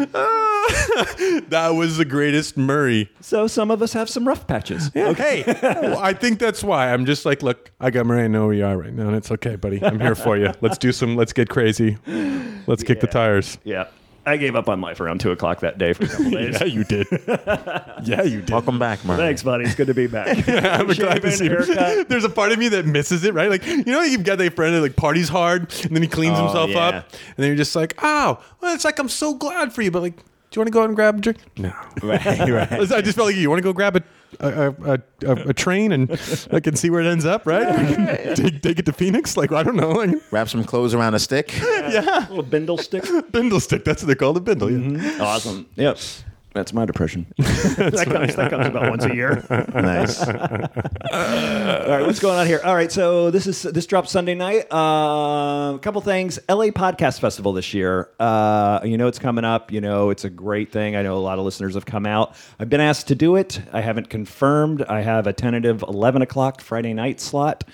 that 1.50 1.70
was 1.74 1.96
the 1.96 2.04
greatest 2.04 2.56
Murray. 2.56 3.10
So 3.20 3.46
some 3.46 3.70
of 3.70 3.82
us 3.82 3.92
have 3.92 4.08
some 4.08 4.26
rough 4.28 4.46
patches. 4.46 4.90
Okay. 4.94 5.42
well, 5.62 5.98
I 5.98 6.12
think 6.12 6.38
that's 6.38 6.62
why. 6.62 6.92
I'm 6.92 7.04
just 7.06 7.24
like, 7.26 7.42
look, 7.42 7.72
I 7.80 7.90
got 7.90 8.06
Murray. 8.06 8.24
I 8.24 8.28
know 8.28 8.46
where 8.46 8.54
you 8.54 8.64
are 8.64 8.76
right 8.76 8.92
now, 8.92 9.08
and 9.08 9.16
it's 9.16 9.30
okay, 9.32 9.56
buddy. 9.56 9.82
I'm 9.84 9.98
here 9.98 10.14
for 10.14 10.36
you. 10.36 10.52
Let's 10.60 10.78
do 10.78 10.92
some. 10.92 11.16
Let's 11.16 11.32
get 11.32 11.48
crazy. 11.48 11.98
Let's 12.66 12.82
kick 12.82 13.00
the 13.00 13.06
tires. 13.08 13.58
Yeah. 13.64 13.88
I 14.26 14.36
gave 14.36 14.54
up 14.54 14.68
on 14.68 14.80
life 14.80 15.00
around 15.00 15.20
two 15.20 15.30
o'clock 15.30 15.60
that 15.60 15.78
day 15.78 15.92
for 15.94 16.04
a 16.04 16.08
couple 16.08 16.30
days. 16.30 16.58
Yeah, 16.60 16.66
you 16.66 16.84
did. 16.84 17.06
yeah, 18.04 18.22
you 18.22 18.40
did. 18.42 18.50
Welcome 18.50 18.78
back, 18.78 19.04
Mark. 19.04 19.18
Thanks, 19.18 19.42
buddy. 19.42 19.64
It's 19.64 19.74
good 19.74 19.86
to 19.86 19.94
be 19.94 20.06
back. 20.06 20.46
yeah, 20.46 20.78
I'm 20.78 20.86
glad 20.86 21.22
to 21.22 21.30
Shaven, 21.30 21.32
see 21.32 21.44
you. 21.46 21.50
haircut. 21.50 22.08
There's 22.08 22.24
a 22.24 22.28
part 22.28 22.52
of 22.52 22.58
me 22.58 22.68
that 22.68 22.84
misses 22.86 23.24
it, 23.24 23.32
right? 23.34 23.48
Like, 23.48 23.66
you 23.66 23.82
know, 23.84 24.02
you've 24.02 24.24
got 24.24 24.38
that 24.38 24.54
friend 24.54 24.74
that 24.74 24.82
like 24.82 24.96
parties 24.96 25.28
hard 25.28 25.72
and 25.84 25.94
then 25.96 26.02
he 26.02 26.08
cleans 26.08 26.38
Oh, 26.38 26.44
himself 26.44 26.70
yeah. 26.70 26.78
up, 26.78 26.94
and 26.94 27.36
then 27.38 27.46
you're 27.46 27.56
just 27.56 27.74
like, 27.74 27.94
oh, 28.02 28.42
well, 28.60 28.74
it's 28.74 28.84
like 28.84 28.98
I'm 28.98 29.08
so 29.08 29.34
glad 29.34 29.72
for 29.72 29.82
you, 29.82 29.90
but 29.90 30.02
like, 30.02 30.16
do 30.16 30.22
you 30.58 30.60
want 30.60 30.66
to 30.68 30.72
go 30.72 30.82
out 30.82 30.86
and 30.88 30.96
grab 30.96 31.16
a 31.18 31.20
drink? 31.20 31.38
No. 31.56 31.72
Right, 32.02 32.24
right. 32.24 32.72
I 32.72 33.00
just 33.00 33.16
felt 33.16 33.26
like 33.28 33.36
you 33.36 33.48
want 33.48 33.58
to 33.60 33.64
go 33.64 33.72
grab 33.72 33.96
a 33.96 34.02
a, 34.38 34.74
a, 34.84 34.98
a, 35.26 35.48
a 35.48 35.54
train 35.54 35.92
and 35.92 36.10
I 36.52 36.60
can 36.60 36.76
see 36.76 36.90
where 36.90 37.00
it 37.00 37.06
ends 37.06 37.24
up, 37.24 37.46
right? 37.46 38.36
take, 38.36 38.62
take 38.62 38.78
it 38.78 38.86
to 38.86 38.92
Phoenix, 38.92 39.36
like 39.36 39.52
I 39.52 39.62
don't 39.62 39.76
know, 39.76 39.90
like 39.90 40.10
Wrap 40.30 40.48
some 40.48 40.64
clothes 40.64 40.94
around 40.94 41.14
a 41.14 41.18
stick. 41.18 41.52
yeah. 41.62 42.26
little 42.28 42.42
bindle 42.42 42.78
stick. 42.78 43.04
bindle 43.32 43.60
stick. 43.60 43.84
That's 43.84 44.02
what 44.02 44.08
they 44.08 44.14
call 44.14 44.36
it, 44.36 44.44
bindle. 44.44 44.70
Yeah. 44.70 44.78
Mm-hmm. 44.78 45.22
Awesome. 45.22 45.66
Yep. 45.76 45.98
That's 46.52 46.72
my 46.72 46.84
depression. 46.84 47.26
that, 47.38 48.08
comes, 48.10 48.34
that 48.34 48.50
comes 48.50 48.66
about 48.66 48.90
once 48.90 49.04
a 49.04 49.14
year. 49.14 49.44
nice. 49.74 50.20
All 50.28 50.28
right, 50.36 52.02
what's 52.04 52.18
going 52.18 52.38
on 52.38 52.46
here? 52.46 52.60
All 52.64 52.74
right, 52.74 52.90
so 52.90 53.30
this 53.30 53.46
is 53.46 53.62
this 53.62 53.86
drops 53.86 54.10
Sunday 54.10 54.34
night. 54.34 54.66
Uh, 54.72 55.74
a 55.74 55.78
couple 55.80 56.00
things. 56.00 56.40
LA 56.48 56.66
Podcast 56.66 57.20
Festival 57.20 57.52
this 57.52 57.72
year. 57.72 58.10
Uh, 58.18 58.80
you 58.82 58.98
know 58.98 59.06
it's 59.06 59.20
coming 59.20 59.44
up. 59.44 59.70
You 59.70 59.80
know 59.80 60.10
it's 60.10 60.24
a 60.24 60.30
great 60.30 60.72
thing. 60.72 60.96
I 60.96 61.02
know 61.02 61.16
a 61.16 61.18
lot 61.18 61.38
of 61.38 61.44
listeners 61.44 61.74
have 61.74 61.86
come 61.86 62.04
out. 62.04 62.34
I've 62.58 62.68
been 62.68 62.80
asked 62.80 63.08
to 63.08 63.14
do 63.14 63.36
it. 63.36 63.60
I 63.72 63.80
haven't 63.80 64.10
confirmed. 64.10 64.82
I 64.82 65.02
have 65.02 65.28
a 65.28 65.32
tentative 65.32 65.82
eleven 65.82 66.20
o'clock 66.20 66.60
Friday 66.60 66.94
night 66.94 67.20
slot. 67.20 67.64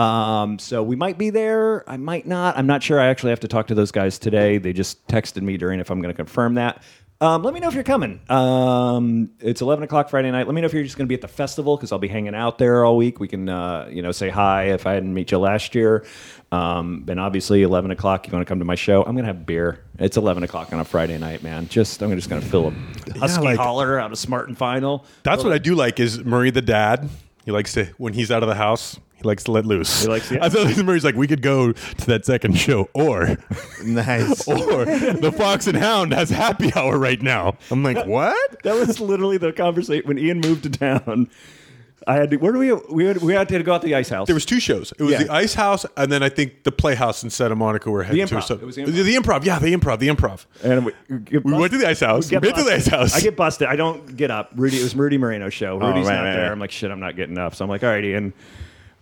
Um, 0.00 0.58
so 0.58 0.82
we 0.82 0.96
might 0.96 1.18
be 1.18 1.28
there. 1.28 1.88
I 1.88 1.98
might 1.98 2.26
not. 2.26 2.56
I'm 2.56 2.66
not 2.66 2.82
sure. 2.82 2.98
I 2.98 3.08
actually 3.08 3.30
have 3.30 3.40
to 3.40 3.48
talk 3.48 3.66
to 3.66 3.74
those 3.74 3.90
guys 3.92 4.18
today. 4.18 4.56
They 4.56 4.72
just 4.72 5.06
texted 5.08 5.42
me 5.42 5.58
during 5.58 5.78
if 5.78 5.90
I'm 5.90 6.00
going 6.00 6.12
to 6.12 6.16
confirm 6.16 6.54
that. 6.54 6.82
Um, 7.22 7.42
let 7.42 7.52
me 7.52 7.60
know 7.60 7.68
if 7.68 7.74
you're 7.74 7.82
coming. 7.84 8.18
Um, 8.30 9.28
it's 9.40 9.60
11 9.60 9.84
o'clock 9.84 10.08
Friday 10.08 10.30
night. 10.30 10.46
Let 10.46 10.54
me 10.54 10.62
know 10.62 10.66
if 10.66 10.72
you're 10.72 10.82
just 10.82 10.96
going 10.96 11.04
to 11.06 11.08
be 11.08 11.14
at 11.14 11.20
the 11.20 11.28
festival 11.28 11.76
because 11.76 11.92
I'll 11.92 11.98
be 11.98 12.08
hanging 12.08 12.34
out 12.34 12.56
there 12.56 12.82
all 12.82 12.96
week. 12.96 13.20
We 13.20 13.28
can, 13.28 13.46
uh, 13.46 13.88
you 13.90 14.00
know, 14.00 14.10
say 14.10 14.30
hi 14.30 14.70
if 14.70 14.86
I 14.86 14.94
didn't 14.94 15.12
meet 15.12 15.30
you 15.30 15.38
last 15.38 15.74
year. 15.74 16.06
Um, 16.50 17.04
and 17.08 17.20
obviously, 17.20 17.62
11 17.62 17.90
o'clock, 17.90 18.26
you 18.26 18.32
want 18.32 18.46
to 18.46 18.48
come 18.50 18.58
to 18.60 18.64
my 18.64 18.74
show. 18.74 19.02
I'm 19.02 19.12
going 19.14 19.26
to 19.26 19.32
have 19.34 19.44
beer. 19.44 19.80
It's 19.98 20.16
11 20.16 20.44
o'clock 20.44 20.72
on 20.72 20.80
a 20.80 20.84
Friday 20.84 21.18
night, 21.18 21.42
man. 21.42 21.68
Just 21.68 22.02
I'm 22.02 22.10
just 22.16 22.30
going 22.30 22.40
to 22.40 22.48
fill 22.48 22.68
a 22.68 23.18
husky 23.18 23.44
like- 23.44 23.58
holler 23.58 24.00
out 24.00 24.12
of 24.12 24.18
Smart 24.18 24.48
and 24.48 24.56
Final. 24.56 25.04
That's 25.22 25.44
what 25.44 25.52
I 25.52 25.58
do 25.58 25.74
like 25.74 26.00
is 26.00 26.24
Murray 26.24 26.50
the 26.50 26.62
dad. 26.62 27.06
He 27.44 27.50
likes 27.50 27.74
to 27.74 27.84
when 27.98 28.14
he's 28.14 28.30
out 28.30 28.42
of 28.42 28.48
the 28.48 28.54
house. 28.54 28.98
He 29.22 29.28
likes 29.28 29.44
to 29.44 29.52
let 29.52 29.66
loose. 29.66 30.02
He 30.02 30.08
likes- 30.08 30.30
yeah. 30.30 30.44
I 30.44 30.48
thought 30.48 30.76
Murray's 30.84 31.04
like 31.04 31.14
we 31.14 31.26
could 31.26 31.42
go 31.42 31.72
to 31.72 32.06
that 32.06 32.24
second 32.24 32.54
show, 32.58 32.88
or 32.94 33.36
Nice. 33.84 34.48
or 34.48 34.84
the 34.86 35.32
Fox 35.36 35.66
and 35.66 35.76
Hound 35.76 36.12
has 36.12 36.30
happy 36.30 36.72
hour 36.74 36.98
right 36.98 37.20
now. 37.20 37.56
I'm 37.70 37.82
like, 37.82 38.06
what? 38.06 38.62
That 38.62 38.74
was 38.76 39.00
literally 39.00 39.36
the 39.38 39.52
conversation 39.52 40.06
when 40.06 40.18
Ian 40.18 40.40
moved 40.40 40.62
to 40.64 40.70
town. 40.70 41.28
I 42.06 42.14
had 42.14 42.30
to, 42.30 42.38
where 42.38 42.50
do 42.50 42.58
we 42.58 42.72
we 42.72 43.04
had, 43.04 43.18
we 43.18 43.34
had 43.34 43.46
to 43.48 43.62
go 43.62 43.74
out 43.74 43.82
to 43.82 43.86
the 43.86 43.94
ice 43.94 44.08
house. 44.08 44.26
There 44.26 44.34
was 44.34 44.46
two 44.46 44.58
shows. 44.58 44.90
It 44.98 45.02
was 45.02 45.12
Yeah. 45.12 45.24
the 45.24 45.32
Ice 45.34 45.52
House, 45.52 45.84
and 45.98 46.10
then 46.10 46.22
I 46.22 46.30
think 46.30 46.64
the 46.64 46.72
Playhouse 46.72 47.22
in 47.22 47.28
Santa 47.28 47.54
Monica 47.54 47.90
were 47.90 48.02
heading 48.02 48.26
to. 48.26 48.34
Improv. 48.36 48.42
So 48.44 48.54
It 48.54 48.62
was 48.64 48.76
the 48.76 48.84
the, 48.86 49.14
Improv. 49.16 49.40
improv. 49.40 49.44
Yeah, 49.44 49.58
the 49.58 49.76
improv. 49.76 49.98
The 49.98 50.08
improv. 50.08 50.46
and 50.64 50.86
we, 50.86 50.92
get 51.24 51.44
We 51.44 51.52
went 51.52 51.72
to 51.72 51.78
the 51.78 51.86
ice 51.86 52.00
house. 52.00 52.30
get 52.30 52.40
Been 52.40 52.54
to 52.54 52.62
the 52.64 52.70
busted. 52.70 52.94
ice 52.94 53.12
house. 53.12 53.16
I 53.16 53.20
get 53.20 53.36
busted. 53.36 53.68
I 53.68 53.76
don't 53.76 54.16
get 54.16 54.30
up. 54.30 54.50
Rudy, 54.56 54.78
it 54.80 54.82
was 54.82 54.96
Rudy 54.96 55.18
Moreno's 55.18 55.52
show. 55.52 55.78
Oh, 55.78 55.88
Rudy's 55.88 56.06
right, 56.06 56.14
not 56.14 56.22
right, 56.24 56.32
there. 56.32 56.42
right. 56.44 56.52
I'm 56.52 56.58
like, 56.58 56.70
shit, 56.70 56.90
I'm 56.90 57.00
not 57.00 57.16
getting 57.16 57.36
up. 57.36 57.54
So 57.54 57.66
I'm 57.66 57.68
like, 57.68 57.84
all 57.84 57.90
right, 57.90 58.02
Ian, 58.02 58.32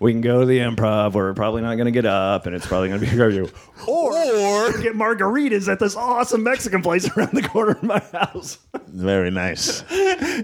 we 0.00 0.12
can 0.12 0.20
go 0.20 0.40
to 0.40 0.46
the 0.46 0.58
improv. 0.58 1.14
where 1.14 1.26
We're 1.26 1.34
probably 1.34 1.62
not 1.62 1.74
going 1.74 1.86
to 1.86 1.92
get 1.92 2.06
up, 2.06 2.46
and 2.46 2.54
it's 2.54 2.66
probably 2.66 2.88
going 2.88 3.00
to 3.00 3.06
be 3.06 3.16
you. 3.34 3.50
Or, 3.86 4.16
or 4.16 4.72
get 4.80 4.94
margaritas 4.94 5.70
at 5.70 5.78
this 5.80 5.96
awesome 5.96 6.42
Mexican 6.42 6.82
place 6.82 7.08
around 7.16 7.32
the 7.32 7.42
corner 7.42 7.72
of 7.72 7.82
my 7.82 7.98
house. 8.12 8.58
Very 8.88 9.30
nice. 9.30 9.82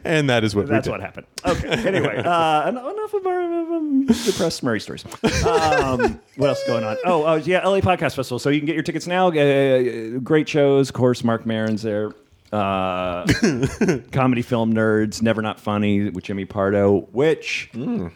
and 0.05 0.28
that 0.28 0.44
is 0.44 0.55
what 0.55 0.66
That's 0.66 0.89
what 0.89 1.01
happened. 1.01 1.26
Okay. 1.44 1.68
Anyway, 1.68 2.16
uh, 2.16 2.68
enough 2.68 3.14
of 3.14 3.26
our 3.26 3.43
um, 3.43 4.06
depressed 4.06 4.62
Murray 4.62 4.81
stories. 4.81 5.05
Um, 5.44 6.20
what 6.36 6.48
else 6.48 6.60
is 6.60 6.66
going 6.66 6.85
on? 6.85 6.97
Oh, 7.05 7.24
oh, 7.24 7.35
yeah, 7.36 7.66
LA 7.66 7.81
Podcast 7.81 8.16
Festival. 8.16 8.39
So 8.39 8.51
you 8.51 8.59
can 8.59 8.66
get 8.66 8.74
your 8.74 8.82
tickets 8.82 9.06
now. 9.06 9.28
Uh, 9.28 10.18
great 10.18 10.48
shows. 10.48 10.89
Of 10.89 10.94
course, 10.94 11.22
Mark 11.22 11.47
Maron's 11.47 11.82
there. 11.82 12.12
Uh, 12.55 13.26
comedy 14.12 14.43
film 14.43 14.72
nerds, 14.72 15.20
never 15.20 15.43
not 15.43 15.59
funny 15.59 16.09
with 16.10 16.22
Jimmy 16.22 16.44
Pardo, 16.44 17.01
which 17.10 17.68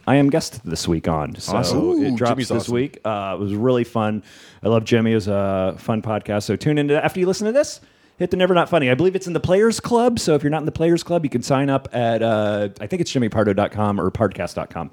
I 0.07 0.15
am 0.15 0.31
guest 0.31 0.65
this 0.65 0.87
week 0.87 1.09
on. 1.09 1.35
So 1.37 1.57
Awesome. 1.57 1.79
Ooh, 1.79 2.05
it 2.05 2.15
drops 2.15 2.31
Jimmy's 2.31 2.49
this 2.49 2.63
awesome. 2.65 2.75
week. 2.75 3.01
Uh, 3.05 3.35
it 3.37 3.41
was 3.41 3.55
really 3.55 3.83
fun. 3.83 4.23
I 4.63 4.69
love 4.69 4.85
Jimmy. 4.85 5.11
It 5.11 5.17
was 5.17 5.27
a 5.29 5.75
fun 5.79 6.03
podcast. 6.03 6.45
So 6.45 6.55
tune 6.55 6.79
into 6.79 7.05
after 7.05 7.19
you 7.19 7.27
listen 7.27 7.47
to 7.47 7.53
this. 7.53 7.81
Hit 8.19 8.33
the 8.33 8.37
Never 8.37 8.53
Not 8.53 8.69
Funny. 8.69 8.91
I 8.91 8.95
believe 8.95 9.15
it's 9.15 9.29
in 9.29 9.33
the 9.33 9.41
Players 9.41 9.79
Club. 9.79 10.19
So 10.19 10.35
if 10.35 10.43
you're 10.43 10.51
not 10.51 10.59
in 10.59 10.67
the 10.67 10.73
Players 10.73 11.05
Club, 11.05 11.25
you 11.25 11.31
can 11.31 11.43
sign 11.43 11.71
up 11.71 11.89
at, 11.93 12.21
uh, 12.21 12.69
I 12.81 12.89
think 12.89 13.01
it's 13.01 13.13
jimmypardo.com 13.13 14.01
or 14.01 14.11
podcast.com. 14.11 14.91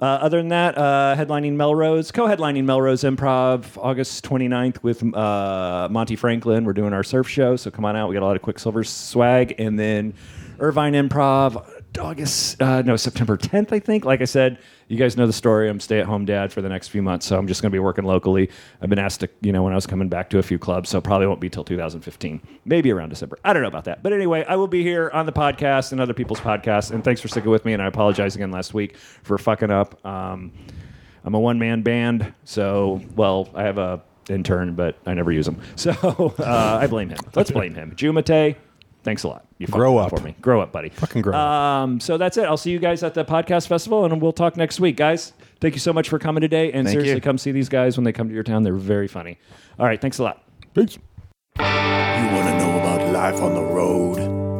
Uh, 0.00 0.04
other 0.04 0.38
than 0.38 0.48
that, 0.48 0.76
uh, 0.76 1.14
headlining 1.16 1.52
Melrose, 1.52 2.10
co 2.10 2.26
headlining 2.26 2.64
Melrose 2.64 3.02
Improv 3.02 3.64
August 3.76 4.24
29th 4.24 4.82
with 4.82 5.14
uh, 5.14 5.88
Monty 5.90 6.16
Franklin. 6.16 6.64
We're 6.64 6.72
doing 6.72 6.92
our 6.92 7.04
surf 7.04 7.28
show. 7.28 7.56
So 7.56 7.70
come 7.70 7.84
on 7.84 7.96
out. 7.96 8.08
We 8.08 8.14
got 8.14 8.22
a 8.22 8.26
lot 8.26 8.36
of 8.36 8.42
Quiksilver 8.42 8.84
swag. 8.84 9.54
And 9.58 9.78
then 9.78 10.14
Irvine 10.58 10.94
Improv 10.94 11.64
August, 11.98 12.60
uh, 12.60 12.82
no, 12.82 12.96
September 12.96 13.36
10th, 13.36 13.72
I 13.72 13.78
think. 13.78 14.04
Like 14.04 14.20
I 14.20 14.24
said, 14.24 14.58
you 14.88 14.96
guys 14.96 15.16
know 15.16 15.26
the 15.26 15.32
story. 15.32 15.68
I'm 15.68 15.80
stay 15.80 16.00
at 16.00 16.06
home 16.06 16.24
dad 16.24 16.52
for 16.52 16.62
the 16.62 16.68
next 16.68 16.88
few 16.88 17.02
months, 17.02 17.26
so 17.26 17.38
I'm 17.38 17.46
just 17.46 17.62
going 17.62 17.70
to 17.70 17.74
be 17.74 17.78
working 17.78 18.04
locally. 18.04 18.50
I've 18.80 18.90
been 18.90 18.98
asked 18.98 19.20
to, 19.20 19.28
you 19.40 19.52
know, 19.52 19.62
when 19.62 19.72
I 19.72 19.76
was 19.76 19.86
coming 19.86 20.08
back 20.08 20.30
to 20.30 20.38
a 20.38 20.42
few 20.42 20.58
clubs, 20.58 20.88
so 20.90 21.00
probably 21.00 21.26
won't 21.26 21.40
be 21.40 21.48
till 21.48 21.64
2015, 21.64 22.40
maybe 22.64 22.90
around 22.92 23.10
December. 23.10 23.38
I 23.44 23.52
don't 23.52 23.62
know 23.62 23.68
about 23.68 23.84
that. 23.84 24.02
But 24.02 24.12
anyway, 24.12 24.44
I 24.46 24.56
will 24.56 24.68
be 24.68 24.82
here 24.82 25.10
on 25.12 25.26
the 25.26 25.32
podcast 25.32 25.92
and 25.92 26.00
other 26.00 26.14
people's 26.14 26.40
podcasts, 26.40 26.90
and 26.90 27.02
thanks 27.02 27.20
for 27.20 27.28
sticking 27.28 27.50
with 27.50 27.64
me. 27.64 27.72
And 27.72 27.82
I 27.82 27.86
apologize 27.86 28.36
again 28.36 28.50
last 28.50 28.74
week 28.74 28.96
for 28.96 29.38
fucking 29.38 29.70
up. 29.70 30.04
Um, 30.04 30.52
I'm 31.24 31.34
a 31.34 31.40
one 31.40 31.58
man 31.58 31.82
band, 31.82 32.34
so, 32.44 33.00
well, 33.16 33.48
I 33.54 33.62
have 33.62 33.78
a 33.78 34.02
intern, 34.28 34.74
but 34.74 34.98
I 35.06 35.14
never 35.14 35.32
use 35.32 35.48
him. 35.48 35.60
So 35.76 35.90
uh, 36.38 36.78
I 36.80 36.86
blame 36.86 37.10
him. 37.10 37.18
Let's 37.34 37.50
blame 37.50 37.74
him. 37.74 37.92
Jumate, 37.96 38.56
thanks 39.04 39.22
a 39.22 39.28
lot. 39.28 39.46
You 39.58 39.66
Grow 39.68 39.98
up 39.98 40.12
up. 40.12 40.18
for 40.18 40.24
me. 40.24 40.34
Grow 40.40 40.60
up, 40.60 40.72
buddy. 40.72 40.88
Fucking 40.88 41.22
grow 41.22 41.34
up. 41.36 41.40
Um, 41.40 42.00
so 42.00 42.16
that's 42.18 42.36
it. 42.36 42.44
I'll 42.44 42.56
see 42.56 42.70
you 42.72 42.78
guys 42.80 43.02
at 43.02 43.14
the 43.14 43.24
podcast 43.24 43.68
festival, 43.68 44.04
and 44.04 44.20
we'll 44.20 44.32
talk 44.32 44.56
next 44.56 44.80
week, 44.80 44.96
guys. 44.96 45.32
Thank 45.60 45.74
you 45.74 45.80
so 45.80 45.92
much 45.92 46.08
for 46.08 46.18
coming 46.18 46.40
today, 46.40 46.72
and 46.72 46.86
Thank 46.86 46.94
seriously, 46.94 47.14
you. 47.14 47.20
come 47.20 47.38
see 47.38 47.52
these 47.52 47.68
guys 47.68 47.96
when 47.96 48.04
they 48.04 48.12
come 48.12 48.28
to 48.28 48.34
your 48.34 48.42
town. 48.42 48.64
They're 48.64 48.74
very 48.74 49.06
funny. 49.08 49.38
All 49.78 49.86
right, 49.86 50.00
thanks 50.00 50.18
a 50.18 50.24
lot. 50.24 50.42
Peace. 50.74 50.98
You 51.58 51.64
want 51.64 52.48
to 52.48 52.58
know 52.58 52.78
about 52.80 53.12
life 53.12 53.40
on 53.40 53.54
the 53.54 53.62
road? 53.62 54.23